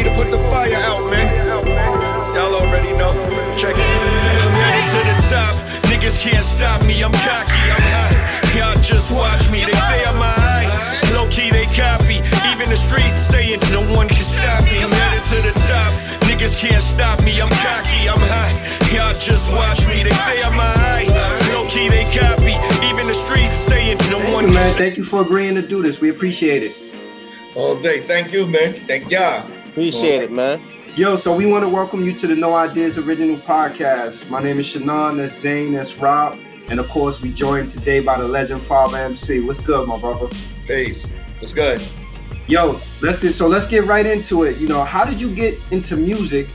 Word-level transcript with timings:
me 0.00 0.08
to 0.08 0.14
put 0.14 0.30
the 0.30 0.38
fire 0.50 0.74
out, 0.88 1.10
man. 1.10 1.28
Y'all 2.34 2.54
already 2.54 2.92
know. 2.96 3.12
Check 3.56 3.76
it. 3.76 3.84
I'm 3.84 4.54
headed 4.56 4.88
to 4.96 5.00
the 5.04 5.16
top. 5.28 5.54
Niggas 5.90 6.16
can't 6.20 6.42
stop 6.42 6.80
me. 6.86 7.02
I'm 7.02 7.12
cocky. 7.12 7.60
I'm 7.68 7.84
hot. 7.92 8.12
Y'all 8.56 8.80
just 8.82 9.12
watch 9.12 9.50
me. 9.50 9.64
They 9.64 9.76
say 9.88 10.00
I'm 10.04 10.16
alright. 10.16 10.68
Low 11.12 11.28
key, 11.28 11.50
they 11.50 11.66
copy. 11.66 12.22
Even 12.48 12.68
the 12.70 12.76
streets 12.76 13.20
saying 13.20 13.60
no 13.72 13.82
one 13.94 14.08
can 14.08 14.24
stop 14.24 14.64
me. 14.64 14.80
I'm 14.80 14.90
headed 14.90 15.24
to 15.32 15.38
the 15.42 15.52
top. 15.68 15.92
Niggas 16.28 16.56
can't 16.56 16.82
stop 16.82 17.22
me. 17.24 17.40
I'm 17.40 17.50
cocky. 17.50 18.08
I'm 18.08 18.20
hot. 18.32 18.52
Y'all 18.92 19.14
just 19.20 19.52
watch 19.52 19.86
me. 19.86 20.02
They 20.02 20.16
say 20.24 20.40
I'm 20.42 20.56
alright. 20.56 21.08
Low 21.52 21.66
key, 21.68 21.88
they 21.88 22.04
copy. 22.04 22.56
Even 22.88 23.06
the 23.06 23.14
streets 23.14 23.58
saying 23.58 23.98
no 24.08 24.18
one 24.18 24.24
Thank 24.24 24.40
you, 24.40 24.46
can 24.46 24.54
man. 24.54 24.72
Thank 24.74 24.96
you 24.96 25.04
for 25.04 25.20
agreeing 25.20 25.54
to 25.56 25.62
do 25.62 25.82
this. 25.82 26.00
We 26.00 26.08
appreciate 26.08 26.62
it. 26.62 26.72
All 27.54 27.76
day. 27.76 28.00
Thank 28.00 28.32
you, 28.32 28.46
man. 28.46 28.72
Thank 28.72 29.10
y'all. 29.10 29.59
Appreciate 29.70 30.24
it, 30.24 30.32
man. 30.32 30.60
Yo, 30.96 31.14
so 31.14 31.32
we 31.32 31.46
want 31.46 31.62
to 31.62 31.68
welcome 31.68 32.04
you 32.04 32.12
to 32.12 32.26
the 32.26 32.34
No 32.34 32.54
Ideas 32.54 32.98
Original 32.98 33.36
Podcast. 33.36 34.28
My 34.28 34.42
name 34.42 34.58
is 34.58 34.66
Shannon, 34.66 35.18
that's 35.18 35.38
Zane, 35.38 35.74
that's 35.74 35.96
Rob. 35.96 36.36
And 36.68 36.80
of 36.80 36.88
course, 36.88 37.22
we 37.22 37.32
joined 37.32 37.68
today 37.68 38.00
by 38.00 38.18
the 38.18 38.26
legend 38.26 38.62
Father 38.62 38.98
MC. 38.98 39.38
What's 39.38 39.60
good, 39.60 39.86
my 39.86 39.96
brother? 39.96 40.28
Peace. 40.66 41.06
What's 41.38 41.52
good? 41.52 41.80
Yo, 42.48 42.80
let's 43.00 43.22
get 43.22 43.30
so 43.30 43.46
let's 43.46 43.68
get 43.68 43.84
right 43.84 44.06
into 44.06 44.42
it. 44.42 44.58
You 44.58 44.66
know, 44.66 44.82
how 44.82 45.04
did 45.04 45.20
you 45.20 45.32
get 45.32 45.56
into 45.70 45.96
music? 45.96 46.50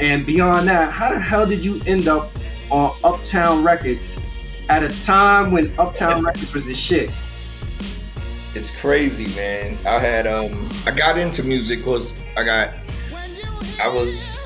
And 0.00 0.26
beyond 0.26 0.66
that, 0.66 0.90
how 0.90 1.12
the 1.12 1.20
hell 1.20 1.46
did 1.46 1.64
you 1.64 1.80
end 1.86 2.08
up 2.08 2.32
on 2.72 2.92
Uptown 3.04 3.62
Records 3.62 4.20
at 4.68 4.82
a 4.82 5.04
time 5.04 5.52
when 5.52 5.72
Uptown 5.78 6.24
Records 6.24 6.52
was 6.52 6.66
the 6.66 6.74
shit? 6.74 7.12
It's 8.56 8.70
crazy, 8.70 9.26
man. 9.36 9.76
I 9.86 9.98
had 9.98 10.26
um 10.26 10.70
I 10.86 10.90
got 10.90 11.18
into 11.18 11.42
music 11.42 11.80
because 11.80 12.14
I 12.38 12.42
got 12.42 12.70
I 13.78 13.86
was 13.86 14.40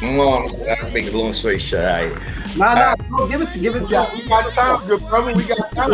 long 0.00 0.50
I 0.66 0.90
make 0.90 1.12
a 1.12 1.16
long 1.16 1.34
story 1.34 1.58
short. 1.58 1.84
I, 1.84 2.08
Nah, 2.56 2.72
nah, 2.72 2.96
bro, 3.08 3.28
give 3.28 3.42
it 3.42 3.50
to 3.50 3.58
give 3.58 3.74
it 3.74 3.88
to 3.88 4.10
We 4.14 4.28
got 4.28 4.50
time, 4.52 4.86
good 4.86 5.00
brother. 5.08 5.34
We 5.34 5.44
got 5.44 5.72
time. 5.72 5.92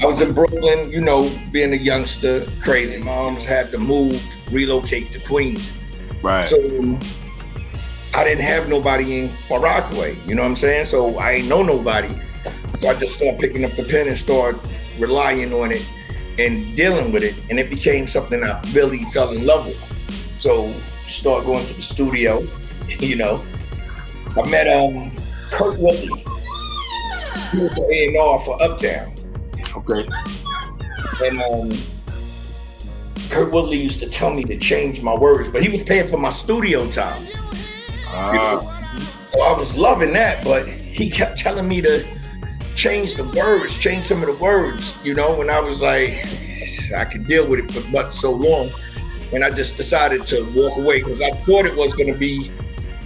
I 0.00 0.06
was 0.06 0.20
in 0.20 0.34
Brooklyn, 0.34 0.92
you 0.92 1.00
know, 1.00 1.34
being 1.50 1.72
a 1.72 1.76
youngster, 1.76 2.46
crazy. 2.62 2.98
Moms 2.98 3.44
had 3.44 3.70
to 3.72 3.78
move, 3.78 4.22
relocate 4.52 5.10
to 5.12 5.20
Queens. 5.20 5.72
Right. 6.22 6.48
So 6.48 6.58
I 8.14 8.22
didn't 8.24 8.44
have 8.44 8.68
nobody 8.68 9.20
in 9.20 9.28
Far 9.48 9.60
Rockaway, 9.60 10.16
you 10.26 10.36
know 10.36 10.42
what 10.42 10.48
I'm 10.48 10.56
saying? 10.56 10.84
So 10.84 11.18
I 11.18 11.32
ain't 11.32 11.48
know 11.48 11.62
nobody. 11.62 12.14
So 12.80 12.90
I 12.90 12.94
just 12.94 13.14
started 13.14 13.40
picking 13.40 13.64
up 13.64 13.72
the 13.72 13.82
pen 13.82 14.06
and 14.06 14.16
started 14.16 14.60
relying 14.98 15.52
on 15.52 15.72
it 15.72 15.86
and 16.38 16.76
dealing 16.76 17.12
with 17.12 17.22
it. 17.24 17.34
And 17.50 17.58
it 17.58 17.70
became 17.70 18.06
something 18.06 18.42
I 18.44 18.60
really 18.72 19.04
fell 19.06 19.32
in 19.32 19.46
love 19.46 19.66
with. 19.66 20.36
So 20.40 20.70
start 21.06 21.44
going 21.44 21.66
to 21.66 21.74
the 21.74 21.82
studio, 21.82 22.46
you 23.00 23.16
know. 23.16 23.44
I 24.36 24.48
met 24.48 24.68
um 24.68 25.12
Kurt 25.50 25.78
Woodley. 25.78 26.24
He 27.50 27.58
was 27.60 27.74
the 27.74 28.14
A&R 28.14 28.38
for 28.40 28.62
Uptown. 28.62 29.14
Okay. 29.76 30.06
And 31.24 31.40
um, 31.42 31.72
Kurt 33.30 33.52
Woodley 33.52 33.78
used 33.78 34.00
to 34.00 34.08
tell 34.08 34.32
me 34.32 34.44
to 34.44 34.58
change 34.58 35.02
my 35.02 35.14
words, 35.14 35.48
but 35.50 35.62
he 35.62 35.68
was 35.68 35.82
paying 35.82 36.06
for 36.06 36.18
my 36.18 36.30
studio 36.30 36.86
time. 36.90 37.26
Ah, 38.08 38.60
So 39.32 39.42
I 39.42 39.56
was 39.56 39.74
loving 39.74 40.12
that, 40.12 40.44
but 40.44 40.66
he 40.66 41.10
kept 41.10 41.38
telling 41.38 41.68
me 41.68 41.80
to 41.82 42.06
change 42.78 43.16
the 43.16 43.24
words, 43.24 43.76
change 43.76 44.06
some 44.06 44.22
of 44.22 44.28
the 44.28 44.42
words, 44.42 44.96
you 45.02 45.12
know, 45.12 45.40
and 45.40 45.50
I 45.50 45.58
was 45.58 45.80
like, 45.80 46.24
I 46.96 47.04
could 47.04 47.26
deal 47.26 47.44
with 47.46 47.58
it 47.58 47.72
for 47.72 47.90
but 47.90 48.14
so 48.14 48.30
long. 48.30 48.70
And 49.32 49.42
I 49.44 49.50
just 49.50 49.76
decided 49.76 50.26
to 50.28 50.44
walk 50.54 50.78
away 50.78 51.02
because 51.02 51.20
I 51.20 51.32
thought 51.42 51.66
it 51.66 51.74
was 51.74 51.92
gonna 51.94 52.16
be 52.16 52.52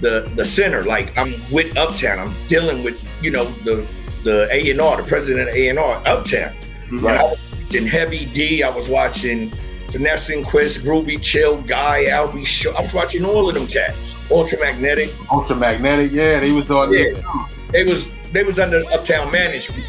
the 0.02 0.30
the 0.36 0.44
center. 0.44 0.82
Like 0.82 1.16
I'm 1.16 1.32
with 1.50 1.77
Uptown. 1.77 2.18
I'm 2.18 2.34
dealing 2.48 2.84
with, 2.84 3.02
you 3.22 3.30
know, 3.30 3.46
the 3.64 3.86
the 4.24 4.46
A 4.52 4.70
and 4.70 4.80
R, 4.80 4.98
the 4.98 5.08
president 5.08 5.48
of 5.48 5.55
A 5.55 5.68
and 5.68 5.78
R, 5.78 6.02
Uptown. 6.06 6.55
And 6.90 7.08
I 7.08 7.22
was 7.22 7.38
watching 7.64 7.86
Heavy 7.86 8.27
D. 8.27 8.62
I 8.62 8.68
was 8.68 8.88
watching 8.88 9.52
Vanessa 9.88 10.40
Quest, 10.44 10.82
Groove 10.82 11.06
B. 11.06 11.16
Chill, 11.16 11.62
Guy, 11.62 12.06
Al 12.06 12.30
B. 12.30 12.44
Sure. 12.44 12.77
I 12.77 12.82
was 12.82 12.92
watching 12.92 13.24
all 13.24 13.48
of 13.48 13.55
them 13.55 13.66
cats. 13.66 14.12
Ultramagnetic. 14.28 15.08
ultramagnetic. 15.28 16.12
Yeah, 16.12 16.40
they 16.40 16.52
was 16.52 16.70
on 16.70 16.90
there. 16.90 17.12
Yeah. 17.14 17.48
They 17.72 17.84
was 17.84 18.06
they 18.32 18.44
was 18.44 18.58
under 18.58 18.82
Uptown 18.92 19.30
management. 19.30 19.84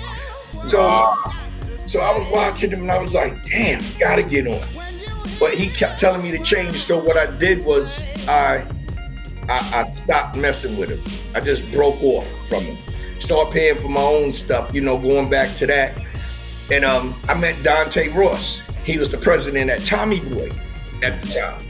So 0.68 1.14
so 1.86 2.00
I 2.00 2.18
was 2.18 2.28
watching 2.32 2.70
them 2.70 2.82
and 2.82 2.92
I 2.92 3.00
was 3.00 3.14
like, 3.14 3.44
damn, 3.46 3.82
gotta 4.00 4.24
get 4.24 4.48
on. 4.48 4.62
But 5.40 5.54
he 5.54 5.68
kept 5.70 6.00
telling 6.00 6.22
me 6.22 6.32
to 6.32 6.44
change. 6.44 6.78
So 6.78 6.98
what 7.04 7.18
I 7.18 7.26
did 7.38 7.66
was 7.66 8.00
I 8.28 8.66
I, 9.50 9.84
I 9.86 9.90
stopped 9.92 10.38
messing 10.38 10.78
with 10.78 10.90
him. 10.90 11.22
I 11.36 11.42
just 11.42 11.70
broke 11.72 12.02
off 12.04 12.28
from 12.48 12.64
him. 12.64 12.78
Start 13.20 13.52
paying 13.52 13.78
for 13.78 13.90
my 13.90 14.02
own 14.02 14.32
stuff, 14.32 14.74
you 14.74 14.82
know, 14.82 14.98
going 14.98 15.30
back 15.30 15.56
to 15.58 15.68
that. 15.68 15.98
And 16.72 16.86
um, 16.86 17.16
I 17.28 17.34
met 17.34 17.62
Dante 17.64 18.10
Ross. 18.10 18.62
He 18.86 18.98
was 18.98 19.10
the 19.10 19.18
president 19.18 19.70
at 19.70 19.86
Tommy 19.86 20.20
Boy 20.20 20.50
at 21.02 21.22
the 21.22 21.28
time. 21.30 21.68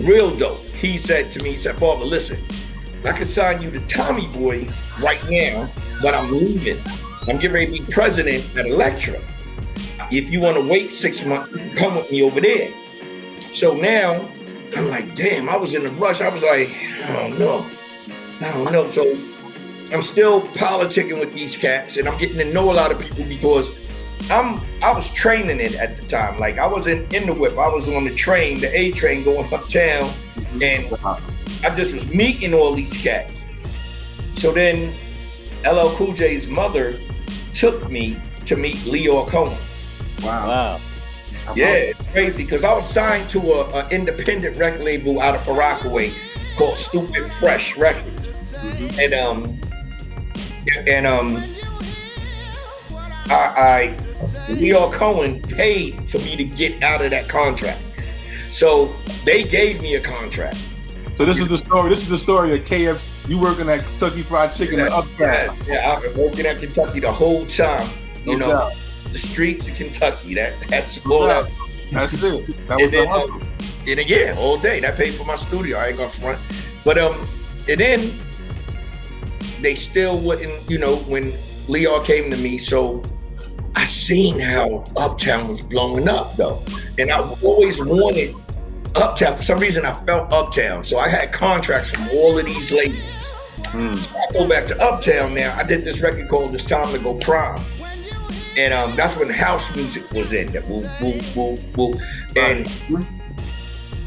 Real 0.00 0.36
dope. 0.36 0.58
He 0.58 0.98
said 0.98 1.32
to 1.32 1.42
me, 1.42 1.52
he 1.52 1.56
said, 1.56 1.78
Father, 1.78 2.04
listen, 2.04 2.38
I 3.04 3.12
can 3.12 3.26
sign 3.26 3.62
you 3.62 3.70
to 3.70 3.80
Tommy 3.80 4.28
Boy 4.28 4.66
right 5.02 5.22
now, 5.28 5.70
but 6.00 6.14
I'm 6.14 6.30
leaving. 6.32 6.82
I'm 7.28 7.36
getting 7.36 7.52
ready 7.52 7.78
to 7.78 7.84
be 7.84 7.92
president 7.92 8.56
at 8.56 8.66
Elektra. 8.66 9.20
If 10.10 10.30
you 10.30 10.40
want 10.40 10.56
to 10.56 10.68
wait 10.68 10.90
six 10.90 11.24
months, 11.24 11.52
come 11.76 11.96
with 11.96 12.10
me 12.10 12.22
over 12.22 12.40
there. 12.40 12.72
So 13.54 13.74
now 13.74 14.26
I'm 14.76 14.88
like, 14.88 15.14
damn, 15.14 15.48
I 15.48 15.56
was 15.56 15.74
in 15.74 15.84
a 15.84 15.90
rush. 15.90 16.20
I 16.20 16.28
was 16.28 16.42
like, 16.42 16.70
I 17.02 17.12
don't 17.12 17.38
know. 17.38 17.66
I 18.40 18.52
don't 18.52 18.72
know. 18.72 18.90
So 18.90 19.18
I'm 19.92 20.02
still 20.02 20.40
politicking 20.40 21.20
with 21.20 21.34
these 21.34 21.56
cats 21.56 21.96
and 21.98 22.08
I'm 22.08 22.18
getting 22.18 22.38
to 22.38 22.52
know 22.52 22.70
a 22.70 22.74
lot 22.74 22.90
of 22.90 22.98
people 22.98 23.24
because 23.28 23.88
I'm 24.30 24.60
I 24.82 24.92
was 24.92 25.10
training 25.10 25.60
it 25.60 25.74
at 25.74 25.96
the 25.96 26.06
time. 26.06 26.38
Like 26.38 26.58
I 26.58 26.66
wasn't 26.66 27.12
in 27.12 27.26
the 27.26 27.34
whip. 27.34 27.58
I 27.58 27.68
was 27.68 27.88
on 27.88 28.04
the 28.04 28.14
train, 28.14 28.60
the 28.60 28.74
A 28.76 28.92
train 28.92 29.22
going 29.24 29.52
uptown, 29.52 30.10
and 30.62 30.90
I 31.64 31.74
just 31.74 31.94
was 31.94 32.06
meeting 32.08 32.52
all 32.52 32.74
these 32.74 32.94
cats. 32.96 33.40
So 34.36 34.52
then 34.52 34.92
LL 35.64 35.88
Cool 35.96 36.12
J's 36.12 36.46
mother 36.46 36.98
took 37.54 37.90
me 37.90 38.20
to 38.44 38.56
meet 38.56 38.76
Lyor 38.78 39.26
Cohen. 39.26 39.56
Wow. 40.22 40.78
Wow. 41.46 41.54
Yeah, 41.56 41.72
it's 41.74 42.02
crazy 42.08 42.44
because 42.44 42.64
I 42.64 42.74
was 42.74 42.88
signed 42.88 43.28
to 43.30 43.40
a, 43.40 43.84
a 43.84 43.88
independent 43.88 44.56
record 44.56 44.82
label 44.82 45.20
out 45.20 45.34
of 45.34 45.46
Rockaway 45.46 46.12
called 46.56 46.78
Stupid 46.78 47.30
Fresh 47.30 47.76
Records, 47.76 48.32
and 48.98 49.12
um, 49.12 49.60
and 50.86 51.06
um, 51.06 51.42
I, 53.26 53.94
I 53.96 53.96
Lyor 54.48 54.90
Cohen 54.90 55.42
paid 55.42 56.08
for 56.10 56.18
me 56.18 56.36
to 56.36 56.44
get 56.44 56.82
out 56.82 57.02
of 57.02 57.10
that 57.10 57.28
contract, 57.28 57.82
so 58.50 58.94
they 59.24 59.44
gave 59.44 59.82
me 59.82 59.96
a 59.96 60.00
contract. 60.00 60.56
So 61.16 61.24
this 61.24 61.38
is 61.38 61.48
the 61.48 61.58
story. 61.58 61.88
This 61.90 62.02
is 62.02 62.08
the 62.08 62.18
story 62.18 62.58
of 62.58 62.64
KFC. 62.66 63.28
You 63.28 63.38
working 63.38 63.68
at 63.68 63.84
Kentucky 63.84 64.22
Fried 64.22 64.54
Chicken 64.54 64.80
in 64.80 64.88
Uptown. 64.88 65.56
Yeah, 65.66 65.92
I've 65.92 66.02
been 66.02 66.16
working 66.16 66.46
at 66.46 66.58
Kentucky 66.58 67.00
the 67.00 67.12
whole 67.12 67.44
time. 67.46 67.88
You 68.24 68.36
No 68.36 68.46
know, 68.46 68.48
doubt. 68.52 68.72
the 69.12 69.18
streets 69.18 69.68
of 69.68 69.76
Kentucky. 69.76 70.34
That 70.34 70.54
that's 70.68 71.04
No 71.06 71.14
all. 71.14 71.26
doubt. 71.28 71.50
That's 71.92 72.14
it. 72.22 72.22
That 72.22 72.74
was 72.76 72.82
And 72.82 72.92
the 72.92 72.96
then, 72.96 73.08
hustle. 73.08 73.32
um, 73.34 73.48
and 73.86 74.08
yeah, 74.10 74.34
all 74.38 74.58
day. 74.58 74.80
That 74.80 74.96
paid 74.96 75.14
for 75.14 75.24
my 75.24 75.36
studio. 75.36 75.78
I 75.78 75.88
ain't 75.88 75.96
gonna 75.98 76.08
front. 76.08 76.40
But 76.84 76.98
um, 76.98 77.26
and 77.68 77.78
then 77.80 78.18
they 79.60 79.74
still 79.74 80.18
wouldn't, 80.18 80.68
you 80.68 80.78
know, 80.78 80.96
when 80.96 81.32
Leo 81.68 82.02
came 82.02 82.30
to 82.30 82.36
me, 82.36 82.58
so 82.58 83.02
I 83.76 83.84
seen 83.84 84.38
how 84.38 84.84
Uptown 84.96 85.48
was 85.48 85.62
blowing 85.62 86.08
up 86.08 86.34
though. 86.36 86.62
And 86.98 87.10
I 87.10 87.20
always 87.42 87.82
wanted 87.82 88.34
Uptown. 88.96 89.36
For 89.36 89.42
some 89.42 89.58
reason 89.58 89.84
I 89.84 89.92
felt 90.04 90.32
Uptown. 90.32 90.84
So 90.84 90.98
I 90.98 91.08
had 91.08 91.32
contracts 91.32 91.90
from 91.90 92.08
all 92.10 92.38
of 92.38 92.44
these 92.46 92.70
labels. 92.70 92.98
Mm. 93.74 93.96
So 93.96 94.16
I 94.16 94.32
go 94.32 94.48
back 94.48 94.66
to 94.66 94.80
Uptown 94.82 95.34
now. 95.34 95.56
I 95.56 95.64
did 95.64 95.84
this 95.84 96.00
record 96.00 96.28
called 96.28 96.54
It's 96.54 96.64
Time 96.64 96.92
to 96.92 96.98
Go 96.98 97.14
Prime. 97.14 97.60
And 98.56 98.72
um, 98.72 98.94
that's 98.94 99.16
when 99.16 99.28
house 99.28 99.74
music 99.74 100.10
was 100.12 100.32
in. 100.32 100.52
That 100.52 100.66
woo, 100.68 100.88
woo, 101.00 101.20
woo, 101.34 101.58
woo. 101.76 102.00
And 102.36 102.70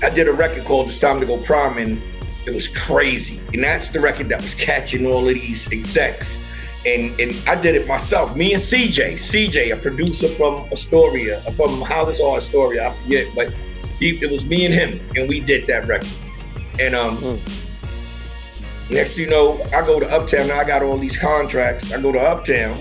I 0.01 0.09
did 0.09 0.29
a 0.29 0.33
record 0.33 0.63
called 0.63 0.87
It's 0.87 0.99
Time 0.99 1.19
to 1.19 1.25
Go 1.25 1.37
Prime, 1.37 1.77
and 1.77 2.01
it 2.45 2.51
was 2.53 2.67
crazy. 2.69 3.41
And 3.53 3.63
that's 3.63 3.89
the 3.89 3.99
record 3.99 4.29
that 4.29 4.41
was 4.41 4.53
catching 4.55 5.05
all 5.05 5.27
of 5.27 5.33
these 5.33 5.69
execs. 5.71 6.41
And 6.85 7.19
and 7.19 7.35
I 7.45 7.59
did 7.59 7.75
it 7.75 7.87
myself. 7.87 8.37
Me 8.37 8.53
and 8.53 8.63
CJ, 8.63 9.15
CJ, 9.15 9.73
a 9.73 9.77
producer 9.77 10.29
from 10.29 10.69
Astoria, 10.71 11.41
from 11.57 11.81
Hollis 11.81 12.21
or 12.21 12.37
Astoria, 12.37 12.87
I 12.87 12.93
forget, 12.93 13.27
but 13.35 13.53
he, 13.99 14.09
it 14.21 14.31
was 14.31 14.45
me 14.45 14.65
and 14.65 14.73
him, 14.73 14.99
and 15.15 15.27
we 15.29 15.39
did 15.39 15.65
that 15.67 15.87
record. 15.87 16.07
And 16.79 16.95
um, 16.95 17.17
Mm. 17.17 17.39
next 18.89 19.15
thing 19.15 19.25
you 19.25 19.29
know, 19.29 19.61
I 19.73 19.81
go 19.85 19.99
to 19.99 20.07
Uptown. 20.09 20.47
Now 20.47 20.59
I 20.59 20.63
got 20.63 20.83
all 20.83 20.97
these 20.97 21.17
contracts. 21.17 21.91
I 21.91 22.01
go 22.01 22.11
to 22.11 22.19
Uptown, 22.19 22.77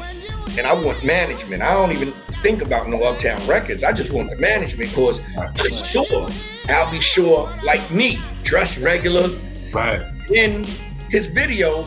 and 0.58 0.66
I 0.66 0.72
want 0.74 1.02
management. 1.04 1.62
I 1.62 1.72
don't 1.74 1.92
even 1.92 2.12
think 2.42 2.62
about 2.62 2.88
no 2.88 2.98
Uptown 3.02 3.44
Records. 3.46 3.82
I 3.82 3.92
just 3.92 4.12
want 4.12 4.30
the 4.30 4.36
management 4.36 4.90
because 4.90 5.18
sure, 5.18 5.64
I 5.64 5.68
saw 5.68 6.30
Al 6.68 6.90
B. 6.90 7.00
Sure 7.00 7.50
like 7.64 7.90
me, 7.90 8.20
dressed 8.42 8.78
regular. 8.78 9.28
Right. 9.72 10.02
In 10.32 10.64
his 11.10 11.26
video, 11.28 11.84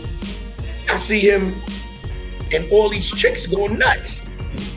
I 0.90 0.98
see 0.98 1.20
him 1.20 1.54
and 2.52 2.70
all 2.72 2.90
these 2.90 3.12
chicks 3.14 3.46
going 3.46 3.78
nuts. 3.78 4.22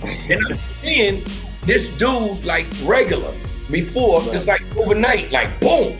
And 0.05 0.41
I'm 0.47 0.55
seeing 0.81 1.23
this 1.63 1.89
dude 1.97 2.45
like 2.45 2.67
regular 2.85 3.33
before, 3.73 4.23
it's 4.35 4.47
like 4.47 4.63
overnight, 4.77 5.33
like 5.33 5.61
boom. 5.61 5.97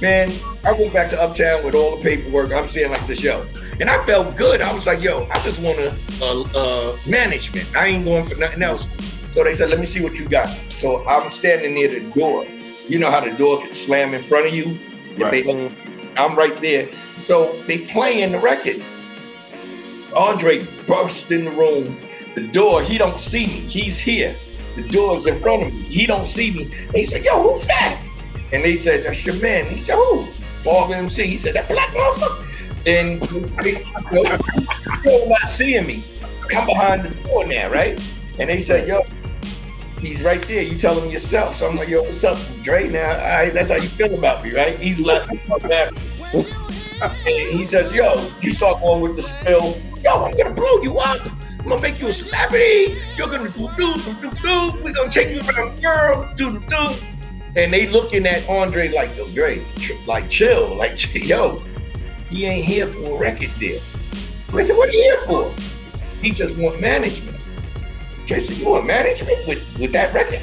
Man, 0.00 0.32
I 0.64 0.72
went 0.72 0.92
back 0.92 1.10
to 1.10 1.20
Uptown 1.20 1.64
with 1.64 1.74
all 1.74 1.96
the 1.96 2.02
paperwork. 2.02 2.52
I'm 2.52 2.68
seeing 2.68 2.90
like 2.90 3.06
this, 3.06 3.22
yo. 3.22 3.46
And 3.80 3.88
I 3.88 4.04
felt 4.04 4.36
good. 4.36 4.60
I 4.60 4.72
was 4.72 4.86
like, 4.86 5.00
yo, 5.00 5.26
I 5.30 5.38
just 5.42 5.60
want 5.62 5.78
a, 5.78 6.96
management. 7.08 7.74
I 7.76 7.86
ain't 7.86 8.04
going 8.04 8.26
for 8.26 8.34
nothing 8.36 8.62
else. 8.62 8.86
So 9.30 9.42
they 9.44 9.54
said, 9.54 9.70
let 9.70 9.78
me 9.78 9.86
see 9.86 10.02
what 10.02 10.18
you 10.18 10.28
got. 10.28 10.48
So 10.72 11.06
I'm 11.06 11.30
standing 11.30 11.74
near 11.74 11.88
the 11.88 12.00
door. 12.10 12.44
You 12.88 12.98
know 12.98 13.10
how 13.10 13.20
the 13.20 13.30
door 13.32 13.60
can 13.60 13.72
slam 13.74 14.12
in 14.12 14.22
front 14.22 14.46
of 14.46 14.54
you? 14.54 14.78
Right. 15.16 15.44
they- 15.44 15.72
I'm 16.16 16.36
right 16.36 16.60
there. 16.60 16.88
So 17.24 17.60
they 17.66 17.78
playing 17.78 18.32
the 18.32 18.38
record. 18.38 18.84
Andre 20.14 20.66
burst 20.86 21.30
in 21.30 21.44
the 21.44 21.50
room. 21.52 21.98
The 22.34 22.46
door, 22.48 22.82
he 22.82 22.98
don't 22.98 23.18
see 23.20 23.46
me. 23.46 23.60
He's 23.60 23.98
here. 23.98 24.34
The 24.74 24.82
door's 24.88 25.26
in 25.26 25.40
front 25.40 25.66
of 25.66 25.72
me. 25.72 25.80
He 25.80 26.06
don't 26.06 26.26
see 26.26 26.50
me. 26.50 26.64
And 26.64 26.96
he 26.96 27.04
said, 27.04 27.24
yo, 27.24 27.42
who's 27.42 27.66
that? 27.66 28.02
And 28.52 28.62
they 28.62 28.76
said, 28.76 29.04
that's 29.04 29.24
your 29.24 29.36
man. 29.36 29.66
He 29.66 29.78
said, 29.78 29.96
who? 29.96 30.24
Fog 30.62 30.90
MC. 30.90 31.26
He 31.26 31.36
said, 31.36 31.54
that 31.54 31.68
black 31.68 31.88
motherfucker. 31.90 32.48
And 32.84 33.20
know, 34.12 34.36
still 35.00 35.28
not 35.28 35.48
seeing 35.48 35.86
me. 35.86 36.02
I'm 36.54 36.66
behind 36.66 37.04
the 37.04 37.10
door 37.28 37.46
now, 37.46 37.70
right? 37.70 38.00
And 38.38 38.48
they 38.48 38.60
said, 38.60 38.88
yo, 38.88 39.02
he's 40.00 40.22
right 40.22 40.42
there. 40.42 40.62
You 40.62 40.76
tell 40.76 40.98
him 41.00 41.10
yourself. 41.10 41.56
So 41.56 41.68
I'm 41.68 41.76
like, 41.76 41.88
yo, 41.88 42.02
what's 42.02 42.24
up, 42.24 42.38
Dre? 42.62 42.88
Now, 42.88 43.14
that's 43.52 43.70
how 43.70 43.76
you 43.76 43.88
feel 43.88 44.12
about 44.16 44.44
me, 44.44 44.52
right? 44.52 44.78
He's 44.78 45.00
left. 45.00 45.30
and 45.30 46.46
he 47.26 47.64
says, 47.64 47.92
yo, 47.92 48.30
you 48.40 48.52
start 48.52 48.82
going 48.82 49.00
with 49.00 49.16
the 49.16 49.22
spill. 49.22 49.80
Yo, 50.02 50.24
I'm 50.24 50.36
gonna 50.36 50.50
blow 50.50 50.82
you 50.82 50.98
up. 50.98 51.20
I'm 51.62 51.68
gonna 51.68 51.80
make 51.80 52.00
you 52.00 52.08
a 52.08 52.12
celebrity. 52.12 52.98
You're 53.16 53.28
gonna 53.28 53.48
do 53.48 53.70
do 53.76 53.94
do 53.94 54.14
do 54.14 54.30
do. 54.42 54.82
We're 54.82 54.92
gonna 54.92 55.08
take 55.08 55.30
you 55.30 55.40
around 55.48 55.78
the 55.78 55.82
world. 55.86 56.36
Do 56.36 56.58
do 56.58 56.66
do. 56.66 56.88
And 57.54 57.72
they 57.72 57.86
looking 57.86 58.26
at 58.26 58.48
Andre 58.48 58.88
like, 58.88 59.16
yo, 59.16 59.28
Dre, 59.28 59.62
like 60.04 60.28
chill, 60.28 60.74
like 60.74 61.14
yo, 61.14 61.62
he 62.28 62.46
ain't 62.46 62.64
here 62.64 62.88
for 62.88 63.14
a 63.14 63.18
record 63.18 63.50
deal. 63.60 63.80
I 64.52 64.62
said, 64.62 64.76
what 64.76 64.88
are 64.88 64.92
you 64.92 65.02
here 65.02 65.20
for? 65.22 65.54
He 66.20 66.32
just 66.32 66.56
want 66.56 66.80
management. 66.80 67.38
I 68.28 68.40
said, 68.40 68.56
you 68.56 68.68
want 68.68 68.86
management 68.86 69.46
with, 69.46 69.78
with 69.78 69.92
that 69.92 70.12
record? 70.12 70.40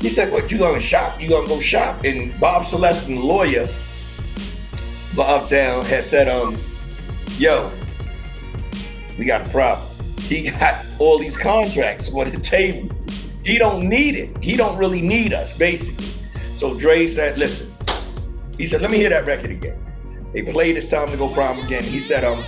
He 0.00 0.08
said, 0.08 0.32
what, 0.32 0.50
you 0.50 0.58
gonna 0.58 0.80
shop? 0.80 1.20
You 1.20 1.28
gonna 1.28 1.48
go 1.48 1.60
shop? 1.60 2.04
And 2.04 2.38
Bob 2.40 2.62
Celestin, 2.62 3.08
the 3.08 3.20
lawyer 3.20 3.66
for 5.14 5.26
Uptown, 5.26 5.84
had 5.84 6.04
said, 6.04 6.28
um, 6.28 6.56
yo, 7.36 7.72
we 9.18 9.26
got 9.26 9.46
a 9.46 9.50
problem. 9.50 9.93
He 10.22 10.50
got 10.50 10.84
all 10.98 11.18
these 11.18 11.36
contracts 11.36 12.10
on 12.10 12.30
the 12.30 12.40
table. 12.40 12.94
He 13.44 13.58
don't 13.58 13.88
need 13.88 14.16
it. 14.16 14.42
He 14.42 14.56
don't 14.56 14.76
really 14.78 15.02
need 15.02 15.32
us, 15.32 15.56
basically. 15.58 16.06
So 16.56 16.78
Dre 16.78 17.06
said, 17.06 17.36
listen, 17.36 17.72
he 18.56 18.66
said, 18.66 18.80
let 18.80 18.90
me 18.90 18.96
hear 18.96 19.10
that 19.10 19.26
record 19.26 19.50
again. 19.50 19.78
They 20.32 20.42
played 20.42 20.76
It's 20.76 20.88
Time 20.88 21.10
to 21.10 21.16
Go 21.16 21.28
Prime 21.28 21.58
again. 21.64 21.84
He 21.84 22.00
said, 22.00 22.24
um, 22.24 22.42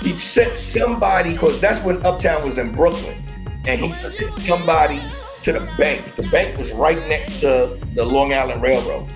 he 0.00 0.16
sent 0.18 0.56
somebody, 0.56 1.32
because 1.32 1.60
that's 1.60 1.82
when 1.84 2.04
Uptown 2.04 2.44
was 2.46 2.58
in 2.58 2.72
Brooklyn. 2.72 3.22
And 3.66 3.80
he 3.80 3.90
sent 3.92 4.38
somebody 4.40 5.00
to 5.42 5.52
the 5.52 5.60
bank. 5.78 6.16
The 6.16 6.28
bank 6.28 6.58
was 6.58 6.72
right 6.72 6.98
next 7.08 7.40
to 7.40 7.78
the 7.94 8.04
Long 8.04 8.32
Island 8.32 8.62
Railroad. 8.62 9.10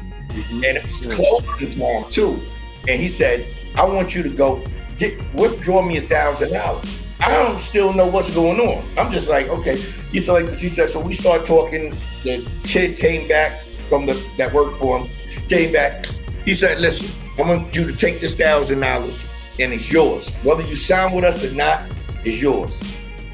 And 0.52 0.64
it 0.64 0.84
was 0.86 1.00
closing 1.14 1.78
time 1.78 2.10
too. 2.10 2.40
And 2.88 3.00
he 3.00 3.08
said, 3.08 3.46
I 3.76 3.84
want 3.84 4.14
you 4.14 4.22
to 4.22 4.28
go 4.28 4.64
get 4.96 5.18
withdraw 5.34 5.82
me 5.82 5.98
a 5.98 6.08
thousand 6.08 6.52
dollars. 6.52 7.00
I 7.24 7.30
don't 7.30 7.60
still 7.60 7.92
know 7.92 8.06
what's 8.06 8.30
going 8.34 8.60
on. 8.60 8.84
I'm 8.98 9.10
just 9.10 9.28
like, 9.28 9.48
okay. 9.48 9.76
He 10.10 10.20
said 10.20 10.32
like 10.32 10.48
he 10.56 10.68
said, 10.68 10.90
so 10.90 11.00
we 11.00 11.14
start 11.14 11.46
talking. 11.46 11.90
The 12.22 12.46
kid 12.64 12.98
came 12.98 13.26
back 13.28 13.62
from 13.88 14.06
the 14.06 14.14
that 14.36 14.52
worked 14.52 14.78
for 14.78 14.98
him, 14.98 15.08
came 15.48 15.72
back. 15.72 16.06
He 16.44 16.52
said, 16.54 16.80
listen, 16.80 17.08
I 17.38 17.42
want 17.42 17.74
you 17.74 17.90
to 17.90 17.96
take 17.96 18.20
this 18.20 18.34
thousand 18.34 18.80
dollars 18.80 19.24
and 19.58 19.72
it's 19.72 19.90
yours. 19.90 20.28
Whether 20.42 20.62
you 20.64 20.76
sign 20.76 21.12
with 21.14 21.24
us 21.24 21.42
or 21.44 21.52
not, 21.52 21.88
it's 22.24 22.42
yours. 22.42 22.82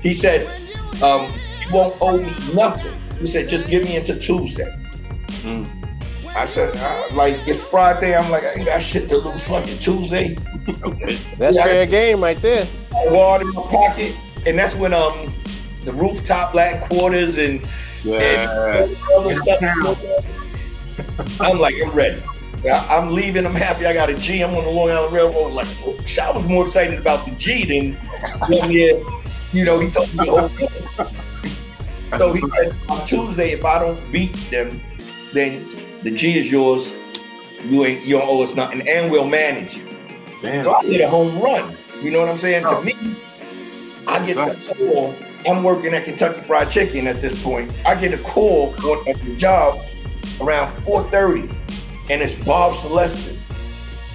He 0.02 0.14
said, 0.14 0.46
um, 1.02 1.30
you 1.66 1.74
won't 1.74 1.96
owe 2.00 2.18
me 2.18 2.32
nothing. 2.54 2.92
He 3.18 3.26
said, 3.26 3.48
just 3.48 3.66
give 3.68 3.84
me 3.84 3.96
until 3.96 4.18
Tuesday. 4.18 4.72
I 6.36 6.46
said, 6.46 6.76
uh, 6.76 7.14
like, 7.16 7.34
it's 7.48 7.62
Friday. 7.64 8.16
I'm 8.16 8.30
like, 8.30 8.44
I 8.44 8.52
ain't 8.52 8.66
got 8.66 8.80
shit 8.80 9.08
to 9.08 9.18
lose 9.18 9.42
fucking 9.48 9.78
Tuesday. 9.78 10.36
That's 11.38 11.56
Yeah, 11.56 11.64
I- 11.64 11.68
fair 11.68 11.86
game 11.86 12.22
right 12.22 12.40
there. 12.40 12.66
Water 13.06 13.44
in 13.44 13.54
my 13.54 13.62
pocket. 13.62 14.16
And 14.46 14.58
that's 14.58 14.74
when 14.74 14.92
um 14.92 15.32
the 15.82 15.92
rooftop 15.92 16.52
black 16.52 16.88
quarters 16.88 17.38
and, 17.38 17.66
Yeah. 18.04 18.82
and 18.82 18.96
other 19.16 19.34
stuff. 19.34 19.60
I'm 21.40 21.58
like, 21.58 21.76
I'm 21.82 21.90
ready. 21.92 22.22
I'm 22.68 23.08
leaving. 23.08 23.46
I'm 23.46 23.54
happy. 23.54 23.86
I 23.86 23.94
got 23.94 24.10
a 24.10 24.14
G. 24.14 24.42
I'm 24.42 24.54
on 24.54 24.64
the 24.64 24.70
Long 24.70 24.90
Island 24.90 25.14
Railroad. 25.14 25.52
Like, 25.52 25.68
I 26.20 26.30
was 26.30 26.46
more 26.46 26.66
excited 26.66 26.98
about 26.98 27.24
the 27.24 27.30
G 27.32 27.64
than 27.64 27.94
one 28.48 28.70
year. 28.70 29.02
You 29.52 29.64
know, 29.64 29.78
he 29.80 29.90
told 29.90 30.08
me 30.14 30.26
the 30.26 30.30
whole 30.30 30.48
thing. 30.48 30.68
So 32.18 32.32
he 32.32 32.46
said 32.50 32.76
on 32.88 33.06
Tuesday, 33.06 33.52
if 33.52 33.64
I 33.64 33.78
don't 33.78 34.12
beat 34.12 34.34
them, 34.50 34.80
then 35.32 35.64
the 36.02 36.10
G 36.10 36.38
is 36.38 36.50
yours. 36.50 36.90
You 37.64 37.84
ain't 37.84 38.04
you 38.04 38.18
don't 38.18 38.28
owe 38.28 38.42
us 38.42 38.54
nothing, 38.54 38.86
and 38.88 39.10
we'll 39.10 39.26
manage. 39.28 39.82
Damn. 40.42 40.64
So 40.64 40.74
I 40.74 40.82
hit 40.84 41.00
a 41.00 41.08
home 41.08 41.38
run. 41.40 41.76
You 42.02 42.10
know 42.10 42.20
what 42.20 42.28
I'm 42.28 42.38
saying? 42.38 42.62
To 42.64 42.76
oh. 42.76 42.82
me, 42.82 42.94
I 44.06 44.24
get 44.26 44.36
the 44.36 44.74
call. 44.74 45.14
I'm 45.46 45.62
working 45.62 45.94
at 45.94 46.04
Kentucky 46.04 46.40
Fried 46.42 46.70
Chicken 46.70 47.06
at 47.06 47.20
this 47.20 47.42
point. 47.42 47.72
I 47.86 47.98
get 47.98 48.12
a 48.12 48.22
call 48.22 48.74
on, 48.84 49.08
at 49.08 49.20
the 49.22 49.36
job 49.36 49.80
around 50.40 50.82
4:30, 50.82 51.54
and 52.10 52.22
it's 52.22 52.34
Bob 52.44 52.74
Celestin. 52.74 53.36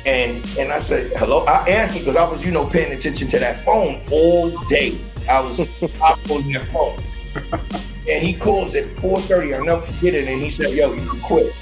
And 0.05 0.45
and 0.57 0.71
I 0.71 0.79
said 0.79 1.11
hello. 1.17 1.45
I 1.45 1.67
answered 1.67 1.99
because 1.99 2.15
I 2.15 2.29
was 2.29 2.43
you 2.43 2.51
know 2.51 2.65
paying 2.65 2.91
attention 2.91 3.27
to 3.29 3.39
that 3.39 3.63
phone 3.65 4.03
all 4.11 4.49
day. 4.67 4.97
I 5.29 5.39
was 5.39 5.59
operating 6.01 6.53
that 6.53 6.67
phone. 6.71 6.99
And 8.07 8.23
he 8.23 8.35
calls 8.35 8.75
at 8.75 8.85
4:30. 8.97 9.55
I'll 9.55 9.65
never 9.65 9.81
forget 9.81 10.13
it. 10.13 10.27
And 10.27 10.41
he 10.41 10.51
said, 10.51 10.71
"Yo, 10.71 10.93
you 10.93 11.07
can 11.07 11.19
quit." 11.21 11.55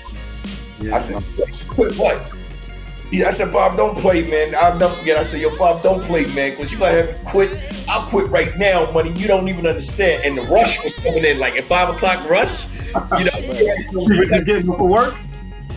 I 0.92 1.02
said, 1.02 1.24
quit 1.70 1.96
what? 1.96 2.32
I 3.22 3.32
said, 3.32 3.54
Bob, 3.54 3.78
don't 3.78 3.96
play, 3.98 4.28
man. 4.28 4.56
I'll 4.58 4.78
never 4.78 4.96
forget. 4.96 5.18
I 5.18 5.24
said, 5.24 5.40
yo, 5.42 5.56
Bob, 5.58 5.84
don't 5.84 6.02
play, 6.04 6.26
man, 6.34 6.52
because 6.52 6.72
you 6.72 6.80
gotta 6.80 7.04
have 7.04 7.10
me 7.10 7.30
quit. 7.30 7.86
I'll 7.88 8.08
quit 8.08 8.30
right 8.32 8.58
now, 8.58 8.90
money. 8.92 9.12
You 9.12 9.28
don't 9.28 9.48
even 9.48 9.68
understand. 9.68 10.24
And 10.26 10.38
the 10.38 10.42
rush 10.44 10.84
was 10.84 10.94
coming 10.94 11.24
in 11.24 11.38
like 11.38 11.56
at 11.56 11.66
five 11.66 11.90
o'clock 11.94 12.28
rush. 12.28 12.66
You 13.20 13.26
know, 13.26 13.32
You 14.08 14.18
were 14.18 14.26
just 14.26 14.46
getting 14.46 14.70
up 14.70 14.78
for 14.78 14.88
work? 14.88 15.16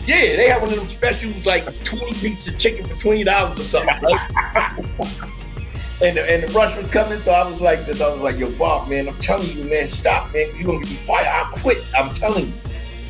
yeah, 0.07 0.37
they 0.37 0.47
have 0.47 0.61
one 0.61 0.71
of 0.71 0.77
them 0.79 0.87
specials 0.87 1.45
like 1.45 1.65
20 1.83 2.13
pieces 2.13 2.47
of 2.47 2.57
chicken 2.57 2.85
for 2.85 2.95
twenty 2.95 3.23
dollars 3.23 3.59
or 3.59 3.63
something. 3.63 3.93
Right? 4.01 4.31
and, 6.01 6.17
the, 6.17 6.31
and 6.31 6.43
the 6.43 6.51
rush 6.55 6.77
was 6.77 6.89
coming, 6.89 7.19
so 7.19 7.31
I 7.33 7.45
was 7.45 7.61
like 7.61 7.85
this. 7.85 8.01
I 8.01 8.09
was 8.09 8.21
like, 8.21 8.37
yo, 8.37 8.49
Bob, 8.51 8.87
man, 8.89 9.09
I'm 9.09 9.19
telling 9.19 9.49
you, 9.49 9.65
man, 9.65 9.85
stop, 9.85 10.33
man. 10.33 10.47
You're 10.55 10.67
gonna 10.67 10.79
get 10.79 10.89
me 10.89 10.95
fired. 10.95 11.27
I'll 11.27 11.51
quit. 11.51 11.83
I'm 11.95 12.13
telling 12.13 12.47
you. 12.47 12.53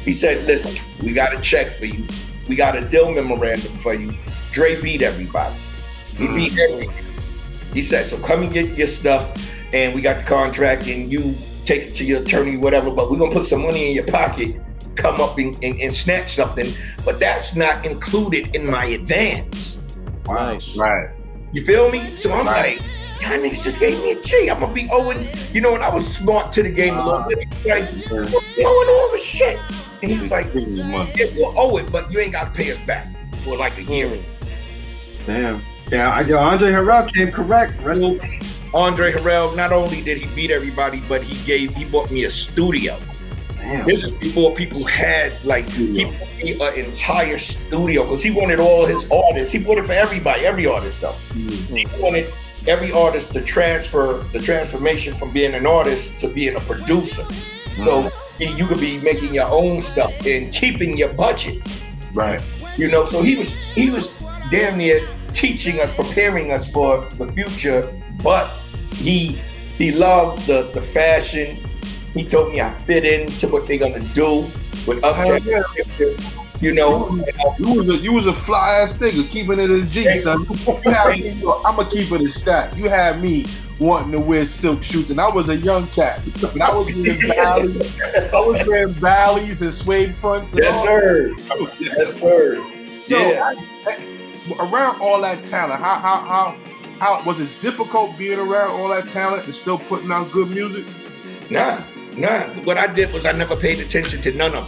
He 0.04 0.14
said, 0.14 0.46
listen, 0.46 0.76
we 1.02 1.14
got 1.14 1.34
a 1.34 1.42
check 1.42 1.76
for 1.76 1.86
you. 1.86 2.06
We 2.48 2.56
got 2.56 2.76
a 2.76 2.82
deal 2.82 3.12
memorandum 3.12 3.78
for 3.80 3.94
you. 3.94 4.14
Dre 4.52 4.82
beat 4.82 5.02
everybody. 5.02 5.56
He 6.18 6.28
mm. 6.28 6.36
beat 6.36 6.58
everybody. 6.58 7.04
He 7.74 7.84
said, 7.84 8.06
so 8.06 8.18
come 8.18 8.44
and 8.44 8.52
get 8.52 8.78
your 8.78 8.88
stuff, 8.88 9.30
and 9.74 9.94
we 9.94 10.02
got 10.02 10.18
the 10.18 10.24
contract, 10.24 10.88
and 10.88 11.12
you 11.12 11.36
take 11.66 11.84
it 11.84 11.96
to 11.96 12.06
your 12.06 12.22
attorney, 12.22 12.58
whatever, 12.58 12.90
but 12.90 13.12
we're 13.12 13.18
gonna 13.20 13.32
put 13.32 13.46
some 13.46 13.62
money 13.62 13.90
in 13.90 13.94
your 13.94 14.06
pocket, 14.06 14.56
come 14.96 15.20
up 15.20 15.38
and, 15.38 15.54
and, 15.64 15.80
and 15.82 15.94
snatch 15.94 16.34
something, 16.34 16.74
but 17.04 17.20
that's 17.20 17.56
not 17.56 17.86
included 17.86 18.56
in 18.56 18.66
my 18.66 18.86
advance. 18.86 19.78
Wow. 20.26 20.58
Right. 20.78 21.10
You 21.52 21.66
feel 21.66 21.92
me? 21.92 22.06
So 22.18 22.32
I'm 22.32 22.48
Right. 22.48 22.80
like, 22.80 23.22
y'all 23.22 23.38
niggas 23.38 23.64
just 23.64 23.80
gave 23.80 24.02
me 24.02 24.12
a 24.12 24.24
G. 24.24 24.50
I'm 24.50 24.60
gonna 24.60 24.74
be 24.74 24.88
owing, 24.92 25.28
you 25.54 25.62
know, 25.62 25.76
and 25.76 25.84
I 25.84 25.94
was 25.94 26.08
smart 26.08 26.54
to 26.54 26.64
the 26.64 26.70
game 26.70 26.96
a 26.96 27.06
little 27.06 27.20
uh-huh. 27.20 27.30
bit. 27.30 27.48
Like, 27.66 28.12
we're 28.12 28.22
owing 28.68 28.90
all 28.90 29.12
the 29.12 29.20
shit. 29.22 29.60
And 30.02 30.12
he 30.12 30.20
was 30.20 30.32
like, 30.32 30.54
Give 30.54 30.68
me 30.68 30.78
the 30.78 30.84
money. 30.84 31.12
yeah, 31.16 31.26
we'll 31.36 31.58
owe 31.58 31.78
it, 31.78 31.92
but 31.92 32.12
you 32.12 32.20
ain't 32.20 32.34
gotta 32.34 32.52
pay 32.52 32.72
us 32.72 32.80
back 32.86 33.08
for 33.38 33.58
like 33.58 33.78
a 33.78 33.84
year. 33.84 34.08
Mm. 34.08 34.24
Damn. 35.26 35.62
Yeah, 35.92 36.12
I, 36.12 36.22
yo, 36.22 36.38
Andre 36.38 36.72
Harrell 36.72 37.12
came 37.14 37.32
correct. 37.32 37.74
Rest 37.82 38.02
in 38.02 38.20
peace. 38.20 38.60
Andre 38.74 39.12
Harrell, 39.12 39.56
not 39.56 39.72
only 39.72 40.02
did 40.02 40.18
he 40.18 40.36
beat 40.36 40.52
everybody, 40.52 41.02
but 41.08 41.24
he 41.24 41.44
gave 41.46 41.74
he 41.76 41.86
bought 41.86 42.12
me 42.12 42.26
a 42.26 42.30
studio. 42.30 43.00
Damn. 43.56 43.86
This 43.86 44.04
is 44.04 44.12
before 44.12 44.54
people 44.54 44.84
had 44.86 45.34
like 45.46 45.66
he 45.66 46.06
bought 46.58 46.74
me 46.74 46.80
an 46.80 46.86
entire 46.86 47.38
studio 47.38 48.04
because 48.04 48.22
he 48.22 48.32
wanted 48.32 48.60
all 48.60 48.86
his 48.86 49.10
artists. 49.10 49.54
He 49.54 49.60
bought 49.60 49.78
it 49.78 49.86
for 49.86 49.94
everybody, 49.94 50.46
every 50.46 50.68
artist 50.68 51.02
though. 51.02 51.16
Mm. 51.32 51.78
He 51.78 52.02
wanted 52.02 52.32
every 52.68 52.92
artist 52.92 53.32
to 53.32 53.42
transfer 53.42 54.26
the 54.34 54.40
transformation 54.40 55.16
from 55.16 55.32
being 55.32 55.54
an 55.54 55.66
artist 55.66 56.20
to 56.20 56.28
being 56.28 56.56
a 56.56 56.60
producer. 56.62 57.24
So 57.78 58.04
mm. 58.04 58.27
You 58.40 58.68
could 58.68 58.80
be 58.80 59.00
making 59.00 59.34
your 59.34 59.50
own 59.50 59.82
stuff 59.82 60.14
and 60.26 60.52
keeping 60.52 60.98
your 60.98 61.14
budget. 61.14 61.62
Right. 62.14 62.42
You 62.78 62.90
know, 62.90 63.06
so 63.06 63.22
he 63.22 63.36
was 63.36 63.54
he 63.72 63.90
was 63.90 64.14
damn 64.52 64.78
near 64.78 65.08
teaching 65.34 65.80
us, 65.80 65.94
preparing 65.94 66.52
us 66.52 66.72
for 66.72 67.08
the 67.18 67.32
future, 67.34 67.92
but 68.24 68.48
he 68.94 69.28
he 69.78 69.92
loved 69.92 70.46
the 70.48 70.70
the 70.74 70.82
fashion. 70.94 71.58
He 72.14 72.26
told 72.26 72.52
me 72.54 72.62
I 72.62 72.74
fit 72.82 73.06
into 73.06 73.48
what 73.48 73.68
they're 73.68 73.78
gonna 73.78 74.00
do 74.14 74.46
with 74.86 75.04
Uptown. 75.04 75.42
yeah. 75.44 75.64
You 76.60 76.74
know, 76.74 77.24
You 77.60 77.74
was 77.76 77.90
a 77.90 77.98
you 77.98 78.14
was 78.14 78.26
a 78.26 78.34
fly 78.34 78.80
ass 78.82 78.94
nigga, 78.94 79.30
keeping 79.30 79.60
it 79.60 79.70
a 79.70 79.84
G, 79.84 80.20
son. 80.20 80.44
You 80.44 80.56
me, 80.66 81.44
I'm 81.66 81.76
gonna 81.76 81.90
keep 81.90 82.12
it 82.12 82.22
a 82.22 82.32
stat. 82.32 82.76
You 82.76 82.90
had 82.90 83.22
me 83.22 83.46
wanting 83.80 84.12
to 84.14 84.20
wear 84.20 84.46
silk 84.46 84.84
shoes, 84.84 85.10
and 85.10 85.20
I 85.22 85.30
was 85.30 85.50
a 85.50 85.56
young 85.56 85.86
cat. 85.88 86.20
And 86.54 86.62
I 86.64 86.74
was 86.74 86.94
wearing 86.96 87.28
valleys, 87.28 88.00
I 88.34 88.40
was 88.40 88.68
wearing 88.68 88.90
valleys 88.94 89.62
and 89.62 89.74
suede 89.74 90.16
fronts. 90.18 90.54
And 90.54 90.62
yes 90.64 90.84
sir, 90.84 91.36
yes 91.80 92.14
sir. 92.20 92.56
So, 93.08 93.18
Yeah. 93.18 93.54
I- 93.88 93.92
I- 93.92 94.70
around 94.70 95.02
all 95.02 95.22
that 95.22 95.44
talent, 95.46 95.82
how 95.82 95.96
how 95.96 96.18
how 96.22 96.56
how 97.00 97.22
was 97.26 97.40
it 97.40 97.50
difficult 97.62 98.18
being 98.18 98.40
around 98.40 98.72
all 98.72 98.88
that 98.90 99.08
talent 99.10 99.46
and 99.46 99.56
still 99.56 99.78
putting 99.78 100.12
out 100.12 100.32
good 100.32 100.50
music? 100.50 100.86
Nah, 101.50 101.80
nah. 102.16 102.40
What 102.64 102.78
I 102.78 102.88
did 102.88 103.14
was 103.14 103.26
I 103.26 103.32
never 103.34 103.56
paid 103.56 103.80
attention 103.80 104.22
to 104.24 104.32
none 104.32 104.54
of 104.56 104.68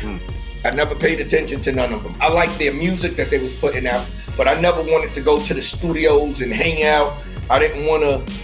them. 0.00 0.18
Hmm. 0.20 0.66
I 0.66 0.70
never 0.70 0.94
paid 0.94 1.20
attention 1.20 1.60
to 1.62 1.72
none 1.72 1.92
of 1.92 2.02
them. 2.02 2.14
I 2.20 2.28
liked 2.28 2.58
their 2.58 2.72
music 2.72 3.16
that 3.16 3.30
they 3.30 3.38
was 3.38 3.52
putting 3.54 3.86
out, 3.86 4.04
but 4.36 4.48
I 4.48 4.58
never 4.60 4.82
wanted 4.82 5.14
to 5.14 5.20
go 5.20 5.38
to 5.40 5.54
the 5.54 5.62
studios 5.62 6.40
and 6.40 6.52
hang 6.52 6.84
out. 6.84 7.22
I 7.50 7.58
didn't 7.58 7.86
want 7.86 8.02
to 8.02 8.34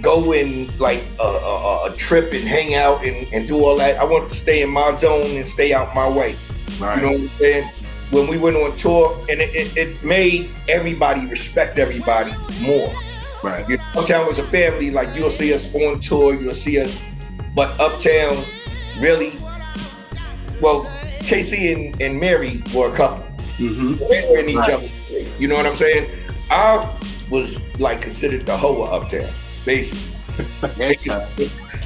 go 0.00 0.32
in 0.32 0.68
like 0.78 1.02
a, 1.18 1.22
a, 1.24 1.90
a 1.92 1.96
trip 1.96 2.32
and 2.32 2.46
hang 2.46 2.74
out 2.74 3.04
and, 3.04 3.26
and 3.32 3.46
do 3.46 3.64
all 3.64 3.76
that. 3.76 3.98
I 3.98 4.04
wanted 4.04 4.28
to 4.28 4.34
stay 4.34 4.62
in 4.62 4.70
my 4.70 4.94
zone 4.94 5.36
and 5.36 5.46
stay 5.46 5.72
out 5.72 5.94
my 5.94 6.08
way. 6.08 6.36
Right. 6.78 6.96
You 6.96 7.02
know 7.02 7.12
what 7.12 7.20
I'm 7.20 7.28
saying? 7.28 7.70
When 8.10 8.26
we 8.26 8.38
went 8.38 8.56
on 8.56 8.74
tour, 8.76 9.18
and 9.30 9.40
it, 9.40 9.54
it, 9.54 9.76
it 9.76 10.04
made 10.04 10.50
everybody 10.68 11.26
respect 11.26 11.78
everybody 11.78 12.32
more. 12.60 12.92
right. 13.44 13.68
You 13.68 13.76
know, 13.76 13.84
Uptown 13.96 14.26
was 14.26 14.38
a 14.38 14.46
family. 14.50 14.90
Like 14.90 15.14
you'll 15.14 15.30
see 15.30 15.54
us 15.54 15.72
on 15.74 16.00
tour, 16.00 16.34
you'll 16.40 16.54
see 16.54 16.80
us, 16.80 17.00
but 17.54 17.78
Uptown 17.80 18.42
really, 18.98 19.32
well, 20.60 20.90
Casey 21.20 21.72
and, 21.72 22.00
and 22.02 22.18
Mary 22.18 22.62
were 22.74 22.90
a 22.92 22.94
couple. 22.96 23.24
Mm-hmm. 23.58 23.96
They 24.08 24.28
were 24.30 24.38
in 24.38 24.48
each 24.48 24.56
Right. 24.56 24.70
other. 24.72 24.88
You 25.38 25.48
know 25.48 25.54
what 25.56 25.66
I'm 25.66 25.76
saying? 25.76 26.10
I 26.50 26.88
was 27.30 27.58
like 27.78 28.00
considered 28.00 28.46
the 28.46 28.56
hoe 28.56 28.82
of 28.82 29.02
Uptown, 29.02 29.30
basically. 29.64 30.16
They, 30.76 30.94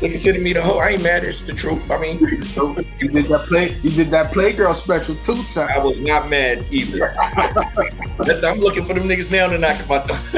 they 0.01 0.09
consider 0.11 0.41
me 0.41 0.53
the 0.53 0.63
hoe. 0.63 0.79
I 0.79 0.91
ain't 0.91 1.03
mad. 1.03 1.25
It's 1.25 1.41
the 1.41 1.53
truth. 1.53 1.91
I 1.91 1.99
mean, 1.99 2.19
you 2.19 3.09
did 3.09 3.27
that 3.27 3.47
play. 3.49 3.75
You 3.83 3.91
did 3.91 4.11
that 4.11 4.33
Playgirl 4.33 4.75
special 4.75 5.15
too, 5.17 5.37
son. 5.45 5.71
I 5.71 5.79
was 5.79 5.99
not 5.99 6.29
mad 6.29 6.65
either. 6.71 7.15
I'm 7.19 8.59
looking 8.59 8.85
for 8.85 8.95
them 8.95 9.09
niggas 9.09 9.31
now 9.31 9.49
to 9.49 9.59
knock 9.59 9.81
about 9.85 10.09
them. 10.09 10.19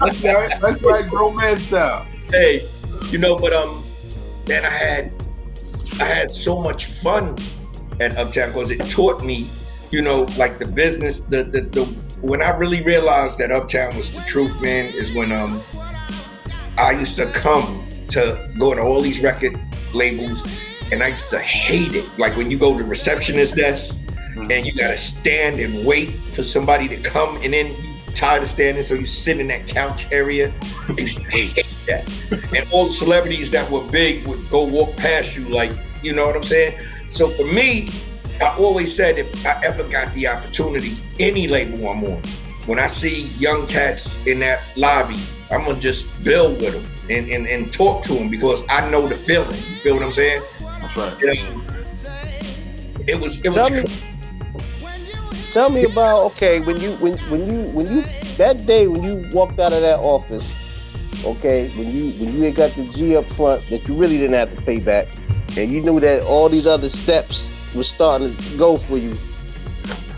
That's 0.00 0.22
right. 0.22 0.60
That's 0.60 0.82
right, 0.82 1.08
bro 1.08 1.32
man 1.32 1.56
style. 1.56 2.06
hey, 2.28 2.66
you 3.10 3.18
know, 3.18 3.38
but 3.38 3.52
um, 3.52 3.84
man, 4.48 4.64
I 4.64 4.70
had 4.70 5.12
I 6.00 6.04
had 6.04 6.30
so 6.30 6.60
much 6.60 6.86
fun 6.86 7.36
at 8.00 8.16
Uptown 8.16 8.48
because 8.48 8.70
it 8.70 8.84
taught 8.90 9.24
me, 9.24 9.46
you 9.90 10.02
know, 10.02 10.22
like 10.36 10.58
the 10.58 10.66
business. 10.66 11.20
The, 11.20 11.44
the 11.44 11.62
the 11.62 11.96
when 12.26 12.42
I 12.42 12.50
really 12.50 12.82
realized 12.82 13.38
that 13.38 13.52
Uptown 13.52 13.96
was 13.96 14.12
the 14.12 14.20
truth, 14.22 14.60
man, 14.60 14.92
is 14.94 15.14
when 15.14 15.30
um 15.30 15.62
I 16.76 16.90
used 16.90 17.16
to 17.16 17.30
come 17.30 17.86
to 18.10 18.50
go 18.58 18.74
to 18.74 18.80
all 18.80 19.00
these 19.00 19.20
record 19.20 19.58
labels, 19.94 20.42
and 20.90 21.02
I 21.02 21.08
used 21.08 21.30
to 21.30 21.38
hate 21.38 21.94
it. 21.94 22.06
Like 22.18 22.36
when 22.36 22.50
you 22.50 22.58
go 22.58 22.76
to 22.76 22.84
receptionist 22.84 23.54
desk 23.54 23.96
and 24.36 24.66
you 24.66 24.74
gotta 24.74 24.96
stand 24.96 25.60
and 25.60 25.86
wait 25.86 26.10
for 26.34 26.42
somebody 26.42 26.88
to 26.88 26.96
come, 26.96 27.36
and 27.42 27.52
then 27.52 27.68
you 27.68 27.96
tired 28.14 28.42
of 28.42 28.50
standing, 28.50 28.82
so 28.82 28.94
you 28.94 29.06
sit 29.06 29.38
in 29.38 29.46
that 29.48 29.66
couch 29.68 30.06
area. 30.10 30.52
I 30.88 30.92
used 30.92 31.18
to 31.18 31.24
hate 31.30 31.54
that. 31.86 32.10
And 32.54 32.66
all 32.72 32.86
the 32.86 32.92
celebrities 32.92 33.50
that 33.52 33.70
were 33.70 33.84
big 33.84 34.26
would 34.26 34.50
go 34.50 34.64
walk 34.64 34.96
past 34.96 35.36
you, 35.36 35.48
like 35.48 35.72
you 36.02 36.12
know 36.12 36.26
what 36.26 36.34
I'm 36.34 36.42
saying. 36.42 36.80
So 37.10 37.28
for 37.28 37.44
me, 37.44 37.90
I 38.40 38.54
always 38.58 38.94
said 38.94 39.18
if 39.18 39.46
I 39.46 39.60
ever 39.64 39.82
got 39.84 40.12
the 40.14 40.28
opportunity, 40.28 40.98
any 41.18 41.48
label 41.48 41.88
I'm 41.88 42.04
on, 42.04 42.22
when 42.66 42.78
I 42.78 42.86
see 42.86 43.22
young 43.38 43.66
cats 43.66 44.26
in 44.26 44.40
that 44.40 44.62
lobby, 44.76 45.18
I'm 45.50 45.64
gonna 45.64 45.80
just 45.80 46.06
build 46.22 46.60
with 46.60 46.74
them 46.74 46.86
and, 47.08 47.30
and, 47.30 47.46
and 47.46 47.72
talk 47.72 48.02
to 48.04 48.14
them 48.14 48.28
because 48.28 48.62
I 48.68 48.88
know 48.90 49.06
the 49.06 49.14
feeling. 49.14 49.56
You 49.56 49.76
feel 49.76 49.94
what 49.94 50.02
I'm 50.02 50.12
saying? 50.12 50.42
That's 50.60 50.96
right. 50.96 51.20
You 51.20 51.26
know, 51.26 51.62
it 53.06 53.20
was 53.20 53.38
it 53.38 53.52
Tell 53.52 53.70
was 53.70 53.84
me, 53.84 54.02
tell 55.50 55.70
me 55.70 55.84
about 55.84 56.24
okay 56.32 56.60
when 56.60 56.80
you 56.80 56.92
when 56.96 57.16
when 57.30 57.48
you 57.48 57.62
when 57.70 57.86
you 57.86 58.04
that 58.36 58.66
day 58.66 58.86
when 58.88 59.02
you 59.02 59.30
walked 59.32 59.60
out 59.60 59.72
of 59.72 59.80
that 59.80 60.00
office, 60.00 61.24
okay 61.24 61.68
when 61.70 61.90
you 61.90 62.10
when 62.12 62.34
you 62.34 62.42
had 62.42 62.56
got 62.56 62.70
the 62.72 62.86
G 62.88 63.16
up 63.16 63.32
front 63.34 63.66
that 63.68 63.86
you 63.88 63.94
really 63.94 64.18
didn't 64.18 64.34
have 64.34 64.54
to 64.54 64.60
pay 64.62 64.80
back, 64.80 65.08
and 65.56 65.70
you 65.70 65.80
knew 65.80 66.00
that 66.00 66.22
all 66.24 66.48
these 66.48 66.66
other 66.66 66.88
steps 66.88 67.55
were 67.74 67.84
starting 67.84 68.36
to 68.36 68.56
go 68.56 68.76
for 68.76 68.96
you. 68.96 69.16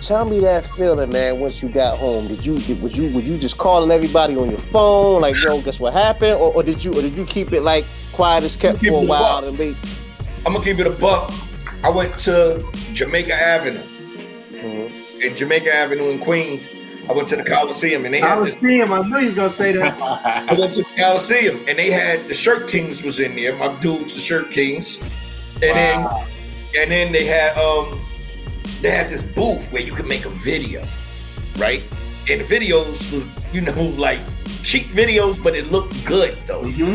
Tell 0.01 0.25
me 0.25 0.39
that 0.41 0.65
feeling, 0.77 1.11
man. 1.11 1.41
Once 1.41 1.61
you 1.61 1.69
got 1.69 1.99
home, 1.99 2.29
did 2.29 2.47
you 2.47 2.59
did, 2.61 2.81
was 2.81 2.95
you 2.97 3.13
were 3.15 3.21
you 3.21 3.37
just 3.37 3.59
calling 3.59 3.91
everybody 3.91 4.37
on 4.37 4.49
your 4.49 4.61
phone 4.73 5.23
like, 5.23 5.35
yo, 5.43 5.61
guess 5.61 5.81
what 5.81 5.93
happened, 5.93 6.35
or, 6.35 6.55
or 6.55 6.63
did 6.63 6.85
you 6.85 6.93
or 6.93 7.03
did 7.03 7.15
you 7.15 7.25
keep 7.25 7.53
it 7.53 7.63
like 7.63 7.85
quiet 8.13 8.45
as 8.45 8.55
kept 8.55 8.79
for 8.79 9.03
a 9.03 9.05
while 9.05 9.45
and 9.45 9.59
wait? 9.59 9.77
I'm 10.47 10.53
gonna 10.53 10.65
keep 10.65 10.79
it 10.79 10.87
a 10.87 10.91
buck. 10.91 11.33
I 11.83 11.91
went 11.91 12.17
to 12.21 12.65
Jamaica 12.93 13.35
Avenue. 13.35 13.83
Mhm. 14.53 15.21
In 15.21 15.37
Jamaica 15.37 15.75
Avenue 15.75 16.11
in 16.11 16.21
Queens, 16.21 16.69
I 17.09 17.13
went 17.13 17.29
to 17.31 17.37
the 17.37 17.43
Coliseum 17.45 18.05
and 18.05 18.15
they 18.15 18.21
had 18.21 18.39
was 18.39 18.55
this. 18.55 18.57
I 18.91 19.03
knew 19.03 19.17
he 19.17 19.25
was 19.25 19.35
gonna 19.35 19.49
say 19.49 19.73
that. 19.73 20.01
I 20.01 20.55
went 20.55 20.77
to 20.77 20.83
the 20.83 20.89
Coliseum 20.97 21.65
and 21.67 21.77
they 21.77 21.91
had 21.91 22.29
the 22.29 22.35
Shirt 22.35 22.69
Kings 22.69 23.03
was 23.03 23.19
in 23.19 23.35
there. 23.35 23.57
My 23.57 23.75
dudes, 23.81 24.15
the 24.15 24.21
Shirt 24.21 24.51
Kings, 24.53 24.99
and 25.63 25.77
then 25.77 26.09
and 26.77 26.91
then 26.91 27.13
they 27.13 27.25
had 27.25 27.57
um 27.57 28.01
they 28.81 28.91
had 28.91 29.11
this 29.11 29.23
booth 29.23 29.71
where 29.73 29.83
you 29.83 29.93
could 29.93 30.07
make 30.07 30.25
a 30.25 30.31
video, 30.31 30.83
right? 31.57 31.83
And 32.31 32.41
the 32.41 32.45
videos 32.45 32.99
was 33.13 33.25
you 33.53 33.61
know 33.61 33.83
like 33.97 34.21
cheap 34.63 34.87
videos, 34.87 35.43
but 35.43 35.57
it 35.57 35.71
looked 35.71 36.05
good 36.05 36.39
though. 36.47 36.63
hmm 36.63 36.95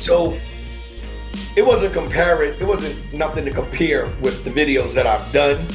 So 0.00 0.34
it 1.56 1.66
wasn't 1.66 1.92
comparing, 1.92 2.54
it 2.60 2.66
wasn't 2.66 2.96
nothing 3.12 3.44
to 3.44 3.50
compare 3.50 4.06
with 4.20 4.44
the 4.44 4.50
videos 4.50 4.94
that 4.94 5.06
I've 5.06 5.32
done, 5.32 5.66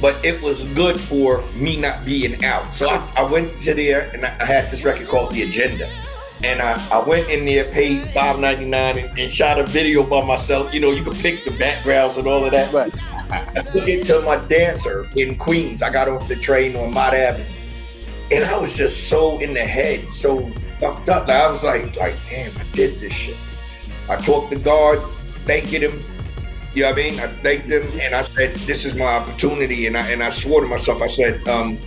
but 0.00 0.22
it 0.24 0.40
was 0.42 0.64
good 0.74 0.98
for 0.98 1.42
me 1.54 1.76
not 1.76 2.04
being 2.04 2.44
out. 2.44 2.74
So 2.76 2.88
I, 2.90 3.12
I 3.16 3.22
went 3.22 3.60
to 3.62 3.74
there 3.74 4.10
and 4.12 4.24
I 4.24 4.44
had 4.44 4.70
this 4.70 4.84
record 4.84 5.08
called 5.08 5.32
The 5.32 5.42
Agenda. 5.42 5.88
And 6.42 6.62
I, 6.62 6.82
I 6.90 7.06
went 7.06 7.28
in 7.28 7.44
there, 7.44 7.64
paid 7.64 8.08
$5.99 8.08 8.72
and, 8.72 9.18
and 9.18 9.32
shot 9.32 9.58
a 9.58 9.64
video 9.64 10.02
by 10.02 10.24
myself. 10.24 10.72
You 10.72 10.80
know, 10.80 10.90
you 10.90 11.02
could 11.02 11.16
pick 11.16 11.44
the 11.44 11.50
backgrounds 11.52 12.16
and 12.16 12.26
all 12.26 12.44
of 12.44 12.52
that. 12.52 12.72
Right. 12.72 12.92
I 13.30 13.62
took 13.62 13.86
it 13.86 14.06
to 14.06 14.22
my 14.22 14.36
dancer 14.46 15.08
in 15.16 15.36
Queens. 15.36 15.82
I 15.82 15.90
got 15.90 16.08
off 16.08 16.26
the 16.28 16.36
train 16.36 16.74
on 16.76 16.92
Mott 16.92 17.14
Avenue. 17.14 17.44
And 18.32 18.44
I 18.44 18.56
was 18.56 18.76
just 18.76 19.08
so 19.08 19.38
in 19.40 19.54
the 19.54 19.64
head, 19.64 20.10
so 20.12 20.50
fucked 20.78 21.08
up. 21.08 21.28
Like, 21.28 21.36
I 21.36 21.50
was 21.50 21.62
like, 21.62 21.96
like, 21.96 22.14
damn, 22.28 22.56
I 22.56 22.64
did 22.72 22.98
this 23.00 23.12
shit. 23.12 23.36
I 24.08 24.16
talked 24.16 24.50
to 24.50 24.58
God, 24.58 24.98
thanking 25.46 25.82
him. 25.82 26.00
You 26.72 26.82
know 26.82 26.90
what 26.90 27.00
I 27.00 27.02
mean? 27.02 27.20
I 27.20 27.26
thanked 27.42 27.66
him 27.66 27.82
and 28.00 28.14
I 28.14 28.22
said, 28.22 28.54
this 28.60 28.84
is 28.84 28.94
my 28.94 29.04
opportunity. 29.04 29.86
And 29.86 29.96
I 29.96 30.08
and 30.08 30.22
I 30.22 30.30
swore 30.30 30.60
to 30.60 30.66
myself, 30.66 31.02
I 31.02 31.08
said, 31.08 31.46
um, 31.48 31.78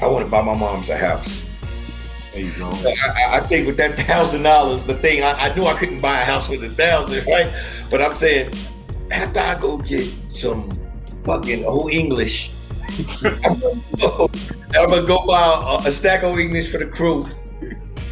I 0.00 0.06
want 0.06 0.24
to 0.24 0.30
buy 0.30 0.42
my 0.42 0.56
mom's 0.56 0.88
a 0.88 0.96
house. 0.96 1.42
There 2.32 2.42
you 2.42 2.52
go. 2.52 2.70
I, 2.70 3.38
I- 3.38 3.40
think 3.40 3.66
with 3.66 3.76
that 3.78 3.98
thousand 3.98 4.42
dollars, 4.42 4.84
the 4.84 4.94
thing 4.94 5.22
I, 5.24 5.32
I 5.32 5.54
knew 5.54 5.64
I 5.64 5.74
couldn't 5.74 6.00
buy 6.00 6.20
a 6.20 6.24
house 6.24 6.48
with 6.48 6.62
a 6.62 6.68
thousand, 6.68 7.26
right? 7.26 7.50
But 7.90 8.00
I'm 8.02 8.16
saying 8.16 8.54
after 9.10 9.40
I 9.40 9.58
go 9.58 9.78
get 9.78 10.12
some 10.28 10.70
fucking 11.24 11.64
old 11.64 11.92
English, 11.92 12.52
I'm 13.24 13.58
gonna 13.60 13.80
go, 13.98 14.30
I'm 14.78 14.90
gonna 14.90 15.06
go 15.06 15.26
buy 15.26 15.80
a, 15.84 15.88
a 15.88 15.92
stack 15.92 16.22
of 16.22 16.38
English 16.38 16.70
for 16.70 16.78
the 16.78 16.86
crew. 16.86 17.26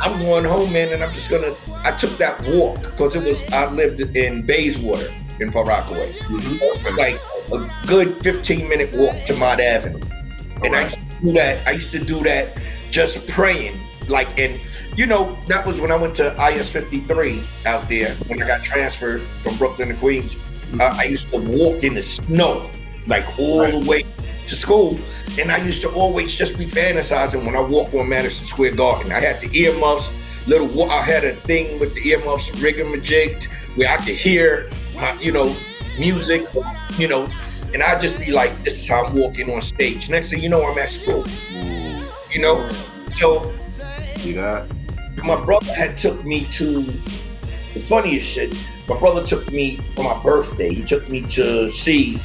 I'm 0.01 0.19
going 0.21 0.45
home, 0.45 0.73
man, 0.73 0.93
and 0.93 1.03
I'm 1.03 1.13
just 1.13 1.31
gonna. 1.31 1.55
I 1.85 1.93
took 1.93 2.17
that 2.19 2.41
walk 2.47 2.81
because 2.83 3.15
it 3.17 3.23
was 3.25 3.41
I 3.53 3.71
lived 3.71 4.01
in 4.17 4.47
Bayswater 4.47 5.13
in 5.41 5.53
Far 5.53 5.65
Rockaway. 5.65 6.13
Mm-hmm. 6.13 6.59
Was 6.85 6.97
like 6.97 7.21
a 7.53 7.87
good 7.87 8.21
15 8.23 8.69
minute 8.69 8.93
walk 8.95 9.25
to 9.27 9.37
Mott 9.37 9.61
Avenue, 9.61 10.01
and 10.65 10.75
I 10.75 10.85
used 10.85 10.97
to 10.97 11.27
do 11.27 11.33
that. 11.35 11.67
I 11.67 11.71
used 11.73 11.91
to 11.93 11.99
do 12.05 12.23
that 12.25 12.59
just 12.91 13.29
praying, 13.29 13.79
like, 14.09 14.39
and 14.39 14.61
you 14.97 15.07
know 15.07 15.37
that 15.47 15.67
was 15.67 15.81
when 15.81 15.93
I 15.93 15.97
went 15.97 16.15
to 16.17 16.35
IS 16.51 16.71
53 16.71 17.43
out 17.67 17.89
there 17.89 18.15
when 18.27 18.43
I 18.43 18.47
got 18.47 18.63
transferred 18.63 19.23
from 19.43 19.57
Brooklyn 19.57 19.89
to 19.89 19.95
Queens. 19.95 20.37
Uh, 20.81 20.95
I 20.99 21.05
used 21.05 21.29
to 21.29 21.39
walk 21.39 21.83
in 21.83 21.95
the 21.95 22.03
snow, 22.03 22.71
like 23.07 23.25
all 23.39 23.67
the 23.67 23.85
way 23.89 24.05
to 24.49 24.57
school, 24.57 24.99
and 25.39 25.51
I 25.51 25.59
used 25.59 25.81
to 25.83 25.91
always 25.91 26.35
just 26.35 26.59
be 26.59 26.67
fantasizing 26.67 27.45
when 27.45 27.57
I 27.57 27.61
walk 27.61 27.95
on 27.95 28.09
Madison 28.09 28.47
Square 28.47 28.73
Garden. 28.73 29.13
I 29.13 29.21
had 29.21 29.41
the 29.41 29.57
earmuffs, 29.59 30.11
little. 30.47 30.91
I 30.91 31.03
had 31.03 31.25
a 31.25 31.37
thing 31.37 31.79
with 31.79 31.95
the 31.95 32.09
earmuffs, 32.09 32.51
rigamajigged, 32.51 33.45
where 33.77 33.89
I 33.89 33.97
could 33.97 34.15
hear 34.15 34.71
my, 34.97 35.13
you 35.21 35.33
know, 35.33 35.55
music, 35.99 36.47
you 36.97 37.09
know, 37.09 37.27
and 37.75 37.83
I 37.83 38.01
just 38.01 38.19
be 38.19 38.33
like, 38.33 38.65
this 38.65 38.81
is 38.81 38.89
how 38.89 39.05
I'm 39.05 39.15
walking 39.15 39.51
on 39.51 39.61
stage. 39.61 40.09
Next 40.09 40.31
thing 40.31 40.41
you 40.41 40.49
know, 40.49 40.65
I'm 40.65 40.79
at 40.79 40.89
school. 40.91 41.25
You 42.31 42.41
know, 42.41 42.69
so 43.15 43.55
See 44.19 44.33
that? 44.33 44.67
my 45.25 45.43
brother 45.45 45.73
had 45.75 45.97
took 45.97 46.25
me 46.25 46.45
to 46.53 46.83
the 46.83 47.81
funniest 47.81 48.29
shit. 48.29 48.57
My 48.89 48.99
brother 48.99 49.25
took 49.25 49.51
me 49.53 49.81
for 49.95 50.05
my 50.05 50.23
birthday. 50.23 50.73
He 50.73 50.85
took 50.85 51.09
me 51.09 51.23
to 51.29 51.71
see 51.71 52.21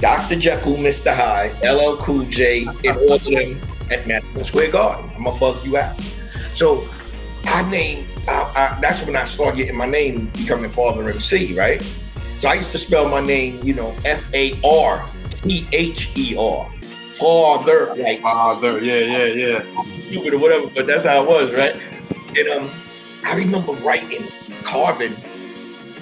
Dr. 0.00 0.36
Jekyll, 0.36 0.74
Mr. 0.76 1.14
Hyde, 1.14 1.54
LL 1.62 1.96
Cool 1.96 2.24
J, 2.24 2.66
and 2.84 2.96
all 2.96 3.14
of 3.14 3.24
them 3.24 3.60
at 3.90 4.06
Madison 4.06 4.44
Square 4.44 4.72
Garden. 4.72 5.10
I'm 5.16 5.24
gonna 5.24 5.38
bug 5.38 5.64
you 5.64 5.76
out. 5.76 5.98
So 6.54 6.86
I 7.44 7.68
named. 7.70 8.08
I, 8.28 8.52
I, 8.54 8.80
that's 8.80 9.04
when 9.04 9.16
I 9.16 9.24
started 9.24 9.56
getting 9.56 9.76
my 9.76 9.86
name 9.86 10.30
becoming 10.36 10.70
Father 10.70 11.08
MC, 11.08 11.56
right? 11.56 11.82
So 12.38 12.48
I 12.48 12.54
used 12.54 12.72
to 12.72 12.78
spell 12.78 13.08
my 13.08 13.20
name, 13.20 13.60
you 13.62 13.74
know, 13.74 13.94
F 14.04 14.22
A 14.34 14.60
R 14.62 15.08
T 15.42 15.66
H 15.72 16.10
E 16.16 16.36
R, 16.36 16.70
Father, 17.18 17.94
like 17.96 18.20
Father, 18.20 18.82
yeah, 18.82 18.98
yeah, 18.98 19.24
yeah. 19.24 19.82
stupid 20.08 20.34
or 20.34 20.38
whatever, 20.38 20.66
but 20.68 20.86
that's 20.86 21.04
how 21.04 21.22
it 21.22 21.28
was, 21.28 21.52
right? 21.52 21.80
And 22.36 22.48
um, 22.48 22.70
I 23.24 23.34
remember 23.34 23.72
writing, 23.72 24.26
carving, 24.62 25.16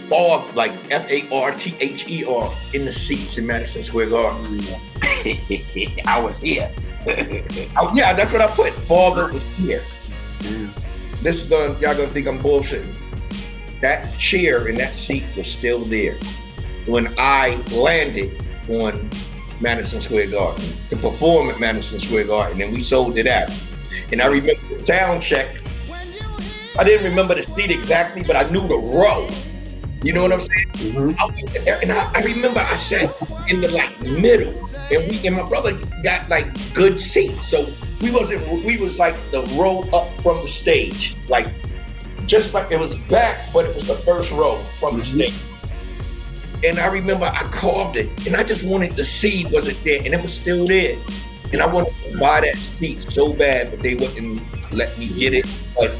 Bob, 0.08 0.54
like 0.54 0.72
F 0.90 1.08
A 1.10 1.28
R 1.32 1.52
T 1.52 1.74
H 1.80 2.06
E 2.08 2.24
R, 2.24 2.52
in 2.74 2.84
the 2.84 2.92
seats 2.92 3.38
in 3.38 3.46
Madison 3.46 3.82
Square 3.82 4.10
Garden. 4.10 4.60
I 5.02 6.20
was 6.22 6.38
here. 6.38 6.70
Oh, 7.76 7.92
yeah, 7.94 8.12
that's 8.12 8.32
what 8.32 8.42
I 8.42 8.48
put. 8.48 8.72
Father 8.72 9.32
was 9.32 9.42
here. 9.56 9.82
This 11.22 11.40
is 11.40 11.48
gonna, 11.48 11.78
y'all 11.80 11.94
gonna 11.94 12.08
think 12.08 12.26
I'm 12.26 12.40
bullshitting. 12.40 12.96
That 13.80 14.12
chair 14.18 14.68
and 14.68 14.78
that 14.78 14.94
seat 14.94 15.24
was 15.36 15.46
still 15.46 15.80
there 15.80 16.16
when 16.86 17.12
I 17.18 17.56
landed 17.72 18.42
on 18.68 19.10
Madison 19.60 20.00
Square 20.00 20.30
Garden 20.30 20.64
to 20.90 20.96
perform 20.96 21.50
at 21.50 21.58
Madison 21.60 22.00
Square 22.00 22.24
Garden, 22.24 22.60
and 22.60 22.72
we 22.72 22.80
sold 22.80 23.16
it 23.16 23.26
out. 23.26 23.50
And 24.12 24.20
I 24.20 24.26
remember 24.26 24.76
the 24.78 24.84
sound 24.86 25.22
check. 25.22 25.60
I 26.78 26.84
didn't 26.84 27.08
remember 27.08 27.34
the 27.34 27.42
seat 27.42 27.70
exactly, 27.70 28.22
but 28.22 28.36
I 28.36 28.48
knew 28.50 28.66
the 28.68 28.76
row. 28.76 29.28
You 30.02 30.12
know 30.12 30.22
what 30.22 30.32
I'm 30.32 30.40
saying? 30.40 30.68
Mhm. 30.94 31.16
I 31.18 31.58
there, 31.60 31.78
and 31.82 31.90
I, 31.90 32.10
I 32.14 32.20
remember 32.22 32.60
I 32.60 32.76
sat 32.76 33.12
in 33.48 33.60
the 33.60 33.68
like 33.68 33.98
middle, 34.02 34.52
and 34.92 35.10
we 35.10 35.26
and 35.26 35.36
my 35.36 35.42
brother 35.42 35.72
got 36.04 36.28
like 36.28 36.46
good 36.74 37.00
seats, 37.00 37.48
so 37.48 37.66
we 38.02 38.10
wasn't 38.10 38.46
we 38.64 38.76
was 38.76 38.98
like 38.98 39.16
the 39.30 39.42
row 39.58 39.80
up 39.92 40.16
from 40.18 40.42
the 40.42 40.48
stage, 40.48 41.16
like 41.28 41.48
just 42.26 42.52
like 42.54 42.70
it 42.70 42.78
was 42.78 42.96
back, 43.08 43.38
but 43.54 43.64
it 43.64 43.74
was 43.74 43.86
the 43.86 43.96
first 43.96 44.30
row 44.32 44.56
from 44.78 44.98
the 44.98 45.02
Mhm. 45.02 45.14
stage. 45.14 45.34
And 46.64 46.78
I 46.78 46.86
remember 46.86 47.26
I 47.26 47.42
carved 47.50 47.96
it, 47.96 48.26
and 48.26 48.36
I 48.36 48.42
just 48.42 48.64
wanted 48.64 48.92
to 48.92 49.04
see 49.04 49.46
was 49.46 49.68
it 49.68 49.82
there, 49.84 49.98
and 49.98 50.14
it 50.14 50.22
was 50.22 50.32
still 50.32 50.66
there. 50.66 50.96
And 51.52 51.62
I 51.62 51.66
wanted 51.66 51.92
to 52.10 52.18
buy 52.18 52.40
that 52.40 52.56
seat 52.56 53.10
so 53.10 53.32
bad, 53.32 53.70
but 53.70 53.82
they 53.82 53.94
wouldn't 53.94 54.40
let 54.72 54.96
me 54.98 55.08
get 55.08 55.32
it. 55.34 55.46
But 55.76 55.92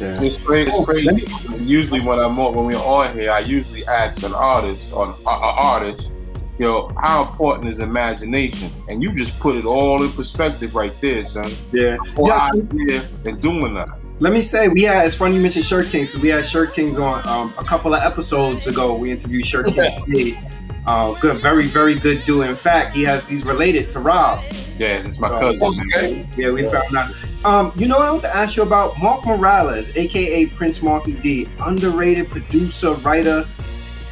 Yeah. 0.00 0.22
It's 0.22 0.36
oh, 0.36 0.44
crazy. 0.44 0.70
It's 0.70 0.84
crazy. 0.84 1.64
Usually 1.64 2.00
when 2.02 2.20
I'm 2.20 2.38
on, 2.38 2.54
when 2.54 2.66
we're 2.66 2.76
on 2.76 3.12
here, 3.18 3.32
I 3.32 3.40
usually 3.40 3.84
ask 3.86 4.22
an 4.22 4.32
artist 4.32 4.92
or 4.92 5.06
an 5.06 5.14
artist, 5.26 6.12
yo, 6.58 6.92
how 7.00 7.22
important 7.22 7.68
is 7.72 7.80
imagination? 7.80 8.70
And 8.88 9.02
you 9.02 9.12
just 9.12 9.38
put 9.40 9.56
it 9.56 9.64
all 9.64 10.02
in 10.04 10.12
perspective 10.12 10.74
right 10.74 10.94
there, 11.00 11.24
son. 11.24 11.50
Yeah. 11.72 11.96
Whole 12.14 12.28
Yeah. 12.28 12.50
idea 12.54 13.08
and 13.24 13.40
doing 13.42 13.74
that. 13.74 13.88
Let 14.20 14.32
me 14.32 14.42
say, 14.42 14.68
we 14.68 14.82
had, 14.82 15.06
it's 15.06 15.14
funny 15.14 15.36
you 15.36 15.40
mentioned 15.40 15.64
Shirt 15.64 15.86
Kings, 15.86 16.12
'cause 16.12 16.20
we 16.20 16.28
had 16.28 16.44
Shirt 16.44 16.74
Kings 16.74 16.98
on 16.98 17.26
um, 17.28 17.54
a 17.56 17.62
couple 17.64 17.94
of 17.94 18.02
episodes 18.02 18.66
ago. 18.66 18.94
We 18.96 19.10
interviewed 19.12 19.46
Shirt 19.46 19.66
Kings. 19.68 19.92
Today. 20.04 20.40
Uh, 20.86 21.12
good, 21.20 21.36
very, 21.36 21.66
very 21.66 21.94
good 21.94 22.24
dude. 22.24 22.46
In 22.46 22.54
fact, 22.56 22.96
he 22.96 23.02
has, 23.04 23.28
he's 23.28 23.44
related 23.44 23.88
to 23.90 24.00
Rob. 24.00 24.42
Yeah, 24.78 25.06
it's 25.06 25.18
my 25.18 25.28
cousin. 25.28 25.58
man. 25.60 25.88
okay, 25.94 26.28
Yeah, 26.36 26.50
we 26.50 26.64
found 26.64 26.96
out. 26.96 27.12
Um, 27.44 27.72
you 27.76 27.86
know 27.86 27.98
what 27.98 28.08
I 28.08 28.10
want 28.10 28.22
to 28.22 28.34
ask 28.34 28.56
you 28.56 28.62
about? 28.64 28.98
Mark 29.00 29.24
Morales, 29.24 29.94
aka 29.96 30.46
Prince 30.46 30.82
Marky 30.82 31.12
D, 31.12 31.48
underrated 31.60 32.28
producer, 32.28 32.94
writer, 32.94 33.46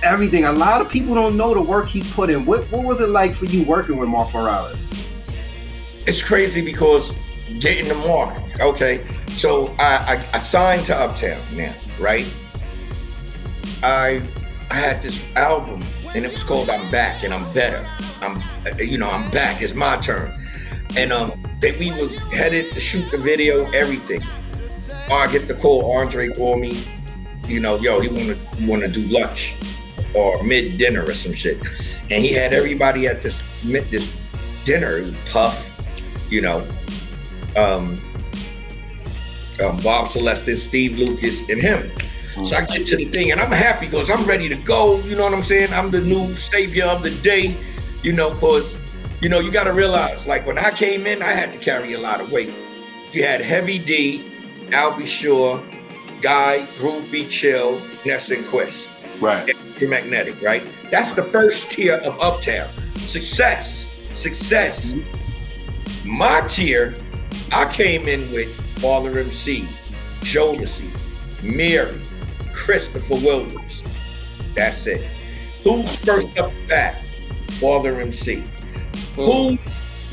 everything. 0.05 0.45
A 0.45 0.53
lot 0.53 0.81
of 0.81 0.88
people 0.88 1.14
don't 1.14 1.37
know 1.37 1.53
the 1.55 1.62
work 1.62 1.88
he 1.88 2.03
put 2.12 2.31
in. 2.31 2.45
What 2.47 2.71
what 2.71 2.85
was 2.85 3.01
it 3.01 3.09
like 3.09 3.35
for 3.35 3.47
you 3.47 3.64
working 3.64 3.97
with 3.97 4.09
Mark 4.09 4.33
Morales? 4.33 4.90
it's 6.07 6.23
crazy 6.23 6.61
because 6.61 7.12
getting 7.61 7.89
the 7.89 7.95
mark. 7.95 8.37
Okay, 8.61 9.07
so 9.31 9.75
I, 9.79 10.17
I, 10.33 10.37
I 10.37 10.39
signed 10.39 10.87
to 10.87 10.97
Uptown 10.97 11.41
now, 11.55 11.75
right? 11.99 12.27
I 13.83 14.23
I 14.71 14.75
had 14.75 15.03
this 15.03 15.23
album 15.37 15.85
and 16.15 16.25
it 16.25 16.33
was 16.33 16.43
called 16.43 16.69
I'm 16.71 16.91
Back 16.91 17.23
and 17.23 17.33
I'm 17.33 17.51
Better. 17.53 17.87
I'm 18.21 18.43
you 18.79 18.99
know 18.99 19.11
I'm 19.11 19.31
back. 19.31 19.63
It's 19.63 19.75
my 19.75 19.97
turn. 19.99 20.33
And 20.97 21.13
um, 21.13 21.33
they, 21.61 21.73
we 21.79 21.91
were 21.91 22.09
headed 22.31 22.73
to 22.73 22.81
shoot 22.81 23.11
the 23.11 23.19
video, 23.19 23.71
everything. 23.73 24.23
I 25.11 25.31
get 25.31 25.47
the 25.47 25.55
call. 25.55 25.93
Andre 25.97 26.31
called 26.31 26.61
me. 26.61 26.83
You 27.47 27.61
know, 27.61 27.77
yo, 27.77 28.01
he 28.01 28.09
wanna 28.09 28.37
want 28.63 28.83
to 28.83 28.89
do 28.89 29.01
lunch 29.03 29.55
or 30.15 30.43
mid 30.43 30.79
dinner 30.79 31.05
or 31.05 31.15
some 31.15 31.33
shit. 31.33 31.61
And 32.11 32.25
he 32.25 32.33
had 32.33 32.53
everybody 32.53 33.07
at 33.07 33.23
this 33.23 33.65
mid 33.65 33.85
this 33.85 34.15
dinner. 34.65 35.05
Puff, 35.31 35.71
you 36.29 36.41
know, 36.41 36.67
um, 37.57 37.97
um, 39.64 39.81
Bob 39.83 40.09
Celestin, 40.09 40.59
Steve 40.59 40.99
Lucas, 40.99 41.49
and 41.49 41.61
him. 41.61 41.90
So 42.45 42.55
I 42.55 42.66
get 42.66 42.87
to 42.88 42.97
the 42.97 43.07
thing, 43.07 43.33
and 43.33 43.40
I'm 43.40 43.51
happy 43.51 43.87
because 43.87 44.11
I'm 44.11 44.25
ready 44.27 44.49
to 44.51 44.57
go. 44.57 44.99
You 45.01 45.16
know 45.16 45.25
what 45.25 45.33
I'm 45.33 45.42
saying? 45.42 45.73
I'm 45.73 45.90
the 45.90 46.03
new 46.03 46.35
savior 46.37 46.85
of 46.85 47.03
the 47.03 47.11
day. 47.23 47.57
You 48.03 48.12
know, 48.12 48.31
because 48.31 48.77
you 49.23 49.31
know 49.31 49.40
you 49.40 49.51
got 49.51 49.64
to 49.64 49.73
realize, 49.73 50.27
like 50.27 50.47
when 50.47 50.59
I 50.59 50.71
came 50.71 51.07
in, 51.07 51.23
I 51.23 51.33
had 51.33 51.53
to 51.55 51.59
carry 51.59 51.95
a 51.95 51.99
lot 51.99 52.21
of 52.21 52.31
weight. 52.31 52.53
You 53.12 53.23
had 53.25 53.40
Heavy 53.40 53.79
D, 53.79 54.31
Al 54.73 54.97
B. 54.99 55.07
Sure, 55.07 55.62
Guy, 56.21 56.66
Groove 56.77 57.11
B. 57.11 57.27
Chill, 57.27 57.81
Ness 58.05 58.31
and 58.31 58.47
Quest 58.47 58.90
Right. 59.19 59.51
to 59.79 59.88
magnetic, 59.88 60.40
right? 60.42 60.62
That's 60.90 61.12
the 61.12 61.23
first 61.25 61.71
tier 61.71 61.97
of 61.97 62.21
Uptown. 62.21 62.69
Success, 63.07 63.87
success. 64.14 64.95
My 66.05 66.42
tier, 66.49 66.95
I 67.53 67.65
came 67.73 68.09
in 68.09 68.21
with 68.33 68.55
Father 68.81 69.19
MC, 69.19 69.67
Jodeci, 70.21 70.91
Mary, 71.43 72.01
Christopher 72.53 73.15
Williams. 73.15 73.83
That's 74.55 74.87
it. 74.87 75.03
Who's 75.63 75.97
first 75.97 76.37
up 76.39 76.53
back? 76.69 77.01
Father 77.61 78.01
MC. 78.01 78.43
Who, 79.15 79.57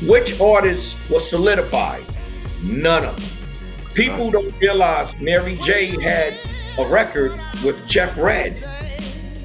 which 0.06 0.40
artist 0.40 0.96
was 1.10 1.28
solidified? 1.28 2.04
None 2.62 3.04
of 3.04 3.16
them. 3.16 3.88
People 3.94 4.30
don't 4.30 4.54
realize 4.60 5.16
Mary 5.20 5.56
J 5.62 6.00
had 6.00 6.34
a 6.78 6.86
record 6.88 7.32
with 7.64 7.86
Jeff 7.86 8.16
Redd 8.16 8.54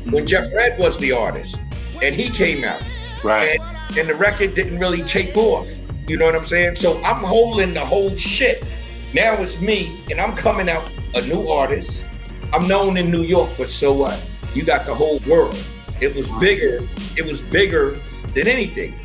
when 0.10 0.25
Jeff 0.25 0.52
Redd 0.56 0.80
was 0.80 0.97
the 0.97 1.12
artist, 1.12 1.60
and 2.02 2.15
he 2.15 2.30
came 2.30 2.63
out, 2.63 2.82
Right. 3.23 3.60
and, 3.60 3.99
and 3.99 4.10
the 4.10 4.15
record 4.15 4.56
didn't 4.56 4.80
really 4.80 5.04
take 5.04 5.36
off. 5.38 5.67
You 6.10 6.17
know 6.17 6.26
what 6.26 6.36
I'm 6.36 6.43
saying? 6.43 6.76
So 6.76 7.00
I'm 7.04 7.24
holding 7.24 7.72
the 7.76 7.82
whole 7.82 8.10
shit. 8.15 8.65
Now 9.13 9.34
it's 9.36 9.62
me, 9.62 10.04
and 10.10 10.19
I'm 10.19 10.36
coming 10.36 10.67
out 10.67 10.84
a 11.13 11.22
new 11.22 11.48
artist. 11.48 12.08
I'm 12.52 12.67
known 12.67 12.98
in 12.98 13.12
New 13.12 13.22
York, 13.22 13.52
but 13.60 13.69
so 13.69 13.93
what? 13.93 14.19
You 14.56 14.63
got 14.63 14.88
the 14.88 14.95
whole 14.95 15.19
world. 15.28 15.63
It 16.02 16.15
was 16.15 16.28
bigger. 16.39 16.89
It 17.15 17.24
was 17.24 17.43
bigger 17.43 18.02
than 18.34 18.48
anything. 18.48 19.00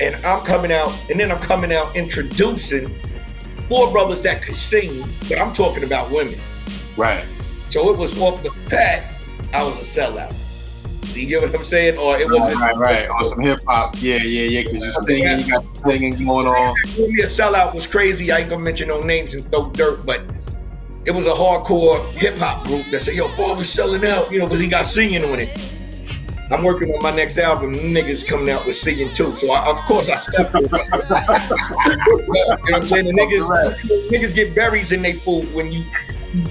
And 0.00 0.16
I'm 0.26 0.44
coming 0.44 0.72
out, 0.72 0.92
and 1.08 1.20
then 1.20 1.30
I'm 1.30 1.40
coming 1.40 1.72
out 1.72 1.94
introducing 1.94 2.92
four 3.68 3.92
brothers 3.92 4.20
that 4.22 4.42
could 4.42 4.56
sing, 4.56 5.04
but 5.28 5.40
I'm 5.40 5.52
talking 5.52 5.84
about 5.84 6.10
women. 6.10 6.40
Right. 6.96 7.24
So 7.68 7.88
it 7.90 7.96
was 7.96 8.20
off 8.20 8.42
the 8.42 8.50
bat, 8.68 9.24
I 9.54 9.62
was 9.62 9.74
a 9.76 10.00
sellout. 10.00 10.34
You 11.12 11.26
get 11.26 11.42
what 11.42 11.54
I'm 11.54 11.64
saying? 11.64 11.98
Or 11.98 12.16
it 12.16 12.28
wasn't 12.28 12.60
right, 12.60 12.76
right. 12.76 13.08
On 13.08 13.28
some 13.28 13.40
hip 13.40 13.60
hop. 13.66 13.96
Yeah, 14.00 14.16
yeah, 14.16 14.42
yeah. 14.42 14.62
Because 14.62 14.82
you're 14.82 14.92
singing, 15.06 15.40
you 15.40 15.50
got 15.52 15.76
singing 15.84 16.12
going 16.24 16.46
on. 16.46 16.74
me 16.96 17.20
a 17.20 17.26
sellout 17.26 17.74
was 17.74 17.86
crazy. 17.86 18.32
I 18.32 18.38
ain't 18.38 18.50
gonna 18.50 18.62
mention 18.62 18.88
no 18.88 19.00
names 19.00 19.34
and 19.34 19.48
throw 19.50 19.70
dirt, 19.70 20.06
but 20.06 20.22
it 21.04 21.10
was 21.10 21.26
a 21.26 21.30
hardcore 21.30 22.02
hip 22.12 22.36
hop 22.38 22.64
group 22.66 22.86
that 22.92 23.02
said, 23.02 23.14
"Yo, 23.14 23.28
Paul 23.28 23.56
was 23.56 23.70
selling 23.70 24.06
out," 24.06 24.32
you 24.32 24.38
know, 24.38 24.46
because 24.46 24.60
he 24.60 24.68
got 24.68 24.86
singing 24.86 25.24
on 25.24 25.40
it. 25.40 25.50
I'm 26.50 26.62
working 26.64 26.90
on 26.94 27.02
my 27.02 27.14
next 27.14 27.38
album. 27.38 27.74
Niggas 27.74 28.26
coming 28.26 28.50
out 28.50 28.66
with 28.66 28.76
singing 28.76 29.08
too, 29.14 29.34
so 29.34 29.50
I, 29.52 29.70
of 29.70 29.78
course 29.86 30.08
I 30.08 30.16
stepped. 30.16 30.54
you 30.54 30.60
know 30.60 30.70
what 32.28 32.74
I'm 32.74 32.86
saying? 32.86 33.06
The 33.06 33.12
niggas, 33.12 34.08
niggas 34.10 34.34
get 34.34 34.54
berries 34.54 34.92
in 34.92 35.02
their 35.02 35.14
food 35.14 35.52
when 35.54 35.72
you 35.72 35.84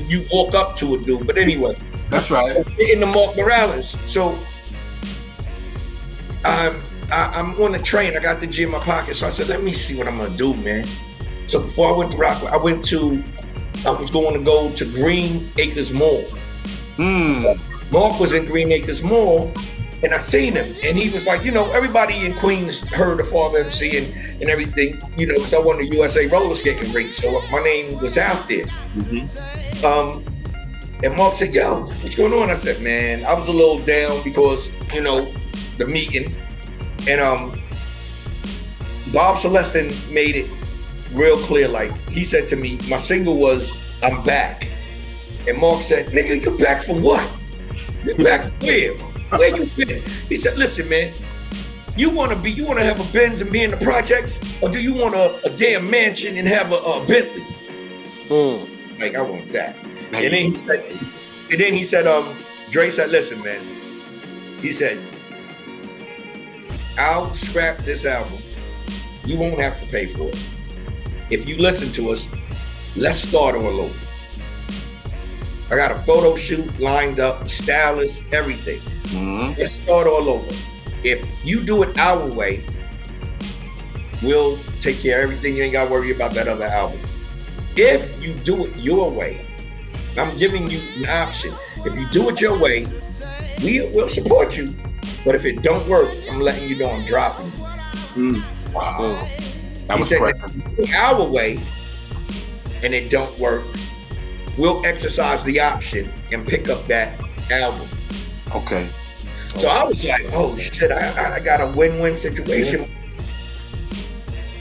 you 0.07 0.25
walk 0.31 0.53
up 0.53 0.75
to 0.77 0.95
a 0.95 0.97
dude. 0.99 1.25
But 1.25 1.37
anyway, 1.37 1.75
That's 2.11 2.29
right. 2.29 2.65
the 2.77 3.05
Mark 3.05 3.37
Morales. 3.37 3.91
So 4.11 4.37
um, 6.43 6.83
I, 7.09 7.31
I'm 7.33 7.55
on 7.61 7.71
the 7.71 7.79
train. 7.79 8.17
I 8.17 8.19
got 8.19 8.41
the 8.41 8.47
G 8.47 8.63
in 8.63 8.71
my 8.71 8.79
pocket, 8.79 9.15
so 9.15 9.27
I 9.27 9.29
said, 9.29 9.47
"Let 9.47 9.63
me 9.63 9.71
see 9.71 9.97
what 9.97 10.07
I'm 10.07 10.17
gonna 10.17 10.35
do, 10.35 10.53
man." 10.55 10.85
So 11.47 11.61
before 11.61 11.93
I 11.93 11.97
went 11.97 12.11
to 12.11 12.17
Rockland, 12.17 12.53
I 12.53 12.57
went 12.57 12.83
to. 12.85 13.23
I 13.85 13.91
was 13.91 14.11
going 14.11 14.33
to 14.33 14.43
go 14.43 14.69
to 14.75 14.85
Green 14.85 15.49
Acres 15.57 15.91
Mall. 15.91 16.21
Hmm. 16.97 17.45
Mark 17.89 18.19
was 18.19 18.33
in 18.33 18.45
Green 18.45 18.71
Acres 18.71 19.01
Mall, 19.01 19.51
and 20.03 20.13
I 20.13 20.19
seen 20.19 20.53
him, 20.53 20.75
and 20.83 20.97
he 20.97 21.09
was 21.09 21.25
like, 21.25 21.43
you 21.43 21.51
know, 21.51 21.71
everybody 21.71 22.25
in 22.25 22.35
Queens 22.35 22.85
heard 22.89 23.19
of 23.19 23.29
Father 23.29 23.59
MC 23.59 23.97
and, 23.97 24.41
and 24.41 24.49
everything, 24.49 25.01
you 25.17 25.25
know, 25.25 25.35
because 25.35 25.53
I 25.53 25.59
won 25.59 25.77
the 25.77 25.87
USA 25.95 26.27
roller 26.27 26.55
skating 26.55 26.91
rink, 26.91 27.13
so 27.13 27.41
my 27.51 27.63
name 27.63 27.97
was 27.99 28.17
out 28.17 28.47
there. 28.47 28.65
Um, 29.83 30.23
and 31.03 31.15
Mark 31.15 31.35
said, 31.35 31.53
"Yo, 31.53 31.81
what's 31.85 32.15
going 32.15 32.33
on?" 32.33 32.49
I 32.49 32.55
said, 32.55 32.81
"Man, 32.81 33.25
I 33.25 33.33
was 33.33 33.47
a 33.47 33.51
little 33.51 33.79
down 33.79 34.23
because 34.23 34.69
you 34.93 35.01
know 35.01 35.33
the 35.77 35.85
meeting, 35.85 36.35
and 37.07 37.21
um, 37.21 37.61
Bob 39.11 39.37
Celestin 39.37 39.91
made 40.11 40.35
it 40.35 40.49
real 41.13 41.37
clear. 41.37 41.67
Like 41.67 41.97
he 42.09 42.23
said 42.23 42.47
to 42.49 42.55
me, 42.55 42.79
my 42.87 42.97
single 42.97 43.37
was 43.37 43.99
"I'm 44.03 44.23
Back," 44.23 44.67
and 45.47 45.57
Mark 45.57 45.83
said, 45.83 46.07
"Nigga, 46.07 46.43
you 46.43 46.57
back 46.57 46.83
for 46.83 46.99
what? 46.99 47.27
You 48.03 48.15
back 48.15 48.43
for 48.43 48.65
where? 48.65 48.93
Where 48.97 49.57
you 49.57 49.65
been?" 49.75 50.03
He 50.29 50.35
said, 50.35 50.57
"Listen, 50.57 50.89
man." 50.89 51.11
You 51.97 52.09
want 52.09 52.31
to 52.31 52.37
be? 52.37 52.49
You 52.49 52.65
want 52.65 52.79
to 52.79 52.85
have 52.85 53.01
a 53.01 53.11
Benz 53.11 53.41
and 53.41 53.51
be 53.51 53.63
in 53.63 53.69
the 53.69 53.75
projects, 53.75 54.39
or 54.61 54.69
do 54.69 54.81
you 54.81 54.93
want 54.93 55.13
a, 55.13 55.45
a 55.45 55.49
damn 55.49 55.91
mansion 55.91 56.37
and 56.37 56.47
have 56.47 56.71
a, 56.71 56.75
a 56.75 57.05
Bentley? 57.05 57.45
Mm. 58.29 58.97
Like 58.97 59.13
I 59.13 59.21
want 59.21 59.51
that. 59.51 59.75
And 60.13 60.33
then 60.33 60.51
he 60.51 60.55
said, 60.55 60.85
and 61.51 61.59
then 61.61 61.73
he 61.73 61.83
said, 61.85 62.07
um, 62.07 62.37
Dre 62.69 62.89
said, 62.91 63.09
listen, 63.09 63.41
man. 63.41 63.61
He 64.61 64.71
said, 64.71 64.99
I'll 66.97 67.33
scrap 67.33 67.77
this 67.79 68.05
album. 68.05 68.37
You 69.25 69.37
won't 69.37 69.59
have 69.59 69.79
to 69.81 69.87
pay 69.87 70.07
for 70.07 70.29
it. 70.29 70.39
If 71.29 71.47
you 71.47 71.57
listen 71.57 71.91
to 71.93 72.11
us, 72.11 72.27
let's 72.95 73.17
start 73.19 73.55
all 73.55 73.79
over. 73.81 73.99
I 75.69 75.75
got 75.77 75.91
a 75.91 75.99
photo 75.99 76.35
shoot 76.35 76.79
lined 76.79 77.19
up, 77.19 77.49
stylist, 77.49 78.25
everything. 78.33 78.79
Mhm. 79.11 79.57
Let's 79.57 79.71
start 79.71 80.05
all 80.07 80.27
over. 80.29 80.53
If 81.03 81.25
you 81.43 81.61
do 81.61 81.83
it 81.83 81.97
our 81.97 82.27
way, 82.27 82.65
we'll 84.21 84.57
take 84.81 84.99
care 84.99 85.19
of 85.19 85.23
everything. 85.23 85.55
You 85.55 85.63
ain't 85.63 85.71
got 85.73 85.85
to 85.85 85.91
worry 85.91 86.11
about 86.11 86.33
that 86.33 86.47
other 86.49 86.65
album. 86.65 86.99
If 87.77 88.21
you 88.21 88.33
do 88.33 88.65
it 88.65 88.75
your 88.75 89.09
way, 89.09 89.45
I'm 90.17 90.37
giving 90.37 90.69
you 90.69 90.81
an 90.97 91.09
option. 91.09 91.53
If 91.85 91.95
you 91.95 92.07
do 92.09 92.29
it 92.29 92.41
your 92.41 92.57
way, 92.57 92.85
we 93.63 93.87
will 93.87 94.09
support 94.09 94.57
you. 94.57 94.75
But 95.25 95.35
if 95.35 95.45
it 95.45 95.61
don't 95.61 95.87
work, 95.87 96.09
I'm 96.29 96.39
letting 96.39 96.67
you 96.67 96.75
know 96.77 96.89
I'm 96.89 97.05
dropping 97.05 97.45
you. 97.45 97.51
Hmm. 97.51 98.35
Uh, 98.35 98.71
wow. 98.73 99.27
That 99.87 99.95
He 99.95 99.99
was 99.99 100.09
said 100.09 100.19
pressure. 100.19 100.47
Do 100.47 100.63
it 100.83 100.95
our 100.95 101.23
way, 101.27 101.59
and 102.83 102.93
it 102.93 103.09
don't 103.09 103.37
work, 103.39 103.63
we'll 104.57 104.85
exercise 104.85 105.43
the 105.43 105.59
option 105.59 106.11
and 106.31 106.47
pick 106.47 106.69
up 106.69 106.85
that 106.87 107.19
album. 107.51 107.87
Okay. 108.55 108.87
So 109.57 109.67
I 109.67 109.83
was 109.83 110.03
like, 110.03 110.31
oh 110.33 110.57
shit, 110.57 110.91
I, 110.91 111.09
I- 111.11 111.35
I 111.35 111.39
got 111.39 111.61
a 111.61 111.67
win-win 111.77 112.15
situation. 112.17 112.89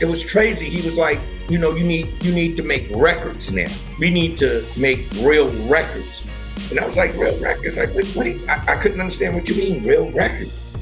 It 0.01 0.07
was 0.07 0.29
crazy. 0.29 0.69
He 0.69 0.85
was 0.87 0.97
like, 0.97 1.21
you 1.51 1.59
know, 1.59 1.75
you 1.75 1.85
need 1.85 2.23
you 2.23 2.33
need 2.33 2.57
to 2.57 2.63
make 2.63 2.87
records 2.95 3.51
now. 3.51 3.71
We 3.99 4.09
need 4.11 4.39
to 4.39 4.65
make 4.77 5.11
real 5.17 5.51
records. 5.69 6.27
And 6.71 6.79
I 6.79 6.87
was 6.87 6.97
like, 6.97 7.13
real 7.17 7.37
records? 7.41 7.77
Like, 7.77 7.93
what, 7.93 8.07
what 8.09 8.27
you, 8.27 8.47
I, 8.49 8.75
I 8.75 8.77
couldn't 8.77 9.01
understand 9.01 9.35
what 9.35 9.49
you 9.49 9.57
mean, 9.57 9.83
real 9.83 10.11
records. 10.13 10.77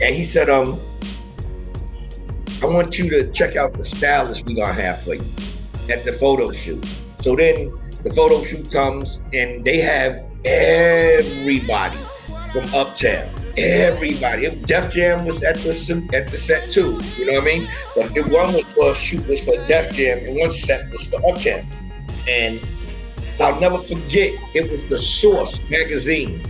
And 0.00 0.14
he 0.14 0.24
said, 0.24 0.48
um, 0.48 0.78
I 2.62 2.66
want 2.66 2.96
you 2.98 3.10
to 3.10 3.30
check 3.32 3.56
out 3.56 3.72
the 3.74 3.84
stylist 3.84 4.46
we 4.46 4.54
gonna 4.54 4.72
have 4.72 5.02
for 5.02 5.14
you 5.14 5.24
at 5.90 6.04
the 6.04 6.12
photo 6.12 6.52
shoot. 6.52 6.84
So 7.20 7.34
then 7.34 7.72
the 8.04 8.14
photo 8.14 8.42
shoot 8.44 8.70
comes 8.70 9.20
and 9.32 9.64
they 9.64 9.78
have 9.78 10.24
everybody 10.44 11.98
from 12.54 12.72
Uptown. 12.72 13.28
Everybody. 13.56 14.48
Def 14.54 14.92
Jam 14.92 15.24
was 15.26 15.42
at 15.42 15.56
the 15.56 16.08
at 16.14 16.28
the 16.28 16.38
set 16.38 16.70
too. 16.70 17.00
You 17.18 17.26
know 17.26 17.34
what 17.34 17.42
I 17.42 17.44
mean? 17.44 17.68
But 17.96 18.14
the 18.14 18.22
one 18.22 18.54
was 18.54 18.64
for 18.72 18.94
shoot 18.94 19.26
was 19.26 19.44
for 19.44 19.56
Def 19.66 19.92
Jam, 19.92 20.24
and 20.24 20.36
one 20.36 20.52
set 20.52 20.88
was 20.90 21.06
for 21.06 21.16
Uptown. 21.28 21.66
And 22.28 22.60
I'll 23.40 23.60
never 23.60 23.78
forget. 23.78 24.32
It 24.54 24.70
was 24.70 24.88
the 24.88 24.98
Source 24.98 25.60
magazine, 25.68 26.42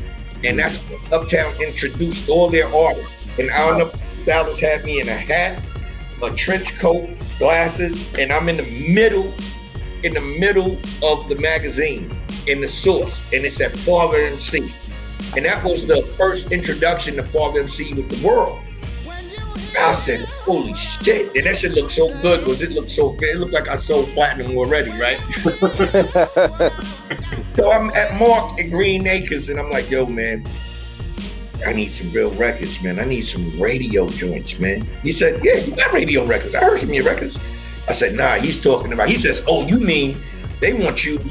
and 0.45 0.59
that's 0.59 0.79
when 0.81 1.01
Uptown 1.11 1.53
introduced 1.61 2.29
all 2.29 2.51
their 2.51 2.69
artists. 2.69 3.27
And 3.39 3.51
I 3.51 3.57
don't 3.69 3.79
know. 3.79 3.93
Stylist 4.23 4.61
had 4.61 4.85
me 4.85 5.01
in 5.01 5.09
a 5.09 5.15
hat, 5.15 5.63
a 6.23 6.31
trench 6.31 6.79
coat, 6.79 7.11
glasses, 7.39 8.07
and 8.19 8.33
I'm 8.33 8.49
in 8.49 8.57
the 8.59 8.95
middle, 8.95 9.33
in 10.03 10.15
the 10.15 10.21
middle 10.21 10.79
of 11.03 11.29
the 11.29 11.37
magazine, 11.37 12.15
in 12.47 12.61
the 12.61 12.69
Source, 12.69 13.21
and 13.33 13.45
it 13.45 13.53
said 13.53 13.79
Father 13.81 14.19
MC. 14.19 14.73
And 15.37 15.45
that 15.45 15.63
was 15.65 15.87
the 15.87 16.03
first 16.17 16.53
introduction 16.53 17.17
to 17.17 17.23
Father 17.25 17.61
MC 17.61 17.95
with 17.95 18.09
the 18.09 18.27
world. 18.27 18.61
I 19.77 19.93
said, 19.93 20.21
holy 20.45 20.75
shit. 20.75 21.37
And 21.37 21.47
that 21.47 21.59
shit 21.59 21.73
looked 21.73 21.91
so 21.91 22.09
good 22.23 22.41
because 22.41 22.63
it 22.63 22.71
looked 22.71 22.93
so 22.93 23.11
good. 23.11 23.31
It 23.31 23.39
looked 23.39 23.53
like 23.53 23.69
I 23.69 23.75
sold 23.77 24.09
platinum 24.11 24.57
already, 24.57 24.93
right? 24.93 25.21
So 27.55 27.71
I'm 27.71 27.91
at 27.91 28.19
Mark 28.19 28.59
at 28.59 28.69
Green 28.69 29.07
Acres 29.07 29.49
and 29.49 29.61
I'm 29.61 29.71
like, 29.71 29.89
yo, 29.89 30.07
man, 30.07 30.45
I 31.65 31.73
need 31.73 31.91
some 31.93 32.11
real 32.11 32.33
records, 32.33 32.83
man. 32.83 32.99
I 32.99 33.05
need 33.05 33.23
some 33.23 33.61
radio 33.61 34.09
joints, 34.09 34.59
man. 34.59 34.83
He 35.05 35.13
said, 35.13 35.41
yeah, 35.45 35.55
you 35.59 35.75
got 35.77 35.93
radio 35.93 36.27
records. 36.27 36.57
I 36.57 36.65
heard 36.65 36.81
some 36.81 36.89
of 36.89 36.95
your 36.97 37.05
records. 37.05 37.39
I 37.89 37.93
said, 37.93 38.15
nah, 38.15 38.35
he's 38.35 38.61
talking 38.61 38.93
about, 38.93 39.09
he 39.09 39.17
says, 39.17 39.45
oh, 39.47 39.65
you 39.69 39.79
mean 39.79 40.21
they 40.61 40.73
want 40.73 41.05
you 41.05 41.25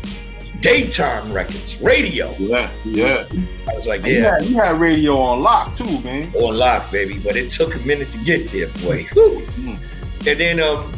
daytime 0.64 1.32
records, 1.34 1.78
radio. 1.82 2.34
Yeah. 2.40 2.70
Yeah. 2.86 3.28
I 3.70 3.74
was 3.76 3.86
like, 3.86 4.00
And 4.02 4.08
You, 4.08 4.14
yeah, 4.22 4.36
had, 4.40 4.46
you 4.46 4.56
had 4.56 4.78
radio 4.80 5.18
on 5.20 5.42
lock 5.42 5.74
too, 5.76 6.00
man. 6.02 6.34
on 6.36 6.58
lock, 6.58 6.90
baby. 6.92 7.20
But 7.20 7.36
it 7.36 7.52
took 7.52 7.76
a 7.76 7.80
minute 7.80 8.12
to 8.14 8.18
get 8.24 8.50
there, 8.50 8.68
boy. 8.82 9.04
Whew. 9.14 9.42
Mm. 9.58 9.78
And 10.26 10.40
then 10.40 10.60
um, 10.62 10.92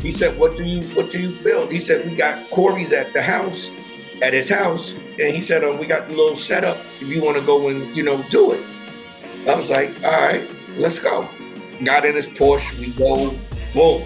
he 0.00 0.10
said, 0.10 0.36
"What 0.38 0.56
do 0.56 0.64
you 0.64 0.82
What 0.96 1.12
do 1.12 1.20
you 1.20 1.30
build?" 1.44 1.70
He 1.70 1.78
said, 1.78 2.08
"We 2.10 2.16
got 2.16 2.48
Corey's 2.50 2.92
at 2.92 3.12
the 3.12 3.20
house, 3.22 3.70
at 4.22 4.32
his 4.32 4.48
house, 4.48 4.94
and 5.20 5.36
he 5.36 5.42
said, 5.42 5.62
um, 5.62 5.76
we 5.78 5.84
got 5.86 6.08
the 6.08 6.14
little 6.14 6.34
setup. 6.36 6.78
If 7.00 7.08
you 7.08 7.22
want 7.22 7.36
to 7.38 7.44
go 7.44 7.68
and 7.68 7.94
you 7.94 8.02
know 8.02 8.22
do 8.30 8.52
it." 8.52 8.64
I 9.46 9.54
was 9.54 9.68
like, 9.68 9.90
"All 10.02 10.10
right, 10.10 10.48
let's 10.78 10.98
go." 10.98 11.28
Got 11.84 12.06
in 12.06 12.14
his 12.14 12.26
Porsche. 12.28 12.78
We 12.80 12.90
go. 12.92 13.34
Boom. 13.74 14.02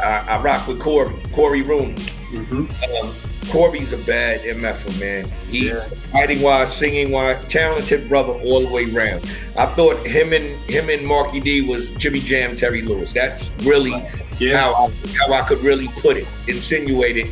I, 0.00 0.36
I 0.36 0.40
rock 0.42 0.66
with 0.68 0.78
Corey. 0.80 1.14
Cory 1.32 1.62
Rooney. 1.62 1.94
Mhm. 2.32 2.70
Um, 3.02 3.14
Corey's 3.50 3.92
a 3.92 3.98
bad 3.98 4.40
MFer, 4.42 4.98
man. 5.00 5.32
He's 5.50 5.64
Yeah. 5.64 5.88
fighting 6.12 6.42
wise, 6.42 6.74
singing 6.74 7.10
wise, 7.10 7.44
talented 7.48 8.08
brother 8.08 8.32
all 8.32 8.60
the 8.60 8.72
way 8.72 8.84
around. 8.94 9.22
I 9.56 9.66
thought 9.66 9.96
him 10.06 10.32
and 10.32 10.56
him 10.70 10.88
and 10.90 11.04
Marky 11.06 11.40
D 11.40 11.62
was 11.62 11.88
Jimmy 11.98 12.20
Jam, 12.20 12.56
Terry 12.56 12.82
Lewis. 12.82 13.12
That's 13.12 13.50
really 13.62 13.94
Yeah. 14.38 14.56
how 14.58 14.74
I, 14.74 14.90
how 15.18 15.32
I 15.32 15.42
could 15.42 15.62
really 15.62 15.88
put 16.00 16.16
it, 16.16 16.26
insinuate 16.46 17.16
it. 17.16 17.26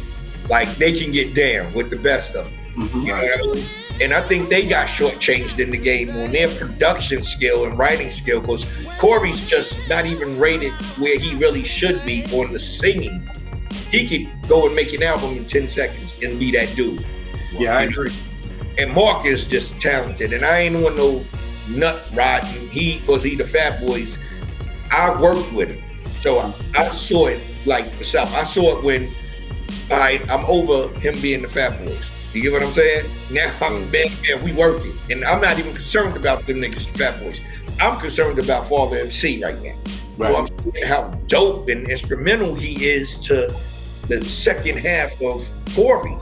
Like 0.48 0.74
they 0.76 0.92
can 0.92 1.12
get 1.12 1.35
down 1.35 1.72
with 1.72 1.90
the 1.90 1.96
best 1.96 2.35
of 2.35 2.44
them. 2.46 2.55
Mhm. 2.88 3.00
You 3.02 3.09
know 3.09 3.50
I 3.52 3.55
mean? 3.55 3.64
And 3.98 4.12
I 4.12 4.20
think 4.20 4.50
they 4.50 4.62
got 4.62 4.88
shortchanged 4.88 5.59
in 5.59 5.70
the 5.70 5.79
game 5.79 6.11
on 6.11 6.31
their 6.33 6.48
production 6.48 7.22
skill 7.24 7.64
and 7.64 7.79
writing 7.79 8.11
skill 8.11 8.40
because 8.42 8.66
Corey's 8.98 9.40
just 9.40 9.79
not 9.88 10.05
even 10.05 10.38
rated 10.38 10.72
where 10.98 11.18
he 11.18 11.35
really 11.35 11.64
should 11.64 12.05
be 12.05 12.22
on 12.33 12.52
the 12.52 12.59
singing. 12.59 13.26
He 13.90 14.07
could 14.09 14.49
go 14.49 14.66
and 14.66 14.75
make 14.75 14.92
an 14.92 15.03
album 15.03 15.37
in 15.37 15.44
10 15.44 15.68
seconds 15.68 16.20
and 16.22 16.38
be 16.38 16.51
that 16.53 16.75
dude. 16.77 17.05
Yeah, 17.53 17.77
I 17.77 17.83
agree. 17.83 18.12
And 18.79 18.92
Mark 18.92 19.25
is 19.27 19.46
just 19.46 19.81
talented. 19.81 20.33
And 20.33 20.44
I 20.44 20.59
ain't 20.59 20.77
on 20.77 20.96
no 20.96 21.25
nut 21.70 22.09
riding. 22.14 22.68
He, 22.68 22.99
because 22.99 23.22
he 23.22 23.37
the 23.37 23.46
Fat 23.46 23.81
Boys, 23.81 24.18
I 24.90 25.20
worked 25.20 25.53
with 25.53 25.72
him. 25.72 25.83
So 26.20 26.38
I, 26.38 26.53
I 26.77 26.88
saw 26.88 27.27
it 27.27 27.40
like 27.64 27.85
myself. 27.96 28.35
I 28.35 28.42
saw 28.42 28.79
it 28.79 28.85
when 28.85 29.11
I, 29.90 30.22
I'm 30.29 30.44
over 30.46 30.88
him 30.99 31.20
being 31.20 31.42
the 31.42 31.49
Fat 31.49 31.85
Boys. 31.85 32.12
You 32.35 32.42
get 32.42 32.53
what 32.53 32.62
I'm 32.62 32.72
saying? 32.72 33.07
Now 33.33 33.51
I'm 33.62 33.87
mm. 33.87 33.92
back 33.92 34.11
there, 34.27 34.37
we 34.38 34.53
working. 34.53 34.92
And 35.11 35.25
I'm 35.25 35.40
not 35.40 35.59
even 35.59 35.72
concerned 35.72 36.16
about 36.16 36.46
them 36.46 36.59
niggas, 36.59 36.92
the 36.92 36.99
Fat 36.99 37.20
Boys. 37.20 37.40
I'm 37.81 37.99
concerned 37.99 38.38
about 38.38 38.68
Father 38.68 38.99
MC 38.99 39.42
right 39.42 39.61
now. 39.62 39.75
Right. 40.18 40.49
So 40.49 40.72
I'm 40.77 40.87
how 40.87 41.09
dope 41.29 41.68
and 41.68 41.88
instrumental 41.88 42.55
he 42.55 42.87
is 42.87 43.18
to 43.20 43.55
the 44.09 44.25
second 44.25 44.79
half 44.79 45.21
of 45.23 45.49
Corey. 45.75 46.16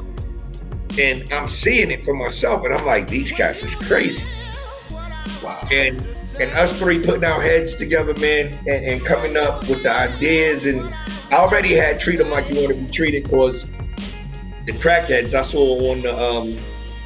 And 0.98 1.30
I'm 1.32 1.48
seeing 1.48 1.90
it 1.90 2.04
for 2.04 2.14
myself, 2.14 2.64
and 2.64 2.74
I'm 2.74 2.86
like, 2.86 3.08
these 3.08 3.32
guys 3.32 3.62
is 3.62 3.74
crazy. 3.74 4.24
Wow. 5.42 5.66
And 5.72 6.06
and 6.40 6.50
us 6.52 6.76
three 6.78 7.00
putting 7.00 7.24
our 7.24 7.40
heads 7.40 7.74
together, 7.74 8.14
man, 8.14 8.46
and, 8.66 8.84
and 8.84 9.04
coming 9.04 9.36
up 9.36 9.68
with 9.68 9.82
the 9.82 9.90
ideas. 9.92 10.66
And 10.66 10.82
I 11.30 11.36
already 11.36 11.74
had 11.74 12.00
treat 12.00 12.16
them 12.16 12.30
like 12.30 12.48
you 12.48 12.56
want 12.56 12.68
to 12.68 12.74
be 12.74 12.90
treated 12.90 13.24
because 13.24 13.68
the 14.66 14.72
crackheads 14.72 15.34
I 15.34 15.42
saw 15.42 15.92
on 15.92 16.02
the 16.02 16.16
um, 16.16 16.56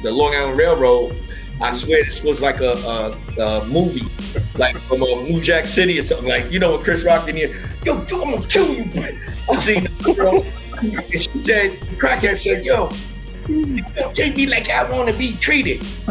the 0.01 0.11
Long 0.11 0.33
Island 0.33 0.57
Railroad, 0.57 1.15
I 1.61 1.75
swear 1.75 2.03
this 2.03 2.23
was 2.23 2.39
like 2.39 2.61
a, 2.61 2.71
a, 2.71 3.41
a 3.41 3.65
movie, 3.65 4.05
like 4.57 4.77
from 4.77 5.03
a 5.03 5.23
New 5.23 5.41
Jack 5.41 5.67
City 5.67 5.99
or 5.99 6.07
something. 6.07 6.27
Like 6.27 6.51
you 6.51 6.59
know, 6.59 6.77
with 6.77 6.83
Chris 6.83 7.03
Rock 7.03 7.27
in 7.27 7.35
here, 7.35 7.55
yo, 7.83 8.03
dude, 8.05 8.21
I'm 8.21 8.33
gonna 8.33 8.47
kill 8.47 8.73
you. 8.73 8.89
I 9.49 9.55
seen 9.55 9.87
and 10.81 11.11
she 11.11 11.43
said, 11.43 11.79
crackhead 11.97 12.37
said, 12.37 12.65
yo, 12.65 12.89
don't 13.95 14.15
treat 14.15 14.35
me 14.35 14.45
like 14.45 14.69
I 14.69 14.89
want 14.89 15.09
to 15.09 15.15
be 15.15 15.35
treated. 15.37 15.81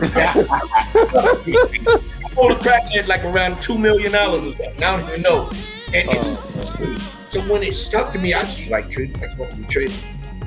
I 2.38 2.52
a 2.52 2.54
crackhead 2.54 3.06
like 3.06 3.24
around 3.24 3.60
two 3.62 3.78
million 3.78 4.12
dollars 4.12 4.44
or 4.44 4.52
something. 4.52 4.82
I 4.82 4.96
don't 4.96 5.08
even 5.08 5.22
know. 5.22 5.50
And 5.92 6.08
it's, 6.10 7.32
so 7.32 7.40
when 7.52 7.62
it 7.62 7.74
stuck 7.74 8.12
to 8.12 8.18
me, 8.18 8.34
I 8.34 8.42
just 8.42 8.68
like 8.68 8.90
treat 8.90 9.18
like 9.20 9.36
what 9.38 9.52
we 9.54 9.64
treat. 9.64 9.92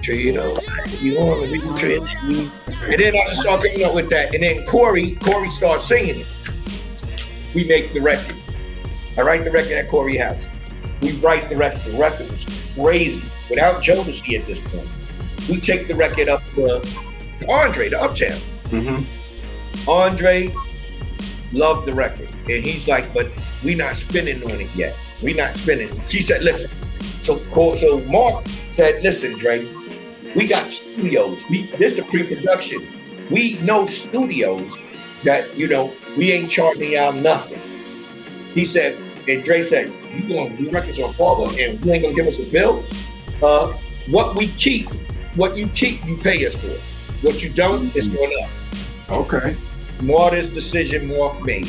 Treat, 0.01 0.25
you 0.25 0.33
know, 0.33 0.59
you 0.99 1.19
want 1.19 1.45
to 1.45 1.51
be 1.51 1.59
treated. 1.79 2.03
And 2.03 2.99
then 2.99 3.15
I 3.15 3.25
just 3.29 3.41
started 3.41 3.71
coming 3.71 3.85
up 3.85 3.93
with 3.93 4.09
that. 4.09 4.33
And 4.33 4.43
then 4.43 4.65
Corey, 4.65 5.15
Corey 5.15 5.51
started 5.51 5.83
singing 5.83 6.21
it. 6.21 6.27
We 7.53 7.65
make 7.67 7.93
the 7.93 7.99
record. 7.99 8.37
I 9.17 9.21
write 9.21 9.43
the 9.43 9.51
record 9.51 9.73
at 9.73 9.89
Corey 9.89 10.17
House. 10.17 10.47
We 11.01 11.11
write 11.17 11.49
the 11.49 11.57
record. 11.57 11.81
The 11.81 11.97
record 11.97 12.31
was 12.31 12.73
crazy. 12.75 13.21
Without 13.51 13.83
Jodeci 13.83 14.39
at 14.39 14.47
this 14.47 14.59
point. 14.59 14.87
We 15.49 15.59
take 15.59 15.87
the 15.87 15.95
record 15.95 16.29
up 16.29 16.45
to 16.55 16.81
Andre, 17.49 17.89
the 17.89 18.01
Uptown. 18.01 18.39
Mm-hmm. 18.69 19.89
Andre 19.89 20.55
loved 21.51 21.85
the 21.85 21.93
record. 21.93 22.31
And 22.49 22.63
he's 22.63 22.87
like, 22.87 23.13
but 23.13 23.29
we 23.63 23.75
not 23.75 23.97
spinning 23.97 24.41
on 24.43 24.51
it 24.51 24.73
yet. 24.73 24.97
We 25.21 25.33
not 25.33 25.55
spinning. 25.55 25.91
He 26.07 26.21
said, 26.21 26.43
listen. 26.43 26.71
So 27.21 27.37
so 27.75 27.99
Mark 28.05 28.47
said, 28.71 29.03
listen, 29.03 29.37
Dre, 29.37 29.67
we 30.35 30.47
got 30.47 30.69
studios. 30.69 31.43
We 31.49 31.63
this 31.77 31.95
the 31.95 32.03
pre-production. 32.03 32.87
We 33.29 33.57
know 33.59 33.85
studios 33.85 34.77
that, 35.23 35.55
you 35.57 35.67
know, 35.67 35.93
we 36.17 36.31
ain't 36.31 36.49
charging 36.49 36.93
y'all 36.93 37.11
nothing. 37.11 37.61
He 38.53 38.65
said, 38.65 38.97
and 39.27 39.43
Dre 39.43 39.61
said, 39.61 39.93
you 40.13 40.27
gonna 40.33 40.55
do 40.57 40.69
records 40.69 40.99
on 40.99 41.13
Father 41.13 41.45
and 41.61 41.83
you 41.85 41.91
ain't 41.91 42.03
gonna 42.03 42.15
give 42.15 42.27
us 42.27 42.39
a 42.39 42.49
bill? 42.49 42.83
Uh, 43.41 43.73
what 44.09 44.35
we 44.35 44.47
keep, 44.49 44.89
what 45.35 45.55
you 45.57 45.67
keep, 45.69 46.03
you 46.05 46.17
pay 46.17 46.45
us 46.45 46.55
for. 46.55 46.67
What 47.25 47.41
you 47.43 47.49
don't, 47.49 47.95
it's 47.95 48.07
going 48.07 48.31
up 48.43 48.49
Okay. 49.11 49.55
smartest 49.99 50.53
decision 50.53 51.07
Mark 51.15 51.41
made 51.43 51.67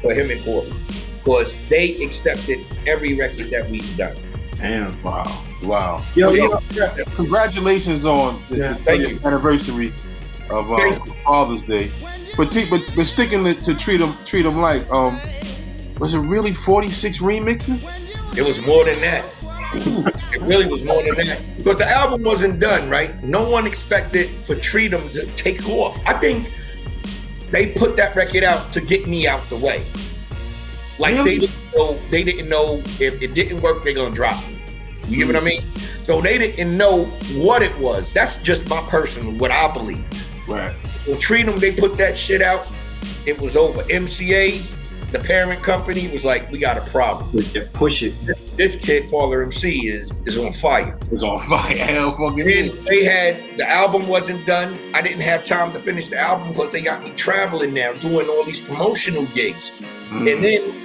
for 0.00 0.12
him 0.14 0.30
and 0.30 0.42
Corey. 0.44 0.70
Because 1.18 1.68
they 1.68 2.02
accepted 2.04 2.60
every 2.86 3.14
record 3.14 3.50
that 3.50 3.68
we've 3.70 3.96
done. 3.96 4.16
Damn. 4.56 5.00
Wow. 5.02 5.44
Wow. 5.62 6.02
Yo, 6.14 6.30
Yeah. 6.32 6.44
yo, 6.44 6.58
Yeah, 6.96 7.04
Congratulations 7.14 8.04
on 8.04 8.42
the, 8.50 8.56
Yeah, 8.58 8.72
the 8.74 8.78
thank 8.84 9.08
you. 9.08 9.20
anniversary 9.24 9.92
of 10.50 10.68
Thank 10.78 11.00
um, 11.08 11.16
Father's 11.24 11.62
Day. 11.62 11.90
But, 12.36 12.50
t- 12.50 12.66
but 12.68 12.80
but 12.96 13.06
sticking 13.06 13.44
to, 13.44 13.54
to 13.54 13.74
treat 13.74 13.98
them 13.98 14.16
treat 14.24 14.42
them 14.42 14.60
like 14.60 14.90
um 14.90 15.20
was 15.98 16.14
it 16.14 16.18
really 16.18 16.50
46 16.50 17.18
remixes? 17.18 17.84
It 18.36 18.42
was 18.42 18.60
more 18.62 18.84
than 18.84 19.00
that. 19.02 19.24
It 19.74 20.42
really 20.42 20.66
was 20.66 20.84
more 20.84 21.02
than 21.02 21.26
that. 21.26 21.40
But 21.64 21.78
the 21.78 21.86
album 21.86 22.22
wasn't 22.22 22.60
done, 22.60 22.88
right? 22.90 23.22
No 23.22 23.48
one 23.48 23.66
expected 23.66 24.28
for 24.46 24.54
Treat 24.54 24.92
'Em 24.92 25.08
to 25.10 25.26
take 25.36 25.66
off. 25.68 25.98
I 26.06 26.14
think 26.14 26.50
they 27.50 27.66
put 27.68 27.96
that 27.96 28.14
record 28.16 28.44
out 28.44 28.72
to 28.72 28.80
get 28.80 29.06
me 29.08 29.26
out 29.26 29.42
the 29.48 29.56
way. 29.56 29.82
Like 30.98 31.14
Really? 31.14 31.38
they 31.38 31.46
didn't 31.46 31.74
know 31.74 31.98
they 32.10 32.22
didn't 32.22 32.48
know 32.48 32.82
if 32.98 33.22
it 33.22 33.34
didn't 33.34 33.60
work, 33.62 33.84
they're 33.84 33.94
gonna 33.94 34.14
drop 34.14 34.36
me. 34.48 34.58
You 35.08 35.18
get 35.18 35.26
what 35.34 35.36
I 35.42 35.44
mean? 35.44 35.62
So 36.04 36.20
they 36.20 36.38
didn't 36.38 36.76
know 36.76 37.04
what 37.34 37.62
it 37.62 37.76
was. 37.78 38.12
That's 38.12 38.36
just 38.36 38.68
my 38.68 38.80
personal 38.82 39.32
what 39.32 39.50
I 39.50 39.72
believe. 39.72 40.04
Right. 40.48 40.74
Well, 41.06 41.18
treat 41.18 41.46
them. 41.46 41.58
They 41.58 41.72
put 41.72 41.96
that 41.98 42.16
shit 42.18 42.42
out. 42.42 42.66
It 43.26 43.40
was 43.40 43.56
over. 43.56 43.82
MCA, 43.84 44.62
the 45.12 45.18
parent 45.18 45.62
company, 45.62 46.08
was 46.08 46.24
like, 46.24 46.50
"We 46.50 46.58
got 46.58 46.76
a 46.76 46.90
problem. 46.90 47.28
Yeah, 47.52 47.64
push 47.72 48.02
it. 48.02 48.14
This, 48.26 48.50
this 48.52 48.76
kid, 48.76 49.10
Father 49.10 49.42
MC, 49.42 49.88
is 49.88 50.12
is 50.26 50.38
on 50.38 50.52
fire." 50.54 50.96
It 51.02 51.12
was 51.12 51.22
on 51.22 51.38
fire. 51.48 51.76
Hell 51.76 52.10
fucking 52.10 52.40
And 52.40 52.48
is. 52.48 52.84
they 52.84 53.04
had 53.04 53.58
the 53.58 53.68
album 53.68 54.08
wasn't 54.08 54.44
done. 54.46 54.78
I 54.94 55.02
didn't 55.02 55.20
have 55.22 55.44
time 55.44 55.72
to 55.72 55.80
finish 55.80 56.08
the 56.08 56.18
album 56.18 56.48
because 56.52 56.72
they 56.72 56.82
got 56.82 57.02
me 57.04 57.10
traveling 57.10 57.74
now, 57.74 57.92
doing 57.94 58.28
all 58.28 58.44
these 58.44 58.60
promotional 58.60 59.26
gigs. 59.26 59.70
Mm. 60.10 60.32
And 60.32 60.44
then 60.44 60.81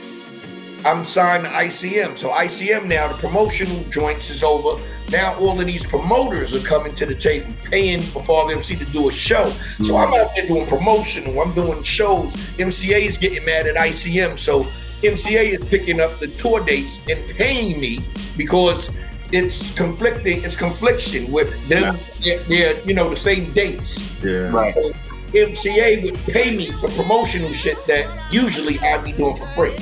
I'm 0.87 1.03
signed 1.03 1.43
to 1.43 1.49
ICM. 1.49 2.17
So 2.17 2.29
ICM 2.29 2.85
now, 2.85 3.09
the 3.09 3.15
promotional 3.15 3.83
joints 3.89 4.29
is 4.29 4.41
over. 4.41 4.81
Now 5.11 5.37
all 5.37 5.59
of 5.59 5.67
these 5.67 5.85
promoters 5.85 6.53
are 6.53 6.65
coming 6.65 6.95
to 6.95 7.05
the 7.05 7.13
table, 7.13 7.53
paying 7.63 8.01
for 8.01 8.23
Father 8.23 8.53
MC 8.53 8.77
to 8.77 8.85
do 8.85 9.09
a 9.09 9.11
show. 9.11 9.51
So 9.83 9.97
I'm 9.97 10.13
out 10.13 10.33
there 10.33 10.47
doing 10.47 10.65
promotional. 10.65 11.41
I'm 11.41 11.53
doing 11.53 11.83
shows. 11.83 12.33
MCA 12.57 13.05
is 13.05 13.17
getting 13.17 13.45
mad 13.45 13.67
at 13.67 13.75
ICM. 13.75 14.39
So 14.39 14.63
MCA 15.03 15.59
is 15.59 15.69
picking 15.69 15.99
up 15.99 16.19
the 16.19 16.27
tour 16.27 16.63
dates 16.63 17.01
and 17.09 17.35
paying 17.35 17.81
me 17.81 18.05
because 18.37 18.89
it's 19.33 19.73
conflicting. 19.75 20.41
It's 20.41 20.55
confliction 20.55 21.29
with 21.33 21.67
them. 21.67 21.97
They're, 22.23 22.43
they're, 22.43 22.81
you 22.85 22.93
know 22.93 23.09
the 23.09 23.17
same 23.17 23.51
dates. 23.51 23.99
Yeah. 24.23 24.51
Right. 24.51 24.73
So 24.73 24.93
MCA 25.33 26.05
would 26.05 26.17
pay 26.33 26.55
me 26.55 26.71
for 26.71 26.87
promotional 26.91 27.51
shit 27.51 27.85
that 27.87 28.31
usually 28.31 28.79
I'd 28.79 29.03
be 29.03 29.11
doing 29.11 29.35
for 29.35 29.47
free. 29.47 29.75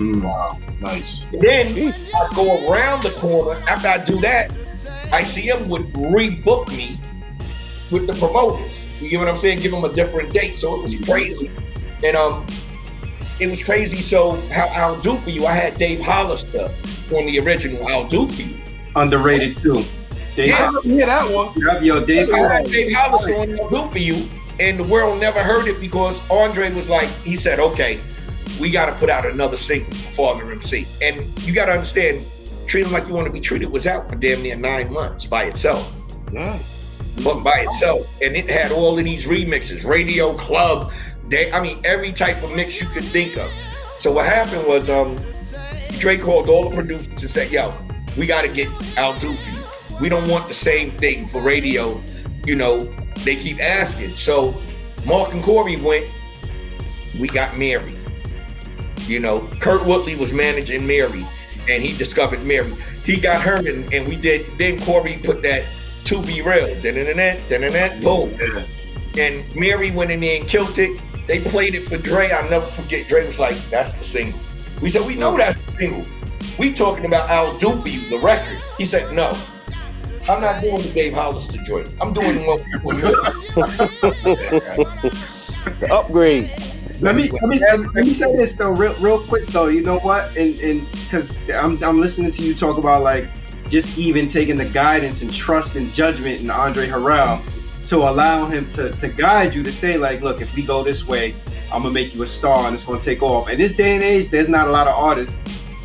Mm. 0.00 0.22
Wow. 0.22 0.58
Nice. 0.80 1.20
Then 1.30 1.92
I 2.14 2.34
go 2.34 2.70
around 2.70 3.02
the 3.02 3.10
corner. 3.10 3.60
After 3.68 3.88
I 3.88 3.98
do 3.98 4.18
that, 4.22 4.50
ICM 5.12 5.66
would 5.66 5.92
rebook 5.92 6.68
me 6.68 6.98
with 7.90 8.06
the 8.06 8.14
promoters. 8.14 9.02
You 9.02 9.10
get 9.10 9.18
what 9.18 9.28
I'm 9.28 9.38
saying? 9.38 9.60
Give 9.60 9.72
them 9.72 9.84
a 9.84 9.92
different 9.92 10.32
date. 10.32 10.58
So 10.58 10.80
it 10.80 10.84
was 10.84 11.00
crazy. 11.00 11.50
And 12.02 12.16
um, 12.16 12.46
it 13.38 13.50
was 13.50 13.62
crazy. 13.62 14.00
So 14.00 14.36
how 14.52 14.66
I'll 14.68 15.00
do 15.00 15.18
for 15.18 15.30
you? 15.30 15.46
I 15.46 15.52
had 15.52 15.74
Dave 15.74 16.00
Hollister 16.00 16.74
on 17.12 17.26
the 17.26 17.38
original 17.40 17.86
I'll 17.86 18.08
do 18.08 18.26
for 18.28 18.42
you. 18.42 18.56
Underrated 18.96 19.56
too. 19.56 19.84
Dave, 20.34 20.48
Yeah. 20.48 20.70
Hear 20.82 21.06
that 21.06 21.30
one? 21.30 21.52
Yep, 21.56 21.82
yo, 21.82 22.04
Dave. 22.04 22.32
I 22.32 22.38
had 22.38 22.66
Dave 22.66 22.94
Hollister 22.94 23.34
on 23.34 23.60
I'll 23.60 23.68
do 23.68 23.90
for 23.90 23.98
you, 23.98 24.28
and 24.58 24.78
the 24.78 24.84
world 24.84 25.20
never 25.20 25.42
heard 25.42 25.66
it 25.66 25.78
because 25.80 26.18
Andre 26.30 26.72
was 26.72 26.88
like, 26.88 27.08
he 27.24 27.36
said, 27.36 27.58
okay, 27.58 28.00
we 28.58 28.70
got 28.70 28.86
to 28.86 28.92
put 28.92 29.10
out 29.10 29.26
another 29.26 29.56
single 29.56 29.92
for 29.92 30.12
Father 30.12 30.50
MC. 30.50 30.86
And 31.02 31.16
you 31.42 31.54
got 31.54 31.66
to 31.66 31.72
understand, 31.72 32.24
Treat 32.66 32.86
'Em 32.86 32.92
Like 32.92 33.06
You 33.06 33.14
Want 33.14 33.26
to 33.26 33.32
Be 33.32 33.40
Treated 33.40 33.70
was 33.70 33.86
out 33.86 34.08
for 34.08 34.16
damn 34.16 34.42
near 34.42 34.56
nine 34.56 34.92
months 34.92 35.26
by 35.26 35.44
itself. 35.44 35.92
Yeah. 36.32 36.58
But 37.22 37.42
by 37.42 37.66
itself. 37.68 38.06
And 38.22 38.36
it 38.36 38.48
had 38.50 38.72
all 38.72 38.98
of 38.98 39.04
these 39.04 39.26
remixes, 39.26 39.86
radio, 39.86 40.34
club, 40.34 40.92
day, 41.28 41.50
I 41.52 41.60
mean, 41.60 41.80
every 41.84 42.12
type 42.12 42.42
of 42.42 42.54
mix 42.54 42.80
you 42.80 42.86
could 42.88 43.04
think 43.04 43.36
of. 43.36 43.50
So 43.98 44.12
what 44.12 44.26
happened 44.26 44.66
was 44.66 44.88
um 44.90 45.16
Dre 45.98 46.16
called 46.16 46.48
all 46.48 46.68
the 46.68 46.74
producers 46.74 47.08
and 47.08 47.30
said, 47.30 47.50
yo, 47.50 47.74
we 48.16 48.26
got 48.26 48.42
to 48.42 48.48
get 48.48 48.68
Al 48.96 49.18
do 49.18 49.32
for 49.32 49.50
you. 49.50 49.98
We 50.00 50.08
don't 50.08 50.28
want 50.28 50.48
the 50.48 50.54
same 50.54 50.92
thing 50.92 51.28
for 51.28 51.42
radio. 51.42 52.00
You 52.46 52.56
know, 52.56 52.84
they 53.18 53.36
keep 53.36 53.60
asking. 53.60 54.10
So 54.10 54.54
Mark 55.06 55.32
and 55.32 55.42
Corey 55.42 55.76
went, 55.76 56.10
we 57.20 57.28
got 57.28 57.58
Mary. 57.58 57.98
You 59.10 59.18
know, 59.18 59.50
Kurt 59.58 59.84
Woodley 59.84 60.14
was 60.14 60.32
managing 60.32 60.86
Mary 60.86 61.26
and 61.68 61.82
he 61.82 61.98
discovered 61.98 62.44
Mary. 62.44 62.72
He 63.04 63.18
got 63.18 63.42
her 63.42 63.56
and, 63.56 63.92
and 63.92 64.06
we 64.06 64.14
did, 64.14 64.56
then 64.56 64.80
Corey 64.80 65.18
put 65.20 65.42
that 65.42 65.64
to 66.04 66.22
be 66.22 66.42
real. 66.42 66.68
Da-da-da-da, 66.80 67.40
da-da-da, 67.48 68.00
boom. 68.00 68.38
And 69.18 69.56
Mary 69.56 69.90
went 69.90 70.12
in 70.12 70.20
there 70.20 70.38
and 70.38 70.48
killed 70.48 70.78
it. 70.78 71.00
They 71.26 71.40
played 71.40 71.74
it 71.74 71.88
for 71.88 71.98
Dre. 71.98 72.30
I'll 72.30 72.48
never 72.48 72.64
forget. 72.64 73.08
Dre 73.08 73.26
was 73.26 73.40
like, 73.40 73.56
that's 73.68 73.94
the 73.94 74.04
single. 74.04 74.38
We 74.80 74.90
said, 74.90 75.04
we 75.04 75.16
know 75.16 75.36
that's 75.36 75.56
the 75.56 75.72
single. 75.80 76.04
We 76.56 76.72
talking 76.72 77.04
about 77.04 77.58
do 77.58 77.80
for 77.80 77.88
you, 77.88 78.08
the 78.10 78.18
record. 78.18 78.58
He 78.78 78.84
said, 78.84 79.12
no. 79.12 79.36
I'm 80.28 80.40
not 80.40 80.60
doing 80.60 80.82
the 80.82 80.90
Dave 80.90 81.14
Hollister 81.14 81.60
joint. 81.64 81.88
I'm 82.00 82.12
doing 82.12 82.36
the 82.36 82.44
one 82.44 82.60
The 85.80 85.92
upgrade. 85.92 86.52
Let 87.00 87.14
me 87.14 87.30
let 87.30 87.42
me 87.44 87.58
let 87.58 88.04
me 88.04 88.12
say 88.12 88.36
this 88.36 88.52
though, 88.54 88.70
real 88.70 88.94
real 88.94 89.20
quick 89.20 89.46
though. 89.46 89.68
You 89.68 89.82
know 89.82 89.98
what? 90.00 90.36
And 90.36 90.58
and 90.60 90.90
because 90.92 91.48
I'm 91.50 91.82
I'm 91.82 91.98
listening 91.98 92.30
to 92.30 92.42
you 92.42 92.54
talk 92.54 92.76
about 92.76 93.02
like 93.02 93.28
just 93.68 93.96
even 93.96 94.26
taking 94.26 94.56
the 94.56 94.66
guidance 94.66 95.22
and 95.22 95.32
trust 95.32 95.76
and 95.76 95.92
judgment 95.94 96.40
in 96.40 96.50
Andre 96.50 96.88
Harrell 96.88 97.40
to 97.84 97.98
allow 97.98 98.46
him 98.46 98.68
to 98.70 98.90
to 98.90 99.08
guide 99.08 99.54
you 99.54 99.62
to 99.62 99.72
say 99.72 99.96
like, 99.96 100.20
look, 100.20 100.42
if 100.42 100.54
we 100.54 100.62
go 100.62 100.82
this 100.82 101.06
way, 101.06 101.34
I'm 101.72 101.82
gonna 101.82 101.94
make 101.94 102.14
you 102.14 102.22
a 102.22 102.26
star 102.26 102.66
and 102.66 102.74
it's 102.74 102.84
gonna 102.84 103.00
take 103.00 103.22
off. 103.22 103.48
In 103.48 103.58
this 103.58 103.72
day 103.72 103.94
and 103.94 104.02
age, 104.02 104.28
there's 104.28 104.48
not 104.48 104.68
a 104.68 104.70
lot 104.70 104.86
of 104.86 104.94
artists 104.94 105.36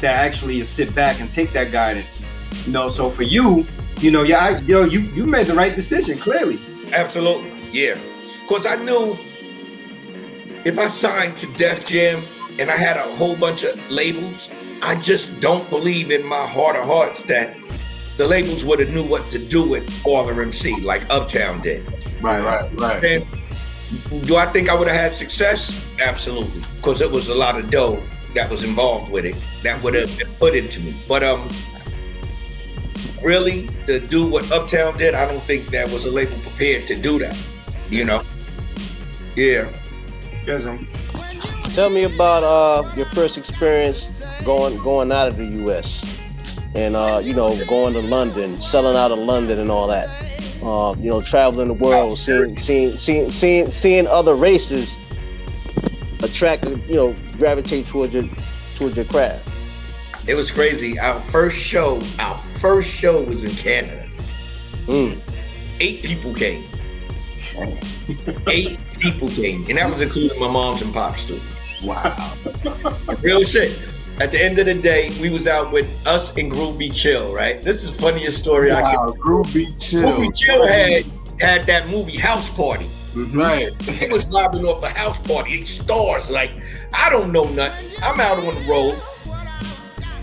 that 0.01 0.19
actually 0.19 0.62
sit 0.63 0.93
back 0.93 1.21
and 1.21 1.32
take 1.32 1.51
that 1.51 1.71
guidance. 1.71 2.25
You 2.65 2.73
know, 2.73 2.89
so 2.89 3.10
for 3.10 3.23
you, 3.23 3.65
you 3.99 4.12
know, 4.12 4.23
yeah, 4.23 4.39
I, 4.39 4.58
yo, 4.60 4.84
you 4.84 4.99
you 4.99 5.25
made 5.25 5.47
the 5.47 5.56
right 5.56 5.73
decision 5.73 6.17
clearly. 6.17 6.60
Absolutely. 6.91 7.54
Yeah. 7.71 7.97
Because 8.41 8.65
I 8.65 8.75
knew 8.75 9.17
if 10.65 10.80
I 10.80 10.88
signed 10.88 11.38
to 11.38 11.47
Def 11.54 11.86
Jam 11.86 12.23
and 12.58 12.71
I 12.71 12.75
had 12.75 12.97
a 12.97 13.15
whole 13.15 13.36
bunch 13.36 13.63
of 13.63 13.80
labels, 13.91 14.49
I 14.82 14.95
just 14.95 15.39
don't 15.39 15.69
believe 15.69 16.10
in 16.10 16.25
my 16.25 16.45
heart 16.47 16.75
of 16.75 16.86
hearts 16.86 17.21
that 17.23 17.56
the 18.17 18.28
labels 18.28 18.65
would 18.65 18.80
have 18.80 18.91
knew 18.93 19.04
what 19.04 19.23
to 19.30 19.39
do 19.39 19.69
with 19.69 19.88
Father 20.01 20.41
MC 20.41 20.82
like 20.82 21.08
Uptown 21.12 21.62
did. 21.62 21.86
Right, 22.19 22.43
right, 22.43 22.80
right. 22.80 23.04
And 23.04 24.25
Do 24.25 24.38
I 24.38 24.47
think 24.47 24.69
I 24.69 24.73
would 24.73 24.88
have 24.88 24.97
had 24.97 25.13
success? 25.13 25.86
Absolutely, 25.99 26.63
because 26.75 26.99
it 26.99 27.12
was 27.12 27.30
a 27.30 27.36
lot 27.36 27.60
of 27.60 27.69
dough 27.69 28.01
that 28.34 28.49
was 28.49 28.63
involved 28.63 29.12
with 29.12 29.25
it 29.25 29.36
that 29.62 29.82
would 29.84 29.93
have 29.93 30.17
been 30.17 30.34
put 30.39 30.56
into 30.56 30.80
me. 30.80 30.95
But 31.08 31.23
um, 31.23 31.47
really, 33.21 33.67
to 33.86 33.99
do 33.99 34.28
what 34.28 34.51
Uptown 34.51 34.97
did, 34.97 35.13
I 35.13 35.28
don't 35.28 35.43
think 35.43 35.67
that 35.67 35.91
was 35.91 36.06
a 36.06 36.12
label 36.12 36.38
prepared 36.39 36.88
to 36.88 36.95
do 36.95 37.19
that. 37.19 37.38
You 37.91 38.06
know? 38.06 38.23
Yeah. 39.36 39.71
Yes, 40.45 40.67
Tell 41.73 41.89
me 41.89 42.03
about 42.03 42.43
uh, 42.43 42.95
your 42.95 43.08
first 43.08 43.38
experience 43.38 44.08
going 44.43 44.77
going 44.77 45.12
out 45.12 45.27
of 45.27 45.38
the 45.38 45.45
U.S. 45.45 46.19
and 46.75 46.95
uh, 46.95 47.19
you 47.23 47.34
know 47.34 47.58
going 47.65 47.93
to 47.93 48.01
London, 48.01 48.62
selling 48.62 48.95
out 48.95 49.12
of 49.12 49.17
London 49.17 49.60
and 49.60 49.71
all 49.71 49.88
that. 49.88 50.08
Uh, 50.62 50.95
you 50.99 51.10
know, 51.10 51.21
traveling 51.21 51.67
the 51.67 51.73
world, 51.73 52.19
seeing 52.19 52.55
seeing 52.55 52.91
seeing 52.91 53.31
seeing, 53.31 53.71
seeing 53.71 54.08
other 54.08 54.36
races 54.36 54.95
attract, 56.21 56.63
you 56.63 56.95
know, 56.95 57.15
gravitate 57.38 57.88
towards 57.88 58.13
your 58.13 58.29
towards 58.75 58.95
your 58.95 59.05
craft. 59.05 59.49
It 60.27 60.36
was 60.36 60.51
crazy. 60.51 60.99
Our 60.99 61.21
first 61.21 61.58
show, 61.58 62.01
our 62.19 62.38
first 62.60 62.89
show 62.89 63.23
was 63.23 63.43
in 63.43 63.51
Canada. 63.51 64.08
Mm. 64.86 65.19
Eight 65.79 66.03
people 66.03 66.34
came. 66.34 66.65
Eight 68.47 68.79
people 68.99 69.27
came, 69.29 69.63
and 69.69 69.77
that 69.77 69.91
was 69.91 70.01
including 70.01 70.39
my 70.39 70.49
moms 70.49 70.81
and 70.81 70.93
pops 70.93 71.25
too. 71.25 71.39
Wow. 71.84 72.34
Real 73.21 73.43
shit. 73.43 73.79
At 74.19 74.31
the 74.31 74.41
end 74.41 74.58
of 74.60 74.65
the 74.65 74.73
day, 74.75 75.12
we 75.21 75.29
was 75.29 75.45
out 75.45 75.73
with 75.73 76.05
us 76.08 76.36
and 76.38 76.49
Groove 76.49 76.77
B. 76.77 76.89
Chill, 76.89 77.34
right? 77.36 77.62
This 77.62 77.84
is 77.84 77.91
the 77.93 78.01
funniest 78.01 78.38
story 78.41 78.71
I 78.71 78.81
Wow. 78.81 79.08
can. 79.08 79.19
Groove 79.19 79.53
B. 79.53 79.75
Chill. 79.77 80.03
Groovy 80.03 80.34
Chill 80.36 80.65
had 80.65 81.03
had 81.41 81.65
that 81.67 81.88
movie 81.89 82.17
House 82.17 82.49
Party. 82.51 82.86
Mm-hmm. 82.86 83.38
Right. 83.39 83.81
He 83.81 84.08
was 84.08 84.27
lobbing 84.29 84.65
off 84.65 84.84
a 84.84 84.89
house 84.89 85.19
party. 85.19 85.53
Eight 85.55 85.67
stars. 85.67 86.29
Like, 86.29 86.51
I 86.93 87.10
don't 87.10 87.31
know 87.31 87.43
nothing. 87.49 87.89
I'm 88.03 88.19
out 88.19 88.38
on 88.39 88.45
the 88.55 88.62
road. 88.69 88.99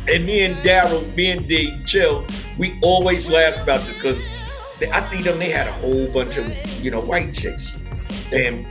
And 0.08 0.26
me 0.26 0.42
and 0.44 0.56
Daryl, 0.64 1.14
me 1.14 1.30
and 1.30 1.46
D, 1.46 1.78
chill, 1.86 2.26
we 2.58 2.78
always 2.82 3.28
laugh 3.30 3.62
about 3.62 3.80
this 3.86 3.94
because 3.94 4.20
I 4.92 5.02
see 5.04 5.22
them, 5.22 5.38
they 5.38 5.48
had 5.50 5.68
a 5.68 5.72
whole 5.72 6.06
bunch 6.08 6.36
of, 6.38 6.46
you 6.82 6.90
know, 6.90 7.00
white 7.00 7.32
chicks. 7.34 7.78
And 8.32 8.66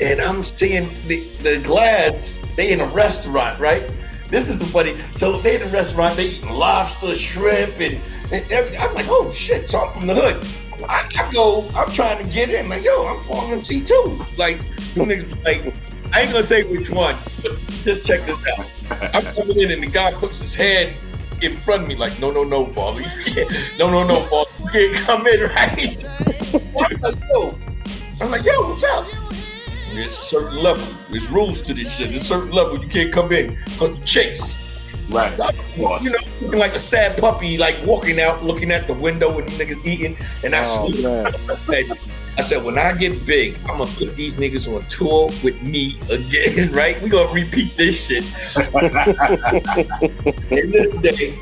and 0.00 0.20
I'm 0.20 0.42
seeing 0.42 0.88
the, 1.06 1.20
the 1.42 1.60
Glads, 1.62 2.40
they 2.56 2.72
in 2.72 2.80
a 2.80 2.86
restaurant, 2.86 3.58
right? 3.60 3.90
This 4.28 4.48
is 4.48 4.58
the 4.58 4.64
funny. 4.64 4.96
So 5.14 5.38
they 5.38 5.56
in 5.56 5.62
a 5.62 5.70
restaurant, 5.70 6.16
they 6.16 6.28
eating 6.28 6.50
lobster, 6.50 7.14
shrimp, 7.14 7.78
and, 7.80 8.00
and 8.32 8.50
everything. 8.50 8.80
I'm 8.80 8.94
like, 8.94 9.06
oh 9.08 9.30
shit, 9.30 9.68
so 9.68 9.80
I'm 9.80 9.92
from 9.98 10.06
the 10.08 10.14
hood. 10.14 10.46
I, 10.88 11.08
I 11.16 11.32
go, 11.32 11.68
I'm 11.76 11.92
trying 11.92 12.24
to 12.24 12.32
get 12.32 12.50
in, 12.50 12.68
like, 12.68 12.82
yo, 12.82 13.06
I'm 13.06 13.52
MC 13.52 13.82
too. 13.82 14.24
Like, 14.36 14.58
them 14.94 15.06
niggas, 15.06 15.44
like, 15.44 15.72
I 16.12 16.22
ain't 16.22 16.32
gonna 16.32 16.42
say 16.42 16.64
which 16.64 16.90
one, 16.90 17.14
but 17.42 17.56
just 17.84 18.04
check 18.06 18.22
this 18.22 18.44
out. 18.58 19.14
I'm 19.14 19.34
coming 19.34 19.60
in 19.60 19.70
and 19.70 19.82
the 19.82 19.86
guy 19.86 20.12
puts 20.14 20.40
his 20.40 20.54
hand 20.54 20.98
in 21.42 21.58
front 21.58 21.82
of 21.82 21.88
me, 21.88 21.94
like, 21.94 22.18
no, 22.18 22.30
no, 22.30 22.42
no, 22.42 22.66
father. 22.66 23.02
No, 23.78 23.90
no, 23.90 24.06
no, 24.06 24.20
father. 24.22 24.50
You 24.64 24.70
can't 24.70 25.06
come 25.06 25.26
in, 25.26 25.42
right? 25.42 26.04
I'm 26.54 27.20
like. 27.30 27.58
I'm 28.22 28.30
like, 28.30 28.44
yo, 28.44 28.52
what's 28.52 28.84
up? 28.84 29.04
There's 29.94 30.16
a 30.16 30.22
certain 30.22 30.56
level. 30.56 30.86
There's 31.10 31.28
rules 31.28 31.60
to 31.62 31.74
this 31.74 31.92
shit. 31.96 32.10
There's 32.10 32.22
a 32.22 32.24
certain 32.24 32.52
level 32.52 32.80
you 32.80 32.88
can't 32.88 33.12
come 33.12 33.32
in 33.32 33.58
because 33.64 33.98
the 33.98 34.06
chase. 34.06 34.40
Right. 35.10 35.36
You 35.76 36.10
know, 36.10 36.18
looking 36.40 36.60
like 36.60 36.74
a 36.74 36.78
sad 36.78 37.18
puppy, 37.18 37.58
like 37.58 37.76
walking 37.84 38.20
out, 38.20 38.44
looking 38.44 38.70
at 38.70 38.86
the 38.86 38.94
window 38.94 39.36
and 39.38 39.48
niggas 39.50 39.84
eating, 39.84 40.16
and 40.44 40.54
I 40.54 40.62
Oh, 40.64 40.88
man. 41.02 41.26
I 41.26 41.56
said, 41.56 41.98
I 42.38 42.42
said, 42.42 42.62
when 42.64 42.78
I 42.78 42.92
get 42.92 43.26
big, 43.26 43.58
I'm 43.68 43.78
gonna 43.78 43.86
put 43.86 44.14
these 44.16 44.34
niggas 44.34 44.72
on 44.72 44.86
tour 44.86 45.28
with 45.42 45.60
me 45.62 45.98
again, 46.08 46.72
right? 46.72 47.02
We 47.02 47.08
gonna 47.10 47.32
repeat 47.32 47.76
this 47.76 48.06
shit. 48.06 48.24
End 50.52 50.76
of 50.76 50.92
the 50.92 51.00
day, 51.02 51.36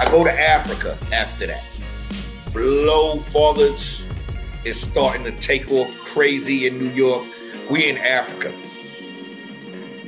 I 0.00 0.06
go 0.06 0.24
to 0.24 0.32
Africa 0.32 0.96
after 1.12 1.46
that. 1.46 1.62
Blow 2.54 3.18
fathers 3.18 4.08
is 4.64 4.80
starting 4.80 5.24
to 5.24 5.32
take 5.32 5.70
off 5.70 5.88
crazy 5.98 6.66
in 6.66 6.78
New 6.78 6.90
York. 6.90 7.24
We 7.70 7.88
in 7.88 7.98
Africa. 7.98 8.52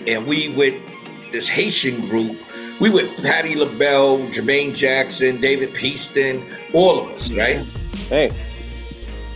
And 0.07 0.27
we 0.27 0.51
with 0.51 0.81
this 1.33 1.49
Haitian 1.49 2.01
group, 2.03 2.37
we 2.81 2.91
with 2.91 3.23
Patti 3.23 3.55
LaBelle, 3.55 4.19
Jermaine 4.29 4.75
Jackson, 4.75 5.41
David 5.41 5.75
Peaston, 5.75 6.47
all 6.73 7.01
of 7.01 7.09
us, 7.11 7.33
right? 7.33 7.65
Hey, 8.09 8.31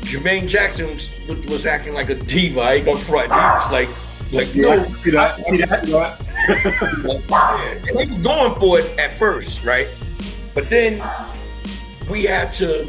Jermaine 0.03 0.49
Jackson 0.49 0.87
was, 0.87 1.11
was 1.47 1.67
acting 1.67 1.95
like 1.95 2.11
a 2.11 2.15
diva. 2.15 2.61
I 2.61 2.75
ain't 2.75 2.87
gonna 2.87 2.99
front. 2.99 3.31
He 3.31 3.39
was 3.39 3.73
like, 3.73 3.89
like 4.33 4.55
no, 4.55 4.85
See 4.85 5.11
that? 5.11 5.37
See 5.37 5.57
that? 5.59 5.85
See 5.85 5.93
that? 5.93 6.23
and 7.89 8.01
he 8.01 8.17
was 8.17 8.23
going 8.23 8.59
for 8.61 8.79
it 8.79 8.99
at 8.99 9.13
first, 9.13 9.65
right? 9.65 9.89
But 10.55 10.71
then 10.71 11.03
we 12.09 12.25
had 12.25 12.53
to, 12.55 12.87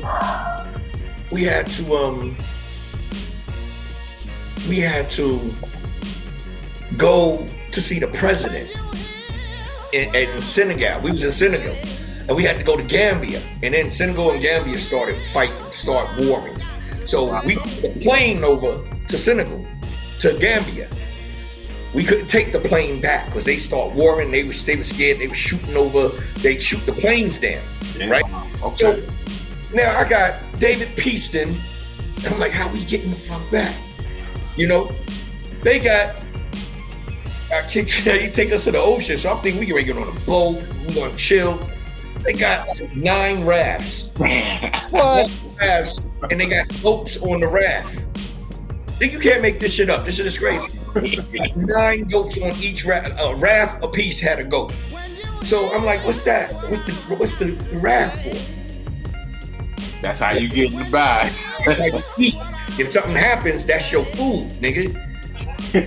we 1.32 1.44
had 1.44 1.68
to, 1.68 1.96
um, 1.96 2.38
we 4.68 4.80
had 4.80 5.10
to 5.12 5.54
go 6.98 7.46
to 7.72 7.82
see 7.82 8.00
the 8.00 8.08
president 8.08 8.70
in, 9.94 10.14
in 10.16 10.42
Senegal. 10.42 11.02
We 11.02 11.12
was 11.12 11.24
in 11.24 11.32
Senegal, 11.32 11.76
and 12.28 12.36
we 12.36 12.44
had 12.44 12.58
to 12.58 12.64
go 12.64 12.76
to 12.76 12.84
Gambia, 12.84 13.42
and 13.64 13.74
then 13.74 13.92
Senegal 13.92 14.32
and 14.32 14.42
Gambia 14.42 14.80
started 14.80 15.18
fighting, 15.34 15.56
start 15.74 16.10
warring. 16.20 16.58
So 17.06 17.40
we 17.46 17.56
took 17.56 17.64
the 17.82 18.00
plane 18.02 18.44
over 18.44 18.88
to 19.08 19.18
Senegal, 19.18 19.66
to 20.22 20.38
Gambia. 20.40 20.88
We 21.94 22.04
couldn't 22.04 22.28
take 22.28 22.52
the 22.54 22.60
plane 22.60 23.02
back 23.02 23.26
because 23.28 23.46
they 23.46 23.58
start 23.58 23.96
warring. 23.96 24.30
They 24.30 24.44
was 24.44 24.64
they 24.64 24.76
were 24.76 24.84
scared. 24.84 25.20
They 25.20 25.28
were 25.28 25.34
shooting 25.34 25.76
over. 25.76 26.10
They 26.38 26.60
shoot 26.60 26.86
the 26.86 26.92
planes 26.92 27.40
down, 27.40 27.64
right? 28.08 28.24
Okay. 28.62 28.76
So 28.76 29.04
now 29.74 29.98
I 29.98 30.08
got 30.08 30.42
David 30.60 30.90
Peaston. 30.98 31.56
And 32.18 32.34
I'm 32.34 32.40
like, 32.40 32.52
how 32.52 32.72
we 32.74 32.84
getting 32.86 33.12
the 33.12 33.16
fuck 33.16 33.42
back? 33.52 33.76
You 34.56 34.68
know, 34.68 34.92
they 35.64 35.80
got. 35.80 36.22
I 37.54 37.62
kicked. 37.70 38.06
You 38.06 38.30
take 38.30 38.52
us 38.52 38.66
to 38.66 38.72
the 38.72 38.80
ocean, 38.80 39.18
so 39.18 39.32
I'm 39.32 39.42
thinking 39.42 39.60
we 39.60 39.68
can 39.68 39.86
get 39.86 39.98
on 39.98 40.16
a 40.16 40.20
boat. 40.22 40.62
We 40.88 40.94
gonna 40.94 41.16
chill. 41.16 41.60
They 42.26 42.34
got 42.34 42.68
like 42.68 42.94
nine 42.96 43.46
rafts, 43.46 44.10
what? 44.18 45.32
rafts, 45.58 46.02
and 46.30 46.40
they 46.40 46.48
got 46.48 46.68
boats 46.82 47.22
on 47.22 47.40
the 47.40 47.48
raft. 47.48 48.04
Think 48.98 49.14
you 49.14 49.20
can't 49.20 49.42
make 49.42 49.62
this 49.62 49.74
shit 49.74 49.90
up. 49.90 50.06
This 50.06 50.16
shit 50.16 50.26
is 50.26 50.38
crazy. 50.38 50.68
nine 51.56 52.04
goats 52.10 52.38
on 52.42 52.52
each 52.62 52.84
raft. 52.86 53.18
A 53.18 53.36
raft 53.36 53.82
a 53.84 53.88
piece 53.88 54.20
had 54.20 54.40
a 54.40 54.44
goat. 54.44 54.74
So 55.46 55.72
I'm 55.72 55.86
like, 55.86 56.06
what's 56.06 56.22
that? 56.24 56.52
What's 56.70 56.86
the 56.86 57.16
what's 57.16 57.36
the 57.36 57.54
raft 57.80 58.24
for? 58.24 58.59
That's 60.02 60.20
how 60.20 60.32
you 60.32 60.48
get 60.48 60.72
in 60.72 60.80
the 60.80 62.04
eat. 62.18 62.36
If 62.80 62.92
something 62.92 63.16
happens, 63.16 63.66
that's 63.66 63.92
your 63.92 64.06
food, 64.06 64.50
nigga. 64.62 64.94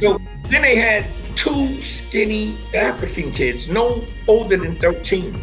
So 0.03 0.21
then 0.45 0.63
they 0.63 0.77
had 0.77 1.07
two 1.35 1.69
skinny 1.81 2.57
African 2.75 3.33
kids, 3.33 3.69
no 3.69 4.05
older 4.29 4.57
than 4.57 4.77
13. 4.77 5.43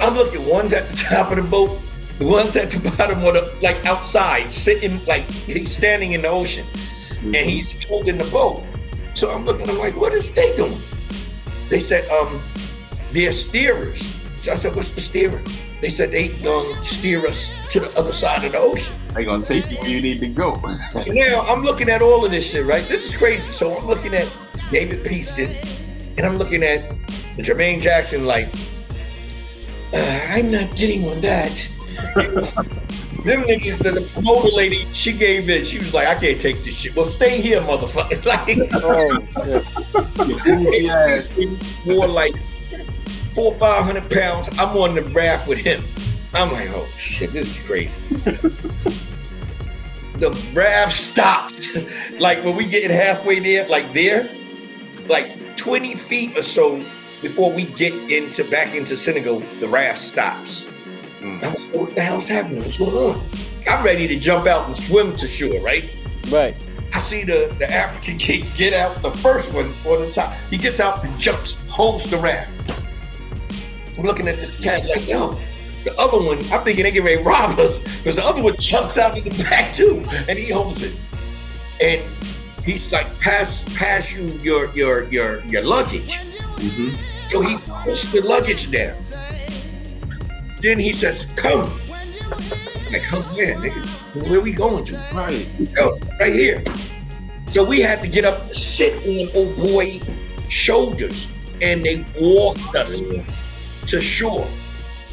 I'm 0.00 0.14
looking, 0.14 0.46
one's 0.46 0.72
at 0.72 0.88
the 0.88 0.96
top 0.96 1.30
of 1.30 1.36
the 1.36 1.42
boat, 1.42 1.78
the 2.18 2.26
one's 2.26 2.56
at 2.56 2.70
the 2.70 2.78
bottom 2.90 3.24
of 3.24 3.34
the, 3.34 3.58
like 3.60 3.84
outside, 3.84 4.52
sitting, 4.52 5.04
like 5.06 5.22
he's 5.22 5.76
standing 5.76 6.12
in 6.12 6.22
the 6.22 6.28
ocean, 6.28 6.66
and 7.22 7.36
he's 7.36 7.84
holding 7.84 8.18
the 8.18 8.24
boat. 8.24 8.64
So 9.14 9.30
I'm 9.30 9.44
looking, 9.44 9.68
I'm 9.68 9.78
like, 9.78 9.96
what 9.96 10.12
is 10.12 10.30
they 10.32 10.54
doing? 10.56 10.78
They 11.68 11.80
said, 11.80 12.08
um, 12.10 12.42
they're 13.12 13.30
steerers. 13.30 14.02
So 14.40 14.52
I 14.52 14.54
said, 14.54 14.74
what's 14.74 14.90
the 14.90 15.00
steering? 15.00 15.46
They 15.82 15.90
said 15.90 16.12
they 16.12 16.28
gonna 16.44 16.84
steer 16.84 17.26
us 17.26 17.52
to 17.72 17.80
the 17.80 17.98
other 17.98 18.12
side 18.12 18.44
of 18.44 18.52
the 18.52 18.58
ocean. 18.58 18.94
They 19.14 19.24
gonna 19.24 19.44
take 19.44 19.68
you 19.68 19.78
you 19.82 20.00
need 20.00 20.20
to 20.20 20.28
go. 20.28 20.52
Now 20.94 21.40
I'm 21.40 21.64
looking 21.64 21.90
at 21.90 22.02
all 22.02 22.24
of 22.24 22.30
this 22.30 22.48
shit, 22.50 22.64
right? 22.64 22.86
This 22.86 23.04
is 23.04 23.16
crazy. 23.16 23.42
So 23.52 23.76
I'm 23.76 23.86
looking 23.86 24.14
at 24.14 24.32
David 24.70 25.04
Peaston, 25.04 25.56
and 26.16 26.24
I'm 26.24 26.36
looking 26.36 26.62
at 26.62 26.88
Jermaine 27.38 27.80
Jackson, 27.82 28.26
like, 28.26 28.46
uh, 29.92 30.20
I'm 30.28 30.52
not 30.52 30.74
getting 30.76 31.08
on 31.10 31.20
that. 31.22 31.68
Them 33.24 33.42
niggas, 33.42 33.78
the, 33.78 33.90
the 33.92 34.10
promoter 34.14 34.48
lady, 34.48 34.84
she 34.92 35.12
gave 35.12 35.48
in. 35.48 35.64
She 35.64 35.78
was 35.78 35.92
like, 35.92 36.06
I 36.08 36.14
can't 36.14 36.40
take 36.40 36.64
this 36.64 36.74
shit. 36.74 36.94
Well, 36.96 37.06
stay 37.06 37.40
here, 37.40 37.60
motherfucker. 37.60 38.24
Like, 38.24 38.70
Oh, 38.72 39.18
shit. 39.44 40.44
Goofy 41.36 41.58
more 41.86 42.08
like 42.08 42.34
four, 43.34 43.54
five 43.54 43.84
hundred 43.84 44.10
pounds. 44.10 44.48
I'm 44.58 44.76
on 44.76 44.94
the 44.94 45.02
raft 45.02 45.48
with 45.48 45.58
him. 45.58 45.82
I'm 46.34 46.50
like, 46.52 46.68
oh 46.70 46.86
shit, 46.96 47.32
this 47.32 47.58
is 47.58 47.66
crazy. 47.66 47.98
the 50.18 50.30
raft 50.54 50.94
stopped. 50.94 51.76
like 52.18 52.42
when 52.44 52.56
we 52.56 52.66
getting 52.66 52.90
halfway 52.90 53.40
there, 53.40 53.68
like 53.68 53.92
there, 53.92 54.28
like 55.08 55.56
20 55.56 55.96
feet 55.96 56.38
or 56.38 56.42
so 56.42 56.82
before 57.20 57.52
we 57.52 57.66
get 57.66 57.92
into 58.10 58.44
back 58.44 58.74
into 58.74 58.96
Senegal, 58.96 59.40
the 59.60 59.68
raft 59.68 60.00
stops. 60.00 60.64
Mm. 61.20 61.42
I'm 61.42 61.54
like, 61.54 61.74
what 61.74 61.94
the 61.94 62.00
hell's 62.00 62.28
happening? 62.28 62.58
What's 62.58 62.78
going 62.78 63.14
on? 63.14 63.20
I'm 63.68 63.84
ready 63.84 64.08
to 64.08 64.18
jump 64.18 64.46
out 64.46 64.66
and 64.68 64.76
swim 64.76 65.14
to 65.16 65.28
shore, 65.28 65.60
right? 65.60 65.94
Right. 66.28 66.56
I 66.94 66.98
see 66.98 67.24
the, 67.24 67.54
the 67.58 67.70
African 67.72 68.18
kid 68.18 68.46
get 68.56 68.74
out 68.74 69.00
the 69.02 69.10
first 69.10 69.52
one 69.54 69.66
on 69.86 70.00
the 70.00 70.10
top. 70.12 70.34
He 70.50 70.58
gets 70.58 70.80
out 70.80 71.04
and 71.04 71.18
jumps, 71.18 71.62
holds 71.68 72.10
the 72.10 72.16
raft. 72.16 72.50
I'm 74.02 74.08
looking 74.08 74.26
at 74.26 74.34
this 74.34 74.60
cat 74.60 74.84
like, 74.88 75.06
yo, 75.06 75.30
the 75.84 75.96
other 75.96 76.18
one, 76.18 76.38
I'm 76.50 76.64
thinking 76.64 76.82
they 76.82 76.90
get 76.90 77.04
ready 77.04 77.18
to 77.18 77.22
rob 77.22 77.56
us 77.60 77.78
because 77.78 78.16
the 78.16 78.24
other 78.24 78.42
one 78.42 78.56
jumps 78.56 78.98
out 78.98 79.16
in 79.16 79.22
the 79.22 79.44
back 79.44 79.72
too, 79.72 80.02
and 80.28 80.36
he 80.36 80.50
holds 80.50 80.82
it. 80.82 80.92
And 81.80 82.02
he's 82.64 82.90
like, 82.90 83.06
pass, 83.20 83.64
pass 83.76 84.12
you 84.12 84.32
your 84.42 84.74
your 84.74 85.04
your 85.04 85.40
your 85.44 85.64
luggage. 85.64 86.18
Mhm. 86.56 86.96
So 87.30 87.42
he 87.42 87.56
pushed 87.84 88.10
the 88.10 88.22
luggage 88.22 88.72
down. 88.72 88.96
Then 90.60 90.80
he 90.80 90.92
says, 90.92 91.26
come. 91.36 91.70
I'm 92.32 92.92
like, 92.92 93.02
come 93.02 93.22
where, 93.36 93.54
nigga? 93.54 94.28
Where 94.28 94.40
we 94.40 94.52
going 94.52 94.84
to? 94.86 94.96
Right. 95.14 95.46
Oh, 95.78 95.96
right 96.18 96.34
here. 96.34 96.64
So 97.52 97.64
we 97.64 97.80
had 97.80 98.00
to 98.00 98.08
get 98.08 98.24
up, 98.24 98.52
sit 98.52 98.94
on 99.06 99.36
old 99.36 99.56
boy 99.56 100.00
shoulders, 100.48 101.28
and 101.60 101.84
they 101.84 102.04
walked 102.20 102.74
us 102.74 103.00
to 103.86 104.00
shore. 104.00 104.46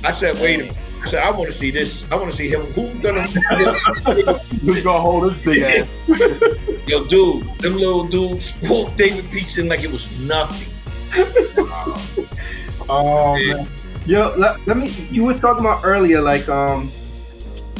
I 0.04 0.12
said, 0.12 0.36
wait 0.40 0.56
a 0.56 0.58
minute. 0.64 0.78
I 1.02 1.06
said, 1.06 1.24
I 1.24 1.32
want 1.32 1.46
to 1.46 1.54
see 1.54 1.72
this. 1.72 2.06
I 2.12 2.16
want 2.16 2.30
to 2.32 2.36
see 2.36 2.50
him. 2.50 2.66
Who's 2.74 2.92
gonna 3.02 3.24
Who's 4.62 4.84
gonna 4.84 5.00
hold 5.00 5.32
this 5.32 5.46
big 5.46 5.62
ass? 5.64 5.88
Yo, 6.88 7.06
dude, 7.06 7.48
them 7.60 7.76
little 7.76 8.06
dudes 8.06 8.54
walked 8.64 8.98
David 8.98 9.26
Peaston 9.32 9.70
like 9.70 9.84
it 9.84 9.92
was 9.92 10.20
nothing. 10.22 10.68
Oh 12.90 13.36
man. 13.36 13.70
Yo, 14.06 14.34
let, 14.36 14.66
let 14.68 14.78
me. 14.78 14.90
You 15.12 15.24
was 15.24 15.40
talking 15.40 15.64
about 15.64 15.82
earlier, 15.84 16.20
like 16.20 16.50
um, 16.50 16.90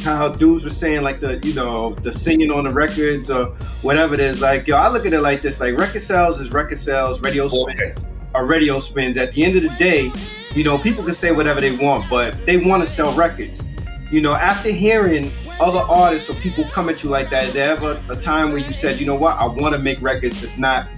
how 0.02 0.28
dudes 0.28 0.62
were 0.62 0.70
saying 0.70 1.02
like 1.02 1.20
the 1.20 1.38
you 1.38 1.52
know 1.54 1.94
the 2.02 2.12
singing 2.12 2.50
on 2.50 2.64
the 2.64 2.72
records 2.72 3.30
or 3.30 3.46
whatever 3.82 4.14
it 4.14 4.20
is. 4.20 4.40
Like 4.40 4.66
yo, 4.66 4.76
I 4.76 4.88
look 4.88 5.04
at 5.06 5.12
it 5.12 5.20
like 5.20 5.42
this: 5.42 5.60
like 5.60 5.76
record 5.76 6.00
sales 6.00 6.40
is 6.40 6.52
record 6.52 6.78
sales, 6.78 7.20
radio 7.20 7.48
spins 7.48 7.98
are 8.34 8.46
radio 8.46 8.78
spins. 8.78 9.16
At 9.16 9.32
the 9.32 9.44
end 9.44 9.56
of 9.56 9.62
the 9.62 9.74
day, 9.76 10.12
you 10.54 10.64
know 10.64 10.78
people 10.78 11.04
can 11.04 11.14
say 11.14 11.32
whatever 11.32 11.60
they 11.60 11.76
want, 11.76 12.08
but 12.10 12.44
they 12.46 12.56
want 12.56 12.82
to 12.82 12.88
sell 12.88 13.12
records. 13.14 13.64
You 14.10 14.20
know, 14.20 14.34
after 14.34 14.70
hearing 14.70 15.30
other 15.60 15.78
artists 15.78 16.28
or 16.28 16.34
people 16.34 16.64
come 16.64 16.88
at 16.88 17.04
you 17.04 17.10
like 17.10 17.30
that, 17.30 17.46
is 17.46 17.52
there 17.52 17.70
ever 17.70 18.02
a 18.08 18.16
time 18.16 18.48
where 18.48 18.58
you 18.58 18.72
said, 18.72 18.98
you 18.98 19.06
know 19.06 19.14
what, 19.14 19.36
I 19.38 19.46
want 19.46 19.74
to 19.74 19.78
make 19.78 20.02
records 20.02 20.40
that's 20.40 20.58
not 20.58 20.88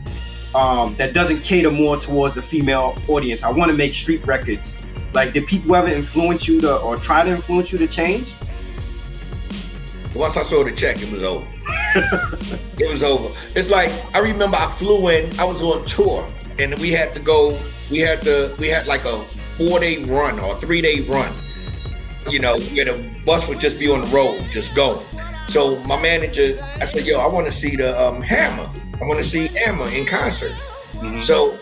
um, 0.55 0.95
that 0.97 1.13
doesn't 1.13 1.41
cater 1.41 1.71
more 1.71 1.97
towards 1.97 2.35
the 2.35 2.43
female 2.43 2.97
audience. 3.09 3.43
I 3.43 3.51
want 3.51 3.71
to 3.71 3.77
make 3.77 3.95
street 3.95 4.25
records. 4.27 4.77
Like, 5.13 5.33
did 5.33 5.47
people 5.47 5.75
ever 5.77 5.89
influence 5.89 6.49
you 6.49 6.61
to, 6.63 6.79
or 6.79 6.97
try 6.97 7.25
to 7.25 7.31
influence 7.31 7.73
you 7.73 7.79
to 7.79 7.87
change? 7.87 8.35
Once 10.15 10.37
I 10.37 10.43
saw 10.43 10.63
the 10.63 10.73
check, 10.73 11.01
it 11.01 11.11
was 11.11 11.23
over. 11.23 11.47
it 11.95 12.93
was 12.93 13.03
over. 13.03 13.35
It's 13.55 13.71
like 13.71 13.91
I 14.15 14.19
remember 14.19 14.57
I 14.57 14.71
flew 14.73 15.09
in. 15.09 15.39
I 15.39 15.45
was 15.45 15.63
on 15.63 15.85
tour, 15.87 16.31
and 16.59 16.79
we 16.79 16.91
had 16.91 17.13
to 17.15 17.21
go. 17.21 17.59
We 17.91 17.99
had 17.99 18.23
to. 18.23 18.55
We 18.59 18.69
had 18.69 18.87
like 18.87 19.05
a 19.05 19.25
four 19.69 19.81
day 19.81 19.99
run 20.05 20.39
or 20.41 20.59
three 20.61 20.81
day 20.81 21.01
run. 21.01 21.35
You 22.29 22.39
know, 22.39 22.59
where 22.59 22.85
the 22.85 23.11
bus 23.25 23.49
would 23.49 23.59
just 23.59 23.79
be 23.79 23.91
on 23.91 24.03
the 24.03 24.07
road, 24.09 24.45
just 24.51 24.75
going. 24.77 25.05
So 25.49 25.79
my 25.81 26.01
manager, 26.01 26.57
I 26.81 26.85
said, 26.85 27.05
"Yo, 27.05 27.19
I 27.19 27.27
want 27.27 27.47
to 27.47 27.53
see 27.53 27.77
the 27.77 28.01
um, 28.01 28.23
Hammer. 28.23 28.71
I 29.01 29.05
want 29.05 29.19
to 29.19 29.29
see 29.29 29.49
Hammer 29.49 29.89
in 29.89 30.07
concert." 30.07 30.53
So 31.23 31.59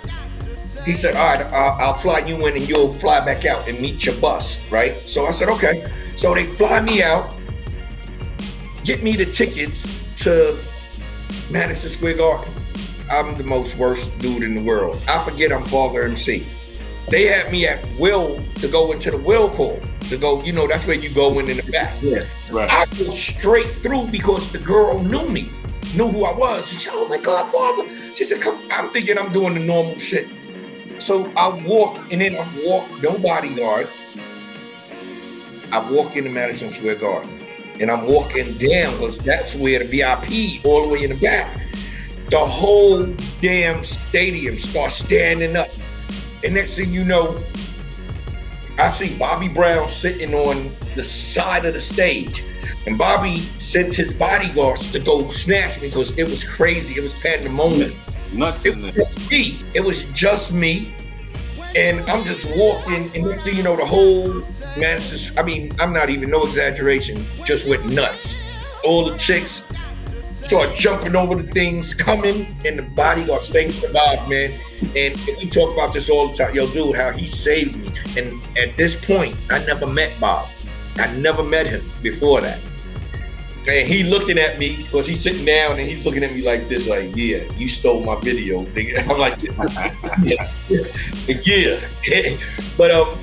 he 0.84 0.94
said, 0.94 1.16
"All 1.16 1.34
right, 1.34 1.46
I'll, 1.52 1.72
I'll 1.80 1.94
fly 1.94 2.18
you 2.20 2.46
in, 2.46 2.56
and 2.56 2.68
you'll 2.68 2.92
fly 2.92 3.24
back 3.24 3.46
out 3.46 3.66
and 3.66 3.80
meet 3.80 4.04
your 4.04 4.16
bus, 4.16 4.70
right?" 4.70 4.92
So 5.08 5.26
I 5.26 5.30
said, 5.30 5.48
"Okay." 5.48 5.90
So 6.16 6.34
they 6.34 6.44
fly 6.44 6.82
me 6.82 7.02
out 7.02 7.34
get 8.84 9.02
me 9.02 9.16
the 9.16 9.26
tickets 9.26 9.86
to 10.16 10.58
Madison 11.50 11.88
Square 11.88 12.16
Garden. 12.16 12.54
I'm 13.10 13.36
the 13.36 13.44
most 13.44 13.76
worst 13.76 14.18
dude 14.18 14.42
in 14.42 14.54
the 14.54 14.62
world. 14.62 15.00
I 15.08 15.22
forget 15.22 15.52
I'm 15.52 15.64
Father 15.64 16.02
MC. 16.02 16.46
They 17.08 17.24
had 17.24 17.50
me 17.50 17.66
at 17.66 17.86
Will 17.98 18.40
to 18.56 18.68
go 18.68 18.92
into 18.92 19.10
the 19.10 19.16
Will 19.16 19.50
call 19.50 19.80
to 20.08 20.16
go. 20.16 20.42
You 20.42 20.52
know 20.52 20.66
that's 20.66 20.86
where 20.86 20.96
you 20.96 21.10
go 21.10 21.38
in 21.38 21.48
in 21.48 21.56
the 21.56 21.72
back. 21.72 21.94
Yeah. 22.00 22.24
Right. 22.50 22.70
I 22.70 22.86
go 22.96 23.10
straight 23.10 23.82
through 23.82 24.08
because 24.08 24.50
the 24.52 24.58
girl 24.58 24.98
knew 25.02 25.28
me, 25.28 25.50
knew 25.96 26.08
who 26.08 26.24
I 26.24 26.36
was. 26.36 26.68
She 26.68 26.76
said, 26.76 26.92
"Oh 26.94 27.08
my 27.08 27.18
God, 27.18 27.50
Father!" 27.50 27.88
She 28.14 28.24
said, 28.24 28.40
"Come." 28.40 28.60
I'm 28.70 28.90
thinking 28.90 29.18
I'm 29.18 29.32
doing 29.32 29.54
the 29.54 29.60
normal 29.60 29.98
shit. 29.98 30.28
So 30.98 31.32
I 31.36 31.48
walk, 31.64 31.98
and 32.12 32.20
then 32.20 32.36
I 32.36 32.46
walk, 32.62 33.02
no 33.02 33.16
bodyguard. 33.16 33.88
I 35.72 35.90
walk 35.90 36.16
into 36.16 36.28
Madison 36.28 36.70
Square 36.70 36.96
Garden, 36.96 37.46
and 37.80 37.90
I'm 37.90 38.06
walking 38.06 38.52
down 38.58 38.92
because 38.92 39.16
that's 39.18 39.54
where 39.54 39.78
the 39.78 39.86
VIP 39.86 40.64
all 40.64 40.82
the 40.82 40.88
way 40.88 41.04
in 41.04 41.10
the 41.10 41.16
back. 41.16 41.58
The 42.28 42.38
whole 42.38 43.06
damn 43.40 43.82
stadium 43.84 44.58
starts 44.58 44.96
standing 44.96 45.56
up, 45.56 45.68
and 46.44 46.54
next 46.54 46.76
thing 46.76 46.92
you 46.92 47.04
know, 47.04 47.42
I 48.78 48.88
see 48.88 49.16
Bobby 49.18 49.48
Brown 49.48 49.88
sitting 49.90 50.34
on 50.34 50.74
the 50.94 51.04
side 51.04 51.64
of 51.64 51.74
the 51.74 51.80
stage. 51.80 52.44
And 52.86 52.96
Bobby 52.96 53.40
sent 53.58 53.94
his 53.94 54.10
bodyguards 54.12 54.90
to 54.92 54.98
go 54.98 55.28
snatch 55.30 55.80
me 55.82 55.88
because 55.88 56.16
it 56.16 56.24
was 56.24 56.42
crazy. 56.44 56.94
It 56.94 57.02
was 57.02 57.12
pandemonium. 57.14 57.94
Nuts 58.32 58.64
It 58.64 58.72
in 58.74 58.78
there. 58.78 58.92
was 58.96 59.14
just 59.14 59.30
me. 59.30 59.58
It 59.74 59.80
was 59.80 60.04
just 60.04 60.52
me. 60.52 60.94
And 61.76 62.00
I'm 62.10 62.24
just 62.24 62.46
walking, 62.56 63.10
and 63.14 63.26
next 63.28 63.44
thing 63.44 63.56
you 63.56 63.62
know, 63.62 63.76
the 63.76 63.84
whole 63.84 64.42
Madison, 64.76 65.38
I 65.38 65.42
mean, 65.42 65.70
I'm 65.78 65.92
not 65.92 66.10
even, 66.10 66.30
no 66.30 66.42
exaggeration, 66.44 67.22
just 67.44 67.66
went 67.68 67.84
nuts. 67.86 68.34
All 68.82 69.04
the 69.04 69.16
chicks 69.18 69.62
start 70.44 70.74
jumping 70.74 71.16
over 71.16 71.34
the 71.34 71.50
things, 71.50 71.94
coming, 71.94 72.56
and 72.64 72.78
the 72.78 72.82
bodyguard 72.82 73.42
thanks 73.42 73.80
to 73.80 73.92
Bob, 73.92 74.28
man. 74.28 74.52
And, 74.96 75.18
we 75.38 75.48
talk 75.48 75.72
about 75.72 75.92
this 75.92 76.10
all 76.10 76.28
the 76.28 76.36
time. 76.36 76.54
Yo, 76.54 76.66
dude, 76.70 76.96
how 76.96 77.10
he 77.10 77.26
saved 77.26 77.76
me. 77.76 77.92
And 78.16 78.42
at 78.58 78.76
this 78.76 79.02
point, 79.04 79.36
I 79.50 79.64
never 79.64 79.86
met 79.86 80.12
Bob. 80.20 80.48
I 80.96 81.12
never 81.14 81.42
met 81.42 81.66
him 81.66 81.90
before 82.02 82.40
that. 82.40 82.60
And 83.68 83.86
he 83.86 84.04
looking 84.04 84.38
at 84.38 84.58
me 84.58 84.76
because 84.78 85.06
he's 85.06 85.20
sitting 85.22 85.44
down 85.44 85.72
and 85.78 85.88
he's 85.88 86.04
looking 86.06 86.24
at 86.24 86.32
me 86.32 86.42
like 86.42 86.68
this, 86.68 86.88
like, 86.88 87.14
yeah, 87.14 87.44
you 87.56 87.68
stole 87.68 88.02
my 88.02 88.18
video. 88.20 88.60
nigga." 88.60 89.06
I'm 89.10 89.18
like, 89.18 89.42
yeah, 91.44 91.80
yeah. 92.06 92.36
but 92.78 92.90
um, 92.90 93.18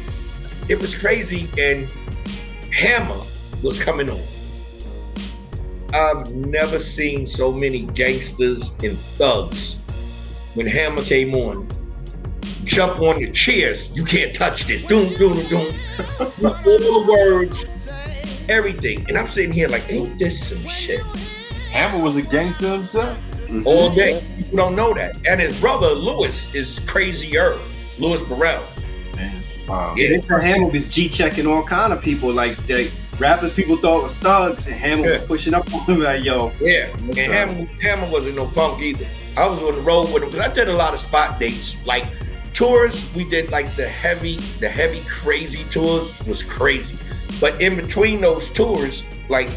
it 0.69 0.79
was 0.79 0.93
crazy, 0.93 1.49
and 1.57 1.91
Hammer 2.71 3.19
was 3.63 3.79
coming 3.79 4.09
on. 4.09 4.19
I've 5.97 6.31
never 6.31 6.79
seen 6.79 7.25
so 7.25 7.51
many 7.51 7.81
gangsters 7.81 8.69
and 8.83 8.95
thugs 8.95 9.77
when 10.53 10.67
Hammer 10.67 11.01
came 11.01 11.33
on. 11.33 11.67
Jump 12.65 12.99
on 12.99 13.19
the 13.19 13.31
chairs. 13.31 13.89
You 13.95 14.05
can't 14.05 14.35
touch 14.35 14.65
this. 14.65 14.85
Doom, 14.85 15.13
doom, 15.15 15.43
doom. 15.47 15.73
All 16.19 16.53
the 16.53 17.05
words, 17.07 17.65
everything. 18.47 19.07
And 19.07 19.17
I'm 19.17 19.27
sitting 19.27 19.51
here 19.51 19.67
like, 19.69 19.89
ain't 19.89 20.19
this 20.19 20.49
some 20.49 20.69
shit? 20.69 21.01
Hammer 21.71 22.03
was 22.03 22.15
a 22.15 22.21
gangster 22.21 22.69
himself. 22.73 23.17
All 23.65 23.89
mm-hmm. 23.89 23.95
day. 23.95 24.23
People 24.37 24.57
don't 24.57 24.75
know 24.75 24.93
that. 24.93 25.15
And 25.27 25.41
his 25.41 25.59
brother 25.59 25.89
Louis 25.89 26.53
is 26.53 26.77
crazier. 26.85 27.55
Louis 27.97 28.21
Burrell. 28.27 28.63
Man. 29.15 29.41
Wow. 29.67 29.95
Yeah. 29.97 30.19
They 30.19 30.27
Hammer 30.27 30.67
was 30.67 30.93
G 30.93 31.09
checking 31.09 31.47
all 31.47 31.63
kind 31.63 31.91
of 31.91 32.03
people. 32.03 32.31
Like 32.31 32.55
the 32.67 32.91
rappers 33.19 33.53
people 33.53 33.77
thought 33.77 34.03
was 34.03 34.15
thugs, 34.15 34.67
and 34.67 34.75
Hammer 34.75 35.09
was 35.11 35.19
pushing 35.21 35.53
up 35.53 35.71
on 35.73 35.85
them 35.85 36.01
like, 36.01 36.23
yo, 36.23 36.51
Yeah, 36.59 36.89
and 36.95 37.17
Hammer, 37.17 37.65
Hammer 37.81 38.11
wasn't 38.11 38.35
no 38.35 38.47
punk 38.47 38.81
either. 38.81 39.05
I 39.35 39.47
was 39.47 39.59
on 39.59 39.75
the 39.75 39.81
road 39.81 40.11
with 40.13 40.23
him 40.23 40.29
because 40.29 40.45
I 40.45 40.53
did 40.53 40.67
a 40.67 40.73
lot 40.73 40.93
of 40.93 40.99
spot 40.99 41.39
dates, 41.39 41.75
like 41.85 42.05
tours. 42.53 43.13
We 43.13 43.23
did 43.23 43.51
like 43.51 43.73
the 43.75 43.87
heavy, 43.87 44.37
the 44.59 44.69
heavy, 44.69 45.01
crazy 45.07 45.63
tours 45.65 46.11
was 46.25 46.41
crazy. 46.41 46.97
But 47.39 47.61
in 47.61 47.75
between 47.75 48.21
those 48.21 48.49
tours, 48.49 49.05
like 49.29 49.49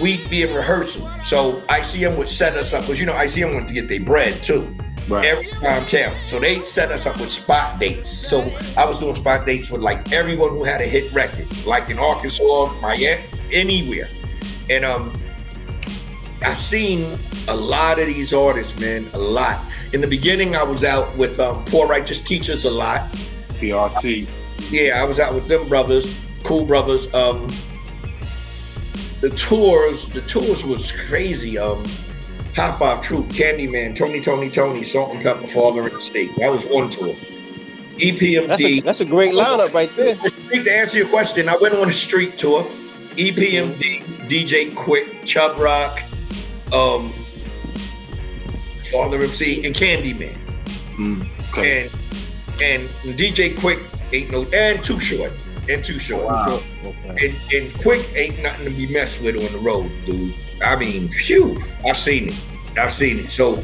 we'd 0.00 0.28
be 0.28 0.42
in 0.42 0.54
rehearsal. 0.54 1.08
So 1.24 1.60
ICM 1.68 2.16
would 2.16 2.28
set 2.28 2.56
us 2.56 2.74
up 2.74 2.82
because 2.82 2.98
you 2.98 3.06
know 3.06 3.14
ICM 3.14 3.54
wanted 3.54 3.68
to 3.68 3.74
get 3.74 3.88
their 3.88 4.00
bread 4.00 4.42
too. 4.42 4.76
Right. 5.08 5.24
Every 5.24 5.46
time 5.46 5.84
count. 5.86 6.16
So 6.24 6.40
they 6.40 6.64
set 6.64 6.90
us 6.90 7.06
up 7.06 7.18
with 7.20 7.30
spot 7.30 7.78
dates. 7.78 8.10
So 8.10 8.40
I 8.76 8.84
was 8.84 8.98
doing 8.98 9.14
spot 9.14 9.46
dates 9.46 9.70
with 9.70 9.80
like 9.80 10.12
everyone 10.12 10.50
who 10.50 10.64
had 10.64 10.80
a 10.80 10.86
hit 10.86 11.12
record, 11.12 11.46
like 11.64 11.88
in 11.90 11.98
Arkansas, 11.98 12.72
Miami, 12.80 13.22
anywhere. 13.52 14.08
And 14.68 14.84
um, 14.84 15.12
I 16.42 16.54
seen 16.54 17.18
a 17.48 17.54
lot 17.54 18.00
of 18.00 18.06
these 18.06 18.32
artists, 18.32 18.78
man, 18.80 19.08
a 19.12 19.18
lot. 19.18 19.64
In 19.92 20.00
the 20.00 20.06
beginning, 20.08 20.56
I 20.56 20.64
was 20.64 20.82
out 20.82 21.16
with 21.16 21.38
um, 21.38 21.64
Poor 21.66 21.86
Righteous 21.86 22.20
Teachers 22.20 22.64
a 22.64 22.70
lot. 22.70 23.02
PRT. 23.58 24.28
Yeah, 24.70 25.00
I 25.00 25.04
was 25.04 25.18
out 25.18 25.34
with 25.34 25.46
them 25.46 25.66
brothers, 25.68 26.18
cool 26.42 26.64
brothers. 26.64 27.12
Um, 27.14 27.48
the 29.20 29.30
tours, 29.30 30.08
the 30.10 30.20
tours 30.22 30.64
was 30.64 30.92
crazy. 30.92 31.56
Um, 31.56 31.84
Hot 32.56 32.78
Five 32.78 33.02
Troop, 33.02 33.28
Candyman, 33.28 33.94
Tony, 33.94 34.22
Tony, 34.22 34.48
Tony, 34.48 34.82
Salt-N-Pepa, 34.82 35.50
Father 35.50 35.88
and 35.88 36.02
State. 36.02 36.30
That 36.38 36.50
was 36.50 36.64
one 36.64 36.90
tour. 36.90 37.14
E 37.98 38.12
EPMD. 38.12 38.46
That's 38.48 38.62
a, 38.62 38.80
that's 38.80 39.00
a 39.00 39.04
great 39.04 39.34
lineup 39.34 39.74
right 39.74 39.94
there. 39.94 40.14
The 40.14 40.30
street, 40.30 40.64
to 40.64 40.74
answer 40.74 40.98
your 40.98 41.08
question, 41.08 41.50
I 41.50 41.56
went 41.60 41.74
on 41.74 41.90
a 41.90 41.92
street 41.92 42.38
tour. 42.38 42.66
E 43.18 43.30
EPMD, 43.30 44.28
DJ 44.28 44.74
Quik, 44.74 45.26
Chubb 45.26 45.58
Rock, 45.58 46.00
um, 46.72 47.10
Father 48.90 49.20
MC, 49.20 49.66
and 49.66 49.74
Candyman. 49.74 50.36
Mm, 50.96 51.28
okay. 51.50 51.90
And 52.62 52.82
and 53.04 53.18
DJ 53.18 53.54
Quik 53.54 53.84
ain't 54.14 54.30
no 54.30 54.44
and 54.54 54.82
Too 54.82 54.98
Short. 54.98 55.32
And 55.68 55.84
Too 55.84 55.98
Short. 55.98 56.24
Wow. 56.24 56.62
And, 56.84 57.20
and 57.20 57.70
Quik 57.80 58.16
ain't 58.16 58.42
nothing 58.42 58.72
to 58.72 58.76
be 58.76 58.90
messed 58.90 59.20
with 59.20 59.36
on 59.36 59.52
the 59.52 59.58
road, 59.58 59.90
dude. 60.06 60.34
I 60.62 60.76
mean, 60.76 61.08
phew, 61.08 61.62
I've 61.84 61.96
seen 61.96 62.28
it. 62.28 62.44
I've 62.78 62.92
seen 62.92 63.18
it. 63.18 63.30
So 63.30 63.56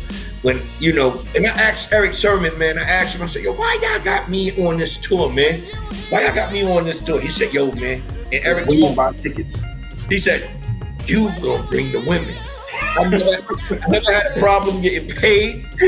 when 0.42 0.60
you 0.80 0.92
know, 0.92 1.22
and 1.34 1.46
I 1.46 1.50
asked 1.50 1.92
Erick 1.92 2.14
Sermon, 2.14 2.56
man, 2.58 2.78
I 2.78 2.82
asked 2.82 3.16
him, 3.16 3.22
I 3.22 3.26
said, 3.26 3.42
yo, 3.42 3.52
why 3.52 3.78
y'all 3.82 4.02
got 4.02 4.28
me 4.30 4.66
on 4.66 4.78
this 4.78 4.96
tour, 4.98 5.32
man? 5.32 5.60
Why 6.08 6.24
y'all 6.24 6.34
got 6.34 6.52
me 6.52 6.64
on 6.64 6.84
this 6.84 7.02
tour? 7.02 7.20
He 7.20 7.30
said, 7.30 7.52
yo, 7.52 7.70
man. 7.72 8.02
And 8.32 8.44
Erick 8.46 8.66
We 8.66 8.80
told 8.80 8.96
buy 8.96 9.12
tickets. 9.12 9.62
he 10.08 10.18
said, 10.18 10.48
You 11.06 11.30
gonna 11.42 11.62
bring 11.64 11.92
the 11.92 12.00
women. 12.00 12.34
I 12.94 13.04
never, 13.04 13.84
I 13.84 13.88
never 13.88 14.12
had 14.12 14.36
a 14.36 14.40
problem 14.40 14.80
getting 14.80 15.08
paid. 15.08 15.66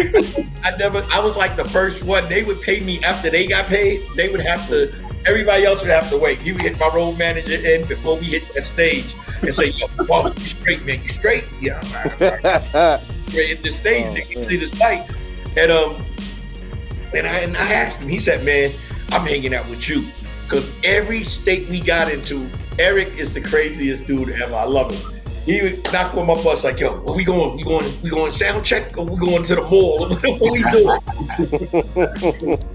I 0.63 0.77
never 0.79 1.05
I 1.13 1.21
was 1.25 1.37
like 1.37 1.57
the 1.57 1.65
first 1.65 2.05
one. 2.05 2.27
They 2.29 2.43
would 2.45 2.61
pay 2.63 2.81
me 2.81 3.03
after 3.03 3.31
they 3.31 3.47
got 3.47 3.67
paid. 3.67 4.03
They 4.17 4.29
would 4.29 4.41
have 4.41 4.69
to 4.69 4.89
everybody 5.27 5.65
else 5.65 5.81
would 5.81 5.91
have 5.91 6.11
to 6.11 6.19
wait. 6.19 6.41
He 6.41 6.53
would 6.53 6.63
hit 6.63 6.79
my 6.79 6.89
road 6.95 7.19
manager 7.19 7.55
in 7.55 7.87
before 7.87 8.17
we 8.17 8.25
hit 8.27 8.47
that 8.55 8.65
stage 8.65 9.15
and 9.43 9.55
say, 9.55 9.67
Yo, 9.71 9.87
Paul, 10.07 10.33
you 10.33 10.47
straight, 10.47 10.85
man, 10.85 11.03
you 11.03 11.09
straight? 11.09 11.51
Yeah, 11.61 11.81
all 11.85 11.93
right, 11.93 12.23
all 12.75 12.91
right. 12.91 13.01
Straight 13.29 13.49
hit 13.49 13.63
the 13.65 13.71
stage, 13.71 14.07
Oh, 14.07 14.15
nigga, 14.15 14.37
man. 14.37 14.49
see 14.49 14.57
this 14.57 14.79
light. 14.79 15.11
And 15.57 15.73
um 15.73 16.05
and 17.15 17.27
I 17.27 17.39
and 17.41 17.57
I 17.57 17.73
asked 17.73 17.99
him, 17.99 18.09
he 18.09 18.19
said, 18.19 18.45
Man, 18.45 18.71
I'm 19.11 19.27
hanging 19.27 19.55
out 19.55 19.69
with 19.69 19.89
you. 19.89 20.05
Because 20.45 20.71
every 20.85 21.25
state 21.25 21.69
we 21.69 21.81
got 21.81 22.13
into, 22.13 22.51
Erick 22.79 23.17
is 23.17 23.33
the 23.33 23.41
craziest 23.41 24.07
dude 24.07 24.29
ever. 24.31 24.55
I 24.55 24.65
love 24.65 24.93
him. 24.95 25.15
He 25.47 25.63
would 25.63 25.93
knock 25.93 26.15
on 26.15 26.27
my 26.27 26.35
bus 26.43 26.65
like, 26.65 26.81
"Yo, 26.81 26.97
where 27.01 27.15
we 27.15 27.25
going? 27.25 27.57
We 27.57 27.65
going? 27.65 27.87
We 28.03 28.09
going 28.11 28.33
sound 28.33 28.65
check 28.65 28.97
or 28.97 29.05
we 29.05 29.19
going 29.19 29.43
to 29.45 29.55
the 29.57 29.63
mall? 29.63 30.09
what 30.09 30.53
we 30.53 30.63
doing?" 30.71 31.01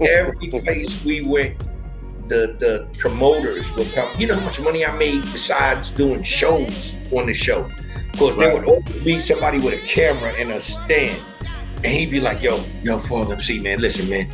every 0.00 0.48
place 0.50 1.04
we 1.04 1.22
went, 1.22 1.56
the 2.30 2.56
the 2.58 2.86
promoters 2.98 3.70
would 3.74 3.92
come. 3.92 4.08
You 4.18 4.28
know 4.28 4.36
how 4.36 4.44
much 4.44 4.60
money 4.60 4.86
I 4.86 4.96
made 4.96 5.22
besides 5.32 5.90
doing 5.90 6.22
shows 6.22 6.94
on 7.12 7.26
the 7.26 7.34
show? 7.34 7.70
Because 8.12 8.36
there 8.38 8.54
would 8.54 8.64
always 8.64 9.04
be 9.04 9.18
somebody 9.18 9.58
with 9.58 9.74
a 9.74 9.86
camera 9.86 10.32
and 10.38 10.50
a 10.52 10.62
stand, 10.62 11.20
and 11.84 11.86
he'd 11.86 12.10
be 12.10 12.20
like, 12.20 12.42
"Yo, 12.42 12.64
yo, 12.82 12.98
Father 13.00 13.34
MC, 13.34 13.58
man, 13.58 13.80
listen, 13.80 14.08
man." 14.08 14.28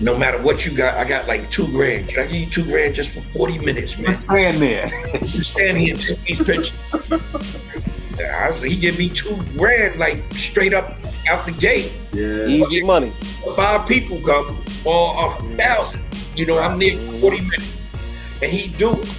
No 0.00 0.18
matter 0.18 0.42
what 0.42 0.66
you 0.66 0.76
got, 0.76 0.96
I 0.96 1.08
got 1.08 1.28
like 1.28 1.48
two 1.50 1.68
grand. 1.68 2.08
Can 2.08 2.24
I 2.24 2.26
give 2.26 2.40
you 2.40 2.46
two 2.46 2.64
grand 2.64 2.96
just 2.96 3.10
for 3.10 3.20
40 3.38 3.58
minutes, 3.58 3.96
man? 3.96 4.14
Just 4.14 4.24
stand 4.24 4.60
there. 4.60 5.20
You 5.22 5.42
stand 5.42 5.78
here 5.78 5.94
and 5.94 6.02
take 6.02 6.24
these 6.24 6.42
pictures. 6.42 6.72
I 8.18 8.50
was, 8.50 8.60
he 8.60 8.76
give 8.76 8.98
me 8.98 9.08
two 9.08 9.36
grand, 9.56 9.98
like 9.98 10.20
straight 10.32 10.74
up 10.74 10.96
out 11.28 11.46
the 11.46 11.52
gate. 11.52 11.92
Yeah. 12.12 12.46
Easy 12.46 12.84
money. 12.84 13.12
Five 13.54 13.86
people 13.86 14.20
come, 14.20 14.58
or 14.84 15.14
a 15.16 15.56
thousand. 15.56 16.03
You 16.36 16.46
know, 16.46 16.58
I'm 16.58 16.78
near 16.78 16.98
40 17.20 17.40
minutes. 17.40 17.72
And 18.42 18.50
he 18.50 18.76
do 18.76 19.00
it. 19.00 19.18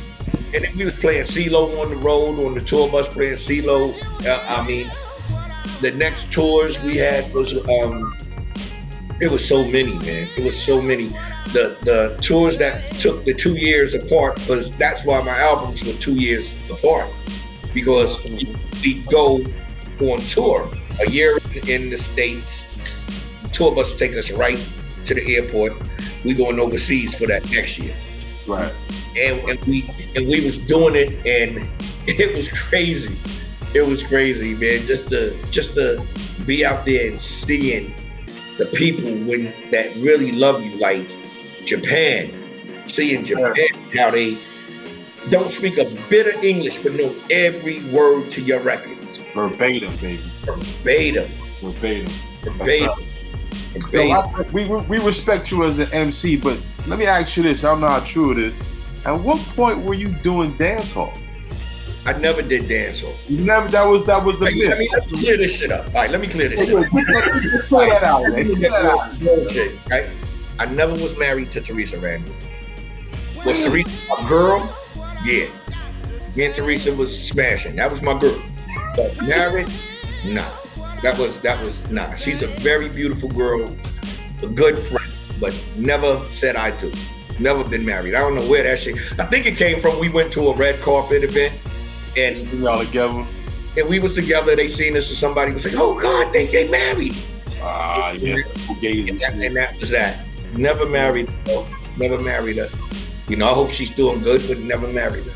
And 0.54 0.64
then 0.64 0.78
we 0.78 0.86
was 0.86 0.96
playing 0.96 1.24
CeeLo 1.24 1.82
on 1.82 1.90
the 1.90 1.98
road, 1.98 2.40
on 2.42 2.54
the 2.54 2.62
tour 2.62 2.90
bus 2.90 3.08
playing 3.08 3.36
CeeLo. 3.36 3.94
Uh, 4.26 4.44
I 4.48 4.66
mean, 4.68 4.88
the 5.82 5.92
next 5.92 6.32
tours 6.32 6.82
we 6.82 6.98
had 6.98 7.34
was 7.34 7.54
um 7.68 8.16
it 9.22 9.32
was 9.32 9.48
so 9.48 9.64
many, 9.64 9.94
man. 9.94 10.28
It 10.38 10.44
was 10.44 10.62
so 10.62 10.82
many. 10.82 11.08
The 11.54 11.78
the 11.82 12.18
tours 12.22 12.58
that 12.58 12.92
took 13.00 13.24
the 13.26 13.34
two 13.34 13.56
years 13.56 13.94
apart 13.94 14.36
because 14.36 14.70
that's 14.72 15.06
why 15.06 15.22
my 15.22 15.38
albums 15.40 15.84
were 15.84 15.94
two 15.94 16.16
years 16.16 16.50
apart 16.70 17.10
because 17.74 18.22
we 18.82 19.04
go 19.10 19.44
on 20.02 20.20
tour 20.22 20.70
a 21.06 21.10
year 21.10 21.38
in 21.68 21.90
the 21.90 21.98
states. 21.98 22.66
Tour 23.54 23.74
bus 23.74 23.96
take 23.96 24.18
us 24.18 24.32
right 24.32 24.60
to 25.06 25.14
the 25.14 25.36
airport. 25.36 25.74
We 26.24 26.34
going 26.34 26.60
overseas 26.60 27.16
for 27.16 27.28
that 27.28 27.50
next 27.52 27.78
year 27.80 27.94
Right. 28.48 28.74
and, 29.18 29.40
and 29.50 29.64
we 29.66 29.90
and 30.16 30.28
we 30.28 30.46
was 30.46 30.58
doing 30.58 30.96
it 30.96 31.10
and 31.26 31.68
it 32.08 32.36
was 32.36 32.52
crazy 32.52 33.18
it 33.74 33.82
was 33.86 34.02
crazy 34.04 34.54
man 34.54 34.86
just 34.86 35.08
to 35.10 35.36
just 35.52 35.74
to 35.76 36.06
be 36.46 36.64
out 36.66 36.86
there 36.86 37.12
and 37.12 37.22
seeing 37.22 37.94
the 38.58 38.66
people 38.68 39.10
when 39.28 39.46
that 39.72 39.94
really 39.98 40.32
love 40.32 40.64
you 40.64 40.78
like 40.78 41.08
japan 41.66 42.32
seeing 42.88 43.26
japan 43.26 43.56
how 43.98 44.12
they 44.12 44.38
don't 45.30 45.52
speak 45.52 45.78
a 45.80 45.86
bit 46.10 46.36
of 46.36 46.44
english 46.44 46.78
but 46.80 46.94
know 46.94 47.14
every 47.32 47.84
word 47.90 48.30
to 48.32 48.42
your 48.42 48.60
records 48.60 49.20
Verbatim, 49.34 49.92
baby. 49.98 50.18
verbatim 50.46 51.26
Verbatim. 51.62 52.08
verbatim 52.44 53.06
Yo, 53.92 54.10
I, 54.10 54.42
we, 54.54 54.66
we 54.66 55.00
respect 55.00 55.52
you 55.52 55.66
as 55.66 55.80
an 55.80 55.92
MC, 55.92 56.38
but 56.38 56.60
let 56.88 57.00
me 57.00 57.06
ask 57.06 57.36
you 57.36 57.44
this. 57.44 57.64
I 57.64 57.72
don't 57.72 57.82
know 57.82 57.88
how 57.88 58.00
true 58.00 58.32
it 58.32 58.40
is. 58.40 58.54
At 59.06 59.20
what 59.20 59.40
point 59.56 59.84
were 59.84 59.94
you 59.94 60.08
doing 60.08 60.58
dance 60.58 60.92
hall? 60.92 61.14
i 62.08 62.14
never 62.20 62.44
did 62.44 62.68
dance 62.68 63.02
hall 63.02 63.14
You 63.28 63.44
never. 63.44 63.68
That 63.68 63.84
was 63.84 64.06
that 64.06 64.24
was 64.24 64.40
the 64.40 64.46
I 64.46 64.50
mean, 64.52 64.70
myth. 64.70 64.92
let 64.94 65.12
me 65.12 65.18
clear 65.18 65.38
this 65.38 65.58
shit 65.58 65.72
up 65.72 65.88
all 65.88 65.94
right 65.94 66.12
let 66.12 66.22
me 66.22 66.28
clear 66.28 66.50
this 66.50 66.66
shit 66.66 66.76
up 66.76 66.92
that, 66.92 68.04
out. 68.04 68.24
That 68.24 68.72
out. 68.74 69.20
bullshit, 69.20 69.90
right? 69.90 70.08
I 70.60 70.66
never 70.66 70.94
was 70.94 71.18
married 71.18 71.52
to 71.52 71.62
Theresa 71.62 72.00
Randle. 72.00 72.34
Was 73.46 73.58
Theresa 73.60 73.90
a 74.18 74.28
girl? 74.28 74.76
Yeah. 75.24 75.48
Me 76.36 76.46
and 76.46 76.56
Theresa 76.56 76.94
was 76.94 77.28
smashing. 77.28 77.76
That 77.76 77.92
was 77.92 78.02
my 78.02 78.18
girl. 78.18 78.42
But 78.96 79.20
married? 79.28 79.68
Nah. 80.28 80.50
That 81.02 81.18
was 81.18 81.40
that 81.42 81.64
was 81.64 81.80
nah. 81.92 82.14
She's 82.16 82.42
a 82.42 82.48
very 82.48 82.90
beautiful 82.90 83.30
girl, 83.30 83.76
a 84.42 84.48
good 84.48 84.78
friend, 84.80 85.12
but 85.40 85.54
never 85.78 86.18
said 86.34 86.56
I 86.56 86.72
do. 86.80 86.92
Never 87.40 87.64
been 87.64 87.86
married. 87.86 88.16
I 88.16 88.20
don't 88.22 88.36
know 88.36 88.48
where 88.50 88.64
that 88.64 88.80
shit. 88.80 88.96
I 89.20 89.26
think 89.26 89.46
it 89.46 89.56
came 89.58 89.82
from 89.82 90.00
we 90.00 90.10
went 90.10 90.32
to 90.34 90.48
a 90.48 90.56
red 90.56 90.80
carpet 90.82 91.24
event 91.24 91.54
and 92.18 92.38
Y'all 92.62 92.80
together. 92.86 93.26
and 93.78 93.90
we 93.90 94.00
was 94.00 94.14
together. 94.14 94.56
They 94.56 94.68
seen 94.70 94.96
us 94.96 95.10
and 95.10 95.18
somebody 95.18 95.52
was 95.52 95.66
like, 95.66 95.76
"Oh 95.78 96.00
God, 96.00 96.32
they 96.34 96.46
they 96.48 96.70
married." 96.70 97.16
Ah, 97.62 98.12
yeah. 98.14 98.38
And 98.82 99.10
and 99.10 99.20
that, 99.20 99.34
and 99.34 99.56
that 99.56 99.80
was 99.80 99.90
that. 99.90 100.26
Never 100.56 100.86
married 100.86 101.30
her. 101.48 101.66
Never 101.98 102.18
married 102.20 102.58
her. 102.58 102.70
You 103.28 103.36
know, 103.38 103.48
I 103.50 103.54
hope 103.54 103.70
she's 103.72 103.94
doing 103.96 104.22
good, 104.22 104.42
but 104.48 104.60
never 104.60 104.88
married 104.88 105.26
her. 105.26 105.32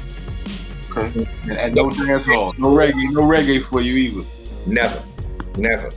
Okay. 1.03 1.27
And, 1.43 1.57
and 1.57 1.75
no 1.75 1.89
dance 1.89 2.25
hall. 2.25 2.53
No 2.57 2.67
reggae. 2.69 3.11
No 3.11 3.21
reggae 3.21 3.63
for 3.63 3.81
you 3.81 3.95
either. 3.95 4.23
Never. 4.65 5.03
Never. 5.57 5.89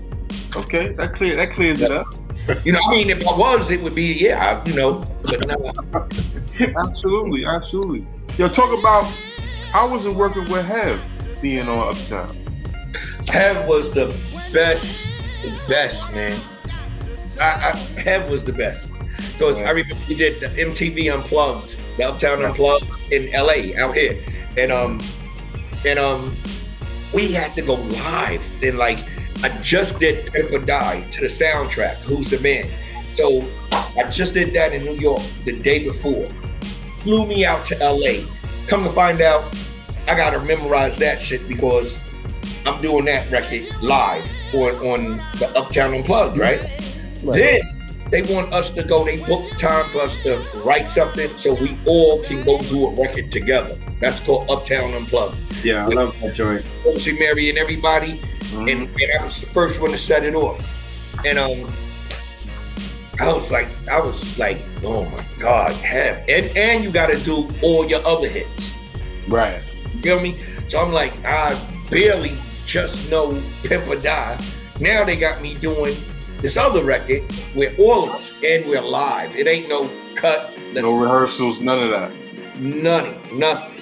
Okay. 0.56 0.92
That 0.92 1.14
clear. 1.14 1.36
That 1.36 1.52
clears 1.52 1.80
it 1.80 1.90
up. 1.90 2.06
You 2.64 2.72
know, 2.72 2.80
I 2.88 2.90
mean, 2.90 3.08
if 3.08 3.24
I 3.26 3.36
was, 3.36 3.70
it 3.70 3.80
would 3.84 3.94
be, 3.94 4.14
yeah, 4.14 4.60
I, 4.60 4.68
you 4.68 4.74
know, 4.74 5.00
but 5.22 5.46
no. 5.46 5.72
Absolutely. 6.76 7.44
Absolutely. 7.44 8.04
Yo, 8.36 8.48
talk 8.48 8.76
about 8.76 9.04
how 9.70 9.88
was 9.88 10.06
it 10.06 10.14
working 10.14 10.50
with 10.50 10.66
Hev 10.66 11.00
being 11.40 11.68
on 11.68 11.94
Uptown? 11.94 12.36
Hev 13.28 13.64
was 13.68 13.92
the 13.92 14.06
best, 14.52 15.06
the 15.42 15.56
best, 15.68 16.12
man. 16.12 16.36
I, 17.40 17.70
I, 17.70 18.00
Hev 18.00 18.28
was 18.28 18.42
the 18.42 18.52
best. 18.52 18.88
Because 19.32 19.60
I 19.62 19.70
remember 19.70 19.94
we 20.08 20.16
did 20.16 20.40
the 20.40 20.48
MTV 20.48 21.14
Unplugged, 21.14 21.76
the 21.96 22.08
Uptown 22.08 22.44
Unplugged 22.44 22.86
in 23.12 23.30
LA 23.32 23.78
out 23.80 23.94
here. 23.94 24.22
And 24.56 24.72
um 24.72 25.00
and 25.86 25.98
um 25.98 26.36
we 27.14 27.32
had 27.32 27.54
to 27.54 27.62
go 27.62 27.74
live. 27.74 28.48
And 28.62 28.78
like 28.78 28.98
I 29.42 29.48
just 29.60 29.98
did 29.98 30.32
Pimp 30.32 30.52
or 30.52 30.60
Die 30.60 31.00
to 31.10 31.20
the 31.20 31.26
soundtrack, 31.26 31.96
Who's 32.02 32.30
the 32.30 32.38
Man? 32.40 32.66
So 33.14 33.44
I 33.70 34.04
just 34.10 34.34
did 34.34 34.52
that 34.54 34.72
in 34.72 34.84
New 34.84 34.94
York 34.94 35.22
the 35.44 35.52
day 35.52 35.84
before. 35.84 36.26
Flew 36.98 37.26
me 37.26 37.44
out 37.44 37.66
to 37.66 37.76
LA. 37.78 38.24
Come 38.68 38.84
to 38.84 38.90
find 38.90 39.20
out, 39.20 39.52
I 40.06 40.14
gotta 40.14 40.40
memorize 40.40 40.96
that 40.98 41.20
shit 41.20 41.48
because 41.48 41.98
I'm 42.64 42.78
doing 42.80 43.04
that 43.06 43.30
record 43.30 43.66
live 43.82 44.24
on, 44.54 44.74
on 44.86 45.16
the 45.38 45.52
Uptown 45.56 45.94
Unplugged, 45.94 46.38
right? 46.38 46.60
Right. 47.22 47.36
Then 47.36 47.81
they 48.12 48.20
want 48.22 48.52
us 48.52 48.70
to 48.74 48.84
go, 48.84 49.04
they 49.04 49.16
book 49.24 49.50
time 49.58 49.88
for 49.88 50.02
us 50.02 50.22
to 50.22 50.36
write 50.62 50.90
something 50.90 51.34
so 51.38 51.54
we 51.54 51.78
all 51.86 52.22
can 52.22 52.44
go 52.44 52.60
do 52.60 52.86
a 52.86 52.90
record 52.90 53.32
together. 53.32 53.76
That's 54.00 54.20
called 54.20 54.50
Uptown 54.50 54.92
Unplugged. 54.92 55.34
Yeah, 55.64 55.86
I 55.86 55.88
love 55.88 56.20
that 56.20 56.34
joint. 56.34 56.62
She 57.00 57.18
Mary 57.18 57.48
and 57.48 57.56
everybody, 57.56 58.20
and, 58.52 58.68
and 58.68 59.02
I 59.18 59.24
was 59.24 59.40
the 59.40 59.46
first 59.46 59.80
one 59.80 59.92
to 59.92 59.98
set 59.98 60.26
it 60.26 60.34
off. 60.34 60.60
And 61.24 61.38
um 61.38 61.72
I 63.18 63.32
was 63.32 63.50
like, 63.50 63.68
I 63.88 64.00
was 64.00 64.38
like, 64.38 64.62
oh 64.82 65.04
my 65.04 65.26
God, 65.38 65.72
have 65.72 66.18
and 66.28 66.54
and 66.54 66.84
you 66.84 66.90
gotta 66.90 67.18
do 67.18 67.48
all 67.62 67.88
your 67.88 68.06
other 68.06 68.28
hits. 68.28 68.74
Right. 69.26 69.62
You 69.94 70.02
feel 70.02 70.20
me? 70.20 70.38
So 70.68 70.80
I'm 70.80 70.92
like, 70.92 71.14
I 71.24 71.58
barely 71.90 72.32
just 72.66 73.10
know 73.10 73.40
Pimp 73.64 73.88
or 73.88 73.96
Die. 73.96 74.44
Now 74.80 75.04
they 75.04 75.16
got 75.16 75.40
me 75.40 75.54
doing 75.54 75.96
this 76.42 76.56
other 76.56 76.82
record 76.84 77.22
where 77.54 77.74
all 77.78 78.04
of 78.04 78.10
us 78.10 78.32
and 78.44 78.66
we're 78.66 78.80
live. 78.82 79.34
It 79.36 79.46
ain't 79.46 79.68
no 79.68 79.88
cut. 80.14 80.52
No 80.74 80.96
rehearsals. 80.98 81.60
None 81.60 81.82
of 81.82 81.90
that. 81.90 82.10
None, 82.58 83.16
nothing, 83.38 83.74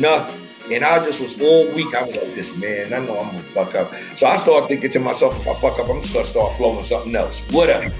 nothing. 0.00 0.42
And 0.72 0.84
I 0.84 1.04
just 1.04 1.20
was 1.20 1.40
all 1.40 1.70
week. 1.72 1.94
I 1.94 2.02
was 2.02 2.16
like, 2.16 2.34
this 2.34 2.56
man, 2.56 2.92
I 2.92 2.98
know 2.98 3.20
I'm 3.20 3.26
gonna 3.30 3.42
fuck 3.44 3.74
up. 3.76 3.92
So 4.16 4.26
I 4.26 4.34
started 4.36 4.66
thinking 4.66 4.90
to 4.92 4.98
myself, 4.98 5.38
if 5.40 5.46
I 5.46 5.54
fuck 5.60 5.78
up, 5.78 5.88
I'm 5.88 6.00
just 6.02 6.12
gonna 6.12 6.24
start 6.26 6.56
flowing 6.56 6.84
something 6.84 7.14
else. 7.14 7.40
Whatever. 7.52 7.94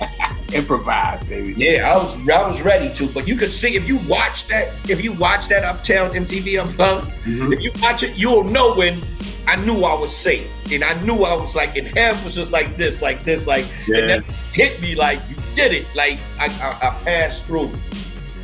Improvise, 0.52 1.24
baby. 1.26 1.54
Yeah, 1.56 1.90
I 1.92 1.96
was 1.96 2.16
I 2.28 2.48
was 2.48 2.60
ready 2.60 2.92
to, 2.94 3.06
but 3.08 3.28
you 3.28 3.36
could 3.36 3.50
see 3.50 3.76
if 3.76 3.86
you 3.86 3.98
watch 4.08 4.48
that, 4.48 4.72
if 4.88 5.02
you 5.02 5.12
watch 5.12 5.46
that 5.48 5.62
Uptown 5.64 6.10
MTV 6.12 6.60
Unplugged, 6.60 7.10
Mhm. 7.24 7.52
if 7.54 7.60
you 7.62 7.70
watch 7.80 8.02
it, 8.02 8.16
you'll 8.16 8.44
know 8.44 8.74
when 8.74 9.00
I 9.46 9.56
knew 9.56 9.82
I 9.84 9.98
was 9.98 10.14
safe, 10.16 10.46
and 10.72 10.84
I 10.84 10.94
knew 11.02 11.14
I 11.24 11.34
was 11.34 11.54
like, 11.56 11.76
and 11.76 11.86
Hev 11.88 12.22
was 12.24 12.34
just 12.34 12.52
like 12.52 12.76
this, 12.76 13.00
like 13.02 13.24
this, 13.24 13.44
like, 13.46 13.64
Yeah. 13.88 13.98
and 13.98 14.10
then 14.10 14.24
hit 14.52 14.80
me 14.80 14.94
like 14.94 15.18
you 15.28 15.36
did 15.54 15.72
it, 15.72 15.86
like 15.96 16.18
I 16.38 16.46
I, 16.46 16.88
I 16.88 17.04
passed 17.04 17.44
through. 17.44 17.72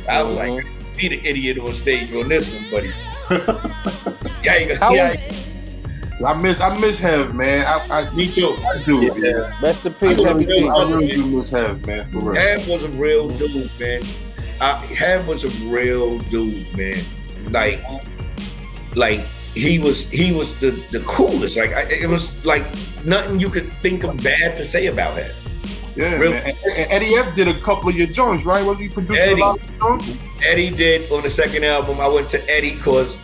I 0.09 0.23
was 0.23 0.35
like, 0.35 0.65
be 0.97 1.07
the 1.09 1.25
idiot 1.27 1.59
on 1.59 1.73
stage 1.73 2.13
on 2.13 2.27
this 2.29 2.49
one, 2.53 2.71
buddy. 2.71 2.91
yeah, 4.43 4.57
you 4.57 4.75
How 4.77 4.93
got- 4.93 5.19
yeah, 5.19 5.43
I 6.25 6.33
miss 6.41 6.59
I 6.59 6.77
miss 6.79 6.97
Hev, 6.99 7.35
man. 7.35 7.65
I, 7.67 7.99
I, 8.01 8.15
me 8.15 8.31
too. 8.33 8.55
I 8.65 8.81
do. 8.85 9.03
Yeah. 9.05 9.13
man. 9.13 9.53
Rest 9.61 9.85
in 9.85 9.93
I 9.93 9.95
peace, 9.95 10.17
know 10.17 10.23
Heavy 10.25 10.45
the 10.45 10.51
real 10.51 10.61
D. 10.61 10.69
I 10.69 10.83
really 10.95 11.07
do 11.09 11.25
miss 11.27 11.49
Hev, 11.51 11.85
man. 11.85 12.11
For 12.11 12.19
real. 12.31 12.35
Ham 12.41 12.67
was 12.67 12.83
a 12.83 12.89
real 12.89 13.29
dude, 13.29 13.69
man. 13.79 14.01
Uh, 14.59 14.77
Ham 14.79 15.27
was 15.27 15.43
a 15.43 15.49
real 15.67 16.17
dude, 16.17 16.75
man. 16.75 17.03
Like, 17.51 17.81
like 18.95 19.19
he 19.57 19.79
was 19.79 20.07
he 20.09 20.31
was 20.31 20.59
the 20.59 20.71
the 20.91 20.99
coolest. 21.01 21.57
Like 21.57 21.73
I, 21.73 21.81
it 21.89 22.09
was 22.09 22.43
like 22.45 22.63
nothing 23.03 23.39
you 23.39 23.49
could 23.49 23.71
think 23.81 24.03
of 24.03 24.21
bad 24.23 24.57
to 24.57 24.65
say 24.65 24.87
about 24.87 25.17
him. 25.17 25.29
Yeah, 25.95 26.15
Real- 26.17 26.31
man. 26.31 26.45
And, 26.45 26.57
and 26.77 26.91
Eddie 26.91 27.15
F 27.15 27.35
did 27.35 27.47
a 27.47 27.59
couple 27.61 27.89
of 27.89 27.95
your 27.95 28.07
joints, 28.07 28.45
right? 28.45 28.63
Was 28.63 28.77
he 28.77 28.87
producing 28.87 29.23
Eddie. 29.23 29.41
a 29.41 29.45
lot 29.45 29.59
of 29.59 29.79
joints? 29.79 30.17
Eddie 30.45 30.69
did 30.69 31.11
on 31.11 31.23
the 31.23 31.29
second 31.29 31.63
album. 31.65 31.99
I 31.99 32.07
went 32.07 32.29
to 32.31 32.49
Eddie 32.49 32.75
because 32.75 33.19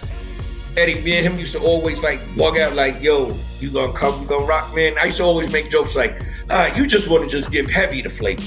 Eddie, 0.76 1.00
me 1.02 1.18
and 1.18 1.26
him 1.28 1.38
used 1.38 1.54
to 1.54 1.60
always 1.60 2.02
like 2.02 2.36
bug 2.36 2.58
out 2.58 2.74
like, 2.74 3.02
"Yo, 3.02 3.30
you 3.60 3.70
gonna 3.70 3.94
come? 3.94 4.22
You 4.24 4.28
gonna 4.28 4.46
rock, 4.46 4.74
man?" 4.76 4.96
I 5.00 5.06
used 5.06 5.18
to 5.18 5.24
always 5.24 5.52
make 5.52 5.70
jokes 5.70 5.96
like, 5.96 6.26
"Ah, 6.50 6.74
you 6.76 6.88
just 6.88 7.08
want 7.08 7.30
to 7.30 7.30
just 7.30 7.52
give 7.52 7.70
heavy 7.70 8.02
the 8.02 8.10
flavor." 8.10 8.42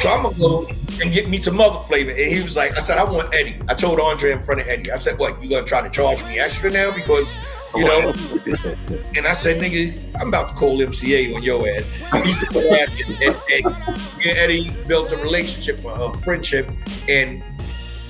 So 0.00 0.10
I'm 0.10 0.22
gonna 0.22 0.38
go 0.38 0.66
and 1.02 1.12
get 1.12 1.28
me 1.28 1.38
some 1.38 1.60
other 1.60 1.78
flavor. 1.86 2.10
And 2.10 2.32
he 2.32 2.42
was 2.42 2.56
like, 2.56 2.76
"I 2.78 2.82
said 2.82 2.98
I 2.98 3.04
want 3.04 3.34
Eddie." 3.34 3.60
I 3.68 3.74
told 3.74 4.00
Andre 4.00 4.32
in 4.32 4.42
front 4.42 4.60
of 4.60 4.68
Eddie. 4.68 4.90
I 4.90 4.98
said, 4.98 5.18
"What? 5.18 5.42
You 5.42 5.50
gonna 5.50 5.66
try 5.66 5.80
to 5.80 5.90
charge 5.90 6.22
me 6.24 6.38
extra 6.38 6.70
now 6.70 6.90
because?" 6.92 7.36
You 7.76 7.84
know, 7.84 8.14
and 9.14 9.26
I 9.26 9.34
said, 9.34 9.60
nigga, 9.60 10.00
I'm 10.18 10.28
about 10.28 10.48
to 10.48 10.54
call 10.54 10.78
MCA 10.78 11.36
on 11.36 11.42
your 11.42 11.68
ass. 11.68 11.84
And, 12.14 13.36
and, 13.52 13.66
and 13.66 14.38
Eddie 14.38 14.70
built 14.86 15.12
a 15.12 15.16
relationship, 15.18 15.84
a 15.84 16.16
friendship, 16.20 16.66
and 17.08 17.42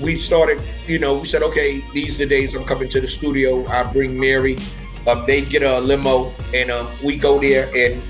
we 0.01 0.17
started, 0.17 0.61
you 0.87 1.01
know, 1.01 1.19
we 1.19 1.27
said, 1.27 1.43
okay, 1.43 1.85
these 1.93 2.15
are 2.15 2.19
the 2.19 2.27
days 2.27 2.55
I'm 2.55 2.65
coming 2.65 2.89
to 2.91 3.01
the 3.01 3.09
studio. 3.09 3.67
I 3.67 3.83
bring 3.93 4.19
Mary. 4.19 4.59
Um, 5.07 5.25
they 5.27 5.41
get 5.43 5.63
a 5.63 5.81
limo, 5.81 6.33
and 6.55 6.71
um, 6.71 6.89
we 7.03 7.17
go 7.17 7.41
there 7.41 7.69
and 7.77 8.01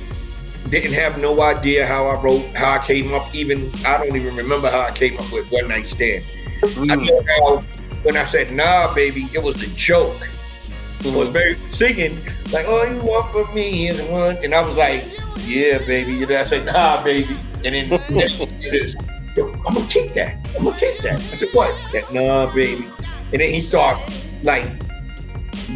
didn't 0.71 0.93
have 0.95 1.21
no 1.21 1.41
idea 1.43 1.87
how 1.87 2.07
I 2.09 2.21
wrote, 2.21 2.45
how 2.57 2.73
I 2.75 2.79
came 2.79 3.13
up. 3.15 3.35
Even 3.35 3.71
I 3.87 3.99
don't 3.99 4.15
even 4.15 4.35
remember 4.37 4.71
how 4.71 4.81
I 4.81 4.91
came 4.91 5.19
up 5.19 5.31
with 5.33 5.51
one 5.51 5.69
night 5.69 5.87
stand. 5.87 6.25
I 6.63 6.67
Mm. 6.67 7.07
know 7.07 7.23
how 7.39 7.65
when 8.03 8.17
I 8.17 8.25
said 8.25 8.53
nah, 8.53 8.93
baby, 8.95 9.29
it 9.33 9.43
was 9.43 9.63
a 9.63 9.67
joke. 9.69 10.29
Was 11.05 11.29
Barry 11.29 11.57
singing 11.71 12.21
like, 12.51 12.67
"All 12.67 12.85
you 12.85 13.01
want 13.01 13.31
for 13.33 13.47
me 13.55 13.89
is 13.89 14.03
one," 14.03 14.37
and 14.43 14.53
I 14.53 14.61
was 14.63 14.77
like, 14.77 15.05
"Yeah, 15.47 15.79
baby." 15.87 16.23
And 16.25 16.33
I 16.33 16.43
said, 16.43 16.67
"Nah, 16.67 17.03
baby," 17.05 17.37
and 17.65 17.75
then, 17.75 17.89
then 17.89 18.29
he 18.29 18.29
said 18.29 18.73
this, 18.73 18.97
"Yo, 19.37 19.47
I'm 19.67 19.75
gonna 19.75 19.87
take 19.87 20.13
that. 20.15 20.37
I'm 20.57 20.65
gonna 20.65 20.77
take 20.77 20.99
that. 21.03 21.15
I 21.33 21.37
said, 21.37 21.51
"What?" 21.53 21.73
That 21.93 22.13
nah, 22.13 22.47
baby. 22.53 22.85
And 23.33 23.41
then 23.41 23.55
he 23.55 23.61
started 23.61 24.13
like 24.43 24.67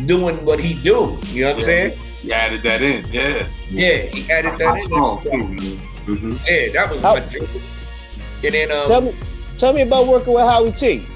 doing 0.07 0.45
what 0.45 0.59
he 0.59 0.75
do. 0.83 1.17
You 1.33 1.45
know 1.45 1.51
what 1.51 1.59
I'm 1.59 1.63
saying? 1.65 1.93
You 2.25 2.33
added 2.33 2.63
that 2.65 2.83
in, 2.83 3.07
yeah. 3.13 3.47
Yeah, 3.73 3.97
he 4.03 4.31
added 4.31 4.59
that 4.59 4.77
in. 4.77 4.85
Strong, 4.85 5.21
there. 5.25 5.33
too, 5.33 5.39
man. 5.39 5.81
Mhm. 6.07 6.39
Yeah, 6.49 6.73
that 6.73 6.91
was 6.93 7.01
How- 7.01 7.15
my 7.15 7.21
joke. 7.21 7.49
And 8.45 8.55
then 8.55 8.73
um, 8.73 8.87
Tell 8.87 9.01
me, 9.01 9.15
tell 9.57 9.73
me 9.73 9.83
about 9.83 10.07
working 10.09 10.35
with 10.35 10.43
Howie 10.45 10.73
Tee 10.73 11.07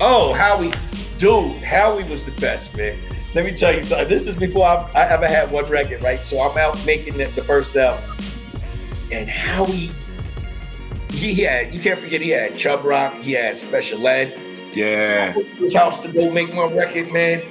Oh, 0.00 0.32
Howie, 0.34 0.72
dude, 1.18 1.62
Howie 1.62 2.04
was 2.04 2.22
the 2.24 2.32
best, 2.40 2.76
man. 2.76 2.98
Let 3.34 3.44
me 3.44 3.52
tell 3.56 3.72
you 3.74 3.82
something. 3.84 4.08
This 4.08 4.26
is 4.26 4.34
before 4.34 4.66
I, 4.66 4.90
I 4.94 5.02
ever 5.10 5.26
had 5.28 5.50
one 5.52 5.64
record, 5.66 6.02
right? 6.02 6.18
So 6.18 6.40
I'm 6.40 6.56
out 6.58 6.84
making 6.84 7.14
the, 7.18 7.24
the 7.26 7.42
first 7.42 7.76
album, 7.76 8.02
and 9.12 9.28
Howie, 9.30 9.92
he 11.10 11.34
had 11.34 11.72
you 11.74 11.80
can't 11.80 11.98
forget 11.98 12.20
he 12.20 12.30
had 12.30 12.56
Chubb 12.56 12.84
Rock, 12.84 13.14
he 13.20 13.32
had 13.32 13.56
Special 13.58 14.06
Ed. 14.08 14.38
Yeah. 14.74 15.32
His 15.32 15.74
house 15.74 15.98
to 16.00 16.08
go 16.08 16.30
make 16.30 16.52
my 16.54 16.64
record, 16.64 17.12
man. 17.12 17.42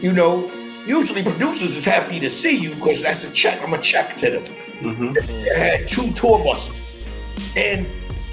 You 0.00 0.12
know, 0.12 0.50
usually 0.86 1.22
producers 1.22 1.76
is 1.76 1.84
happy 1.84 2.18
to 2.20 2.30
see 2.30 2.56
you 2.56 2.74
because 2.74 3.02
that's 3.02 3.24
a 3.24 3.30
check. 3.30 3.60
I'm 3.62 3.74
a 3.74 3.78
check 3.78 4.16
to 4.16 4.30
them. 4.30 4.44
Mhm. 4.82 5.50
I 5.54 5.58
had 5.58 5.88
two 5.88 6.10
tour 6.12 6.42
buses. 6.44 7.04
And 7.56 7.86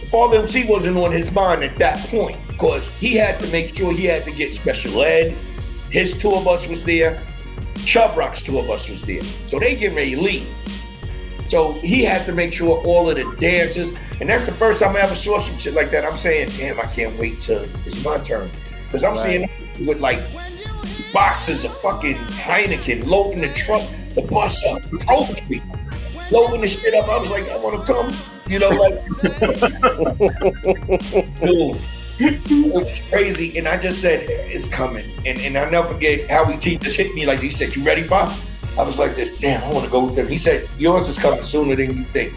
Father 0.10 0.40
MC 0.40 0.66
wasn't 0.66 0.98
on 0.98 1.12
his 1.12 1.32
mind 1.32 1.64
at 1.64 1.78
that 1.80 2.00
point 2.10 2.38
because 2.48 2.88
he 3.00 3.14
had 3.16 3.40
to 3.42 3.48
make 3.48 3.76
sure 3.76 3.94
he 3.94 4.06
had 4.06 4.24
to 4.26 4.32
get 4.32 4.56
special 4.56 5.02
ed. 5.04 5.36
His 5.92 6.16
tour 6.18 6.44
bus 6.44 6.68
was 6.68 6.84
there. 6.84 7.22
Chubb 7.86 8.18
Rock's 8.18 8.42
tour 8.42 8.64
bus 8.64 8.90
was 8.90 9.02
there. 9.04 9.24
So 9.48 9.60
they 9.60 9.76
get 9.76 9.96
ready 9.96 10.16
to 10.16 10.22
leave. 10.22 10.48
So 11.48 11.74
he 11.74 12.04
had 12.04 12.26
to 12.28 12.32
make 12.32 12.54
sure 12.54 12.78
all 12.86 13.10
of 13.10 13.16
the 13.16 13.36
dancers, 13.40 13.92
and 14.22 14.30
that's 14.30 14.46
the 14.46 14.52
first 14.52 14.80
time 14.82 14.96
I 14.96 15.00
ever 15.02 15.16
saw 15.16 15.42
some 15.42 15.58
shit 15.58 15.74
like 15.74 15.90
that. 15.92 16.06
I'm 16.06 16.18
saying, 16.18 16.52
damn, 16.58 16.80
I 16.80 16.84
can't 16.84 17.18
wait 17.18 17.42
till 17.42 17.68
it's 17.88 18.04
my 18.04 18.18
turn. 18.20 18.52
Because 18.86 19.04
I'm 19.04 19.16
Right. 19.16 19.48
seeing 19.78 19.86
with 19.88 20.00
like 20.00 20.20
boxes 21.14 21.66
of 21.66 21.76
fucking 21.78 22.16
Heineken 22.16 23.06
loading 23.06 23.42
the 23.42 23.54
truck, 23.54 23.82
the 24.16 24.22
bus 24.22 24.64
up, 24.66 24.82
trophy, 25.02 25.62
loading 26.32 26.62
the 26.62 26.68
shit 26.68 26.94
up. 26.94 27.10
I 27.10 27.18
was 27.18 27.30
like, 27.30 27.50
I 27.50 27.58
want 27.58 27.80
to 27.80 27.86
come, 27.92 28.14
you 28.48 28.60
know, 28.60 28.70
like, 28.70 29.00
dude, 31.40 31.78
it 32.20 32.74
was 32.74 33.10
crazy. 33.10 33.58
And 33.58 33.68
I 33.68 33.78
just 33.78 34.02
said, 34.02 34.30
it's 34.30 34.68
coming. 34.68 35.06
And 35.26 35.40
and 35.40 35.58
I 35.58 35.70
never 35.70 35.94
forget 35.94 36.30
how 36.30 36.46
he 36.46 36.78
just 36.78 36.98
hit 36.98 37.14
me 37.16 37.26
like 37.26 37.40
he 37.40 37.50
said, 37.50 37.76
You 37.76 37.84
ready, 37.84 38.08
Bob? 38.08 38.38
I 38.78 38.84
was 38.84 38.98
like 38.98 39.16
this, 39.16 39.38
damn, 39.40 39.64
I 39.64 39.74
want 39.74 39.86
to 39.86 39.92
go 39.92 40.06
with 40.06 40.16
them. 40.16 40.28
He 40.28 40.38
said, 40.38 40.70
Yours 40.78 41.08
is 41.08 41.18
coming 41.18 41.44
sooner 41.44 41.76
than 41.76 41.98
you 41.98 42.06
think. 42.06 42.34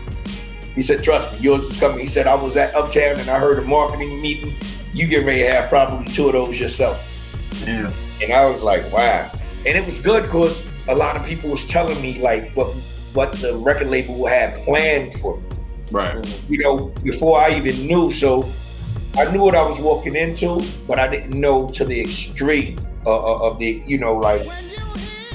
He 0.74 0.82
said, 0.82 1.03
Trust 1.03 1.34
me, 1.34 1.40
yours 1.40 1.66
is 1.66 1.76
coming. 1.76 2.01
He 2.01 2.07
said, 2.07 2.26
I 2.26 2.34
was 2.34 2.57
at 2.57 2.74
Uptown 2.74 3.20
and 3.20 3.28
I 3.28 3.38
heard 3.38 3.59
a 3.59 3.62
marketing 3.62 4.20
meeting. 4.22 4.55
You 4.95 5.07
get 5.07 5.24
ready 5.24 5.43
to 5.43 5.51
have 5.51 5.68
probably 5.68 6.12
two 6.12 6.26
of 6.26 6.32
those 6.32 6.59
yourself. 6.59 7.09
Yeah. 7.66 7.93
And 8.22 8.32
I 8.32 8.46
was 8.46 8.62
like, 8.62 8.90
wow. 8.92 9.30
And 9.66 9.76
it 9.76 9.84
was 9.84 9.98
good 9.98 10.24
because 10.24 10.64
a 10.88 10.94
lot 10.94 11.16
of 11.16 11.24
people 11.24 11.50
was 11.50 11.64
telling 11.66 12.00
me 12.00 12.20
like 12.20 12.52
what 12.54 12.68
what 13.14 13.32
the 13.40 13.54
record 13.56 13.88
label 13.88 14.26
had 14.26 14.54
planned 14.64 15.14
for 15.16 15.36
me, 15.36 15.42
Right. 15.90 16.40
you 16.48 16.58
know, 16.58 16.86
before 17.02 17.38
I 17.38 17.50
even 17.56 17.86
knew. 17.86 18.10
So 18.10 18.48
I 19.16 19.30
knew 19.30 19.42
what 19.42 19.54
I 19.54 19.62
was 19.62 19.78
walking 19.78 20.16
into, 20.16 20.62
but 20.88 20.98
I 20.98 21.08
didn't 21.08 21.38
know 21.38 21.68
to 21.70 21.84
the 21.84 22.00
extreme 22.00 22.78
uh, 23.04 23.10
uh, 23.14 23.48
of 23.50 23.58
the, 23.58 23.82
you 23.86 23.98
know, 23.98 24.16
like, 24.16 24.40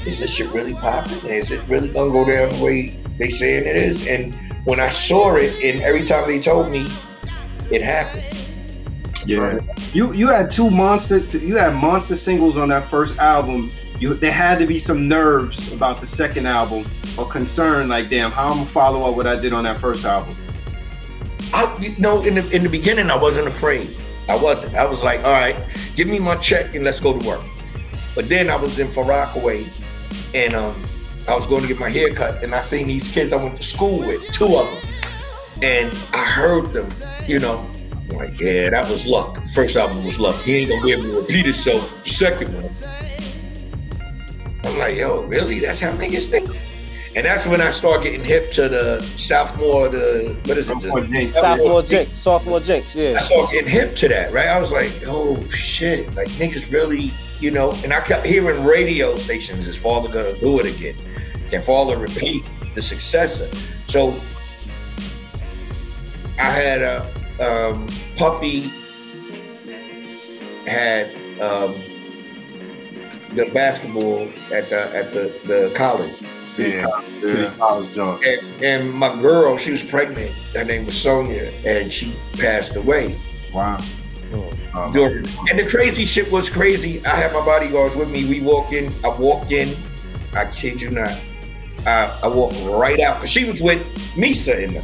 is 0.08 0.18
this 0.20 0.34
shit 0.34 0.50
really 0.52 0.74
popping? 0.74 1.30
Is 1.30 1.52
it 1.52 1.62
really 1.68 1.90
gonna 1.90 2.12
go 2.12 2.26
down 2.26 2.50
the 2.58 2.64
way 2.64 2.88
they 3.20 3.30
saying 3.30 3.66
it 3.68 3.76
is? 3.76 4.08
And 4.08 4.34
when 4.66 4.80
I 4.80 4.90
saw 4.90 5.36
it, 5.36 5.54
and 5.64 5.82
every 5.84 6.04
time 6.06 6.28
they 6.28 6.40
told 6.40 6.72
me, 6.72 6.90
it 7.70 7.82
happened. 7.84 8.26
Yeah. 9.28 9.60
You 9.94 10.14
you 10.14 10.28
had 10.30 10.50
two 10.50 10.70
monster 10.70 11.18
you 11.38 11.58
had 11.58 11.76
monster 11.76 12.16
singles 12.16 12.56
on 12.56 12.70
that 12.70 12.86
first 12.86 13.18
album. 13.18 13.72
You 14.00 14.14
there 14.14 14.32
had 14.32 14.58
to 14.60 14.66
be 14.66 14.78
some 14.78 15.08
nerves 15.08 15.72
about 15.74 16.00
the 16.00 16.08
second 16.08 16.46
album 16.46 16.86
or 17.18 17.28
concern 17.28 17.90
like 17.90 18.10
damn 18.10 18.32
how 18.32 18.48
I'm 18.48 18.54
gonna 18.54 18.66
follow 18.66 19.04
up 19.10 19.16
what 19.16 19.28
I 19.28 19.36
did 19.36 19.52
on 19.52 19.66
that 19.66 19.80
first 19.80 20.06
album. 20.06 20.38
I, 21.54 21.76
you 21.80 21.96
know, 21.98 22.24
in 22.24 22.36
the 22.36 22.56
in 22.56 22.64
the 22.64 22.70
beginning, 22.70 23.10
I 23.10 23.18
wasn't 23.18 23.48
afraid. 23.48 23.96
I 24.30 24.36
wasn't. 24.36 24.76
I 24.76 24.86
was 24.86 25.04
like, 25.04 25.24
all 25.24 25.32
right, 25.32 25.56
give 25.96 26.08
me 26.08 26.20
my 26.20 26.36
check 26.36 26.76
and 26.76 26.84
let's 26.84 27.00
go 27.00 27.18
to 27.18 27.28
work. 27.28 27.42
But 28.16 28.30
then 28.30 28.50
I 28.50 28.56
was 28.56 28.80
in 28.80 28.92
Far 28.92 29.06
Rockaway, 29.06 29.66
and 30.34 30.54
um, 30.54 30.82
I 31.28 31.36
was 31.36 31.48
going 31.48 31.62
to 31.62 31.68
get 31.68 31.80
my 31.80 31.90
hair 31.90 32.14
cut, 32.14 32.44
and 32.44 32.54
I 32.54 32.62
seen 32.62 32.88
these 32.88 33.10
kids 33.10 33.32
I 33.32 33.38
went 33.38 33.58
to 33.58 33.64
school 33.64 34.00
with, 34.00 34.26
two 34.34 34.58
of 34.58 34.66
them, 34.66 34.92
and 35.62 35.98
I 36.14 36.24
heard 36.26 36.74
them. 36.74 36.90
You 37.26 37.40
know, 37.40 37.60
I'm 37.60 37.77
like, 38.10 38.40
yeah, 38.40 38.70
that 38.70 38.90
was 38.90 39.06
luck. 39.06 39.42
First 39.54 39.76
album 39.76 40.06
was 40.06 40.20
luck. 40.20 40.42
He 40.42 40.58
ain't 40.58 40.70
gonna 40.70 40.84
be 40.84 40.92
able 40.92 41.04
to 41.04 41.22
repeat 41.22 41.46
himself. 41.46 41.94
The 42.04 42.10
second 42.10 42.54
one. 42.54 42.70
I'm 44.64 44.78
like, 44.78 44.98
yo, 44.98 45.22
really? 45.24 45.60
That's 45.60 45.80
how 45.80 45.92
niggas 45.92 46.30
think. 46.30 46.50
And 47.16 47.26
that's 47.26 47.48
when 47.48 47.62
I 47.62 47.72
start 47.72 48.04
getting 48.04 48.24
hip 48.24 48.52
to 48.54 48.70
the 48.70 49.02
sophomore, 49.18 49.90
the 49.90 50.38
what 50.46 50.58
is 50.58 50.70
it? 50.70 50.74
Sophomore 50.74 51.02
The, 51.02 51.08
jinx. 51.08 51.40
Sophomore 51.40 51.82
Jinx. 51.82 52.20
Sophomore 52.20 52.60
Jinx, 52.60 52.96
I 52.96 53.00
yeah. 53.00 53.18
started 53.18 53.54
getting 53.54 53.70
hip 53.72 53.96
to 53.96 54.08
that, 54.10 54.32
right? 54.32 54.48
I 54.48 54.60
was 54.60 54.72
like, 54.72 54.92
oh 55.08 55.50
shit, 55.50 56.14
like 56.14 56.28
niggas 56.30 56.72
really, 56.72 57.12
you 57.40 57.50
know, 57.50 57.72
and 57.84 57.92
I 57.92 58.02
kept 58.02 58.24
hearing 58.24 58.64
radio 58.64 59.18
stations, 59.18 59.68
is 59.68 59.76
father 59.76 60.10
gonna 60.10 60.38
do 60.40 60.60
it 60.60 60.68
again? 60.68 60.96
Can 61.50 61.64
father 61.64 61.98
repeat 61.98 62.48
the 62.76 62.84
successor? 62.84 63.50
So 63.88 64.14
I 66.38 66.52
had 66.52 66.84
a 66.84 67.12
um, 67.40 67.88
Puffy 68.18 68.72
had 70.66 71.08
um, 71.40 71.74
the 73.36 73.50
basketball 73.54 74.30
at 74.54 74.70
the 74.70 74.96
at 74.96 75.14
the, 75.14 75.34
the 75.46 75.72
college. 75.76 76.14
See, 76.46 76.76
Yeah. 76.76 76.86
yeah. 77.22 77.54
College 77.58 77.94
joint. 77.94 78.24
And, 78.26 78.64
and 78.64 78.94
my 78.94 79.20
girl, 79.20 79.58
she 79.58 79.72
was 79.74 79.84
pregnant. 79.84 80.32
Her 80.54 80.64
name 80.64 80.86
was 80.86 81.00
Sonia, 81.00 81.52
and 81.66 81.92
she 81.92 82.16
passed 82.38 82.76
away. 82.76 83.18
Wow. 83.54 83.80
During. 84.94 85.26
And 85.50 85.58
the 85.60 85.66
crazy 85.70 86.06
shit 86.06 86.32
was 86.32 86.50
crazy. 86.50 87.06
I 87.06 87.16
had 87.16 87.34
my 87.34 87.44
bodyguards 87.46 87.96
with 87.96 88.10
me. 88.10 88.28
We 88.30 88.42
walk 88.42 88.72
in. 88.74 88.94
I 89.04 89.10
walked 89.10 89.52
in. 89.52 89.76
I 90.34 90.46
kid 90.46 90.82
you 90.82 90.92
not. 90.92 91.20
I, 91.86 92.20
I 92.24 92.28
walked 92.28 92.58
right 92.70 93.00
out 93.00 93.16
because 93.18 93.30
she 93.30 93.46
was 93.50 93.62
with 93.62 93.82
Misa 94.16 94.60
in 94.60 94.74
them. 94.76 94.84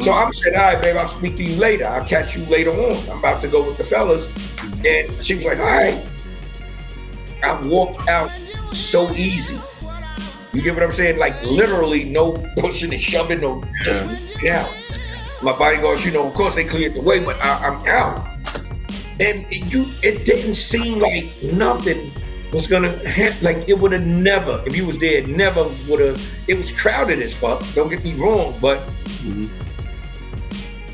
So 0.00 0.12
I'm 0.12 0.32
saying, 0.32 0.56
all 0.56 0.62
right, 0.62 0.80
babe, 0.82 0.96
I'll 0.96 1.06
speak 1.08 1.36
to 1.36 1.42
you 1.42 1.56
later. 1.56 1.86
I'll 1.86 2.06
catch 2.06 2.36
you 2.36 2.44
later 2.46 2.70
on. 2.70 2.96
I'm 3.10 3.18
about 3.18 3.40
to 3.42 3.48
go 3.48 3.66
with 3.66 3.78
the 3.78 3.84
fellas. 3.84 4.26
And 4.84 5.24
she 5.24 5.36
was 5.36 5.44
like, 5.44 5.58
all 5.58 5.64
right. 5.64 6.04
I 7.42 7.60
walked 7.66 8.08
out 8.08 8.30
so 8.72 9.10
easy. 9.12 9.58
You 10.52 10.62
get 10.62 10.74
what 10.74 10.82
I'm 10.82 10.92
saying? 10.92 11.18
Like 11.18 11.40
literally 11.42 12.04
no 12.04 12.32
pushing 12.58 12.92
and 12.92 13.00
shoving, 13.00 13.40
no 13.40 13.62
just 13.82 14.04
walking 14.04 14.50
out. 14.50 14.74
My 15.42 15.56
bodyguards, 15.56 16.04
you 16.04 16.12
know, 16.12 16.26
of 16.28 16.34
course 16.34 16.54
they 16.54 16.64
cleared 16.64 16.94
the 16.94 17.02
way, 17.02 17.22
but 17.22 17.36
I, 17.42 17.68
I'm 17.68 17.86
out. 17.88 18.26
And 19.20 19.46
it, 19.50 19.72
you, 19.72 19.86
it 20.02 20.24
didn't 20.24 20.54
seem 20.54 20.98
like 20.98 21.30
nothing 21.42 22.12
was 22.52 22.66
gonna 22.66 22.90
happen. 23.08 23.44
Like 23.44 23.68
it 23.68 23.78
would 23.78 23.92
have 23.92 24.06
never, 24.06 24.62
if 24.66 24.74
you 24.76 24.86
was 24.86 24.98
there, 24.98 25.26
never 25.26 25.64
would 25.88 26.00
have. 26.00 26.22
It 26.48 26.56
was 26.56 26.72
crowded 26.72 27.20
as 27.20 27.34
fuck. 27.34 27.62
Don't 27.74 27.88
get 27.90 28.02
me 28.04 28.14
wrong, 28.14 28.58
but 28.60 28.82
Mhm. 29.22 29.50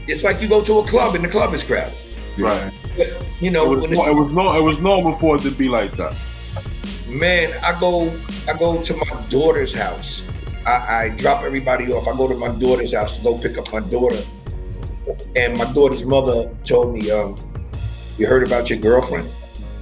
It's 0.07 0.24
like 0.24 0.40
you 0.42 0.48
go 0.48 0.62
to 0.64 0.78
a 0.80 0.86
club 0.86 1.14
and 1.14 1.24
the 1.24 1.28
club 1.28 1.55
is 1.55 1.62
crowded. 1.62 1.94
Right. 2.38 2.72
But, 2.96 3.09
you 3.40 3.48
It 3.48 3.53
know, 3.53 3.68
was, 3.68 3.82
when 3.82 3.92
it 3.92 4.14
was 4.14 4.32
no, 4.32 4.59
it 4.59 4.62
was 4.62 4.78
normal 4.78 5.14
for 5.16 5.36
it 5.36 5.42
to 5.42 5.50
be 5.50 5.68
like 5.68 5.96
that. 5.96 6.14
man, 7.09 7.53
I 7.62 7.78
go, 7.78 8.14
I 8.48 8.53
go 8.57 8.82
to 8.82 8.96
my 8.96 9.22
daughter's 9.28 9.74
house. 9.74 10.24
I, 10.66 11.05
I 11.05 11.09
drop 11.11 11.42
everybody 11.42 11.92
off. 11.92 12.07
I 12.07 12.16
go 12.16 12.28
to 12.28 12.36
my 12.36 12.48
daughter's 12.59 12.94
house 12.94 13.18
to 13.18 13.24
go 13.24 13.38
pick 13.38 13.59
up 13.59 13.72
my 13.72 13.80
daughter. 13.80 14.22
And 15.34 15.57
my 15.59 15.70
daughter's 15.72 16.05
mother 16.05 16.48
told 16.64 16.94
me, 16.94 17.11
um, 17.11 17.34
"You 18.16 18.26
heard 18.28 18.46
about 18.46 18.70
your 18.70 18.78
girlfriend?" 18.78 19.28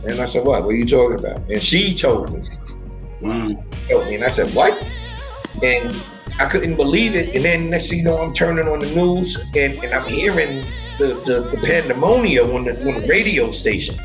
And 0.07 0.19
I 0.19 0.27
said, 0.27 0.47
"What? 0.47 0.65
What 0.65 0.71
are 0.71 0.77
you 0.77 0.87
talking 0.87 1.19
about?" 1.19 1.43
And 1.51 1.63
she 1.63 1.95
told 1.95 2.33
me. 2.33 2.49
Mm. 3.21 3.63
told 3.89 4.07
me, 4.07 4.15
and 4.15 4.25
I 4.25 4.31
said, 4.31 4.49
"What?" 4.55 4.73
And 5.63 5.95
I 6.41 6.47
couldn't 6.47 6.77
believe 6.77 7.15
it. 7.15 7.35
And 7.37 7.45
then 7.45 7.69
next 7.69 7.91
thing 7.91 7.99
you 7.99 8.05
know, 8.05 8.19
I'm 8.19 8.33
turning 8.33 8.67
on 8.67 8.79
the 8.79 8.93
news 8.95 9.37
and, 9.37 9.75
and 9.85 9.93
I'm 9.93 10.11
hearing 10.11 10.65
the, 10.97 11.09
the, 11.27 11.41
the 11.55 11.67
pandemonium 11.67 12.51
on 12.53 12.65
the 12.65 12.73
on 12.89 13.03
the 13.03 13.07
radio 13.07 13.53
station. 13.53 14.01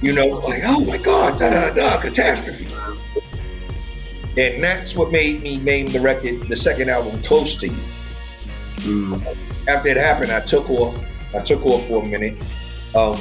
You 0.00 0.14
know, 0.14 0.26
like, 0.26 0.62
oh 0.64 0.82
my 0.84 0.96
God, 0.96 1.38
da 1.38 1.50
da 1.50 1.74
da, 1.74 2.00
catastrophe. 2.00 2.66
And 4.36 4.64
that's 4.64 4.96
what 4.96 5.12
made 5.12 5.42
me 5.42 5.58
name 5.58 5.86
the 5.86 6.00
record, 6.00 6.48
the 6.48 6.56
second 6.56 6.88
album, 6.88 7.22
Close 7.22 7.60
to 7.60 7.68
You. 7.68 7.76
Mm. 8.78 9.36
After 9.68 9.88
it 9.90 9.98
happened, 9.98 10.32
I 10.32 10.40
took 10.40 10.68
off. 10.70 10.98
I 11.34 11.40
took 11.40 11.64
off 11.66 11.86
for 11.86 12.02
a 12.02 12.08
minute. 12.08 12.42
Um, 12.94 13.18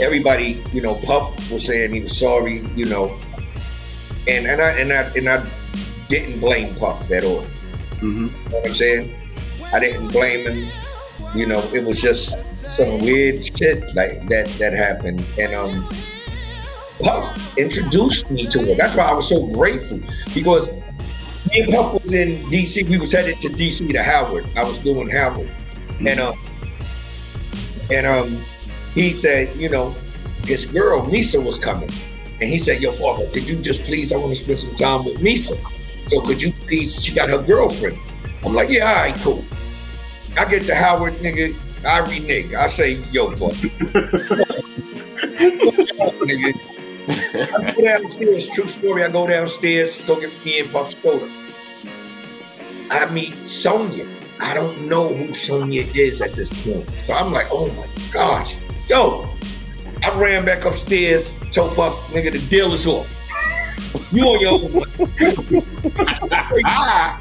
everybody, 0.00 0.62
you 0.72 0.82
know, 0.82 0.94
Puff 0.94 1.50
was 1.50 1.66
saying 1.66 1.92
he 1.92 2.00
was 2.00 2.16
sorry, 2.16 2.64
you 2.76 2.84
know, 2.86 3.18
and 4.28 4.46
and 4.46 4.62
I 4.62 4.70
and 4.70 4.92
I 4.92 5.02
and 5.16 5.28
I 5.28 5.46
didn't 6.08 6.40
blame 6.40 6.74
Puff 6.76 7.10
at 7.10 7.24
all. 7.24 7.46
hmm 8.00 8.28
You 8.28 8.50
know 8.50 8.58
what 8.58 8.66
I'm 8.68 8.74
saying? 8.74 9.14
I 9.72 9.80
didn't 9.80 10.08
blame 10.08 10.46
him. 10.46 10.74
You 11.34 11.46
know, 11.46 11.70
it 11.72 11.84
was 11.84 12.00
just 12.00 12.38
some 12.70 12.98
weird 12.98 13.40
shit 13.58 13.94
like 13.94 14.26
that 14.28 14.48
that 14.58 14.72
happened. 14.72 15.26
And 15.38 15.54
um 15.54 15.88
Puff 17.02 17.38
introduced 17.56 18.28
me 18.30 18.48
to 18.48 18.72
it. 18.72 18.76
That's 18.78 18.96
why 18.96 19.04
I 19.04 19.12
was 19.12 19.28
so 19.28 19.46
grateful. 19.48 20.00
Because 20.34 20.72
me 21.52 21.60
and 21.62 21.72
Puff 21.72 22.02
was 22.02 22.12
in 22.12 22.50
DC. 22.50 22.88
We 22.88 22.98
was 22.98 23.12
headed 23.12 23.40
to 23.42 23.48
DC 23.50 23.92
to 23.92 24.02
Howard. 24.02 24.46
I 24.56 24.64
was 24.64 24.78
doing 24.78 25.08
Howard. 25.10 25.50
And 26.06 26.20
um 26.20 26.34
and 27.90 28.06
um 28.06 28.48
he 28.94 29.14
said, 29.14 29.54
you 29.56 29.68
know, 29.68 29.94
this 30.46 30.64
girl, 30.64 31.02
Misa, 31.06 31.42
was 31.42 31.58
coming. 31.58 31.90
And 32.40 32.48
he 32.48 32.58
said, 32.58 32.80
Yo, 32.80 32.92
father, 32.92 33.26
could 33.32 33.46
you 33.48 33.60
just 33.60 33.82
please, 33.84 34.12
I 34.12 34.16
want 34.16 34.36
to 34.36 34.42
spend 34.42 34.60
some 34.60 34.74
time 34.76 35.04
with 35.04 35.18
Misa. 35.20 35.58
So 36.08 36.20
could 36.22 36.42
you 36.42 36.52
please, 36.52 37.02
she 37.02 37.14
got 37.14 37.28
her 37.28 37.42
girlfriend. 37.42 37.98
I'm 38.44 38.54
like, 38.54 38.70
yeah, 38.70 38.88
all 38.88 38.96
right, 38.96 39.14
cool. 39.16 39.44
I 40.36 40.44
get 40.44 40.64
to 40.64 40.74
Howard, 40.74 41.14
nigga, 41.14 41.54
I 41.84 41.98
renege. 42.00 42.54
I 42.54 42.66
say, 42.66 43.02
yo, 43.10 43.34
boy. 43.36 43.50
I 47.10 47.74
go 47.74 47.82
downstairs, 47.82 48.48
true 48.50 48.68
story, 48.68 49.04
I 49.04 49.08
go 49.08 49.26
downstairs, 49.26 50.00
go 50.06 50.20
get 50.20 50.32
me 50.44 50.60
and 50.60 50.70
Puff 50.70 50.94
soda. 51.02 51.30
I 52.90 53.06
meet 53.10 53.48
Sonia. 53.48 54.06
I 54.40 54.54
don't 54.54 54.88
know 54.88 55.12
who 55.12 55.34
Sonia 55.34 55.84
is 55.94 56.22
at 56.22 56.32
this 56.32 56.50
point. 56.64 56.88
So 56.90 57.14
I'm 57.14 57.32
like, 57.32 57.48
oh 57.50 57.68
my 57.72 57.86
gosh. 58.12 58.56
Yo, 58.88 59.28
I 60.02 60.10
ran 60.18 60.44
back 60.44 60.64
upstairs, 60.64 61.38
told 61.50 61.74
Puff, 61.74 61.94
nigga, 62.12 62.32
the 62.32 62.38
deal 62.48 62.72
is 62.72 62.86
off. 62.86 63.17
You 64.10 64.24
on 64.24 64.40
your 64.40 64.52
own. 64.54 64.84
Ah, 66.64 67.20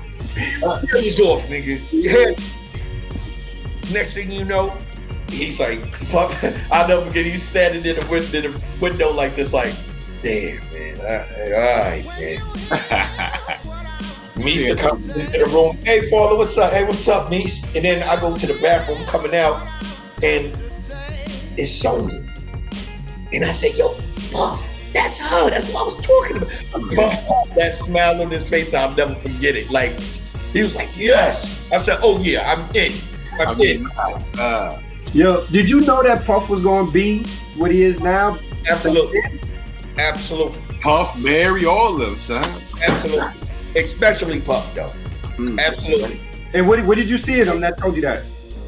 Deal 0.92 1.28
off, 1.28 1.48
nigga. 1.48 1.80
Yeah. 1.92 2.36
Next 3.92 4.14
thing 4.14 4.32
you 4.32 4.44
know, 4.46 4.78
he's 5.30 5.60
like, 5.60 5.92
Puff, 6.10 6.44
I'll 6.72 6.88
never 6.88 7.06
forget, 7.06 7.26
he's 7.26 7.48
standing 7.48 7.86
in 7.86 7.96
the 8.00 8.06
window, 8.08 8.38
in 8.38 8.54
the 8.54 8.62
window 8.80 9.12
like 9.12 9.36
this, 9.36 9.54
like, 9.54 9.74
damn, 10.22 10.60
man. 10.72 11.00
All 11.00 11.62
right, 11.62 12.06
man. 12.06 12.42
Misa 14.36 14.78
comes 14.78 15.08
into 15.10 15.38
the 15.40 15.46
room. 15.46 15.78
Hey, 15.84 16.10
father, 16.10 16.36
what's 16.36 16.58
up? 16.58 16.72
Hey, 16.72 16.84
what's 16.84 17.08
up, 17.08 17.30
Mies? 17.30 17.64
And 17.76 17.84
then 17.84 18.04
I 18.08 18.20
go 18.20 18.38
to 18.38 18.46
the 18.46 18.54
bathroom, 18.62 19.04
coming 19.06 19.34
out, 19.36 19.68
and 20.22 20.56
it's 21.58 21.72
Sonya. 21.72 22.24
And 23.34 23.44
I 23.44 23.52
say, 23.52 23.72
yo, 23.74 23.96
Puff, 24.32 24.62
that's 24.98 25.20
her. 25.20 25.50
That's 25.50 25.72
what 25.72 25.82
I 25.82 25.86
was 25.86 25.96
talking 25.98 26.38
about. 26.38 27.56
That 27.56 27.76
smile 27.76 28.22
on 28.22 28.32
his 28.32 28.48
face, 28.48 28.74
I'll 28.74 28.94
never 28.96 29.16
forget 29.16 29.56
it. 29.56 29.70
Like, 29.70 29.92
he 30.54 30.64
was 30.64 30.76
like, 30.76 30.90
yes. 30.96 31.64
I 31.72 31.78
said, 31.78 32.00
oh, 32.02 32.20
yeah, 32.20 32.52
I'm 32.52 32.76
in. 32.76 32.94
I'm, 33.40 33.50
I 33.50 33.52
in. 33.54 33.84
mean, 33.84 33.92
uh, 34.40 34.82
Yo, 35.14 35.46
did 35.48 35.70
you 35.70 35.82
know 35.82 36.04
that 36.04 36.26
Puff 36.26 36.50
was 36.50 36.62
going 36.62 36.88
to 36.88 36.92
be 36.92 37.24
what 37.56 37.72
he 37.72 37.84
is 37.84 38.00
now? 38.00 38.38
Absolutely. 38.70 39.22
Absolutely. 39.98 40.62
Puff, 40.82 41.18
Mary, 41.20 41.66
all 41.66 41.94
of 41.94 42.00
them, 42.00 42.16
son. 42.16 42.62
Absolutely. 42.86 43.32
Especially 43.76 44.42
Puff, 44.42 44.74
though. 44.76 44.94
Mm. 45.38 45.60
Absolutely. 45.60 46.22
And 46.54 46.68
what, 46.68 46.80
what 46.86 46.98
did 46.98 47.10
you 47.10 47.18
see 47.18 47.40
in 47.40 47.48
him 47.48 47.62
that 47.62 47.78
told 47.78 47.96
you 47.96 48.02
that? 48.02 48.24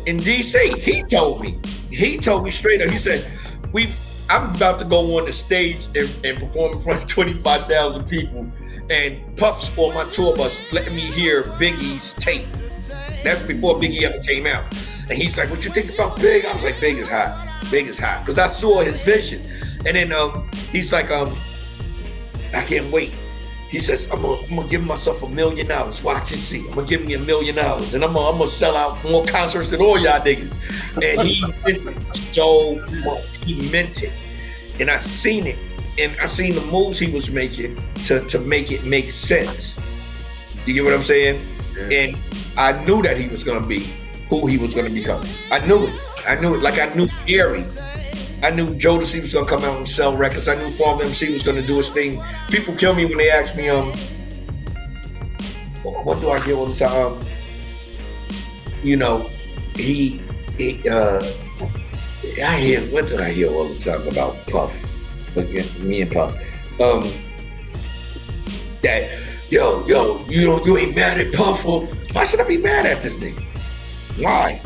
in 0.06 0.18
DC. 0.18 0.78
He 0.78 1.04
told 1.04 1.42
me. 1.42 1.60
He 1.92 2.18
told 2.18 2.44
me 2.44 2.52
straight 2.52 2.82
up. 2.82 2.90
He 2.90 2.98
said, 2.98 3.26
"We, 3.72 3.90
I'm 4.30 4.56
about 4.56 4.78
to 4.80 4.86
go 4.86 5.18
on 5.18 5.26
the 5.26 5.34
stage 5.34 5.88
and, 5.96 6.10
and 6.24 6.40
perform 6.40 6.74
in 6.74 6.82
front 6.82 7.02
of 7.02 7.08
25,000 7.10 8.08
people, 8.08 8.52
and 8.90 9.38
Puff's 9.38 9.76
on 9.78 9.94
my 9.96 10.04
tour 10.12 10.36
bus 10.36 10.62
letting 10.72 10.96
me 10.96 11.02
hear 11.02 11.44
Biggie's 11.44 12.14
tape. 12.14 12.48
That's 13.24 13.42
before 13.42 13.76
Biggie 13.76 14.04
ever 14.04 14.20
came 14.20 14.46
out. 14.46 14.64
And 15.10 15.18
he's 15.18 15.38
like, 15.38 15.50
"What 15.50 15.66
you 15.66 15.72
think 15.72 15.94
about 15.94 16.20
Big?" 16.22 16.46
I 16.46 16.54
was 16.54 16.64
like, 16.64 16.80
"Big 16.80 16.98
is 16.98 17.10
hot. 17.10 17.48
Big 17.72 17.88
is 17.88 17.98
hot," 17.98 18.26
because 18.26 18.38
I 18.40 18.48
saw 18.48 18.82
his 18.82 19.02
vision. 19.02 19.42
And 19.86 19.96
then 19.98 20.12
um, 20.14 20.50
he's 20.72 20.94
like, 20.94 21.10
um, 21.10 21.36
"I 22.54 22.62
can't 22.62 22.90
wait." 22.92 23.12
He 23.70 23.80
says, 23.80 24.09
I'm 24.11 24.22
gonna, 24.24 24.41
I'm 24.41 24.55
gonna 24.55 24.67
give 24.67 24.84
myself 24.84 25.22
a 25.22 25.30
million 25.30 25.67
dollars. 25.67 26.03
Watch 26.03 26.32
and 26.32 26.41
see. 26.41 26.61
I'm 26.70 26.76
gonna 26.76 26.88
give 26.88 27.05
me 27.05 27.13
a 27.13 27.20
million 27.20 27.55
dollars. 27.55 27.93
And 27.93 28.03
I'm 28.03 28.13
gonna, 28.13 28.30
I'm 28.30 28.38
gonna 28.39 28.49
sell 28.49 28.76
out 28.76 29.03
more 29.03 29.26
concerts 29.26 29.70
than 29.70 29.80
all 29.80 29.99
y'all 29.99 30.20
niggas. 30.20 30.51
And 31.03 31.28
he 31.28 31.41
meant 31.65 31.86
it 31.86 32.15
so 32.34 32.84
much. 33.05 33.38
He 33.45 33.70
meant 33.72 34.01
it. 34.01 34.11
And 34.80 34.89
I 34.89 34.97
seen 34.97 35.45
it. 35.45 35.57
And 35.99 36.17
I 36.20 36.26
seen 36.26 36.55
the 36.55 36.61
moves 36.61 36.97
he 36.97 37.11
was 37.11 37.30
making 37.30 37.82
to, 38.05 38.22
to 38.28 38.39
make 38.39 38.72
it 38.72 38.86
make 38.86 39.11
sense. 39.11 39.80
You 40.65 40.74
get 40.74 40.84
what 40.84 40.93
I'm 40.93 41.03
saying? 41.03 41.45
And 41.91 42.17
I 42.57 42.74
knew 42.86 43.03
that 43.03 43.17
he 43.17 43.28
was 43.28 43.43
gonna 43.43 43.65
be 43.65 43.88
who 44.30 44.47
he 44.47 44.57
was 44.57 44.74
gonna 44.74 44.89
become. 44.89 45.26
I 45.51 45.65
knew 45.67 45.86
it. 45.86 45.93
I 46.28 46.36
knew 46.36 46.55
it. 46.55 46.61
Like 46.61 46.80
I 46.80 46.93
knew 46.95 47.07
Gary. 47.28 47.65
I 48.42 48.52
knew 48.52 48.74
Jodeci 48.76 49.22
was 49.22 49.34
gonna 49.34 49.46
come 49.46 49.64
out 49.64 49.78
and 49.78 49.88
sell 49.88 50.16
records. 50.16 50.48
I 50.48 50.56
knew 50.56 50.70
Father 50.72 51.04
MC 51.04 51.34
was 51.34 51.44
gonna 51.44 51.62
do 51.62 51.78
his 51.78 51.90
thing. 51.90 52.22
People 52.50 52.76
kill 52.76 52.96
me 52.96 53.06
when 53.06 53.18
they 53.18 53.30
ask 53.30 53.56
me, 53.56 53.70
um, 53.70 53.94
what 55.84 56.22
do 56.22 56.30
I 56.30 56.40
hear 56.42 56.56
all 56.56 56.68
the 56.68 56.76
time? 56.76 57.20
You 58.84 58.98
know, 58.98 59.30
he, 59.76 60.22
he 60.58 60.88
uh, 60.88 61.22
I 62.44 62.60
hear 62.60 62.82
what 62.92 63.08
did 63.08 63.20
I 63.20 63.32
hear 63.32 63.50
all 63.50 63.66
the 63.66 63.80
time 63.80 64.08
about 64.08 64.48
Puff? 64.48 64.78
Again, 65.36 65.68
me 65.80 66.02
and 66.02 66.12
Puff. 66.12 66.34
Um, 66.80 67.12
that 68.82 69.10
yo, 69.50 69.86
yo, 69.86 70.26
you 70.30 70.46
don't, 70.46 70.66
you 70.66 70.78
ain't 70.78 70.96
mad 70.96 71.20
at 71.20 71.34
Puff? 71.34 71.66
Or, 71.66 71.86
why 72.14 72.26
should 72.26 72.40
I 72.40 72.44
be 72.44 72.58
mad 72.58 72.86
at 72.86 73.02
this 73.02 73.16
nigga? 73.18 73.44
Why? 74.18 74.62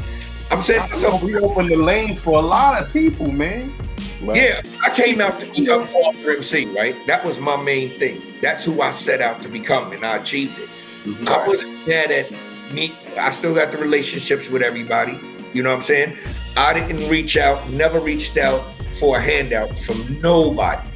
I'm 0.51 0.61
saying 0.61 0.81
myself, 0.89 1.23
we 1.23 1.35
opened 1.35 1.69
the 1.69 1.75
lane 1.75 2.15
for 2.15 2.39
a 2.39 2.41
lot 2.41 2.81
of 2.81 2.91
people, 2.93 3.31
man. 3.31 3.73
Right. 4.21 4.37
Yeah, 4.37 4.61
I 4.83 4.89
came 4.89 5.19
out 5.19 5.39
to 5.39 5.45
become 5.47 5.87
Father 5.87 6.31
MC, 6.31 6.65
right? 6.67 6.95
That 7.07 7.25
was 7.25 7.39
my 7.39 7.57
main 7.57 7.89
thing. 7.89 8.21
That's 8.41 8.63
who 8.63 8.81
I 8.81 8.91
set 8.91 9.21
out 9.21 9.41
to 9.43 9.49
become, 9.49 9.91
and 9.91 10.05
I 10.05 10.17
achieved 10.17 10.57
it. 10.59 10.69
Mhm. 11.05 11.27
I 11.27 11.47
wasn't 11.47 11.87
mad 11.87 12.11
at 12.11 12.31
me. 12.71 12.95
I 13.17 13.31
still 13.31 13.53
got 13.53 13.71
the 13.71 13.77
relationships 13.77 14.49
with 14.49 14.61
everybody. 14.61 15.19
You 15.53 15.63
know 15.63 15.69
what 15.69 15.75
I'm 15.77 15.81
saying? 15.81 16.17
I 16.55 16.73
didn't 16.73 17.07
reach 17.09 17.35
out, 17.37 17.69
never 17.71 17.99
reached 17.99 18.37
out 18.37 18.63
for 18.95 19.17
a 19.17 19.21
handout 19.21 19.77
from 19.79 20.19
nobody. 20.21 20.87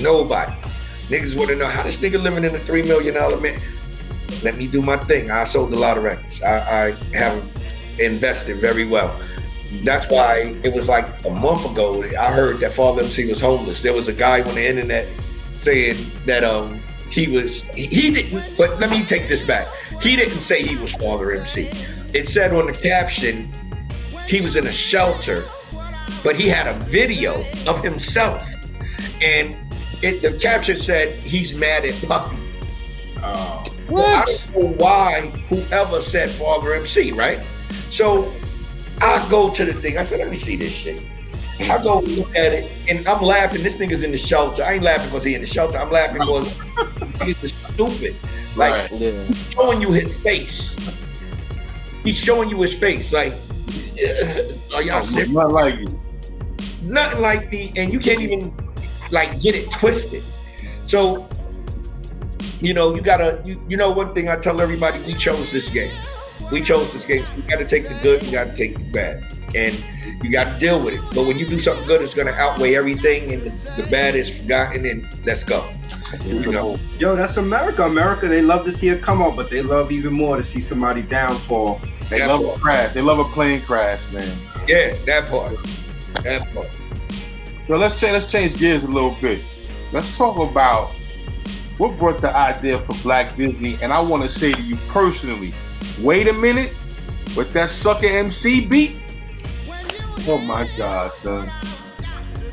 Nobody. 0.00 0.52
Niggas 1.08 1.36
want 1.36 1.50
to 1.50 1.56
know 1.56 1.66
how 1.66 1.82
this 1.82 1.98
nigga 1.98 2.20
living 2.20 2.44
in 2.44 2.54
a 2.54 2.58
three 2.60 2.82
million 2.82 3.14
dollar 3.14 3.38
man. 3.38 3.60
Let 4.42 4.56
me 4.56 4.66
do 4.66 4.82
my 4.82 4.96
thing. 4.96 5.30
I 5.30 5.44
sold 5.44 5.72
a 5.72 5.78
lot 5.78 5.98
of 5.98 6.04
records. 6.04 6.42
I, 6.42 6.56
I 6.86 7.16
have 7.16 7.42
invested 7.98 8.56
very 8.56 8.84
well. 8.84 9.20
That's 9.84 10.08
why 10.10 10.54
it 10.62 10.72
was 10.72 10.88
like 10.88 11.24
a 11.24 11.30
month 11.30 11.70
ago. 11.70 12.02
I 12.02 12.30
heard 12.30 12.58
that 12.58 12.72
Father 12.72 13.02
MC 13.02 13.28
was 13.28 13.40
homeless. 13.40 13.80
There 13.80 13.94
was 13.94 14.08
a 14.08 14.12
guy 14.12 14.42
on 14.42 14.54
the 14.54 14.66
internet 14.66 15.08
saying 15.54 15.96
that 16.26 16.44
um 16.44 16.82
he 17.10 17.28
was 17.28 17.62
he, 17.70 17.86
he 17.86 18.10
didn't. 18.10 18.56
But 18.56 18.78
let 18.80 18.90
me 18.90 19.04
take 19.04 19.28
this 19.28 19.46
back. 19.46 19.66
He 20.02 20.16
didn't 20.16 20.40
say 20.40 20.62
he 20.62 20.76
was 20.76 20.94
Father 20.94 21.32
MC. 21.32 21.70
It 22.12 22.28
said 22.28 22.52
on 22.52 22.66
the 22.66 22.72
caption 22.72 23.50
he 24.26 24.40
was 24.40 24.56
in 24.56 24.66
a 24.66 24.72
shelter, 24.72 25.44
but 26.22 26.36
he 26.36 26.48
had 26.48 26.66
a 26.66 26.78
video 26.84 27.44
of 27.66 27.82
himself, 27.82 28.46
and 29.22 29.56
it, 30.02 30.20
the 30.20 30.38
caption 30.38 30.76
said 30.76 31.08
he's 31.10 31.54
mad 31.54 31.84
at 31.84 31.94
Puffy. 32.02 32.36
Oh. 33.22 33.64
So 33.88 33.96
I 33.98 34.24
don't 34.24 34.56
know 34.56 34.68
why 34.84 35.28
whoever 35.48 36.00
said 36.00 36.30
Father 36.30 36.74
MC, 36.74 37.12
right? 37.12 37.40
So 37.92 38.32
I 39.00 39.26
go 39.28 39.52
to 39.52 39.64
the 39.64 39.74
thing. 39.74 39.98
I 39.98 40.02
said, 40.02 40.18
let 40.20 40.30
me 40.30 40.36
see 40.36 40.56
this 40.56 40.72
shit. 40.72 41.02
I 41.60 41.80
go 41.82 42.00
look 42.00 42.30
at 42.34 42.52
it, 42.52 42.72
and 42.88 43.06
I'm 43.06 43.22
laughing. 43.22 43.62
This 43.62 43.76
nigga's 43.76 44.02
in 44.02 44.10
the 44.10 44.18
shelter. 44.18 44.64
I 44.64 44.72
ain't 44.74 44.82
laughing 44.82 45.10
because 45.10 45.24
he 45.24 45.34
in 45.34 45.42
the 45.42 45.46
shelter. 45.46 45.76
I'm 45.76 45.90
laughing 45.90 46.18
because 46.18 46.58
he's 47.22 47.54
stupid. 47.54 48.16
Like 48.56 48.90
Right. 48.90 49.00
Yeah. 49.00 49.32
showing 49.50 49.80
you 49.82 49.92
his 49.92 50.18
face. 50.18 50.74
He's 52.02 52.16
showing 52.16 52.48
you 52.48 52.60
his 52.62 52.74
face. 52.74 53.12
Like, 53.12 53.32
uh, 53.32 54.74
are 54.74 54.82
y'all 54.82 55.02
serious? 55.02 55.28
Not 55.28 55.52
like 55.52 55.78
you. 55.78 56.00
nothing 56.82 57.20
like 57.20 57.52
me, 57.52 57.72
and 57.76 57.92
you 57.92 58.00
can't 58.00 58.20
even 58.22 58.52
like 59.12 59.40
get 59.42 59.54
it 59.54 59.70
twisted 59.70 60.22
so 60.86 61.28
you 62.60 62.74
know 62.74 62.94
you 62.94 63.02
gotta 63.02 63.40
you, 63.44 63.62
you 63.68 63.76
know 63.76 63.90
one 63.90 64.14
thing 64.14 64.28
i 64.28 64.36
tell 64.36 64.60
everybody 64.60 64.98
we 65.02 65.14
chose 65.14 65.52
this 65.52 65.68
game 65.68 65.90
we 66.52 66.60
chose 66.60 66.92
this 66.92 67.04
game 67.06 67.24
so 67.26 67.34
you 67.34 67.42
gotta 67.42 67.64
take 67.64 67.88
the 67.88 67.94
good 68.02 68.22
you 68.22 68.30
gotta 68.30 68.54
take 68.54 68.74
the 68.78 68.84
bad 68.92 69.24
and 69.54 69.82
you 70.22 70.30
gotta 70.30 70.58
deal 70.60 70.82
with 70.82 70.94
it 70.94 71.00
but 71.14 71.26
when 71.26 71.38
you 71.38 71.46
do 71.46 71.58
something 71.58 71.86
good 71.86 72.00
it's 72.02 72.14
gonna 72.14 72.30
outweigh 72.32 72.74
everything 72.76 73.32
and 73.32 73.42
the, 73.44 73.82
the 73.82 73.88
bad 73.90 74.14
is 74.14 74.28
forgotten 74.38 74.86
and 74.86 75.06
let's 75.26 75.42
go 75.42 75.68
you 76.24 76.52
know 76.52 76.78
Yo, 76.98 77.16
that's 77.16 77.38
America. 77.38 77.84
America, 77.84 78.28
they 78.28 78.42
love 78.42 78.64
to 78.66 78.70
see 78.72 78.90
a 78.90 78.96
come 78.98 79.22
up, 79.22 79.34
but 79.34 79.48
they 79.48 79.62
love 79.62 79.90
even 79.90 80.12
more 80.12 80.36
to 80.36 80.42
see 80.42 80.60
somebody 80.60 81.00
downfall. 81.00 81.80
They 82.10 82.18
That 82.18 82.28
love 82.28 82.44
part. 82.44 82.56
a 82.58 82.60
crash. 82.60 82.92
They 82.94 83.00
love 83.00 83.18
a 83.18 83.24
plane 83.24 83.62
crash, 83.62 84.00
man. 84.12 84.36
yeah 84.68 84.94
that 85.06 85.28
part 85.30 85.56
that 86.22 86.52
part 86.52 86.68
So 87.66 87.76
let's 87.76 87.98
change. 87.98 88.12
Let's 88.12 88.30
change 88.30 88.58
gears 88.58 88.84
a 88.84 88.88
little 88.88 89.16
bit. 89.22 89.40
Let's 89.92 90.14
talk 90.16 90.36
about 90.38 90.90
what 91.78 91.98
brought 91.98 92.20
the 92.20 92.34
idea 92.36 92.78
for 92.80 92.92
Black 93.02 93.34
Disney. 93.36 93.78
And 93.82 93.90
I 93.90 94.00
want 94.00 94.22
to 94.22 94.28
say 94.28 94.52
to 94.52 94.62
you 94.62 94.76
personally, 94.88 95.54
wait 96.00 96.28
a 96.28 96.32
minute, 96.32 96.72
with 97.36 97.52
that 97.52 97.70
sucker 97.70 98.06
MC 98.06 98.66
beat. 98.66 98.96
Oh 100.26 100.38
my 100.38 100.68
God, 100.76 101.12
son! 101.14 101.50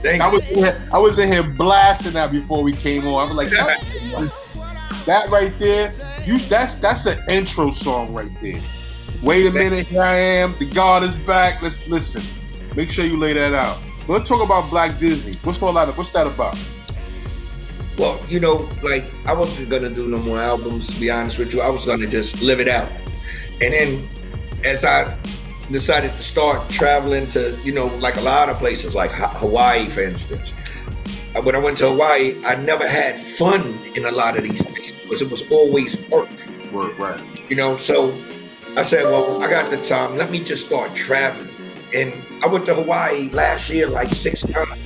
Thank 0.02 0.22
I 0.22 0.30
was 0.30 0.44
in 0.50 0.56
here, 0.56 0.90
I 0.94 0.98
was 0.98 1.20
in 1.20 1.32
here 1.32 1.44
blasting 1.44 2.14
that 2.14 2.32
before 2.32 2.64
we 2.64 2.74
came 2.74 3.06
on. 3.08 3.28
I 3.28 3.32
was 3.32 3.36
like, 3.36 3.50
that, 3.50 5.04
that 5.06 5.30
right 5.30 5.58
there, 5.60 5.94
you 6.26 6.40
that's 6.40 6.76
that's 6.76 7.06
an 7.06 7.20
intro 7.30 7.72
song 7.72 8.14
right 8.14 8.32
there. 8.42 8.62
Wait 9.22 9.46
a 9.46 9.52
minute, 9.52 9.88
here 9.88 10.02
I 10.02 10.16
am. 10.16 10.56
The 10.58 10.66
God 10.66 11.04
is 11.04 11.16
back. 11.16 11.62
Let's 11.62 11.88
listen. 11.88 12.24
Make 12.76 12.90
sure 12.90 13.06
you 13.06 13.18
lay 13.18 13.34
that 13.34 13.54
out. 13.54 13.78
Let's 14.08 14.28
talk 14.28 14.44
about 14.44 14.70
Black 14.70 14.98
Disney. 14.98 15.38
What's 15.44 15.62
all 15.62 15.74
that? 15.74 15.90
What's 15.98 16.12
that 16.14 16.26
about? 16.26 16.58
Well, 17.98 18.20
you 18.30 18.40
know, 18.40 18.70
like 18.82 19.12
I 19.26 19.34
wasn't 19.34 19.70
gonna 19.70 19.90
do 19.90 20.08
no 20.08 20.18
more 20.20 20.40
albums. 20.40 20.88
To 20.94 21.00
be 21.00 21.12
honest 21.12 21.38
with 21.38 21.54
you, 21.54 21.60
I 21.60 21.70
was 21.70 21.86
gonna 21.86 22.08
just 22.08 22.42
live 22.42 22.62
it 22.62 22.70
out. 22.70 22.90
And 23.62 23.74
then, 23.74 24.10
as 24.64 24.86
I 24.86 25.16
decided 25.72 26.12
to 26.12 26.24
start 26.24 26.68
traveling 26.70 27.28
to, 27.32 27.56
you 27.64 27.72
know, 27.74 27.88
like 27.98 28.18
a 28.18 28.22
lot 28.22 28.50
of 28.50 28.58
places, 28.58 28.96
like 28.96 29.12
Hawaii, 29.12 29.90
for 29.90 30.02
instance. 30.02 30.54
Uh, 31.36 31.42
When 31.42 31.56
I 31.56 31.60
went 31.60 31.78
to 31.80 31.90
Hawaii, 31.90 32.36
I 32.46 32.56
never 32.56 32.88
had 32.88 33.20
fun 33.20 33.62
in 33.96 34.06
a 34.06 34.12
lot 34.12 34.36
of 34.38 34.44
these 34.44 34.62
places 34.64 34.94
because 35.02 35.22
it 35.22 35.30
was 35.30 35.44
always 35.52 36.00
work. 36.10 36.30
Work, 36.72 36.98
right. 36.98 37.22
You 37.50 37.56
know, 37.56 37.78
so 37.78 38.18
I 38.76 38.84
said, 38.84 39.04
well, 39.06 39.42
I 39.44 39.50
got 39.50 39.70
the 39.70 39.78
time. 39.78 40.18
Let 40.18 40.32
me 40.32 40.44
just 40.44 40.66
start 40.66 40.96
traveling. 40.96 41.50
And 41.94 42.14
I 42.44 42.48
went 42.48 42.66
to 42.68 42.74
Hawaii 42.76 43.30
last 43.32 43.70
year 43.70 43.88
like 43.88 44.10
six 44.10 44.42
times 44.42 44.86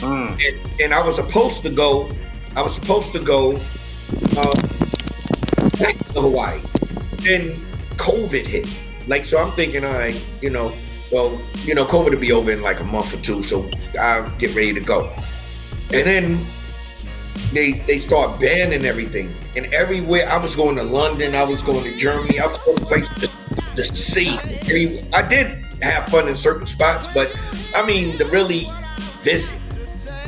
Mm. 0.00 0.32
and, 0.32 0.80
and 0.80 0.94
I 0.94 1.06
was 1.06 1.16
supposed 1.16 1.60
to 1.62 1.68
go. 1.68 2.08
I 2.56 2.62
was 2.62 2.74
supposed 2.74 3.12
to 3.12 3.18
go 3.20 3.50
um, 4.38 4.56
back 5.78 5.96
to 6.14 6.20
Hawaii. 6.22 6.60
Then 7.18 7.60
COVID 8.00 8.46
hit. 8.46 8.66
Like 9.06 9.24
so, 9.24 9.38
I'm 9.38 9.50
thinking, 9.52 9.84
all 9.84 9.92
right, 9.92 10.18
you 10.40 10.50
know, 10.50 10.72
well, 11.12 11.40
you 11.64 11.74
know, 11.74 11.84
COVID 11.84 12.10
will 12.10 12.18
be 12.18 12.32
over 12.32 12.50
in 12.50 12.62
like 12.62 12.80
a 12.80 12.84
month 12.84 13.12
or 13.12 13.18
two, 13.18 13.42
so 13.42 13.68
I'll 14.00 14.30
get 14.38 14.54
ready 14.54 14.72
to 14.74 14.80
go. 14.80 15.14
And 15.92 16.06
then 16.06 16.38
they 17.52 17.72
they 17.86 17.98
start 17.98 18.40
banning 18.40 18.84
everything, 18.84 19.34
and 19.56 19.72
everywhere 19.74 20.28
I 20.28 20.38
was 20.38 20.56
going 20.56 20.76
to 20.76 20.82
London, 20.82 21.34
I 21.34 21.44
was 21.44 21.62
going 21.62 21.84
to 21.84 21.96
Germany, 21.96 22.40
I 22.40 22.46
was 22.46 22.58
going 22.58 22.78
to 22.78 22.86
places 22.86 23.18
to, 23.18 23.28
to 23.76 23.84
see. 23.84 24.38
I 25.12 25.22
did 25.22 25.64
have 25.82 26.06
fun 26.08 26.28
in 26.28 26.36
certain 26.36 26.66
spots, 26.66 27.06
but 27.12 27.34
I 27.74 27.84
mean, 27.84 28.16
to 28.18 28.24
really 28.26 28.70
visit. 29.22 29.60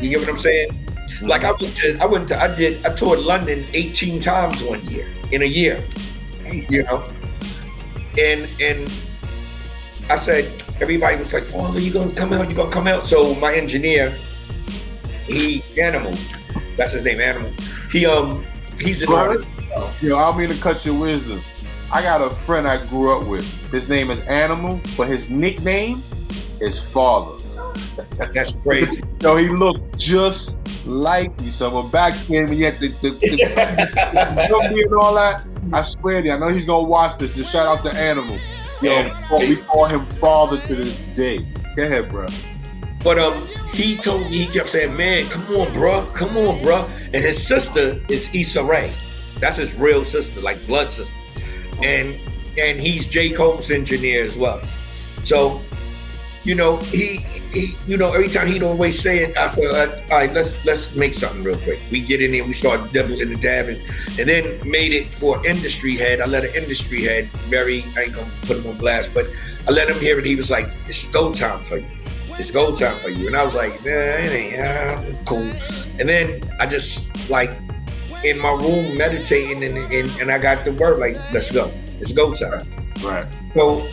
You 0.00 0.10
get 0.10 0.20
what 0.20 0.30
I'm 0.30 0.38
saying? 0.38 0.78
Like 1.22 1.44
I 1.44 1.52
mm-hmm. 1.52 1.64
went 1.64 1.76
to, 1.76 1.98
I 2.02 2.06
went 2.06 2.28
to, 2.28 2.42
I 2.42 2.54
did, 2.54 2.84
I 2.84 2.92
toured 2.94 3.20
London 3.20 3.64
18 3.72 4.20
times 4.20 4.62
one 4.62 4.84
year 4.88 5.06
in 5.30 5.42
a 5.42 5.46
year. 5.46 5.82
You 6.50 6.82
know, 6.82 7.04
and 8.18 8.48
and 8.60 8.92
I 10.10 10.18
said 10.18 10.62
everybody 10.80 11.16
was 11.16 11.32
like, 11.32 11.44
"Father, 11.44 11.80
you 11.80 11.92
gonna 11.92 12.14
come 12.14 12.32
out? 12.32 12.48
You 12.48 12.56
gonna 12.56 12.70
come 12.70 12.86
out?" 12.86 13.06
So 13.06 13.34
my 13.36 13.54
engineer, 13.54 14.10
he 15.26 15.62
Animal, 15.80 16.14
that's 16.76 16.92
his 16.92 17.04
name, 17.04 17.20
Animal. 17.20 17.50
He 17.90 18.06
um, 18.06 18.44
he's 18.80 19.02
an 19.02 19.12
artist. 19.12 19.46
Yo, 20.00 20.16
I 20.18 20.30
don't 20.30 20.38
mean 20.38 20.48
to 20.48 20.60
cut 20.60 20.84
your 20.84 20.98
wisdom. 20.98 21.40
I 21.90 22.02
got 22.02 22.20
a 22.20 22.34
friend 22.34 22.66
I 22.66 22.84
grew 22.86 23.16
up 23.16 23.26
with. 23.26 23.44
His 23.70 23.88
name 23.88 24.10
is 24.10 24.18
Animal, 24.20 24.80
but 24.96 25.08
his 25.08 25.28
nickname 25.28 26.02
is 26.60 26.82
Father. 26.82 27.42
That's 28.32 28.54
crazy. 28.56 29.02
Yo, 29.20 29.36
he 29.36 29.48
looked 29.48 29.98
just 29.98 30.56
like 30.86 31.32
you. 31.42 31.50
So 31.50 31.82
when 31.82 31.90
back 31.90 32.14
then 32.26 32.48
when 32.48 32.58
you 32.58 32.64
had 32.66 32.74
the, 32.74 32.88
the, 32.88 33.10
the, 33.10 33.36
the 33.36 34.82
and 34.84 34.94
all 34.94 35.14
that, 35.14 35.44
I 35.72 35.82
swear 35.82 36.20
to 36.22 36.26
you, 36.28 36.34
I 36.34 36.38
know 36.38 36.48
he's 36.48 36.64
gonna 36.64 36.88
watch 36.88 37.18
this. 37.18 37.34
Just 37.34 37.52
shout 37.52 37.66
out 37.66 37.82
to 37.84 37.92
Animal. 37.98 38.36
Yo, 38.82 38.90
Yeah. 38.90 39.38
we 39.38 39.56
call 39.56 39.86
him 39.86 40.06
Father 40.06 40.60
to 40.66 40.74
this 40.74 40.96
day. 41.14 41.46
Go 41.76 41.84
ahead, 41.84 42.10
bro. 42.10 42.26
But 43.04 43.18
um, 43.18 43.34
he 43.72 43.96
told 43.96 44.22
me 44.22 44.38
he 44.44 44.46
kept 44.46 44.68
saying, 44.68 44.96
"Man, 44.96 45.26
come 45.28 45.46
on, 45.56 45.72
bro, 45.72 46.06
come 46.14 46.36
on, 46.36 46.62
bro." 46.62 46.88
And 47.12 47.22
his 47.24 47.44
sister 47.44 48.00
is 48.08 48.28
Issa 48.34 48.62
Rae. 48.62 48.92
That's 49.38 49.56
his 49.56 49.74
real 49.76 50.04
sister, 50.04 50.40
like 50.40 50.64
blood 50.66 50.90
sister. 50.90 51.14
And 51.82 52.14
and 52.58 52.78
he's 52.80 53.06
J 53.06 53.30
Cole's 53.30 53.70
engineer 53.70 54.24
as 54.24 54.36
well. 54.36 54.60
So, 55.24 55.60
you 56.44 56.54
know, 56.54 56.76
he, 56.78 57.18
he 57.52 57.76
you 57.86 57.96
know, 57.96 58.12
every 58.12 58.28
time 58.28 58.48
he'd 58.48 58.62
always 58.62 59.00
say 59.00 59.24
it, 59.24 59.36
I 59.38 59.48
said, 59.48 60.10
"All 60.10 60.18
right, 60.18 60.32
let's 60.32 60.64
let's 60.64 60.94
make 60.96 61.14
something 61.14 61.42
real 61.44 61.58
quick." 61.58 61.78
We 61.90 62.00
get 62.00 62.20
in 62.20 62.32
there, 62.32 62.44
we 62.44 62.52
start 62.52 62.92
doubling 62.92 63.22
and 63.22 63.40
dabbing, 63.40 63.80
and 64.18 64.28
then 64.28 64.68
made 64.68 64.92
it 64.92 65.14
for 65.14 65.44
industry 65.46 65.96
head. 65.96 66.20
I 66.20 66.26
let 66.26 66.44
an 66.44 66.54
industry 66.54 67.02
head, 67.02 67.28
Barry, 67.50 67.84
I 67.96 68.02
ain't 68.02 68.14
gonna 68.14 68.30
put 68.42 68.56
him 68.56 68.66
on 68.66 68.78
blast, 68.78 69.10
but 69.14 69.28
I 69.68 69.72
let 69.72 69.88
him 69.88 70.00
hear 70.00 70.18
it. 70.18 70.26
He 70.26 70.36
was 70.36 70.50
like, 70.50 70.68
"It's 70.88 71.06
go 71.08 71.32
time 71.32 71.64
for 71.64 71.78
you." 71.78 71.86
it's 72.38 72.50
go 72.50 72.74
time 72.76 72.98
for 72.98 73.08
you. 73.08 73.26
And 73.26 73.36
I 73.36 73.44
was 73.44 73.54
like, 73.54 73.72
nah, 73.84 73.90
it 73.90 74.32
ain't 74.32 74.60
uh, 74.60 75.24
cool. 75.24 75.52
And 75.98 76.08
then 76.08 76.42
I 76.58 76.66
just 76.66 77.30
like 77.30 77.50
in 78.24 78.38
my 78.38 78.52
room 78.52 78.96
meditating 78.96 79.62
and, 79.64 79.76
and, 79.92 80.10
and 80.20 80.30
I 80.30 80.38
got 80.38 80.64
the 80.64 80.72
word 80.72 80.98
like, 80.98 81.16
let's 81.32 81.50
go. 81.50 81.72
It's 82.00 82.12
go 82.12 82.34
time. 82.34 82.66
Right. 83.02 83.26
So 83.54 83.86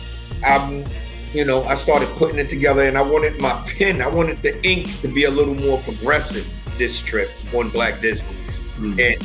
I'm, 0.44 0.84
you 1.32 1.44
know, 1.44 1.64
I 1.64 1.74
started 1.74 2.08
putting 2.10 2.38
it 2.38 2.50
together 2.50 2.82
and 2.82 2.98
I 2.98 3.02
wanted 3.02 3.40
my 3.40 3.52
pen, 3.76 4.00
I 4.02 4.08
wanted 4.08 4.42
the 4.42 4.62
ink 4.66 5.00
to 5.00 5.08
be 5.08 5.24
a 5.24 5.30
little 5.30 5.54
more 5.54 5.78
progressive 5.78 6.48
this 6.78 7.00
trip 7.00 7.30
on 7.54 7.70
Black 7.70 8.00
Disney. 8.00 8.28
Hmm. 8.76 8.98
And 8.98 9.24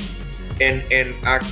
and 0.61 0.83
and 0.91 1.15
I 1.27 1.45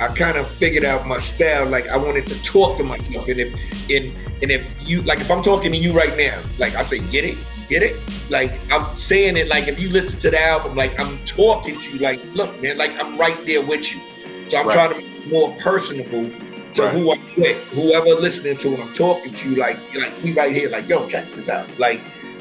I 0.00 0.08
kind 0.08 0.36
of 0.36 0.46
figured 0.46 0.84
out 0.84 1.06
my 1.06 1.18
style. 1.18 1.66
Like 1.66 1.88
I 1.88 1.96
wanted 1.96 2.26
to 2.28 2.42
talk 2.42 2.76
to 2.78 2.84
myself, 2.84 3.28
and 3.28 3.38
if 3.38 3.52
and 3.90 4.12
and 4.42 4.50
if 4.50 4.88
you 4.88 5.02
like, 5.02 5.20
if 5.20 5.30
I'm 5.30 5.42
talking 5.42 5.72
to 5.72 5.78
you 5.78 5.92
right 5.92 6.16
now, 6.16 6.40
like 6.58 6.74
I 6.74 6.82
say, 6.82 6.98
get 7.10 7.24
it, 7.24 7.36
Get 7.70 7.84
it? 7.84 7.96
Like 8.28 8.58
I'm 8.72 8.96
saying 8.96 9.36
it 9.36 9.46
like 9.46 9.68
if 9.68 9.78
you 9.78 9.90
listen 9.90 10.18
to 10.18 10.30
the 10.30 10.42
album, 10.42 10.74
like 10.74 10.98
I'm 10.98 11.24
talking 11.24 11.78
to 11.78 11.90
you, 11.92 12.00
like, 12.00 12.20
look, 12.34 12.60
man, 12.60 12.76
like 12.76 12.92
I'm 13.00 13.16
right 13.16 13.38
there 13.46 13.62
with 13.62 13.94
you. 13.94 14.00
So 14.48 14.58
I'm 14.58 14.66
Right. 14.66 14.74
trying 14.74 14.90
to 14.90 14.96
be 14.96 15.30
more 15.30 15.54
personable 15.60 16.28
to 16.74 16.82
Right. 16.82 16.92
who 16.94 17.12
I'm 17.12 17.20
with, 17.36 17.56
whoever 17.68 18.20
listening 18.20 18.56
to 18.58 18.74
it, 18.74 18.80
I'm 18.80 18.92
talking 18.92 19.32
to 19.32 19.50
you, 19.50 19.56
like, 19.56 19.78
like 19.94 20.12
we 20.22 20.32
right 20.32 20.54
here, 20.54 20.68
like, 20.68 20.88
yo, 20.88 21.06
check 21.08 21.32
this 21.34 21.48
out. 21.48 21.66
Like, 21.78 22.00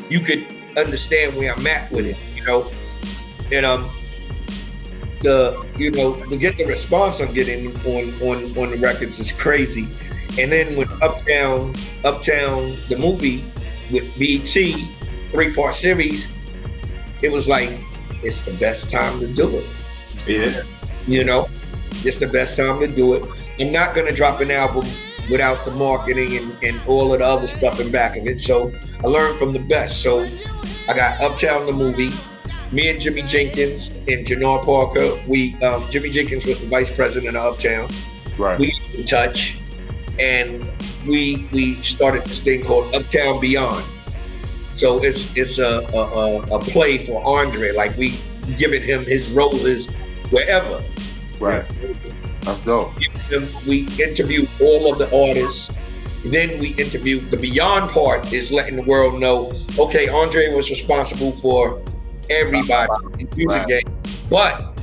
you 0.09 0.19
could 0.19 0.45
understand 0.77 1.35
where 1.35 1.53
I'm 1.53 1.65
at 1.67 1.91
with 1.91 2.05
it, 2.05 2.17
you 2.35 2.43
know? 2.45 2.69
And 3.51 3.65
um 3.65 3.89
the 5.21 5.65
you 5.77 5.91
know, 5.91 6.15
to 6.25 6.37
get 6.37 6.57
the 6.57 6.65
response 6.65 7.19
I'm 7.19 7.33
getting 7.33 7.67
on 7.85 8.13
on 8.21 8.57
on 8.57 8.71
the 8.71 8.77
records 8.77 9.19
is 9.19 9.31
crazy. 9.31 9.87
And 10.37 10.51
then 10.51 10.77
with 10.77 10.89
Uptown, 11.03 11.75
Uptown, 12.05 12.71
the 12.87 12.95
movie 12.97 13.43
with 13.91 14.17
BT, 14.17 14.87
three 15.31 15.53
part 15.53 15.75
series, 15.75 16.27
it 17.21 17.31
was 17.31 17.47
like 17.47 17.71
it's 18.23 18.43
the 18.45 18.53
best 18.59 18.89
time 18.89 19.19
to 19.19 19.27
do 19.27 19.49
it. 19.57 19.65
Yeah. 20.27 20.61
You 21.07 21.23
know, 21.23 21.49
it's 22.05 22.17
the 22.17 22.27
best 22.27 22.55
time 22.55 22.79
to 22.79 22.87
do 22.87 23.15
it. 23.15 23.23
I'm 23.59 23.71
not 23.71 23.95
gonna 23.95 24.11
drop 24.13 24.39
an 24.41 24.51
album 24.51 24.87
without 25.29 25.63
the 25.65 25.71
marketing 25.71 26.37
and, 26.37 26.63
and 26.63 26.81
all 26.87 27.13
of 27.13 27.19
the 27.19 27.25
other 27.25 27.47
stuff 27.47 27.79
in 27.79 27.91
back 27.91 28.17
of 28.17 28.25
it. 28.27 28.41
So 28.41 28.73
I 29.03 29.07
learned 29.07 29.37
from 29.37 29.53
the 29.53 29.59
best. 29.59 30.01
So 30.01 30.27
I 30.87 30.93
got 30.93 31.19
Uptown 31.21 31.65
the 31.65 31.71
movie. 31.73 32.11
Me 32.71 32.89
and 32.89 33.01
Jimmy 33.01 33.23
Jenkins 33.23 33.89
and 33.89 34.25
Jannar 34.27 34.63
Parker. 34.63 35.19
We 35.27 35.55
um, 35.61 35.83
Jimmy 35.89 36.09
Jenkins 36.11 36.45
was 36.45 36.59
the 36.59 36.67
vice 36.67 36.93
president 36.95 37.35
of 37.35 37.53
Uptown 37.55 37.89
Right. 38.37 38.57
we 38.59 38.73
in 38.97 39.05
touch 39.05 39.57
and 40.19 40.65
we 41.07 41.47
we 41.51 41.73
started 41.75 42.23
this 42.25 42.41
thing 42.43 42.63
called 42.63 42.93
Uptown 42.95 43.39
Beyond. 43.41 43.83
So 44.75 44.99
it's 45.03 45.31
it's 45.35 45.57
a 45.57 45.79
a, 45.93 45.97
a, 45.97 46.41
a 46.57 46.59
play 46.59 47.05
for 47.05 47.21
Andre, 47.25 47.71
like 47.71 47.97
we 47.97 48.17
giving 48.57 48.81
him 48.81 49.03
his 49.03 49.29
roses 49.31 49.87
wherever. 50.29 50.81
right. 51.39 51.67
Dope. 52.65 52.91
Him- 53.29 53.47
We 53.67 53.87
interview 54.03 54.45
all 54.61 54.91
of 54.91 54.97
the 54.99 55.07
artists. 55.27 55.69
Then 56.25 56.59
we 56.59 56.69
interview 56.69 57.21
the 57.29 57.37
beyond 57.37 57.91
part 57.91 58.33
is 58.33 58.51
letting 58.51 58.75
the 58.75 58.81
world 58.83 59.19
know, 59.19 59.53
okay, 59.77 60.09
Andre 60.09 60.53
was 60.53 60.69
responsible 60.69 61.31
for 61.37 61.81
everybody 62.29 62.91
in 63.19 63.27
music 63.35 63.59
Right. 63.59 63.67
game. 63.67 63.95
But 64.29 64.77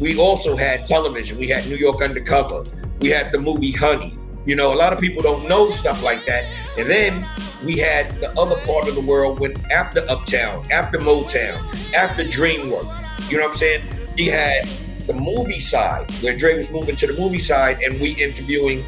we 0.00 0.18
also 0.18 0.56
had 0.56 0.86
television. 0.88 1.38
We 1.38 1.48
had 1.48 1.66
New 1.68 1.76
York 1.76 2.02
Undercover. 2.02 2.64
We 3.00 3.10
had 3.10 3.30
the 3.32 3.38
movie 3.38 3.72
Honey. 3.72 4.16
You 4.46 4.56
know, 4.56 4.72
a 4.72 4.78
lot 4.82 4.92
of 4.94 4.98
people 5.00 5.22
don't 5.22 5.46
know 5.48 5.70
stuff 5.70 6.02
like 6.02 6.24
that. 6.24 6.44
And 6.78 6.88
then 6.88 7.26
we 7.62 7.76
had 7.76 8.18
the 8.22 8.30
other 8.40 8.56
part 8.66 8.88
of 8.88 8.94
the 8.94 9.02
world 9.02 9.38
when 9.38 9.52
after 9.70 10.00
Uptown, 10.08 10.64
after 10.70 10.98
Motown, 10.98 11.58
after 11.94 12.24
DreamWorks. 12.24 13.30
You 13.30 13.36
know 13.36 13.44
what 13.44 13.50
I'm 13.52 13.56
saying? 13.58 13.82
We 14.16 14.26
had 14.26 14.66
the 15.12 15.20
movie 15.20 15.60
side 15.60 16.10
where 16.22 16.36
Dre 16.36 16.56
was 16.56 16.70
moving 16.70 16.96
to 16.96 17.06
the 17.06 17.20
movie 17.20 17.40
side, 17.40 17.78
and 17.82 18.00
we 18.00 18.12
interviewing 18.12 18.84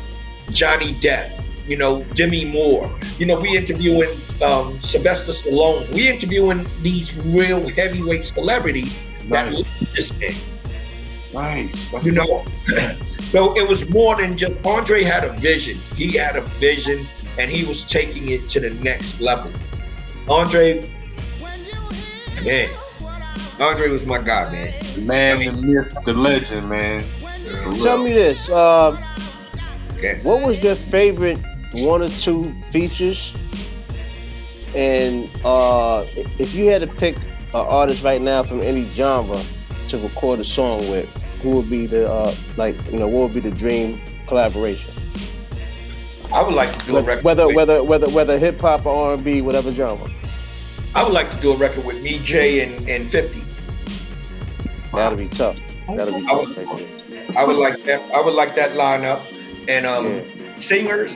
Johnny 0.50 0.94
Depp. 0.94 1.38
You 1.66 1.76
know, 1.76 2.02
Demi 2.14 2.44
Moore. 2.44 2.90
You 3.18 3.26
know, 3.26 3.40
we 3.40 3.56
interviewing 3.56 4.10
um, 4.42 4.82
Sylvester 4.82 5.30
Stallone. 5.30 5.88
We 5.92 6.08
interviewing 6.08 6.66
these 6.82 7.16
real 7.18 7.68
heavyweight 7.68 8.24
celebrities 8.24 8.92
that 9.28 9.46
Nice. 9.46 9.54
live 9.54 9.92
this 9.94 10.10
thing 10.10 10.34
Nice. 11.32 11.88
That's 11.90 12.04
you 12.04 12.12
know. 12.12 12.44
so 13.30 13.56
it 13.56 13.66
was 13.66 13.88
more 13.88 14.16
than 14.16 14.36
just 14.36 14.54
Andre 14.66 15.02
had 15.02 15.24
a 15.24 15.32
vision. 15.34 15.78
He 15.96 16.16
had 16.16 16.36
a 16.36 16.42
vision 16.42 17.06
and 17.38 17.50
he 17.50 17.64
was 17.64 17.84
taking 17.84 18.28
it 18.30 18.50
to 18.50 18.60
the 18.60 18.70
next 18.70 19.20
level. 19.20 19.52
Andre, 20.28 20.80
man, 22.44 22.68
Andre 23.60 23.88
was 23.90 24.04
my 24.04 24.18
guy, 24.18 24.50
man. 24.50 24.74
the 24.94 25.00
man, 25.02 25.38
the 25.54 25.62
myth, 25.62 25.94
the 26.04 26.12
legend, 26.14 26.68
man. 26.68 27.04
Tell 27.82 27.98
me 27.98 28.12
this. 28.12 28.48
Uh, 28.48 29.00
Okay. 29.98 30.18
what 30.24 30.42
was 30.42 30.58
your 30.58 30.74
favorite 30.74 31.38
one 31.74 32.02
or 32.02 32.08
two 32.08 32.52
features? 32.72 33.36
And 34.74 35.28
uh, 35.44 36.04
if 36.40 36.54
you 36.56 36.66
had 36.70 36.80
to 36.80 36.88
pick 36.88 37.16
an 37.18 37.54
artist 37.54 38.02
right 38.02 38.20
now 38.20 38.42
from 38.42 38.62
any 38.62 38.82
genre 38.94 39.40
to 39.90 39.98
record 39.98 40.40
a 40.40 40.44
song 40.44 40.78
with, 40.90 41.08
who 41.40 41.50
would 41.50 41.70
be 41.70 41.86
the 41.86 42.10
uh, 42.10 42.34
like 42.56 42.74
you 42.90 42.98
know 42.98 43.06
what 43.06 43.32
would 43.32 43.32
be 43.42 43.48
the 43.48 43.54
dream 43.56 44.00
collaboration? 44.26 44.92
I 46.34 46.42
would 46.42 46.54
like 46.54 46.76
to 46.80 46.86
do 46.86 46.96
a 46.96 47.02
record. 47.02 47.22
Whether 47.22 47.46
with, 47.46 47.54
whether 47.56 47.84
whether 47.84 48.08
whether 48.10 48.38
hip 48.40 48.60
hop 48.60 48.86
or 48.86 49.08
R 49.08 49.12
and 49.14 49.22
B, 49.22 49.40
whatever 49.40 49.70
genre. 49.72 50.10
I 50.94 51.02
would 51.02 51.12
like 51.12 51.30
to 51.34 51.40
do 51.40 51.52
a 51.52 51.56
record 51.56 51.84
with 51.84 52.02
me, 52.02 52.18
Jay, 52.20 52.60
and, 52.64 52.88
and 52.88 53.10
50. 53.10 53.42
That'll 54.94 55.16
be 55.18 55.28
tough. 55.28 55.56
That'll 55.88 56.12
be 56.14 56.26
I 56.26 56.30
tough. 56.30 56.48
would- 56.48 56.56
right. 56.68 57.36
I 57.36 57.44
would 57.44 57.56
like 57.56 57.82
that. 57.84 58.00
I 58.14 58.20
would 58.20 58.34
like 58.34 58.54
that 58.56 58.72
lineup. 58.72 59.20
And 59.68 59.86
um, 59.86 60.06
Yeah. 60.06 60.22
singers, 60.58 61.12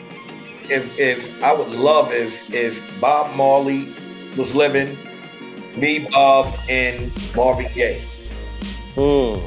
if 0.70 0.98
if 0.98 1.42
I 1.42 1.52
would 1.52 1.68
love 1.68 2.12
if 2.12 2.52
if 2.54 2.80
Bob 3.00 3.34
Marley 3.36 3.88
was 4.36 4.54
living, 4.54 4.96
me, 5.76 6.06
Bob, 6.10 6.54
and 6.70 7.10
Marvin 7.34 7.66
Gaye. 7.74 8.00
Hmm. 8.94 9.40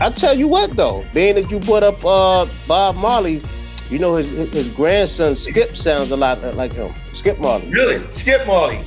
I 0.00 0.10
tell 0.10 0.36
you 0.36 0.48
what 0.48 0.74
though, 0.74 1.04
being 1.14 1.36
that 1.36 1.50
you 1.50 1.58
brought 1.60 1.82
up 1.84 2.04
uh, 2.04 2.46
Bob 2.66 2.96
Marley, 2.96 3.40
you 3.90 3.98
know 3.98 4.16
his 4.16 4.26
his 4.52 4.68
grandson 4.68 5.36
Skip 5.36 5.76
sounds 5.76 6.10
a 6.10 6.16
lot 6.16 6.42
like 6.56 6.72
him. 6.72 6.92
Skip 7.12 7.38
Marley. 7.38 7.68
Really, 7.68 8.04
Skip 8.14 8.44
Marley. 8.46 8.80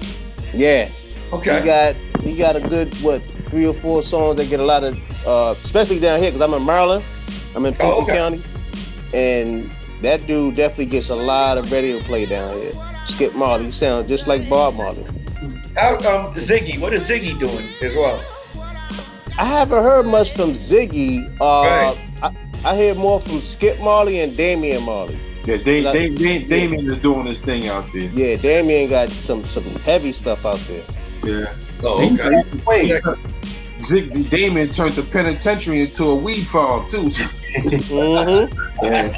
Yeah. 0.53 0.89
Okay. 1.31 1.59
He 1.59 1.65
got 1.65 1.95
he 2.21 2.35
got 2.35 2.55
a 2.55 2.59
good 2.61 2.93
what 3.01 3.21
three 3.49 3.65
or 3.67 3.73
four 3.75 4.01
songs 4.01 4.37
that 4.37 4.49
get 4.49 4.59
a 4.59 4.63
lot 4.65 4.83
of 4.83 4.97
uh, 5.27 5.53
especially 5.63 5.99
down 5.99 6.19
here 6.19 6.29
because 6.31 6.41
I'm 6.41 6.53
in 6.53 6.65
Maryland. 6.65 7.03
I'm 7.55 7.65
in 7.65 7.73
Fulton 7.73 7.95
Oh, 7.99 8.03
okay. 8.03 8.13
County, 8.15 8.43
and 9.13 9.71
that 10.01 10.25
dude 10.27 10.55
definitely 10.55 10.85
gets 10.87 11.09
a 11.09 11.15
lot 11.15 11.57
of 11.57 11.71
radio 11.71 11.99
play 11.99 12.25
down 12.25 12.53
here. 12.61 12.71
Skip 13.05 13.33
Marley 13.35 13.65
he 13.65 13.71
sounds 13.71 14.07
just 14.07 14.27
like 14.27 14.47
Bob 14.49 14.75
Marley. 14.75 15.03
How 15.75 15.95
um 15.95 16.33
Ziggy? 16.35 16.79
What 16.79 16.93
is 16.93 17.07
Ziggy 17.07 17.37
doing 17.39 17.65
as 17.81 17.95
well? 17.95 18.23
I 19.37 19.45
haven't 19.45 19.83
heard 19.83 20.05
much 20.05 20.33
from 20.35 20.53
Ziggy. 20.55 21.25
Uh, 21.39 21.95
Right. 21.95 21.97
I, 22.21 22.71
I 22.71 22.75
hear 22.75 22.93
more 22.95 23.19
from 23.21 23.39
Skip 23.39 23.79
Marley 23.81 24.19
and 24.19 24.35
Damian 24.35 24.83
Marley. 24.83 25.17
Yeah, 25.49 25.57
they, 25.57 25.81
Like- 25.81 25.93
they, 25.93 26.09
they, 26.09 26.39
Damian 26.43 26.91
is 26.91 26.97
doing 26.97 27.25
this 27.25 27.39
thing 27.39 27.67
out 27.69 27.85
there. 27.93 28.03
Yeah, 28.13 28.35
Damian 28.35 28.89
got 28.89 29.09
some 29.09 29.43
some 29.45 29.63
heavy 29.81 30.11
stuff 30.11 30.45
out 30.45 30.59
there. 30.67 30.83
Yeah. 31.23 31.53
Oh, 31.81 32.05
okay. 32.13 32.43
Wait, 32.67 33.01
Zig, 33.83 34.29
Damian 34.29 34.69
turned 34.69 34.93
the 34.93 35.01
penitentiary 35.03 35.81
into 35.81 36.05
a 36.05 36.15
weed 36.15 36.43
farm 36.47 36.89
too. 36.89 37.09
So, 37.19 37.25
Mm-hmm. 37.55 38.85
yeah. 38.85 39.11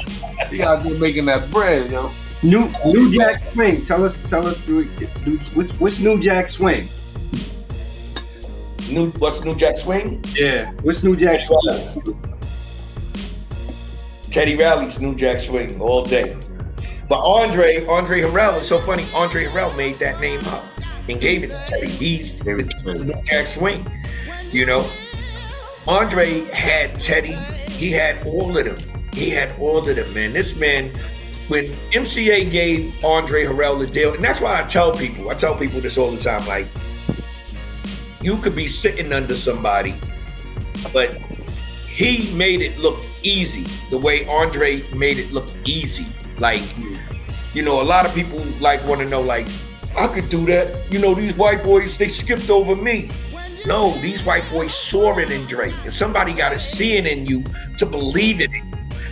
He 0.48 0.62
out 0.62 0.82
there 0.82 0.98
making 0.98 1.26
that 1.26 1.50
bread, 1.50 1.90
yo. 1.90 2.10
New 2.42 2.72
New 2.86 3.10
Jack 3.10 3.44
Swing. 3.52 3.82
Tell 3.82 4.02
us, 4.02 4.22
tell 4.22 4.46
us, 4.46 4.66
who- 4.66 4.88
what's 5.52 5.72
what's 5.78 6.00
New 6.00 6.18
Jack 6.18 6.48
Swing? 6.48 6.88
New 8.90 9.10
what's 9.18 9.44
New 9.44 9.54
Jack 9.54 9.76
Swing? 9.76 10.24
Yeah, 10.34 10.72
what's 10.82 11.02
New 11.02 11.14
Jack 11.14 11.40
Swing? 11.40 12.31
Teddy 14.32 14.56
Riley's 14.56 14.98
New 14.98 15.14
Jack 15.14 15.40
Swing 15.40 15.78
all 15.78 16.02
day. 16.02 16.34
But 17.06 17.20
Andre, 17.20 17.84
Andre 17.86 18.22
Harrell 18.22 18.58
is 18.58 18.66
so 18.66 18.78
funny. 18.78 19.04
Andre 19.14 19.44
Harrell 19.44 19.76
made 19.76 19.98
that 19.98 20.20
name 20.22 20.40
up 20.46 20.64
and 21.06 21.20
gave 21.20 21.44
it 21.44 21.48
to 21.48 21.62
Teddy. 21.66 21.88
He's 21.88 22.40
Gave 22.40 22.60
it 22.60 22.70
to 22.70 22.82
Teddy. 22.82 23.04
New 23.04 23.22
Jack 23.24 23.46
Swing. 23.46 23.86
You 24.50 24.64
know, 24.64 24.90
Andre 25.86 26.46
had 26.46 26.98
Teddy. 26.98 27.34
He 27.72 27.90
had 27.90 28.26
all 28.26 28.56
of 28.56 28.64
them. 28.64 29.04
He 29.12 29.28
had 29.28 29.52
all 29.60 29.86
of 29.86 29.94
them, 29.94 30.14
man. 30.14 30.32
This 30.32 30.58
man, 30.58 30.88
when 31.48 31.64
MCA 31.90 32.50
gave 32.50 33.04
Andre 33.04 33.44
Harrell 33.44 33.78
the 33.78 33.86
deal, 33.86 34.14
and 34.14 34.24
that's 34.24 34.40
why 34.40 34.58
I 34.58 34.66
tell 34.66 34.94
people, 34.94 35.28
I 35.28 35.34
tell 35.34 35.54
people 35.54 35.82
this 35.82 35.98
all 35.98 36.10
the 36.10 36.20
time, 36.20 36.46
like, 36.46 36.66
you 38.22 38.38
could 38.38 38.56
be 38.56 38.66
sitting 38.66 39.12
under 39.12 39.36
somebody, 39.36 40.00
but 40.90 41.18
he 41.92 42.32
made 42.34 42.62
it 42.62 42.78
look 42.78 42.98
easy 43.22 43.66
the 43.90 43.98
way 43.98 44.26
Andre 44.26 44.82
made 44.94 45.18
it 45.18 45.30
look 45.30 45.48
easy. 45.64 46.06
Like, 46.38 46.62
you 47.54 47.62
know, 47.62 47.82
a 47.82 47.84
lot 47.84 48.06
of 48.06 48.14
people 48.14 48.42
like 48.60 48.84
want 48.86 49.00
to 49.02 49.08
know, 49.08 49.20
like, 49.20 49.46
I 49.96 50.08
could 50.08 50.30
do 50.30 50.46
that. 50.46 50.90
You 50.90 50.98
know, 50.98 51.14
these 51.14 51.34
white 51.34 51.62
boys, 51.62 51.98
they 51.98 52.08
skipped 52.08 52.48
over 52.48 52.74
me. 52.74 53.10
No, 53.66 53.92
these 53.98 54.24
white 54.24 54.44
boys 54.50 54.74
saw 54.74 55.18
it 55.18 55.30
in 55.30 55.46
Drake. 55.46 55.74
And 55.84 55.92
somebody 55.92 56.32
got 56.32 56.48
to 56.48 56.58
see 56.58 56.96
it 56.96 57.06
in 57.06 57.26
you 57.26 57.44
to 57.76 57.84
believe 57.84 58.40
it. 58.40 58.50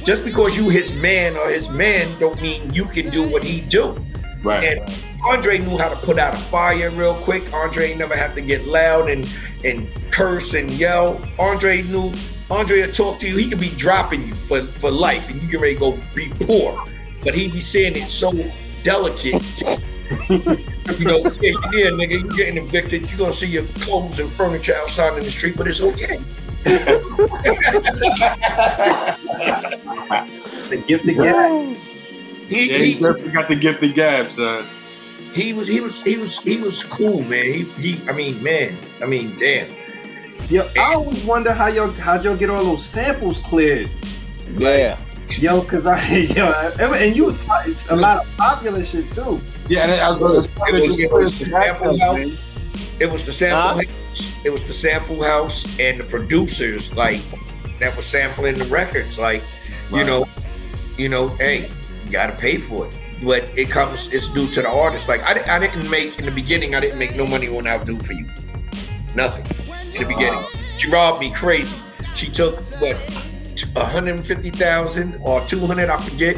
Just 0.05 0.25
because 0.25 0.57
you 0.57 0.71
his 0.71 0.97
man 1.03 1.37
or 1.37 1.51
his 1.51 1.69
man 1.69 2.19
don't 2.19 2.41
mean 2.41 2.73
you 2.73 2.87
can 2.87 3.11
do 3.11 3.29
what 3.29 3.45
he 3.45 3.61
do. 3.61 3.95
Right. 4.43 4.65
And 4.65 5.05
Andre 5.27 5.59
knew 5.59 5.77
how 5.77 5.91
to 5.91 5.97
put 6.07 6.19
out 6.19 6.33
a 6.33 6.39
fire 6.39 6.89
real 6.91 7.15
quick. 7.17 7.53
Andre 7.53 7.95
never 7.95 8.17
had 8.17 8.35
to 8.37 8.41
get 8.41 8.65
loud 8.65 9.11
and 9.11 9.29
and 9.63 9.87
curse 10.11 10.55
and 10.55 10.71
yell. 10.71 11.21
Andre 11.39 11.83
knew 11.83 12.11
Andre 12.51 12.81
would 12.81 12.95
talk 12.95 13.21
to 13.21 13.29
you. 13.29 13.37
He 13.37 13.49
could 13.49 13.61
be 13.61 13.71
dropping 13.71 14.27
you 14.27 14.35
for, 14.35 14.65
for 14.65 14.91
life 14.91 15.31
and 15.31 15.43
you 15.43 15.49
get 15.49 15.61
ready 15.61 15.75
to 15.75 15.81
go 15.81 15.99
be 16.15 16.31
poor. 16.41 16.85
But 17.23 17.35
he'd 17.35 17.53
be 17.53 17.61
saying 17.61 17.97
it 17.97 18.09
so 18.09 18.33
delicate. 18.83 19.43
You 20.99 21.05
know, 21.05 21.19
yeah, 21.41 21.53
yeah, 21.71 21.91
nigga, 21.91 22.21
you're 22.21 22.37
getting 22.37 22.59
evicted. 22.59 23.09
You're 23.09 23.19
gonna 23.19 23.33
see 23.33 23.47
your 23.47 23.63
clothes 23.77 24.19
and 24.19 24.29
furniture 24.31 24.75
outside 24.75 25.17
in 25.17 25.23
the 25.23 25.31
street, 25.31 25.57
but 25.57 25.69
it's 25.69 25.81
okay. 25.81 26.19
The 30.69 30.83
gift 30.87 31.09
of 31.09 31.17
gab. 31.17 31.77
He, 32.49 32.71
Yeah, 32.71 32.79
he 32.79 32.93
he, 32.93 32.95
definitely 32.95 33.31
got 33.31 33.49
the 33.49 33.55
gift 33.55 33.85
of 33.85 33.95
gab, 33.95 34.33
son. 34.33 34.67
he 35.33 35.53
was 35.53 35.69
he 35.69 35.81
was 35.81 36.03
he 36.03 36.17
was 36.17 36.39
he 36.41 36.57
was 36.57 36.83
cool, 36.83 37.23
man. 37.23 37.47
He, 37.47 37.63
he 37.79 38.03
I 38.09 38.13
mean, 38.13 38.43
man, 38.43 38.77
I 39.01 39.07
mean, 39.07 39.37
damn. 39.39 39.69
Yo, 40.49 40.63
eh. 40.63 40.81
I 40.81 40.95
always 40.95 41.23
wonder 41.25 41.53
how 41.53 41.67
y'all 41.69 41.91
how'd 41.93 42.25
y'all 42.25 42.37
get 42.37 42.51
all 42.51 42.65
those 42.65 42.85
samples 42.85 43.39
cleared. 43.39 43.89
Yeah. 44.57 44.99
Yo, 45.39 45.63
cause 45.63 45.87
I 45.87 46.05
yo, 46.37 46.51
and 46.93 47.15
you 47.17 47.31
it's 47.67 47.89
a 47.91 47.97
lot 47.97 48.19
of 48.19 48.37
popular 48.37 48.83
shit 48.83 49.11
too. 49.11 49.41
Yeah, 49.69 49.85
and 49.87 50.01
I 50.01 50.11
was 50.11 50.19
going 50.19 50.43
to 50.43 50.49
say 50.49 50.65
It 50.69 50.83
was- 50.83 50.99
it 51.01 51.13
was 51.13 51.39
the 51.39 51.45
sample 51.47 52.01
house. 52.01 52.57
It 53.01 53.11
was 53.13 53.25
the 53.27 53.33
sample 53.33 53.79
house. 53.79 54.35
It 54.45 54.51
was 54.51 54.63
the 54.65 54.73
sample 54.75 55.23
house 55.23 55.79
and 55.79 56.01
the 56.01 56.05
producers 56.05 56.93
like 56.95 57.21
that 57.79 57.97
was 57.97 58.05
sampling 58.07 58.59
the 58.59 58.65
records. 58.65 59.19
Like, 59.19 59.43
you 59.93 60.03
know, 60.05 60.27
you 60.99 61.09
know, 61.09 61.29
hey, 61.37 61.71
you 62.05 62.11
gotta 62.11 62.33
pay 62.35 62.57
for 62.57 62.87
it. 62.89 62.99
But 63.23 63.45
it 63.57 63.71
comes, 63.71 64.13
it's 64.13 64.27
due 64.29 64.49
to 64.49 64.63
the 64.63 64.69
artist. 64.69 65.07
Like 65.09 65.23
I, 65.23 65.57
I 65.57 65.59
didn't 65.61 65.89
make 65.89 66.19
in 66.19 66.25
the 66.25 66.31
beginning. 66.33 66.75
I 66.75 66.81
didn't 66.81 66.99
make 66.99 67.15
no 67.15 67.27
money 67.27 67.49
on 67.49 67.67
"I'll 67.69 67.85
Do 67.85 67.99
for 68.01 68.15
You." 68.15 68.29
Nothing 69.15 69.45
in 69.95 70.03
the 70.03 70.09
beginning. 70.09 70.45
She 70.79 70.89
robbed 70.91 71.21
me 71.21 71.31
crazy. 71.31 71.77
She 72.15 72.29
took 72.31 72.59
what, 72.81 72.97
one 73.75 73.87
hundred 73.87 74.25
fifty 74.27 74.51
thousand 74.51 75.19
or 75.23 75.41
two 75.43 75.61
hundred, 75.67 75.91
I 75.91 76.01
forget, 76.01 76.37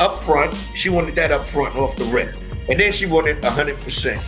up 0.00 0.18
front. 0.20 0.54
She 0.74 0.88
wanted 0.90 1.14
that 1.16 1.30
up 1.32 1.46
front 1.46 1.76
off 1.76 1.96
the 1.96 2.04
rip, 2.04 2.36
and 2.68 2.78
then 2.78 2.92
she 2.92 3.06
wanted 3.06 3.42
hundred 3.44 3.78
percent. 3.78 4.22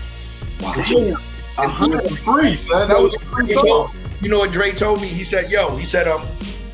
Damn, 0.61 1.12
a 1.59 1.68
hundred. 1.68 2.09
Free, 2.21 2.57
son. 2.57 2.89
That 2.89 2.99
was 2.99 3.16
free 3.33 3.49
You 3.49 3.55
know, 3.57 3.64
song. 3.87 3.97
you 4.21 4.29
know 4.29 4.39
what 4.39 4.53
Dre 4.53 4.73
told 4.73 5.01
me? 5.01 5.09
He 5.09 5.25
said, 5.25 5.51
"Yo," 5.51 5.75
he 5.77 5.85
said, 5.85 6.09
"Um, 6.09 6.27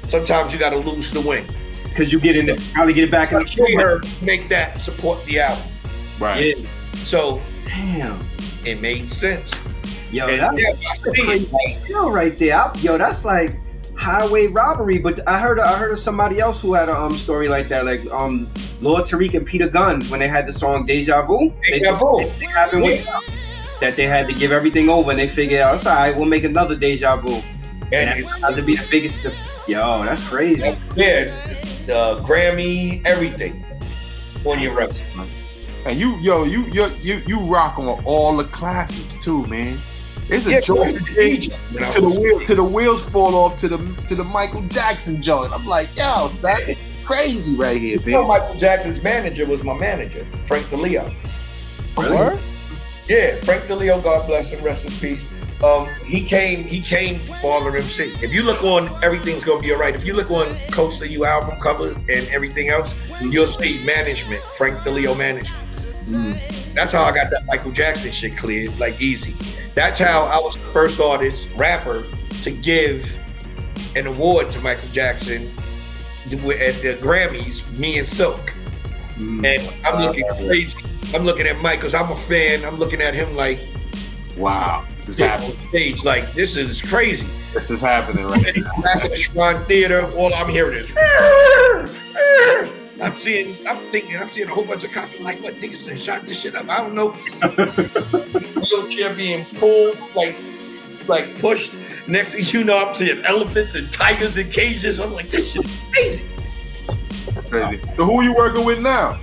sometimes 0.08 0.52
you 0.52 0.58
got 0.58 0.70
to 0.70 0.78
lose 0.78 1.10
to 1.12 1.20
win." 1.20 1.46
Cause 1.94 2.12
you 2.12 2.20
get 2.20 2.36
in 2.36 2.46
it, 2.50 2.60
probably 2.74 2.92
get 2.92 3.04
it 3.04 3.10
back 3.10 3.32
in 3.32 3.38
the 3.38 4.08
make 4.20 4.50
that 4.50 4.78
support 4.82 5.24
the 5.24 5.40
album, 5.40 5.64
Right. 6.20 6.54
Yeah. 6.54 6.66
so 7.04 7.40
Damn. 7.64 8.28
it 8.66 8.82
made 8.82 9.10
sense. 9.10 9.50
Yo, 10.12 10.26
And 10.28 10.40
that's 10.42 10.60
yeah, 10.60 10.68
a 10.68 10.72
I 10.72 10.94
see 11.14 11.22
crazy. 11.24 11.50
Like, 11.52 11.84
deal 11.86 12.10
right 12.10 12.38
there. 12.38 12.56
I- 12.56 12.74
yo, 12.78 12.96
that's 12.98 13.24
like 13.24 13.58
highway 13.96 14.46
robbery. 14.46 14.98
But 14.98 15.26
I 15.28 15.38
heard 15.38 15.58
I 15.58 15.76
heard 15.76 15.90
of 15.92 15.98
somebody 15.98 16.38
else 16.40 16.62
who 16.62 16.74
had 16.74 16.88
a 16.88 16.96
um 16.96 17.14
story 17.16 17.48
like 17.48 17.68
that, 17.68 17.84
like 17.84 18.04
um 18.12 18.48
Lord 18.80 19.04
Tariq 19.04 19.34
and 19.34 19.46
Peter 19.46 19.68
Gunz 19.68 20.10
when 20.10 20.20
they 20.20 20.28
had 20.28 20.46
the 20.46 20.52
song 20.52 20.86
Deja 20.86 21.22
Vu. 21.26 21.52
Deja 21.64 21.96
Vu. 21.96 22.18
They 22.38 22.46
happened 22.46 22.82
with 22.84 23.06
that 23.80 23.94
they 23.96 24.04
had 24.06 24.26
to 24.28 24.34
give 24.34 24.52
everything 24.52 24.88
over 24.88 25.10
and 25.10 25.18
they 25.20 25.28
figured 25.28 25.60
out 25.60 25.74
it's 25.74 25.86
all 25.86 25.94
right, 25.96 26.14
we'll 26.16 26.24
make 26.26 26.44
another 26.44 26.74
Deja 26.76 27.16
Vu. 27.16 27.42
And 27.92 28.10
And 28.10 28.24
that 28.42 28.56
to 28.56 28.62
be 28.62 28.76
the 28.76 28.86
biggest. 28.90 29.26
Yo, 29.68 30.04
that's 30.04 30.26
crazy. 30.28 30.76
yeah, 30.94 31.24
the 31.86 32.20
Grammy, 32.24 33.02
everything 33.04 33.64
on 34.44 34.60
your 34.60 34.74
record. 34.74 34.96
And 35.84 35.98
you, 35.98 36.16
yo, 36.18 36.44
you, 36.44 36.64
you, 36.66 36.86
you, 37.02 37.22
you 37.26 37.38
rock 37.40 37.78
on 37.78 38.02
all 38.04 38.36
the 38.36 38.44
classics 38.44 39.14
too, 39.24 39.46
man. 39.46 39.76
It's 40.28 40.46
a 40.46 40.50
Yeah, 40.50 40.60
joy 40.60 40.92
to 40.92 40.98
to 40.98 41.14
change 41.14 41.48
to 41.48 42.00
the 42.00 42.20
wheel, 42.20 42.46
to 42.46 42.54
the 42.54 42.64
wheels 42.64 43.02
fall 43.04 43.34
off 43.34 43.56
to 43.56 43.68
the 43.68 43.78
to 44.06 44.14
the 44.14 44.24
Michael 44.24 44.62
Jackson 44.62 45.22
joint. 45.22 45.52
I'm 45.52 45.66
like, 45.66 45.88
yo, 45.96 46.28
son, 46.28 46.58
it's 46.66 46.82
crazy 47.04 47.54
right 47.56 47.80
here, 47.80 48.00
You 48.00 48.12
know, 48.12 48.18
man. 48.26 48.40
Michael 48.40 48.58
Jackson's 48.58 49.02
manager 49.02 49.46
was 49.46 49.62
my 49.62 49.74
manager, 49.78 50.26
Frank 50.46 50.66
DiLeo. 50.66 51.14
Word? 51.96 52.38
Yeah, 53.08 53.36
Frank 53.42 53.64
DiLeo, 53.64 54.02
God 54.02 54.26
bless 54.26 54.50
him, 54.50 54.64
rest 54.64 54.84
in 54.84 54.92
peace. 54.92 55.28
Um, 55.64 55.88
he 56.04 56.22
came, 56.22 56.64
he 56.64 56.82
came 56.82 57.18
for 57.18 57.34
Father 57.36 57.76
MC. 57.76 58.12
If 58.22 58.34
you 58.34 58.42
look 58.42 58.62
on 58.62 58.90
Everything's 59.02 59.42
Gonna 59.42 59.60
Be 59.60 59.72
Alright, 59.72 59.94
if 59.94 60.04
you 60.04 60.12
look 60.12 60.30
on 60.30 60.54
Close 60.70 60.98
to 60.98 61.08
You 61.08 61.24
album 61.24 61.58
cover 61.60 61.92
and 61.92 62.28
everything 62.28 62.68
else, 62.68 62.94
you'll 63.22 63.46
see 63.46 63.82
management, 63.84 64.42
Frank 64.58 64.76
DiLeo 64.80 65.16
management. 65.16 65.62
That's 66.74 66.92
how 66.92 67.04
I 67.04 67.12
got 67.14 67.30
that 67.30 67.46
Michael 67.46 67.70
Jackson 67.72 68.12
shit 68.12 68.36
cleared, 68.36 68.78
like 68.78 69.00
easy. 69.00 69.34
That's 69.76 69.98
how 69.98 70.24
I 70.24 70.38
was 70.38 70.54
the 70.54 70.62
first 70.72 70.98
artist, 70.98 71.48
rapper, 71.54 72.02
to 72.42 72.50
give 72.50 73.14
an 73.94 74.06
award 74.06 74.48
to 74.48 74.60
Michael 74.60 74.88
Jackson 74.88 75.52
at 76.24 76.30
the 76.32 76.98
Grammys, 77.00 77.62
me 77.78 77.98
and 77.98 78.08
Silk. 78.08 78.54
Mm. 79.18 79.44
And 79.44 79.86
I'm 79.86 80.00
looking 80.02 80.24
crazy. 80.46 80.78
I'm 81.14 81.24
looking 81.24 81.46
at 81.46 81.60
Mike 81.60 81.80
because 81.80 81.94
I'm 81.94 82.10
a 82.10 82.16
fan. 82.16 82.64
I'm 82.64 82.76
looking 82.76 83.02
at 83.02 83.12
him 83.12 83.36
like 83.36 83.60
Wow, 84.38 84.86
this 85.00 85.10
is 85.10 85.18
happening. 85.18 85.52
on 85.52 85.68
stage, 85.68 86.04
like 86.04 86.32
this 86.32 86.56
is 86.56 86.80
crazy. 86.80 87.26
This 87.52 87.70
is 87.70 87.82
happening 87.82 88.24
right 88.24 88.56
now. 88.56 88.82
Back 88.82 89.04
at 89.04 89.10
the 89.10 89.16
Shrine 89.16 89.62
Theater, 89.66 90.10
all 90.16 90.32
I'm 90.32 90.48
hearing 90.48 90.78
is. 90.78 90.94
I'm 93.00 93.14
seeing, 93.14 93.54
I'm 93.68 93.76
thinking, 93.90 94.16
I'm 94.16 94.28
seeing 94.30 94.48
a 94.48 94.54
whole 94.54 94.64
bunch 94.64 94.84
of 94.84 94.92
cops. 94.92 95.14
I'm 95.18 95.24
like, 95.24 95.42
what 95.42 95.54
niggas 95.54 95.84
they 95.84 95.96
shot 95.96 96.22
this 96.26 96.40
shit 96.40 96.54
up? 96.56 96.68
I 96.70 96.78
don't 96.78 96.94
know. 96.94 97.10
Wheelchair 98.70 99.14
being 99.14 99.44
pulled, 99.56 99.98
like, 100.14 100.36
like 101.06 101.38
pushed. 101.38 101.74
Next 102.08 102.32
thing 102.32 102.44
you 102.46 102.64
know, 102.64 102.78
I'm 102.86 102.94
seeing 102.94 103.24
elephants 103.24 103.74
and 103.74 103.92
tigers 103.92 104.36
in 104.38 104.48
cages. 104.48 104.98
I'm 104.98 105.12
like, 105.12 105.28
this 105.28 105.52
shit 105.52 105.64
is 105.64 105.80
crazy. 105.92 106.24
Crazy. 107.48 107.82
So 107.96 108.04
who 108.06 108.20
are 108.20 108.24
you 108.24 108.34
working 108.34 108.64
with 108.64 108.78
now? 108.80 109.20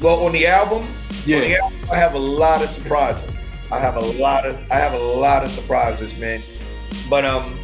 Well, 0.00 0.24
on 0.24 0.32
the 0.32 0.46
album, 0.46 0.82
on 0.82 0.88
the 1.24 1.30
Yeah, 1.30 1.56
album, 1.62 1.78
I 1.90 1.96
have 1.96 2.14
a 2.14 2.18
lot 2.18 2.62
of 2.62 2.68
surprises. 2.68 3.30
I 3.72 3.78
have 3.78 3.96
a 3.96 4.00
lot 4.00 4.44
of, 4.46 4.58
I 4.70 4.76
have 4.76 4.92
a 4.92 4.98
lot 4.98 5.44
of 5.44 5.50
surprises, 5.50 6.18
man. 6.20 6.42
But 7.08 7.24
um, 7.24 7.58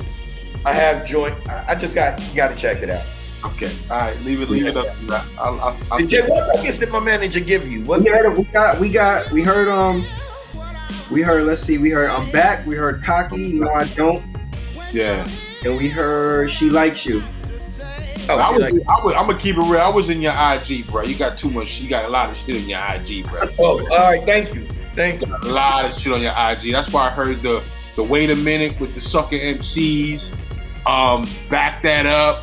I 0.64 0.72
have 0.72 1.05
joint. 1.05 1.34
I 1.49 1.64
I 1.68 1.74
just 1.74 1.94
got, 1.94 2.22
got 2.34 2.49
to 2.49 2.55
check 2.55 2.82
it 2.82 2.90
out. 2.90 3.05
Okay. 3.45 3.72
All 3.91 3.99
right, 3.99 4.18
leave 4.24 4.41
it, 4.43 4.51
leave 4.51 4.66
it 4.66 4.76
up. 4.76 4.99
to 4.99 5.07
that. 5.07 5.26
I'll, 5.39 5.61
I'll, 5.61 5.78
I'll 5.91 5.99
Did 5.99 6.12
you, 6.12 6.22
what 6.24 6.49
records 6.57 6.78
did 6.78 6.91
my 6.91 7.01
manager 7.01 7.41
give 7.41 7.66
you? 7.66 7.84
What 7.84 8.03
We 8.03 8.11
heard 8.11 8.37
we 8.37 8.45
got 8.45 8.80
we 8.80 8.89
got 8.91 9.30
we 9.30 9.43
heard 9.43 9.68
um 9.68 10.05
we 11.11 11.22
heard 11.22 11.45
let's 11.45 11.62
see 11.62 11.78
we 11.78 11.91
heard 11.91 12.11
I'm 12.11 12.30
back 12.32 12.66
we 12.66 12.74
heard 12.76 13.03
cocky 13.03 13.53
no 13.53 13.70
I 13.70 13.84
don't 13.89 14.22
yeah. 14.93 15.28
and 15.64 15.76
we 15.76 15.89
heard 15.89 16.51
she 16.51 16.70
likes 16.70 17.07
you 17.07 17.22
Oh, 18.28 18.39
I 18.39 18.51
was, 18.51 18.61
like- 18.61 18.82
I 18.89 19.05
was, 19.05 19.14
I'm 19.16 19.26
gonna 19.26 19.39
keep 19.39 19.57
it 19.57 19.61
real. 19.61 19.78
I 19.78 19.89
was 19.89 20.09
in 20.11 20.20
your 20.20 20.32
IG, 20.32 20.87
bro. 20.89 21.03
You 21.05 21.14
got 21.14 21.39
too 21.39 21.49
much. 21.49 21.80
You 21.80 21.89
got 21.89 22.07
a 22.07 22.09
lot 22.09 22.28
of 22.28 22.37
shit 22.37 22.57
in 22.57 22.68
your 22.68 22.80
IG, 22.80 23.24
bro. 23.28 23.49
oh, 23.61 23.78
all 23.89 23.99
right. 23.99 24.24
Thank 24.24 24.53
you. 24.53 24.66
Thank 24.97 25.24
you. 25.24 25.32
a 25.32 25.47
lot 25.47 25.84
of 25.84 25.97
shit 25.97 26.12
on 26.12 26.20
your 26.20 26.32
IG. 26.32 26.72
That's 26.72 26.91
why 26.93 27.07
I 27.07 27.11
heard 27.11 27.37
the 27.37 27.62
the 27.95 28.03
wait 28.03 28.30
a 28.30 28.37
minute 28.37 28.78
with 28.80 28.95
the 28.95 29.01
sucker 29.01 29.37
MCs. 29.37 30.32
Um, 30.87 31.24
back 31.49 31.82
that 31.84 32.07
up. 32.07 32.43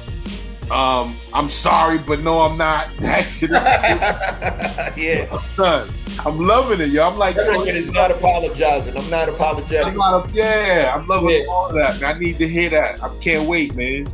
Um, 0.71 1.15
I'm 1.33 1.49
sorry, 1.49 1.97
but 1.97 2.21
no, 2.21 2.41
I'm 2.41 2.57
not. 2.57 2.87
That 2.99 3.23
shit 3.23 3.51
is 3.51 3.55
yeah. 4.97 5.37
son. 5.41 5.89
I'm 6.25 6.39
loving 6.39 6.79
it, 6.81 6.89
yo. 6.89 7.07
I'm 7.09 7.17
like, 7.17 7.35
That 7.35 7.45
yo, 7.53 7.63
is 7.63 7.91
not 7.91 8.11
apologizing. 8.11 8.97
I'm 8.97 9.09
not 9.09 9.27
I'm 9.29 9.35
apologetic. 9.35 9.95
not 9.95 10.29
a, 10.29 10.33
yeah, 10.33 10.93
I'm 10.95 11.07
loving 11.07 11.29
Yeah. 11.29 11.45
all 11.49 11.67
of 11.69 11.75
that. 11.75 11.99
Man. 12.01 12.15
I 12.15 12.19
need 12.19 12.37
to 12.37 12.47
hear 12.47 12.69
that. 12.69 13.03
I 13.03 13.09
can't 13.19 13.47
wait, 13.47 13.75
man. 13.75 14.07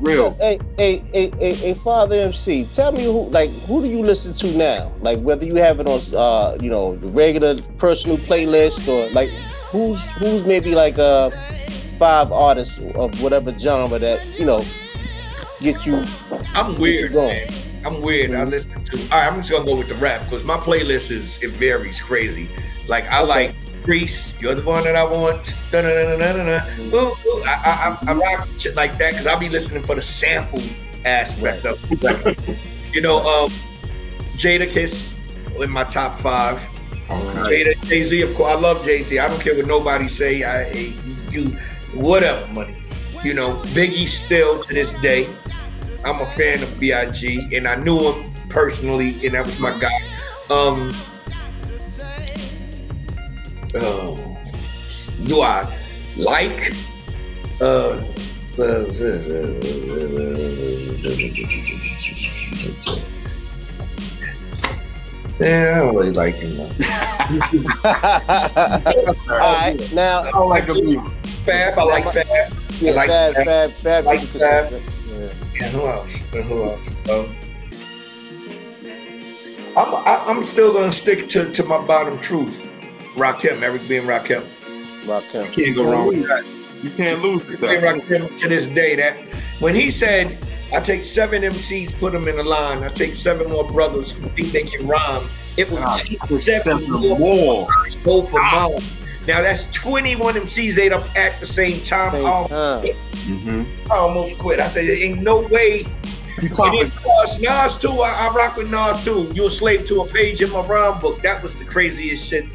Real. 0.00 0.34
Hey, 0.40 0.58
hey, 0.78 1.04
hey, 1.12 1.30
hey, 1.38 1.52
hey, 1.54 1.74
Father 1.74 2.20
MC, 2.20 2.66
tell 2.74 2.90
me 2.92 3.04
who, 3.04 3.28
like, 3.28 3.50
who 3.66 3.82
do 3.82 3.88
you 3.88 4.00
listen 4.02 4.32
to 4.34 4.56
now? 4.56 4.90
Like, 5.02 5.18
whether 5.20 5.44
you 5.44 5.56
have 5.56 5.78
it 5.80 5.86
on, 5.88 6.00
uh, 6.14 6.56
you 6.62 6.70
know, 6.70 6.96
the 6.96 7.08
regular 7.08 7.60
personal 7.78 8.16
playlist 8.16 8.88
or 8.88 9.10
like, 9.12 9.28
who's 9.70 10.00
who's 10.18 10.44
maybe 10.46 10.74
like 10.74 10.98
uh 10.98 11.30
five 11.98 12.32
artists 12.32 12.80
of 12.94 13.20
whatever 13.22 13.56
genre 13.58 13.98
that 13.98 14.20
you 14.38 14.44
know 14.46 14.64
get 15.60 15.86
you. 15.86 16.04
I'm 16.54 16.78
weird, 16.78 17.14
man. 17.14 17.52
I'm 17.84 18.02
weird. 18.02 18.34
I 18.34 18.44
listen 18.44 18.84
to. 18.84 18.96
Right, 19.08 19.30
I'm 19.30 19.40
just 19.40 19.50
gonna 19.50 19.64
go 19.64 19.76
with 19.76 19.88
the 19.88 19.94
rap 19.96 20.22
because 20.24 20.44
my 20.44 20.56
playlist 20.56 21.10
is 21.10 21.42
it 21.42 21.52
varies 21.52 22.00
crazy. 22.00 22.48
Like 22.88 23.06
I 23.08 23.22
like 23.22 23.54
Grease. 23.82 24.38
You're 24.40 24.54
the 24.54 24.62
one 24.62 24.84
that 24.84 24.96
I 24.96 25.04
want. 25.04 25.56
Da-na-na-na-na-na. 25.70 26.64
Ooh, 26.94 27.16
ooh. 27.26 27.42
I, 27.44 27.98
I, 28.04 28.08
I, 28.08 28.12
I 28.12 28.14
rock 28.14 28.48
shit 28.58 28.76
like 28.76 28.98
that 28.98 29.12
because 29.12 29.26
I'll 29.26 29.38
be 29.38 29.48
listening 29.48 29.82
for 29.82 29.94
the 29.94 30.02
sample 30.02 30.62
aspect 31.04 31.64
of. 31.64 31.80
You 32.92 33.00
know, 33.00 33.18
um, 33.24 33.50
Jadakiss 34.36 35.12
in 35.60 35.70
my 35.70 35.84
top 35.84 36.20
five. 36.20 36.58
Jada, 37.08 37.80
Jay 37.86 38.04
Z, 38.04 38.22
of 38.22 38.34
course. 38.34 38.56
I 38.56 38.60
love 38.60 38.84
Jay 38.84 39.02
Z. 39.02 39.18
I 39.18 39.28
don't 39.28 39.40
care 39.40 39.56
what 39.56 39.66
nobody 39.66 40.08
say. 40.08 40.44
I 40.44 40.70
you 41.30 41.56
whatever 41.94 42.46
money. 42.52 42.76
You 43.22 43.34
know, 43.34 43.54
Biggie 43.74 44.08
still 44.08 44.62
to 44.64 44.74
this 44.74 44.92
day. 45.00 45.28
I'm 46.04 46.20
a 46.20 46.30
fan 46.32 46.62
of 46.62 46.80
Big, 46.80 47.54
and 47.54 47.66
I 47.66 47.74
knew 47.76 48.12
him 48.12 48.32
personally, 48.48 49.14
and 49.24 49.34
that 49.34 49.44
was 49.44 49.58
my 49.60 49.78
guy. 49.78 50.00
Um, 50.48 50.94
oh, 53.74 54.36
do 55.26 55.42
I 55.42 55.68
like? 56.16 56.74
Uh, 57.60 58.02
Yeah, 65.40 65.74
I 65.74 65.78
don't 65.78 65.96
really 65.96 66.12
like 66.12 66.34
him. 66.34 66.60
All 66.60 66.66
right, 69.38 69.78
now 69.94 70.20
I 70.20 70.30
don't 70.30 70.48
like 70.50 70.64
him. 70.64 71.10
Fab, 71.46 71.78
I 71.78 71.82
like 71.82 72.04
Fab. 72.12 72.26
yeah, 72.80 72.90
I 72.90 72.94
like 72.94 73.08
Fab, 73.08 73.34
Fab. 73.34 73.44
Fab, 73.46 73.70
Fab, 73.70 74.04
Like 74.04 74.20
you 74.20 74.28
can 74.28 74.40
Fab. 74.40 74.82
Say 75.22 75.28
that. 75.28 75.36
Yeah, 75.54 75.68
who 75.68 75.86
else? 75.86 76.14
And 76.32 76.44
Who 76.44 76.64
else? 76.64 76.88
Um, 77.10 77.36
I'm 79.76 79.94
I, 79.94 80.24
I'm 80.26 80.42
still 80.44 80.72
gonna 80.72 80.92
stick 80.92 81.28
to, 81.30 81.50
to 81.52 81.64
my 81.64 81.84
bottom 81.86 82.18
truth. 82.20 82.66
Rakim, 83.16 83.62
Eric 83.62 83.86
B. 83.88 83.96
and 83.96 84.08
Rakim. 84.08 84.44
Yeah, 85.04 85.20
Rakim. 85.20 85.52
Can't 85.52 85.76
go 85.76 85.84
wrong 85.84 86.08
with 86.08 86.26
that. 86.26 86.44
You 86.82 86.90
can't 86.90 87.20
lose 87.20 87.44
with 87.46 87.60
Hey, 87.60 87.78
that. 87.80 87.82
Rakim 87.96 88.38
to 88.38 88.48
this 88.48 88.66
day 88.66 88.96
that 88.96 89.16
when 89.60 89.74
he 89.74 89.90
said, 89.90 90.38
I 90.72 90.80
take 90.80 91.04
seven 91.04 91.42
MCs, 91.42 91.98
put 91.98 92.12
them 92.12 92.26
in 92.28 92.38
a 92.38 92.42
line, 92.42 92.82
I 92.82 92.88
take 92.88 93.14
seven 93.14 93.50
more 93.50 93.66
brothers 93.66 94.12
who 94.12 94.28
think 94.30 94.52
they 94.52 94.62
can 94.62 94.86
rhyme, 94.86 95.24
it 95.56 95.70
will 95.70 95.78
Ah, 95.80 95.98
take 95.98 96.20
Seven 96.40 96.40
seven 96.40 96.90
more 96.90 97.18
more. 97.18 97.68
go 98.04 98.22
for 98.26 98.40
mine. 98.40 98.78
Now 99.26 99.42
that's 99.42 99.70
21 99.72 100.34
MCs 100.34 100.78
ate 100.78 100.92
up 100.92 101.04
at 101.16 101.38
the 101.40 101.46
same 101.46 101.82
time. 101.84 102.12
Same 102.12 102.26
I 102.26 102.46
time. 102.48 102.80
Mm-hmm. 102.80 103.92
I 103.92 103.96
almost 103.96 104.38
quit. 104.38 104.60
I 104.60 104.68
said, 104.68 104.86
there 104.86 104.96
ain't 104.96 105.20
no 105.22 105.42
way 105.48 105.80
You 106.38 106.48
And 106.48 106.54
talking? 106.54 106.80
then 106.80 106.90
Nas, 107.24 107.40
Nas 107.40 107.76
too. 107.76 108.00
I, 108.00 108.28
I 108.28 108.32
rock 108.34 108.56
with 108.56 108.70
Nas 108.70 109.04
too. 109.04 109.30
You 109.34 109.46
a 109.46 109.50
slave 109.50 109.86
to 109.88 110.00
a 110.00 110.08
page 110.08 110.40
in 110.40 110.50
my 110.50 110.66
rhyme 110.66 110.98
book. 111.00 111.22
That 111.22 111.42
was 111.42 111.54
the 111.54 111.64
craziest 111.64 112.26
shit 112.26 112.46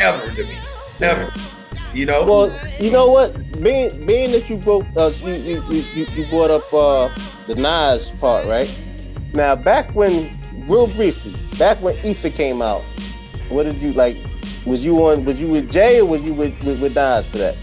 ever 0.00 0.30
to 0.34 0.42
me. 0.44 0.54
Ever. 1.00 1.32
You 1.94 2.06
know? 2.06 2.24
Well, 2.24 2.60
you 2.80 2.90
know 2.90 3.08
what? 3.10 3.34
Being 3.60 4.06
being 4.06 4.30
that 4.32 4.48
you 4.48 4.56
broke, 4.56 4.84
uh, 4.96 5.10
you, 5.22 5.32
you, 5.32 5.62
you, 5.70 5.84
you 5.94 6.06
you 6.14 6.26
brought 6.26 6.50
up 6.50 6.72
uh, 6.72 7.08
the 7.46 7.54
Nas 7.56 8.10
part, 8.20 8.46
right? 8.46 8.70
Now, 9.32 9.56
back 9.56 9.94
when, 9.94 10.38
real 10.68 10.86
briefly, 10.88 11.32
back 11.58 11.80
when 11.82 11.96
Ether 12.04 12.30
came 12.30 12.62
out, 12.62 12.82
what 13.48 13.64
did 13.64 13.76
you 13.82 13.92
like? 13.92 14.16
Was 14.66 14.84
you 14.84 14.96
on? 15.06 15.24
Was 15.24 15.40
you 15.40 15.48
with 15.48 15.70
Jay 15.70 16.00
or 16.00 16.06
was 16.06 16.22
you 16.22 16.34
with 16.34 16.52
with, 16.64 16.80
with 16.82 16.94
Nas 16.94 17.26
for 17.26 17.38
that? 17.38 17.56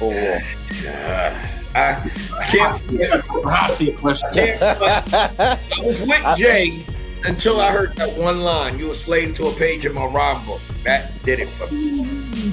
Overall? 0.00 0.40
Uh, 0.86 1.48
I, 1.74 2.10
I 2.38 2.44
can't. 2.44 3.26
Hot 3.26 3.70
seat 3.72 3.96
question. 3.98 4.28
can't 4.34 4.62
I 4.62 5.58
was 5.82 6.00
with 6.02 6.36
Jay 6.36 6.84
until 7.24 7.60
I 7.60 7.70
heard 7.72 7.94
that 7.96 8.16
one 8.18 8.40
line. 8.40 8.78
You 8.78 8.90
a 8.90 8.94
slave 8.94 9.32
to 9.34 9.46
a 9.46 9.52
page 9.54 9.86
in 9.86 9.94
my 9.94 10.04
rhyme 10.04 10.44
book. 10.44 10.60
That 10.84 11.10
did 11.22 11.40
it 11.40 11.48
for 11.48 11.72
me. 11.72 12.02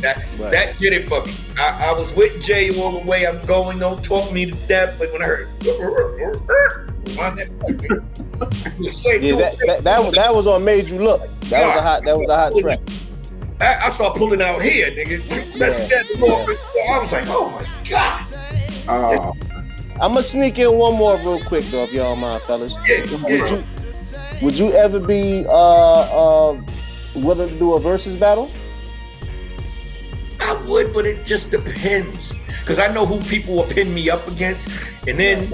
That 0.01 0.23
Right. 0.38 0.51
that 0.51 0.80
did 0.80 0.93
it 0.93 1.09
for 1.09 1.26
me. 1.26 1.34
I, 1.57 1.89
I 1.89 1.91
was 1.99 2.13
with 2.13 2.41
Jay 2.41 2.80
all 2.80 2.91
the 3.03 3.09
way 3.09 3.27
I'm 3.27 3.41
going. 3.41 3.80
Don't 3.80 4.03
talk 4.05 4.31
me 4.31 4.45
to 4.49 4.67
death. 4.67 4.95
But 4.97 5.11
when 5.11 5.21
I 5.21 5.26
heard, 5.26 5.49
you 5.61 5.71
a 8.88 8.89
slave 8.89 9.23
Yeah, 9.23 9.35
that, 9.35 9.57
that, 9.65 9.84
that 9.84 9.99
was 10.03 10.15
that 10.15 10.34
was 10.34 10.47
on 10.47 10.63
Made 10.63 10.88
You 10.88 10.99
Look. 11.03 11.21
That 11.49 11.67
was 11.67 11.77
a 11.77 11.81
hot. 11.81 12.03
That 12.05 12.17
was 12.17 12.30
a 12.30 12.35
hot 12.38 12.53
track. 12.57 12.80
I, 13.61 13.86
I 13.86 13.90
started 13.90 14.18
pulling 14.18 14.41
out 14.41 14.61
here, 14.61 14.90
nigga. 14.91 15.57
That's 15.57 15.80
Yeah, 15.80 16.03
that 16.03 16.22
off. 16.22 16.49
I 16.90 16.99
was 16.99 17.11
like, 17.11 17.26
oh 17.27 17.49
my 17.49 17.90
god. 17.90 18.26
Oh, 18.88 19.34
I'm 20.02 20.14
gonna 20.14 20.23
sneak 20.23 20.57
in 20.60 20.72
one 20.73 20.95
more 20.95 21.18
real 21.18 21.41
quick 21.41 21.65
though, 21.65 21.84
if 21.84 21.91
y'all 21.91 22.15
mind, 22.15 22.41
fellas. 22.44 22.73
Yeah, 22.88 23.02
Would 23.02 23.30
yeah. 23.30 23.49
you 23.49 23.64
would 24.41 24.57
you 24.57 24.72
ever 24.72 24.99
be 24.99 25.45
uh 25.48 25.52
uh 26.52 26.61
willing 27.15 27.49
to 27.49 27.60
do 27.60 27.73
a 27.73 27.80
versus 27.80 28.18
battle? 28.18 28.49
I 30.40 30.53
would, 30.53 30.94
but 30.94 31.06
it 31.06 31.26
just 31.26 31.52
depends. 31.52 32.34
Because 32.61 32.80
I 32.80 32.88
know 32.94 33.06
who 33.06 33.19
people 33.30 33.56
will 33.56 33.65
pin 33.65 33.94
me 33.94 34.10
up 34.10 34.26
against, 34.27 34.69
and 35.07 35.19
then 35.19 35.53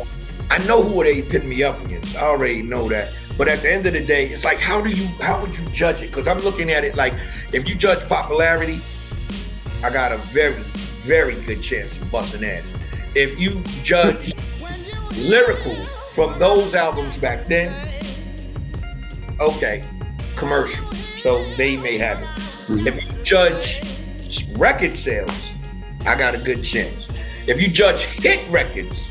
I 0.52 0.60
know 0.68 0.84
who 0.84 1.04
they 1.04 1.22
pin 1.22 1.50
me 1.50 1.64
up 1.64 1.84
against. 1.84 2.16
I 2.16 2.22
already 2.22 2.62
know 2.62 2.88
that. 2.90 3.12
But 3.38 3.48
at 3.48 3.62
the 3.62 3.72
end 3.74 3.86
of 3.86 3.94
the 3.94 4.06
day, 4.06 4.28
it's 4.28 4.46
like, 4.46 4.60
how 4.60 4.82
do 4.82 4.90
you, 4.90 5.08
how 5.20 5.42
would 5.42 5.58
you 5.58 5.66
judge 5.70 6.02
it? 6.02 6.08
Because 6.08 6.28
I'm 6.28 6.40
looking 6.40 6.72
at 6.72 6.86
it 6.86 6.96
like, 6.96 7.14
if 7.56 7.70
you 7.70 7.74
judge 7.74 8.06
popularity, 8.10 8.82
I 9.82 9.90
got 9.90 10.12
a 10.12 10.18
very, 10.18 10.62
very 11.04 11.36
good 11.44 11.64
chance 11.64 11.96
of 11.96 12.12
busting 12.12 12.44
ass. 12.44 12.74
If 13.16 13.40
you 13.40 13.64
judge 13.82 14.36
lyrical 15.20 15.74
from 16.14 16.38
those 16.38 16.76
albums 16.76 17.18
back 17.18 17.48
then, 17.48 17.74
okay, 19.40 19.86
commercial. 20.36 20.86
So 21.18 21.46
they 21.56 21.78
may 21.78 21.98
have 21.98 22.22
it. 22.22 22.28
Mm-hmm. 22.68 22.88
If 22.88 23.06
you 23.06 23.24
judge 23.24 23.82
record 24.58 24.98
sales, 24.98 25.52
I 26.06 26.18
got 26.18 26.36
a 26.36 26.40
good 26.40 26.62
chance. 26.62 27.08
If 27.48 27.62
you 27.62 27.70
judge 27.70 28.02
hit 28.02 28.46
records, 28.52 29.10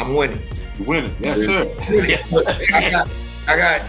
I'm 0.00 0.14
winning. 0.14 0.42
You 0.76 0.86
winning. 0.86 1.16
Yes, 1.20 1.36
sir. 1.36 2.66
I 2.74 2.90
got, 2.90 3.08
I 3.46 3.56
got 3.56 3.82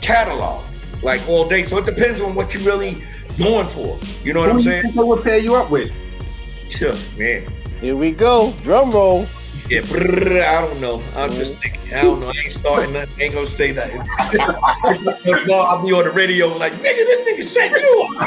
catalog 0.00 0.64
like 1.02 1.26
all 1.28 1.46
day. 1.48 1.62
So 1.62 1.78
it 1.78 1.86
depends 1.86 2.20
on 2.20 2.34
what 2.34 2.54
you're 2.54 2.62
really 2.62 3.04
going 3.38 3.66
for. 3.68 3.98
You 4.24 4.32
know 4.32 4.40
what 4.40 4.50
who 4.50 4.52
I'm 4.52 4.58
you 4.58 4.64
saying? 4.64 4.82
think 4.82 4.94
they 4.94 5.02
would 5.02 5.22
pair 5.22 5.38
you 5.38 5.54
up 5.56 5.70
with? 5.70 5.92
Sure, 6.70 6.94
man. 7.18 7.50
Here 7.80 7.96
we 7.96 8.12
go. 8.12 8.52
Drum 8.62 8.92
roll. 8.92 9.26
Yeah, 9.68 9.80
brrr, 9.82 10.42
I 10.42 10.60
don't 10.60 10.80
know. 10.80 11.02
I'm 11.14 11.30
just 11.30 11.54
thinking. 11.56 11.94
I 11.94 12.02
don't 12.02 12.20
know. 12.20 12.28
I 12.28 12.32
ain't 12.44 12.52
starting 12.52 12.92
nothing. 12.92 13.20
Ain't 13.20 13.34
gonna 13.34 13.46
say 13.46 13.72
nothing. 13.72 14.00
I'll 15.50 15.82
be 15.82 15.92
on 15.92 16.04
the 16.04 16.12
radio 16.14 16.48
like, 16.58 16.72
nigga, 16.74 16.82
this 16.82 17.20
nigga 17.26 17.44
set 17.44 17.70
you 17.70 18.08
up. 18.08 18.22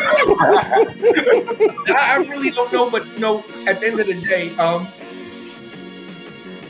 I, 1.89 2.13
I 2.13 2.15
really 2.17 2.51
don't 2.51 2.71
know, 2.71 2.89
but 2.89 3.05
you 3.07 3.19
know, 3.19 3.43
at 3.67 3.79
the 3.81 3.87
end 3.87 3.99
of 3.99 4.07
the 4.07 4.13
day, 4.15 4.55
um, 4.57 4.87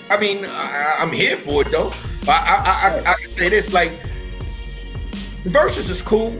I 0.09 0.17
mean, 0.17 0.45
I, 0.45 0.95
I'm 0.99 1.11
here 1.11 1.37
for 1.37 1.61
it 1.61 1.71
though. 1.71 1.93
I, 2.27 2.31
I, 2.31 2.55
I, 2.65 3.09
I, 3.09 3.11
I 3.11 3.15
can 3.15 3.29
say 3.31 3.49
this 3.49 3.71
like, 3.71 3.91
verses 5.45 5.89
is 5.89 6.01
cool, 6.01 6.39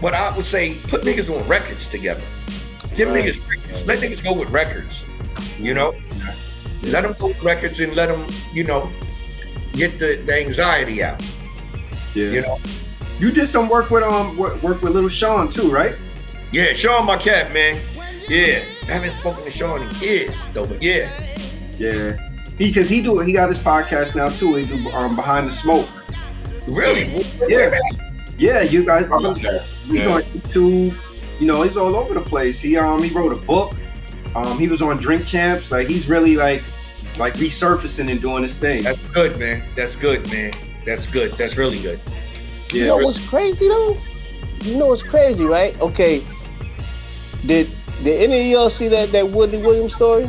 but 0.00 0.14
I 0.14 0.34
would 0.36 0.46
say 0.46 0.74
put 0.88 1.02
niggas 1.02 1.34
on 1.34 1.46
records 1.48 1.88
together. 1.88 2.22
Give 2.94 3.08
Right. 3.08 3.24
niggas 3.24 3.48
records. 3.48 3.86
Let 3.86 3.98
niggas 4.00 4.22
go 4.22 4.34
with 4.34 4.50
records. 4.50 5.04
You 5.58 5.74
know, 5.74 5.94
let 6.82 7.02
them 7.02 7.14
go 7.18 7.28
with 7.28 7.42
records 7.42 7.80
and 7.80 7.94
let 7.94 8.08
them, 8.08 8.26
you 8.52 8.64
know, 8.64 8.90
get 9.72 9.98
the, 9.98 10.16
the 10.26 10.34
anxiety 10.38 11.02
out. 11.02 11.20
Yeah. 12.14 12.28
You 12.30 12.40
know, 12.42 12.58
You 13.18 13.30
did 13.30 13.46
some 13.46 13.68
work 13.68 13.90
with 13.90 14.02
um 14.02 14.36
work, 14.36 14.62
work 14.62 14.82
with 14.82 14.92
Little 14.92 15.08
Sean 15.08 15.48
too, 15.48 15.70
right? 15.70 15.96
yeah. 16.52 16.74
Sean, 16.74 17.06
my 17.06 17.16
cat, 17.16 17.52
man. 17.52 17.80
Yeah, 18.28 18.62
I 18.88 18.92
haven't 18.92 19.12
spoken 19.12 19.44
to 19.44 19.50
Sean 19.50 19.82
in 19.82 19.94
years 19.96 20.36
though, 20.52 20.64
but 20.66 20.82
yeah, 20.82 21.08
Yeah. 21.78 22.16
Because 22.56 22.88
he, 22.88 23.02
do 23.02 23.18
he 23.18 23.32
got 23.32 23.48
his 23.48 23.58
podcast 23.58 24.14
now 24.14 24.28
too. 24.28 24.54
He 24.54 24.64
do 24.66 24.88
um 24.90 25.16
behind 25.16 25.46
the 25.48 25.50
smoke. 25.52 25.88
really. 26.66 27.06
Yeah. 27.48 27.70
Yeah, 27.74 27.80
you 28.38 28.84
guys. 28.84 29.06
He's 29.86 30.06
Yeah. 30.06 30.14
on 30.14 30.22
YouTube. 30.22 30.94
You 31.40 31.46
know, 31.46 31.62
he's 31.62 31.76
all 31.76 31.94
over 31.96 32.14
the 32.14 32.20
place. 32.20 32.60
He 32.60 32.76
um 32.76 33.02
he 33.02 33.10
wrote 33.10 33.32
a 33.32 33.40
book. 33.40 33.74
Um, 34.34 34.58
he 34.58 34.66
was 34.68 34.82
on 34.82 34.98
Drink 34.98 35.24
Champs. 35.26 35.70
Like 35.70 35.86
he's 35.88 36.08
really 36.08 36.36
like 36.36 36.62
like 37.18 37.34
resurfacing 37.34 38.10
and 38.10 38.20
doing 38.20 38.42
his 38.42 38.56
thing. 38.56 38.82
That's 38.82 38.98
good, 39.12 39.38
man. 39.38 39.62
That's 39.76 39.94
good, 39.96 40.28
man. 40.30 40.52
That's 40.84 41.06
good. 41.06 41.32
That's 41.32 41.56
really 41.56 41.78
good. 41.80 42.00
You 42.72 42.80
Yeah. 42.82 42.86
know 42.88 42.96
what's 42.98 43.24
crazy 43.28 43.68
though? 43.68 43.96
You 44.62 44.76
know 44.76 44.86
what's 44.88 45.02
crazy, 45.08 45.44
right? 45.44 45.78
Okay. 45.80 46.24
Did 47.46 47.68
did 48.02 48.22
any 48.22 48.40
of 48.40 48.46
y'all 48.46 48.70
see 48.70 48.88
that 48.88 49.12
that 49.12 49.30
Wendy 49.30 49.58
Williams 49.58 49.94
story? 49.94 50.28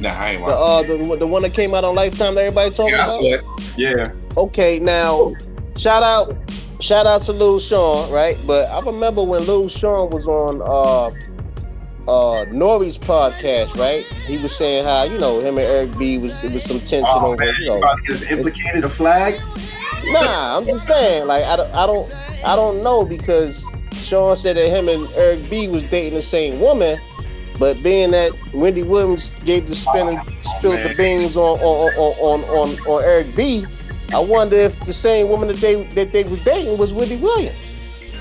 Nah, 0.00 0.10
I 0.10 0.30
ain't 0.30 0.38
The 0.46 0.52
watching. 0.52 1.00
uh 1.00 1.04
the, 1.12 1.16
the 1.18 1.26
one 1.26 1.42
that 1.42 1.54
came 1.54 1.74
out 1.74 1.84
on 1.84 1.94
Lifetime 1.94 2.34
that 2.34 2.40
everybody 2.46 2.70
talking 2.70 2.94
Yeah, 2.94 3.04
about? 3.04 3.62
Yeah. 3.76 4.08
Okay, 4.36 4.78
now 4.80 5.34
shout 5.76 6.02
out 6.02 6.36
shout 6.84 7.06
out 7.06 7.22
to 7.22 7.32
Lil 7.32 7.60
Sean, 7.60 8.10
right? 8.12 8.36
But 8.46 8.68
I 8.68 8.80
remember 8.80 9.22
when 9.22 9.46
Lil 9.46 9.68
Sean 9.68 10.10
was 10.10 10.26
on 10.26 10.60
uh 10.60 11.06
uh 12.06 12.44
Nori's 12.46 12.98
podcast, 12.98 13.74
right? 13.76 14.04
He 14.26 14.36
was 14.36 14.54
saying 14.54 14.84
how, 14.84 15.04
you 15.04 15.18
know, 15.18 15.40
him 15.40 15.56
and 15.56 15.66
Eric 15.66 15.98
B 15.98 16.18
was 16.18 16.32
it 16.44 16.52
was 16.52 16.64
some 16.64 16.80
tension 16.80 17.04
Oh 17.06 17.32
over, 17.32 17.36
man, 17.36 17.54
you 17.58 17.64
you 17.64 17.70
know. 17.72 17.78
about 17.78 17.98
to 18.06 18.32
implicated 18.32 18.84
a 18.84 18.88
flag? 18.88 19.40
Nah, 20.08 20.58
I'm 20.58 20.66
just 20.66 20.86
saying, 20.86 21.26
like 21.26 21.44
I 21.44 21.56
don't 21.56 21.74
I 21.74 21.86
don't 21.86 22.14
I 22.44 22.54
don't 22.54 22.82
know 22.82 23.04
because 23.06 23.64
Sean 23.92 24.36
said 24.36 24.58
that 24.58 24.68
him 24.68 24.88
and 24.88 25.08
Eric 25.14 25.48
B 25.48 25.66
was 25.66 25.88
dating 25.90 26.14
the 26.14 26.22
same 26.22 26.60
woman, 26.60 27.00
but 27.58 27.82
being 27.82 28.10
that 28.10 28.32
Wendy 28.52 28.82
Williams 28.82 29.32
gave 29.46 29.66
the 29.66 29.74
spin 29.74 30.08
and 30.08 30.20
spilled 30.58 30.80
the 30.80 30.94
beans 30.94 31.34
on 31.38 31.58
on, 31.60 31.92
on 31.94 32.44
on 32.44 32.50
on 32.50 32.86
on 32.86 33.02
Eric 33.02 33.34
B, 33.34 33.64
I 34.14 34.18
wonder 34.20 34.56
if 34.56 34.78
the 34.86 34.92
same 34.92 35.28
woman 35.28 35.48
that 35.48 35.56
they 35.56 35.82
that 35.94 36.12
they 36.12 36.22
was 36.22 36.42
dating 36.44 36.78
was 36.78 36.92
Wendy 36.92 37.16
Williams. 37.16 37.60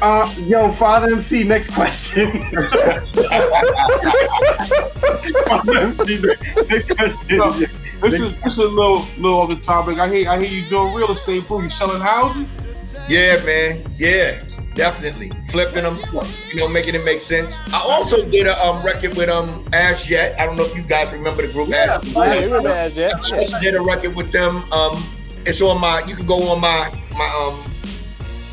Uh, 0.02 0.34
yo, 0.40 0.72
Father 0.72 1.14
MC, 1.14 1.44
next 1.44 1.70
question. 1.72 2.32
Father 5.48 5.80
MC, 5.80 6.20
next 6.68 6.96
question. 6.96 7.38
No. 7.38 7.52
This 8.02 8.20
is 8.20 8.32
this 8.44 8.54
is 8.54 8.58
a 8.58 8.68
little 8.68 9.06
little 9.18 9.40
off 9.40 9.50
the 9.50 9.56
topic. 9.56 10.00
I 10.00 10.10
hear 10.10 10.30
I 10.30 10.44
hear 10.44 10.50
you 10.62 10.68
doing 10.68 10.94
real 10.96 11.12
estate, 11.12 11.48
bro. 11.48 11.62
You 11.62 11.70
selling 11.70 12.02
houses? 12.02 12.50
Yeah, 13.08 13.42
man. 13.46 13.86
Yeah, 14.00 14.44
definitely 14.74 15.32
flipping 15.50 15.84
them. 15.84 16.00
You 16.50 16.56
know, 16.56 16.68
making 16.68 16.96
it 16.96 17.06
make 17.06 17.22
sense. 17.22 17.56
I 17.68 17.80
also 17.88 18.28
did 18.30 18.48
a 18.48 18.60
um 18.66 18.84
record 18.84 19.16
with 19.16 19.30
um 19.30 19.64
Az 19.74 20.10
Yet. 20.10 20.40
I 20.40 20.46
don't 20.48 20.56
know 20.58 20.66
if 20.66 20.76
you 20.76 20.84
guys 20.84 21.14
remember 21.14 21.46
the 21.46 21.54
group 21.54 21.70
Yeah, 21.70 21.98
Az. 22.00 22.14
Yeah, 22.14 22.34
you 22.34 22.46
remember 22.46 22.70
that, 22.70 22.94
Jeff? 22.94 23.24
just 23.30 23.62
did 23.62 23.76
a 23.76 23.82
record 23.82 24.16
with 24.16 24.32
them. 24.32 24.70
Um, 24.74 25.02
it's 25.46 25.62
on 25.62 25.80
my. 25.80 26.04
You 26.06 26.16
can 26.16 26.26
go 26.26 26.50
on 26.50 26.62
my 26.62 26.90
my 27.18 27.28
um 27.48 27.60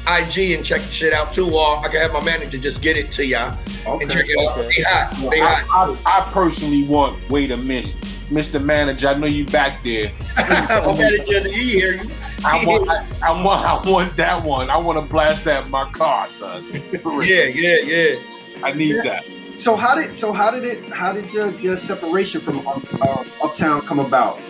IG 0.09 0.53
and 0.53 0.65
check 0.65 0.81
the 0.83 0.91
shit 0.91 1.13
out 1.13 1.33
too, 1.33 1.55
or 1.55 1.79
I 1.79 1.89
can 1.89 2.01
have 2.01 2.13
my 2.13 2.23
manager 2.23 2.59
just 2.59 2.81
get 2.81 2.97
it 2.97 3.13
to 3.13 3.27
y'all 3.27 3.57
Okay. 3.87 4.03
and 4.05 4.11
check 4.11 4.25
it 4.29 4.39
out. 4.39 4.57
They 4.57 4.83
hot. 4.83 5.31
They 5.31 5.41
I, 5.41 5.55
hot. 5.67 5.99
I, 6.07 6.21
I 6.21 6.33
personally 6.33 6.83
want. 6.85 7.31
Wait 7.31 7.51
a 7.51 7.57
minute, 7.57 7.95
Mr. 8.31 8.63
Manager. 8.63 9.09
I 9.09 9.15
know 9.15 9.27
you 9.27 9.47
back 9.47 9.83
there. 9.83 10.13
my 10.37 10.95
manager, 10.97 11.49
he 11.49 11.71
hear 11.81 11.95
you. 11.95 12.11
I 12.45 12.65
want. 12.65 12.89
I, 12.89 13.07
I 13.23 13.43
want. 13.43 13.67
I 13.67 13.91
want 13.91 14.17
that 14.17 14.43
one. 14.43 14.71
I 14.71 14.77
want 14.79 14.97
to 14.97 15.03
blast 15.03 15.45
that 15.45 15.67
in 15.67 15.71
my 15.71 15.91
car, 15.91 16.27
son. 16.29 16.65
Yeah, 16.73 17.45
yeah, 17.45 17.77
yeah. 17.85 18.19
I 18.63 18.73
need 18.73 18.97
that. 19.05 19.25
So 19.57 19.77
how 19.77 19.95
did 19.95 20.11
so 20.13 20.33
how 20.33 20.51
did 20.51 20.65
it 20.65 20.89
how 20.91 21.13
did 21.13 21.31
your, 21.35 21.53
your 21.61 21.77
separation 21.77 22.41
from 22.41 22.67
up, 22.67 22.83
uh, 23.03 23.25
Uptown 23.43 23.83
come 23.83 23.99
about? 23.99 24.41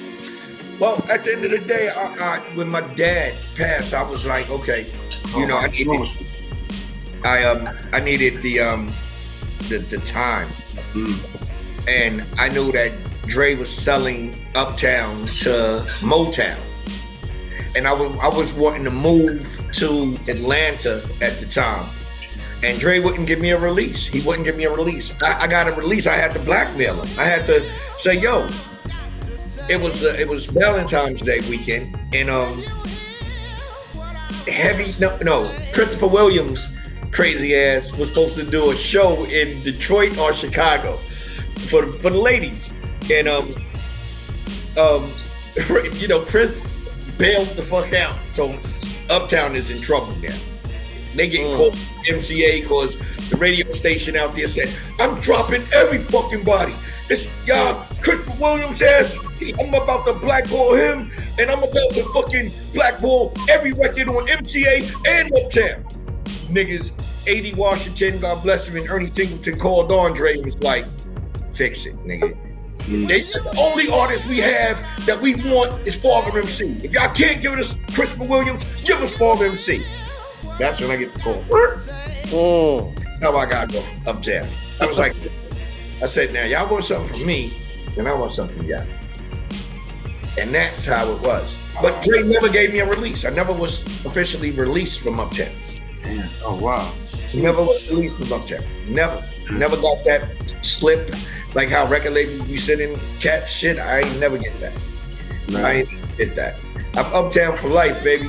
Well, 0.80 1.04
at 1.10 1.24
the 1.24 1.34
end 1.34 1.44
of 1.44 1.50
the 1.50 1.58
day, 1.58 1.90
I, 1.90 2.14
I, 2.14 2.38
when 2.54 2.70
my 2.70 2.80
dad 2.80 3.34
passed, 3.54 3.92
I 3.92 4.02
was 4.02 4.24
like, 4.24 4.48
okay, 4.48 4.90
you 5.36 5.44
know, 5.44 5.58
I 5.58 5.66
needed, 5.66 6.08
I 7.22 7.44
um, 7.44 7.68
I 7.92 8.00
needed 8.00 8.40
the 8.40 8.60
um, 8.60 8.90
the, 9.68 9.76
the 9.76 9.98
time, 9.98 10.48
and 11.86 12.24
I 12.38 12.48
knew 12.48 12.72
that 12.72 12.94
Dre 13.24 13.56
was 13.56 13.70
selling 13.70 14.34
Uptown 14.54 15.26
to 15.44 15.84
Motown, 16.00 16.58
and 17.76 17.86
I 17.86 17.92
was 17.92 18.18
I 18.22 18.28
was 18.28 18.54
wanting 18.54 18.84
to 18.84 18.90
move 18.90 19.62
to 19.72 20.16
Atlanta 20.28 21.06
at 21.20 21.38
the 21.40 21.46
time, 21.46 21.86
and 22.62 22.80
Dre 22.80 23.00
wouldn't 23.00 23.26
give 23.26 23.40
me 23.40 23.50
a 23.50 23.58
release. 23.58 24.06
He 24.06 24.22
wouldn't 24.22 24.46
give 24.46 24.56
me 24.56 24.64
a 24.64 24.72
release. 24.72 25.14
I, 25.22 25.42
I 25.42 25.46
got 25.46 25.68
a 25.68 25.72
release. 25.72 26.06
I 26.06 26.14
had 26.14 26.32
to 26.32 26.40
blackmail 26.40 27.02
him. 27.02 27.18
I 27.18 27.24
had 27.24 27.44
to 27.46 27.62
say, 27.98 28.18
yo, 28.18 28.48
it 29.70 29.80
was 29.80 30.02
uh, 30.04 30.16
it 30.18 30.28
was 30.28 30.46
Valentine's 30.46 31.20
Day 31.22 31.40
weekend, 31.48 31.96
and 32.12 32.28
um, 32.28 32.62
heavy 34.46 34.94
no 34.98 35.16
no 35.18 35.56
Christopher 35.72 36.08
Williams, 36.08 36.68
crazy 37.12 37.54
ass 37.56 37.90
was 37.92 38.08
supposed 38.10 38.34
to 38.36 38.44
do 38.44 38.70
a 38.70 38.76
show 38.76 39.24
in 39.24 39.62
Detroit 39.62 40.18
or 40.18 40.32
Chicago 40.34 40.96
for 41.68 41.86
the, 41.86 41.92
for 41.92 42.10
the 42.10 42.18
ladies, 42.18 42.70
and 43.10 43.28
um 43.28 43.50
um 44.76 45.10
you 45.94 46.08
know 46.08 46.20
Chris 46.22 46.52
bailed 47.18 47.48
the 47.48 47.62
fuck 47.62 47.92
out, 47.92 48.16
so 48.34 48.58
Uptown 49.08 49.56
is 49.56 49.70
in 49.70 49.80
trouble 49.80 50.14
now. 50.22 50.36
They 51.14 51.28
get 51.28 51.40
Mm. 51.40 51.56
called 51.56 51.74
MCA 52.06 52.62
because 52.62 52.96
the 53.30 53.36
radio 53.36 53.70
station 53.72 54.16
out 54.16 54.34
there 54.36 54.46
said, 54.46 54.70
I'm 55.00 55.20
dropping 55.20 55.62
every 55.74 55.98
fucking 55.98 56.44
body. 56.44 56.72
It's 57.08 57.28
y'all, 57.46 57.84
Christopher 58.00 58.36
Williams 58.40 58.80
ass. 58.80 59.16
I'm 59.40 59.74
about 59.74 60.06
to 60.06 60.12
blackball 60.12 60.74
him, 60.74 61.10
and 61.38 61.50
I'm 61.50 61.58
about 61.58 61.92
to 61.94 62.04
fucking 62.12 62.50
blackball 62.74 63.32
every 63.48 63.72
record 63.72 64.08
on 64.08 64.26
MCA 64.26 64.92
and 65.08 65.32
Uptown. 65.34 65.84
Niggas, 66.52 66.92
80 67.26 67.54
Washington, 67.54 68.20
God 68.20 68.42
bless 68.42 68.68
him, 68.68 68.76
and 68.76 68.88
Ernie 68.88 69.10
Singleton 69.14 69.58
called 69.58 69.90
Andre 69.92 70.34
and 70.34 70.44
was 70.44 70.58
like, 70.58 70.84
fix 71.54 71.86
it, 71.86 71.96
nigga. 72.04 72.36
They 72.88 73.20
said 73.22 73.44
the 73.44 73.56
only 73.58 73.90
artist 73.90 74.26
we 74.26 74.38
have 74.38 74.78
that 75.06 75.20
we 75.20 75.34
want 75.34 75.86
is 75.86 75.94
Father 75.94 76.38
MC. 76.38 76.76
If 76.82 76.92
y'all 76.92 77.12
can't 77.14 77.40
give 77.40 77.52
us 77.54 77.74
Christopher 77.94 78.24
Williams, 78.24 78.64
give 78.82 79.00
us 79.00 79.14
Father 79.16 79.46
MC. 79.46 79.82
That's 80.58 80.80
when 80.80 80.90
I 80.90 80.96
get 80.96 81.14
the 81.14 81.20
call. 81.20 81.42
Mm. 81.44 83.20
How 83.20 83.36
I 83.36 83.46
gotta 83.46 83.72
go 83.72 83.84
uptown. 84.06 84.46
I 84.80 84.86
was 84.86 84.98
like, 84.98 85.14
I 86.02 86.06
said, 86.06 86.32
now 86.32 86.44
y'all 86.44 86.70
want 86.70 86.84
something 86.84 87.16
from 87.16 87.26
me, 87.26 87.52
and 87.96 88.08
I 88.08 88.14
want 88.14 88.32
something 88.32 88.56
from 88.56 88.66
y'all. 88.66 88.86
And 90.38 90.54
that's 90.54 90.84
how 90.84 91.10
it 91.10 91.20
was. 91.20 91.56
But 91.82 92.02
Dre 92.02 92.22
never 92.22 92.48
gave 92.48 92.72
me 92.72 92.80
a 92.80 92.86
release. 92.86 93.24
I 93.24 93.30
never 93.30 93.52
was 93.52 93.82
officially 94.04 94.50
released 94.50 95.00
from 95.00 95.18
Uptown. 95.20 95.52
Oh 96.44 96.58
wow. 96.60 96.92
Never 97.34 97.62
was 97.62 97.88
released 97.88 98.18
from 98.18 98.32
Uptown. 98.32 98.64
Never. 98.86 99.24
Never 99.50 99.76
got 99.76 100.04
that 100.04 100.28
slip. 100.62 101.14
Like 101.54 101.68
how 101.68 101.86
record 101.86 102.12
labels 102.12 102.46
be 102.46 102.56
sending 102.56 102.98
cat 103.18 103.48
shit. 103.48 103.78
I 103.78 104.00
ain't 104.00 104.20
never 104.20 104.38
get 104.38 104.58
that. 104.60 104.72
I 105.54 105.72
ain't 105.72 106.16
get 106.16 106.36
that. 106.36 106.62
I'm 106.94 107.12
Uptown 107.12 107.56
for 107.56 107.68
life, 107.68 108.02
baby. 108.04 108.28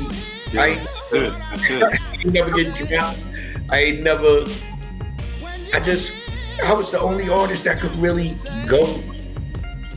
I 0.57 0.67
ain't 0.69 0.87
Good. 1.11 1.33
I 1.33 1.99
ain't 2.13 2.33
never 2.33 2.51
get 2.51 2.87
dropped. 2.87 3.25
I 3.69 3.79
ain't 3.79 4.01
never. 4.01 4.45
I 5.73 5.79
just. 5.81 6.13
I 6.63 6.73
was 6.73 6.91
the 6.91 6.99
only 7.01 7.27
artist 7.27 7.65
that 7.65 7.81
could 7.81 7.95
really 7.97 8.35
go 8.67 8.85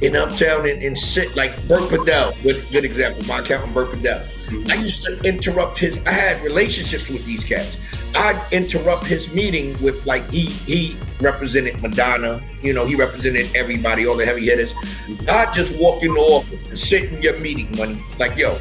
in 0.00 0.16
Uptown 0.16 0.68
and, 0.68 0.82
and 0.82 0.98
sit 0.98 1.34
like 1.36 1.50
Bert 1.68 1.82
Padell. 1.90 2.40
Good, 2.42 2.64
good 2.70 2.84
example. 2.84 3.24
My 3.24 3.40
accountant 3.40 3.74
Bert 3.74 3.92
Padell. 3.92 4.24
Mm-hmm. 4.46 4.70
I 4.70 4.74
used 4.74 5.04
to 5.04 5.20
interrupt 5.22 5.78
his. 5.78 6.04
I 6.04 6.10
had 6.10 6.42
relationships 6.42 7.08
with 7.08 7.24
these 7.24 7.44
cats. 7.44 7.76
I'd 8.16 8.40
interrupt 8.52 9.06
his 9.06 9.32
meeting 9.34 9.80
with 9.82 10.04
like 10.06 10.30
he 10.30 10.46
he 10.46 10.98
represented 11.20 11.80
Madonna. 11.82 12.42
You 12.62 12.72
know, 12.72 12.86
he 12.86 12.94
represented 12.94 13.54
everybody, 13.54 14.06
all 14.06 14.16
the 14.16 14.26
heavy 14.26 14.44
hitters. 14.46 14.72
Mm-hmm. 14.72 15.30
I'd 15.30 15.54
just 15.54 15.78
walk 15.78 16.02
in 16.02 16.14
the 16.14 16.20
office 16.20 16.68
and 16.68 16.78
sit 16.78 17.12
in 17.12 17.22
your 17.22 17.38
meeting, 17.38 17.74
money. 17.76 18.02
Like, 18.18 18.36
yo, 18.36 18.58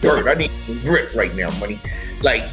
Bert, 0.00 0.26
I 0.26 0.34
need 0.34 0.50
some 0.50 0.80
grip 0.80 1.14
right 1.14 1.34
now, 1.34 1.50
money. 1.58 1.80
Like, 2.22 2.44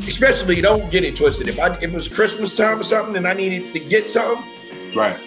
especially 0.00 0.60
don't 0.60 0.90
get 0.90 1.04
it 1.04 1.16
twisted. 1.16 1.48
If 1.48 1.58
I 1.58 1.74
if 1.76 1.84
it 1.84 1.92
was 1.92 2.08
Christmas 2.08 2.56
time 2.56 2.80
or 2.80 2.84
something 2.84 3.16
and 3.16 3.26
I 3.26 3.34
needed 3.34 3.72
to 3.72 3.80
get 3.80 4.08
something, 4.08 4.44
Right. 4.94 5.18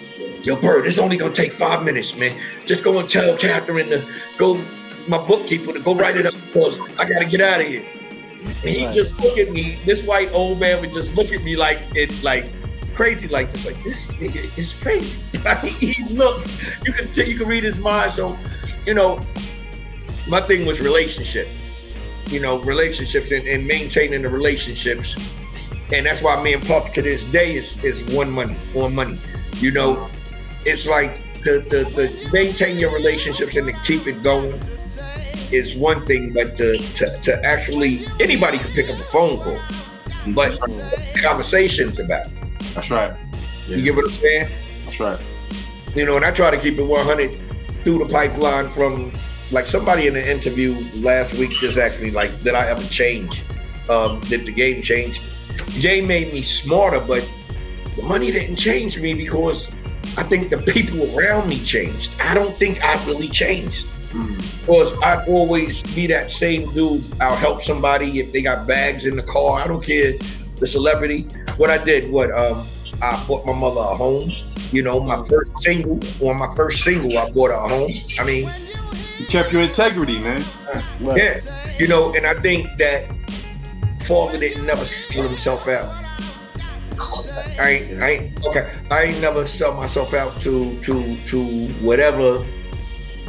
Yo, 0.48 0.56
Bert, 0.56 0.86
it's 0.86 0.96
only 0.98 1.18
gonna 1.18 1.34
take 1.34 1.52
five 1.52 1.84
minutes, 1.84 2.16
man. 2.16 2.34
Just 2.64 2.82
go 2.82 2.98
and 2.98 3.08
tell 3.08 3.36
Catherine 3.36 3.90
to 3.90 4.02
go 4.38 4.64
my 5.06 5.18
bookkeeper 5.18 5.74
to 5.74 5.78
go 5.78 5.94
write 5.94 6.16
it 6.16 6.24
up 6.24 6.32
because 6.46 6.80
I 6.98 7.06
gotta 7.06 7.26
get 7.26 7.42
out 7.42 7.60
of 7.60 7.66
here. 7.66 7.84
And 8.40 8.70
he 8.70 8.86
Right. 8.86 8.94
just 8.94 9.20
look 9.20 9.36
at 9.36 9.52
me, 9.52 9.76
this 9.84 10.02
white 10.04 10.32
old 10.32 10.58
man 10.58 10.80
would 10.80 10.94
just 10.94 11.14
look 11.14 11.32
at 11.32 11.42
me 11.42 11.54
like 11.54 11.80
it 11.94 12.10
like 12.22 12.46
crazy 12.94 13.28
like 13.28 13.52
this. 13.52 13.66
Like 13.66 13.82
this 13.84 14.06
nigga 14.06 14.42
is 14.58 14.72
crazy. 14.72 15.18
He 15.80 16.02
look, 16.14 16.46
you 16.84 16.94
can 16.94 17.08
you 17.28 17.36
can 17.36 17.46
read 17.46 17.62
his 17.62 17.76
mind. 17.76 18.12
So, 18.14 18.38
you 18.86 18.94
know, 18.94 19.20
my 20.28 20.40
thing 20.40 20.64
was 20.64 20.80
relationship. 20.80 21.46
You 22.28 22.40
know, 22.40 22.58
relationships 22.60 23.30
and, 23.32 23.46
and 23.46 23.66
maintaining 23.66 24.22
the 24.22 24.30
relationships. 24.30 25.14
And 25.92 26.06
that's 26.06 26.22
why 26.22 26.42
me 26.42 26.54
and 26.54 26.64
Puff 26.66 26.94
to 26.94 27.02
this 27.02 27.22
day 27.24 27.54
is 27.54 27.82
is 27.84 28.02
one 28.14 28.30
money, 28.30 28.54
one 28.72 28.94
money. 28.94 29.18
You 29.60 29.72
know, 29.72 30.08
it's 30.68 30.86
like 30.86 31.12
the 31.44 31.60
the, 31.70 31.84
the 31.96 32.30
maintain 32.32 32.76
your 32.76 32.92
relationships 32.92 33.56
and 33.56 33.66
to 33.66 33.72
keep 33.82 34.06
it 34.06 34.22
going 34.22 34.60
is 35.50 35.76
one 35.76 36.04
thing, 36.04 36.32
but 36.32 36.56
to, 36.58 36.78
to, 36.94 37.16
to 37.16 37.44
actually 37.44 38.06
anybody 38.20 38.58
can 38.58 38.70
pick 38.72 38.90
up 38.90 38.98
a 38.98 39.04
phone 39.04 39.38
call, 39.38 39.58
but 40.34 40.58
conversations 41.22 41.98
about. 41.98 42.26
it. 42.26 42.32
That's 42.74 42.90
right. 42.90 43.16
You 43.66 43.82
get 43.82 43.96
what 43.96 44.04
I'm 44.06 44.10
saying? 44.10 44.48
That's 44.84 45.00
right. 45.00 45.20
You 45.94 46.04
know, 46.04 46.16
and 46.16 46.24
I 46.24 46.32
try 46.32 46.50
to 46.50 46.58
keep 46.58 46.78
it 46.78 46.82
100 46.82 47.40
through 47.82 48.04
the 48.04 48.12
pipeline 48.12 48.70
from 48.70 49.12
like 49.50 49.66
somebody 49.66 50.06
in 50.06 50.14
the 50.14 50.30
interview 50.30 50.76
last 50.96 51.32
week 51.34 51.50
just 51.60 51.78
asked 51.78 52.00
me 52.00 52.10
like, 52.10 52.40
did 52.40 52.54
I 52.54 52.68
ever 52.68 52.82
change? 52.88 53.42
Um, 53.88 54.20
did 54.20 54.44
the 54.44 54.52
game 54.52 54.82
change? 54.82 55.20
Jay 55.78 56.02
made 56.02 56.32
me 56.32 56.42
smarter, 56.42 57.00
but 57.00 57.28
the 57.96 58.02
money 58.02 58.30
didn't 58.30 58.56
change 58.56 59.00
me 59.00 59.14
because 59.14 59.72
I 60.18 60.24
think 60.24 60.50
the 60.50 60.58
people 60.58 61.16
around 61.16 61.48
me 61.48 61.62
changed. 61.64 62.10
I 62.20 62.34
don't 62.34 62.52
think 62.56 62.84
I 62.84 63.02
really 63.06 63.28
changed. 63.28 63.86
Because 64.60 64.92
I'd 65.02 65.28
always 65.28 65.80
be 65.94 66.08
that 66.08 66.28
same 66.30 66.68
dude. 66.72 67.04
I'll 67.20 67.36
help 67.36 67.62
somebody 67.62 68.18
if 68.18 68.32
they 68.32 68.42
got 68.42 68.66
bags 68.66 69.06
in 69.06 69.14
the 69.14 69.22
car. 69.22 69.60
I 69.60 69.68
don't 69.68 69.82
care 69.82 70.14
the 70.56 70.66
celebrity. 70.66 71.28
What 71.56 71.70
I 71.70 71.78
did, 71.82 72.10
what 72.10 72.32
um, 72.32 72.66
I 73.00 73.22
bought 73.28 73.46
my 73.46 73.52
mother 73.52 73.80
a 73.80 73.94
home. 73.94 74.32
You 74.72 74.82
know, 74.82 74.98
my 74.98 75.22
first 75.24 75.52
single, 75.62 76.00
on 76.20 76.36
my 76.36 76.52
first 76.56 76.82
single, 76.82 77.16
I 77.16 77.30
bought 77.30 77.50
her 77.50 77.56
a 77.56 77.68
home. 77.68 77.92
I 78.18 78.24
mean, 78.24 78.50
You 79.18 79.26
kept 79.26 79.52
your 79.52 79.62
integrity, 79.62 80.18
man. 80.18 80.44
Right. 81.00 81.16
yeah, 81.16 81.78
you 81.78 81.86
know, 81.86 82.12
and 82.12 82.26
I 82.26 82.34
think 82.40 82.66
that 82.78 83.06
Father 84.02 84.38
didn't 84.38 84.66
never 84.66 84.84
sell 84.84 85.22
himself 85.22 85.68
out. 85.68 86.07
I 87.00 87.70
ain't, 87.70 88.02
I 88.02 88.10
ain't, 88.10 88.46
okay. 88.46 88.72
I 88.90 89.02
ain't 89.04 89.20
never 89.20 89.46
sell 89.46 89.74
myself 89.74 90.14
out 90.14 90.40
to 90.42 90.78
to 90.80 91.16
to 91.26 91.44
whatever 91.80 92.44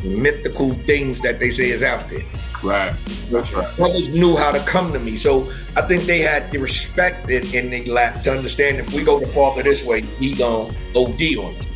mythical 0.04 0.74
things 0.86 1.22
that 1.22 1.40
they 1.40 1.52
say 1.52 1.70
is 1.70 1.84
out 1.84 2.10
there. 2.10 2.24
Right. 2.64 2.94
That's 3.32 3.52
right. 3.54 3.78
brothers 3.78 4.10
knew 4.10 4.36
how 4.36 4.52
to 4.52 4.60
come 4.60 4.92
to 4.94 5.00
me. 5.00 5.18
So 5.18 5.52
I 5.76 5.82
think 5.82 6.04
they 6.04 6.20
had 6.20 6.52
the 6.52 6.58
respect 6.58 7.30
in, 7.30 7.46
in 7.54 7.70
their 7.70 7.86
lap 7.86 8.22
to 8.24 8.32
understand 8.32 8.78
if 8.78 8.94
we 8.94 9.04
go 9.04 9.20
to 9.20 9.28
father 9.28 9.64
this 9.64 9.86
way, 9.86 10.02
he 10.02 10.36
gonna 10.36 10.74
OD 10.96 11.22
on 11.38 11.54
it. 11.56 11.68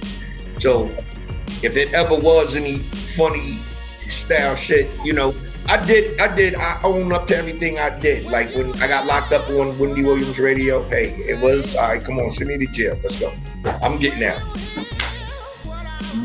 So 0.59 0.87
if 1.61 1.77
it 1.77 1.93
ever 1.93 2.15
was 2.15 2.55
any 2.55 2.79
funny 2.79 3.57
style 4.09 4.55
shit, 4.55 4.89
you 5.05 5.13
know, 5.13 5.33
I 5.67 5.83
did, 5.85 6.19
I 6.19 6.33
did, 6.35 6.55
I 6.55 6.79
own 6.83 7.11
up 7.13 7.27
to 7.27 7.37
everything 7.37 7.79
I 7.79 7.97
did. 7.97 8.25
Like 8.25 8.53
when 8.53 8.73
I 8.81 8.87
got 8.87 9.05
locked 9.05 9.31
up 9.31 9.49
on 9.49 9.77
Wendy 9.79 10.03
Williams 10.03 10.37
radio, 10.37 10.87
hey, 10.89 11.15
it 11.27 11.39
was, 11.39 11.75
all 11.75 11.89
right, 11.89 12.03
come 12.03 12.19
on, 12.19 12.31
send 12.31 12.49
me 12.49 12.57
to 12.57 12.67
jail. 12.67 12.99
Let's 13.01 13.19
go. 13.19 13.33
I'm 13.81 13.97
getting 13.97 14.23
out. 14.23 14.41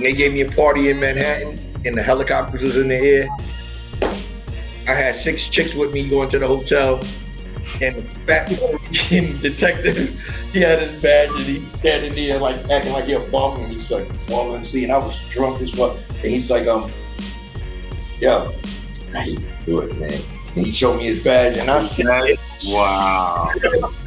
They 0.01 0.13
gave 0.13 0.33
me 0.33 0.43
a 0.43 0.49
party 0.51 0.91
in 0.91 1.01
Manhattan 1.01 1.59
and 1.85 1.97
the 1.97 2.03
helicopters 2.03 2.63
was 2.63 2.77
in 2.77 2.89
the 2.89 2.97
air. 2.97 3.29
I 4.89 4.95
had 4.95 5.17
six 5.17 5.49
chicks 5.49 5.75
with 5.75 5.93
me 5.93 6.09
going 6.09 6.29
to 6.31 6.39
the 6.39 6.47
hotel. 6.47 7.01
and 7.83 7.97
the 7.97 8.03
fat 8.27 8.49
detective, 9.43 10.19
he 10.53 10.61
had 10.61 10.81
his 10.81 11.03
badge 11.03 11.31
and 11.31 11.41
he 11.41 11.69
standing 11.79 12.15
there 12.15 12.39
like 12.39 12.57
acting 12.71 12.93
like 12.93 13.05
he 13.05 13.13
a 13.13 13.21
bum 13.21 13.61
and 13.61 13.73
he's 13.73 13.91
like, 13.91 14.11
well, 14.29 14.55
MC, 14.55 14.85
and 14.85 14.93
I 14.93 14.97
was 14.99 15.29
drunk 15.29 15.61
as 15.61 15.75
well. 15.77 15.97
And 16.09 16.33
he's 16.33 16.51
like, 16.51 16.67
um, 16.67 16.91
yo, 18.21 18.53
do 19.67 19.81
it, 19.81 19.97
man? 19.99 20.21
And 20.57 20.67
he 20.67 20.73
showed 20.73 20.99
me 20.99 21.05
his 21.05 21.23
badge 21.23 21.57
and 21.59 21.71
I 21.71 21.87
said, 21.87 22.39
Wow. 22.67 23.51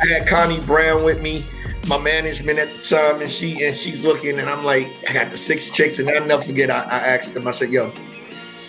I 0.01 0.07
had 0.07 0.27
Connie 0.27 0.59
Brown 0.59 1.03
with 1.03 1.21
me, 1.21 1.45
my 1.87 1.97
management 1.97 2.59
at 2.59 2.71
the 2.73 2.83
time, 2.83 3.21
and 3.21 3.31
she 3.31 3.63
and 3.65 3.75
she's 3.75 4.01
looking, 4.01 4.39
and 4.39 4.49
I'm 4.49 4.63
like, 4.63 4.87
I 5.07 5.13
got 5.13 5.31
the 5.31 5.37
six 5.37 5.69
chicks, 5.69 5.99
and 5.99 6.09
I'll 6.09 6.25
never 6.25 6.43
forget. 6.43 6.69
I, 6.69 6.81
I 6.83 6.97
asked 6.99 7.33
them, 7.33 7.47
I 7.47 7.51
said, 7.51 7.71
"Yo, 7.71 7.93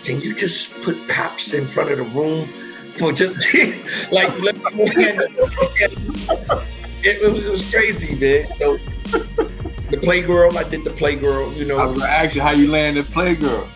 can 0.04 0.20
you 0.20 0.34
just 0.34 0.72
put 0.80 1.09
cops 1.09 1.52
in 1.52 1.66
front 1.66 1.90
of 1.90 1.98
the 1.98 2.04
room 2.04 2.48
for 2.98 3.12
just 3.12 3.34
like 4.12 4.30
it, 4.38 4.56
it, 7.04 7.32
was, 7.32 7.44
it 7.44 7.50
was 7.50 7.70
crazy, 7.70 8.14
man." 8.14 8.46
So 8.59 8.78
the 9.90 9.98
Playgirl, 9.98 10.56
I 10.56 10.68
did 10.68 10.84
the 10.84 10.90
Playgirl, 10.90 11.56
you 11.56 11.66
know. 11.66 11.78
I 11.78 11.86
was 11.86 11.98
gonna 11.98 12.10
ask 12.10 12.34
you 12.34 12.40
how 12.40 12.52
you 12.52 12.70
landed 12.70 13.04
Playgirl. 13.06 13.68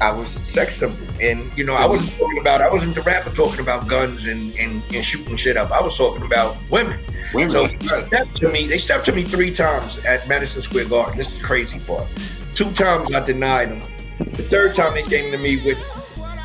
I 0.00 0.10
was 0.10 0.30
sex 0.48 0.76
symbol. 0.76 0.98
And 1.20 1.50
you 1.58 1.64
know, 1.64 1.74
I 1.74 1.86
wasn't 1.86 2.12
talking 2.12 2.38
about 2.38 2.62
I 2.62 2.70
wasn't 2.70 2.94
the 2.94 3.02
rapper 3.02 3.30
talking 3.30 3.60
about 3.60 3.86
guns 3.86 4.26
and, 4.26 4.54
and, 4.56 4.82
and 4.94 5.04
shooting 5.04 5.36
shit 5.36 5.56
up. 5.56 5.70
I 5.70 5.80
was 5.82 5.96
talking 5.96 6.24
about 6.24 6.56
women. 6.70 7.00
Women. 7.34 7.50
So 7.50 7.66
they 7.66 8.06
stepped 8.06 8.36
to 8.36 8.50
me, 8.50 8.66
they 8.66 8.78
stepped 8.78 9.04
to 9.06 9.12
me 9.12 9.22
three 9.22 9.52
times 9.52 10.04
at 10.04 10.26
Madison 10.28 10.62
Square 10.62 10.86
Garden. 10.86 11.18
This 11.18 11.32
is 11.32 11.38
the 11.38 11.44
crazy 11.44 11.80
part. 11.80 12.08
Two 12.54 12.72
times 12.72 13.14
I 13.14 13.24
denied 13.24 13.70
them. 13.70 13.82
The 14.18 14.42
third 14.42 14.74
time 14.74 14.94
they 14.94 15.02
came 15.02 15.30
to 15.32 15.38
me 15.38 15.56
with 15.56 15.78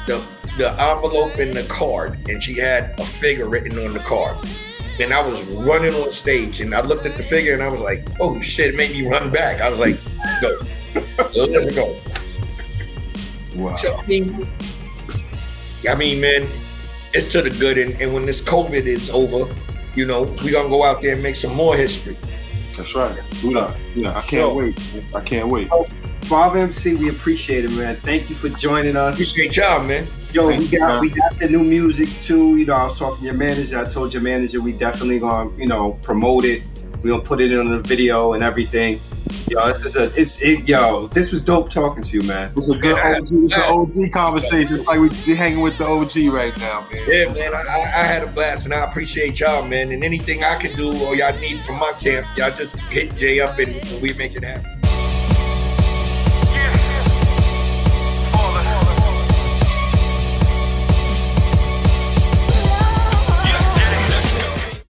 the 0.05 0.23
the 0.57 0.71
envelope 0.81 1.37
and 1.37 1.53
the 1.53 1.63
card, 1.63 2.29
and 2.29 2.41
she 2.41 2.53
had 2.53 2.97
a 2.99 3.05
figure 3.05 3.47
written 3.47 3.77
on 3.85 3.93
the 3.93 3.99
card. 3.99 4.37
And 5.01 5.13
I 5.13 5.21
was 5.27 5.45
running 5.47 5.93
on 5.93 6.11
stage, 6.13 6.61
and 6.61 6.73
I 6.73 6.79
looked 6.81 7.05
at 7.05 7.17
the 7.17 7.23
figure, 7.23 7.53
and 7.53 7.61
I 7.61 7.67
was 7.67 7.81
like, 7.81 8.07
"Oh 8.19 8.39
shit!" 8.41 8.73
It 8.73 8.77
made 8.77 8.91
me 8.91 9.07
run 9.07 9.31
back. 9.31 9.59
I 9.59 9.69
was 9.69 9.79
like, 9.79 9.97
"Go, 10.41 10.57
so 11.31 11.45
let's 11.45 11.75
go." 11.75 11.99
Wow. 13.55 13.75
So 13.75 13.95
I 13.95 14.05
mean, 14.05 14.47
I 15.87 15.95
mean, 15.95 16.21
man, 16.21 16.47
it's 17.13 17.31
to 17.31 17.41
the 17.41 17.49
good. 17.49 17.77
And, 17.77 17.99
and 18.01 18.13
when 18.13 18.25
this 18.25 18.41
COVID 18.41 18.85
is 18.85 19.09
over, 19.09 19.53
you 19.95 20.05
know, 20.05 20.23
we 20.43 20.51
gonna 20.51 20.69
go 20.69 20.83
out 20.83 21.01
there 21.01 21.13
and 21.13 21.23
make 21.23 21.35
some 21.35 21.55
more 21.55 21.75
history. 21.75 22.17
That's 22.75 22.93
right. 22.93 23.17
Yeah, 23.41 23.75
yeah. 23.95 24.17
I 24.17 24.21
can't 24.21 24.33
Yo. 24.33 24.53
wait. 24.53 24.79
I 25.15 25.21
can't 25.21 25.47
wait. 25.47 25.69
Oh, 25.71 25.85
Father 26.21 26.59
MC, 26.59 26.95
we 26.95 27.09
appreciate 27.09 27.65
it, 27.65 27.71
man. 27.71 27.95
Thank 27.97 28.29
you 28.29 28.35
for 28.35 28.49
joining 28.49 28.95
us. 28.95 29.15
Appreciate 29.15 29.55
y'all, 29.55 29.83
man. 29.85 30.07
Yo, 30.33 30.47
we 30.47 30.57
Thank 30.57 30.71
you, 30.71 30.79
got 30.79 30.87
man. 30.87 31.01
we 31.01 31.09
got 31.09 31.39
the 31.39 31.47
new 31.47 31.63
music 31.63 32.09
too. 32.19 32.57
You 32.57 32.65
know, 32.65 32.73
I 32.73 32.85
was 32.85 32.99
talking 32.99 33.19
to 33.19 33.25
your 33.25 33.35
manager. 33.35 33.79
I 33.79 33.85
told 33.85 34.11
your 34.11 34.23
manager 34.23 34.59
we 34.59 34.73
definitely 34.73 35.19
gonna, 35.19 35.55
you 35.55 35.67
know, 35.67 35.93
promote 36.01 36.43
it. 36.43 36.63
We 37.01 37.11
gonna 37.11 37.21
put 37.23 37.39
it 37.39 37.51
in 37.51 37.69
the 37.69 37.79
video 37.79 38.33
and 38.33 38.43
everything. 38.43 38.99
Yo, 39.47 39.67
this 39.67 39.85
is 39.85 39.95
a 39.95 40.03
it's 40.19 40.41
it 40.41 40.67
yo, 40.67 41.07
this 41.07 41.31
was 41.31 41.39
dope 41.39 41.69
talking 41.69 42.03
to 42.03 42.17
you, 42.17 42.23
man. 42.23 42.51
It's 42.57 42.69
a 42.69 42.77
good. 42.77 42.97
OG, 42.97 43.27
it's 43.31 43.55
an 43.55 43.61
OG 43.61 44.11
conversation. 44.11 44.77
It's 44.77 44.87
like 44.87 44.99
we 44.99 45.09
we 45.27 45.35
hanging 45.35 45.61
with 45.61 45.77
the 45.77 45.85
OG 45.85 46.15
right 46.33 46.55
now, 46.57 46.87
man. 46.91 47.05
Yeah, 47.07 47.31
man, 47.31 47.53
I, 47.53 47.61
I 47.61 47.77
I 47.77 48.03
had 48.05 48.23
a 48.23 48.27
blast, 48.27 48.65
and 48.65 48.73
I 48.73 48.83
appreciate 48.83 49.39
y'all, 49.39 49.65
man. 49.67 49.91
And 49.91 50.03
anything 50.03 50.43
I 50.43 50.55
can 50.55 50.75
do 50.75 50.91
or 51.05 51.15
y'all 51.15 51.37
need 51.39 51.59
from 51.59 51.79
my 51.79 51.93
camp, 51.93 52.25
y'all 52.37 52.51
just 52.51 52.75
hit 52.91 53.15
Jay 53.15 53.39
up, 53.39 53.57
and 53.59 54.01
we 54.01 54.13
make 54.13 54.35
it 54.35 54.43
happen. 54.43 54.74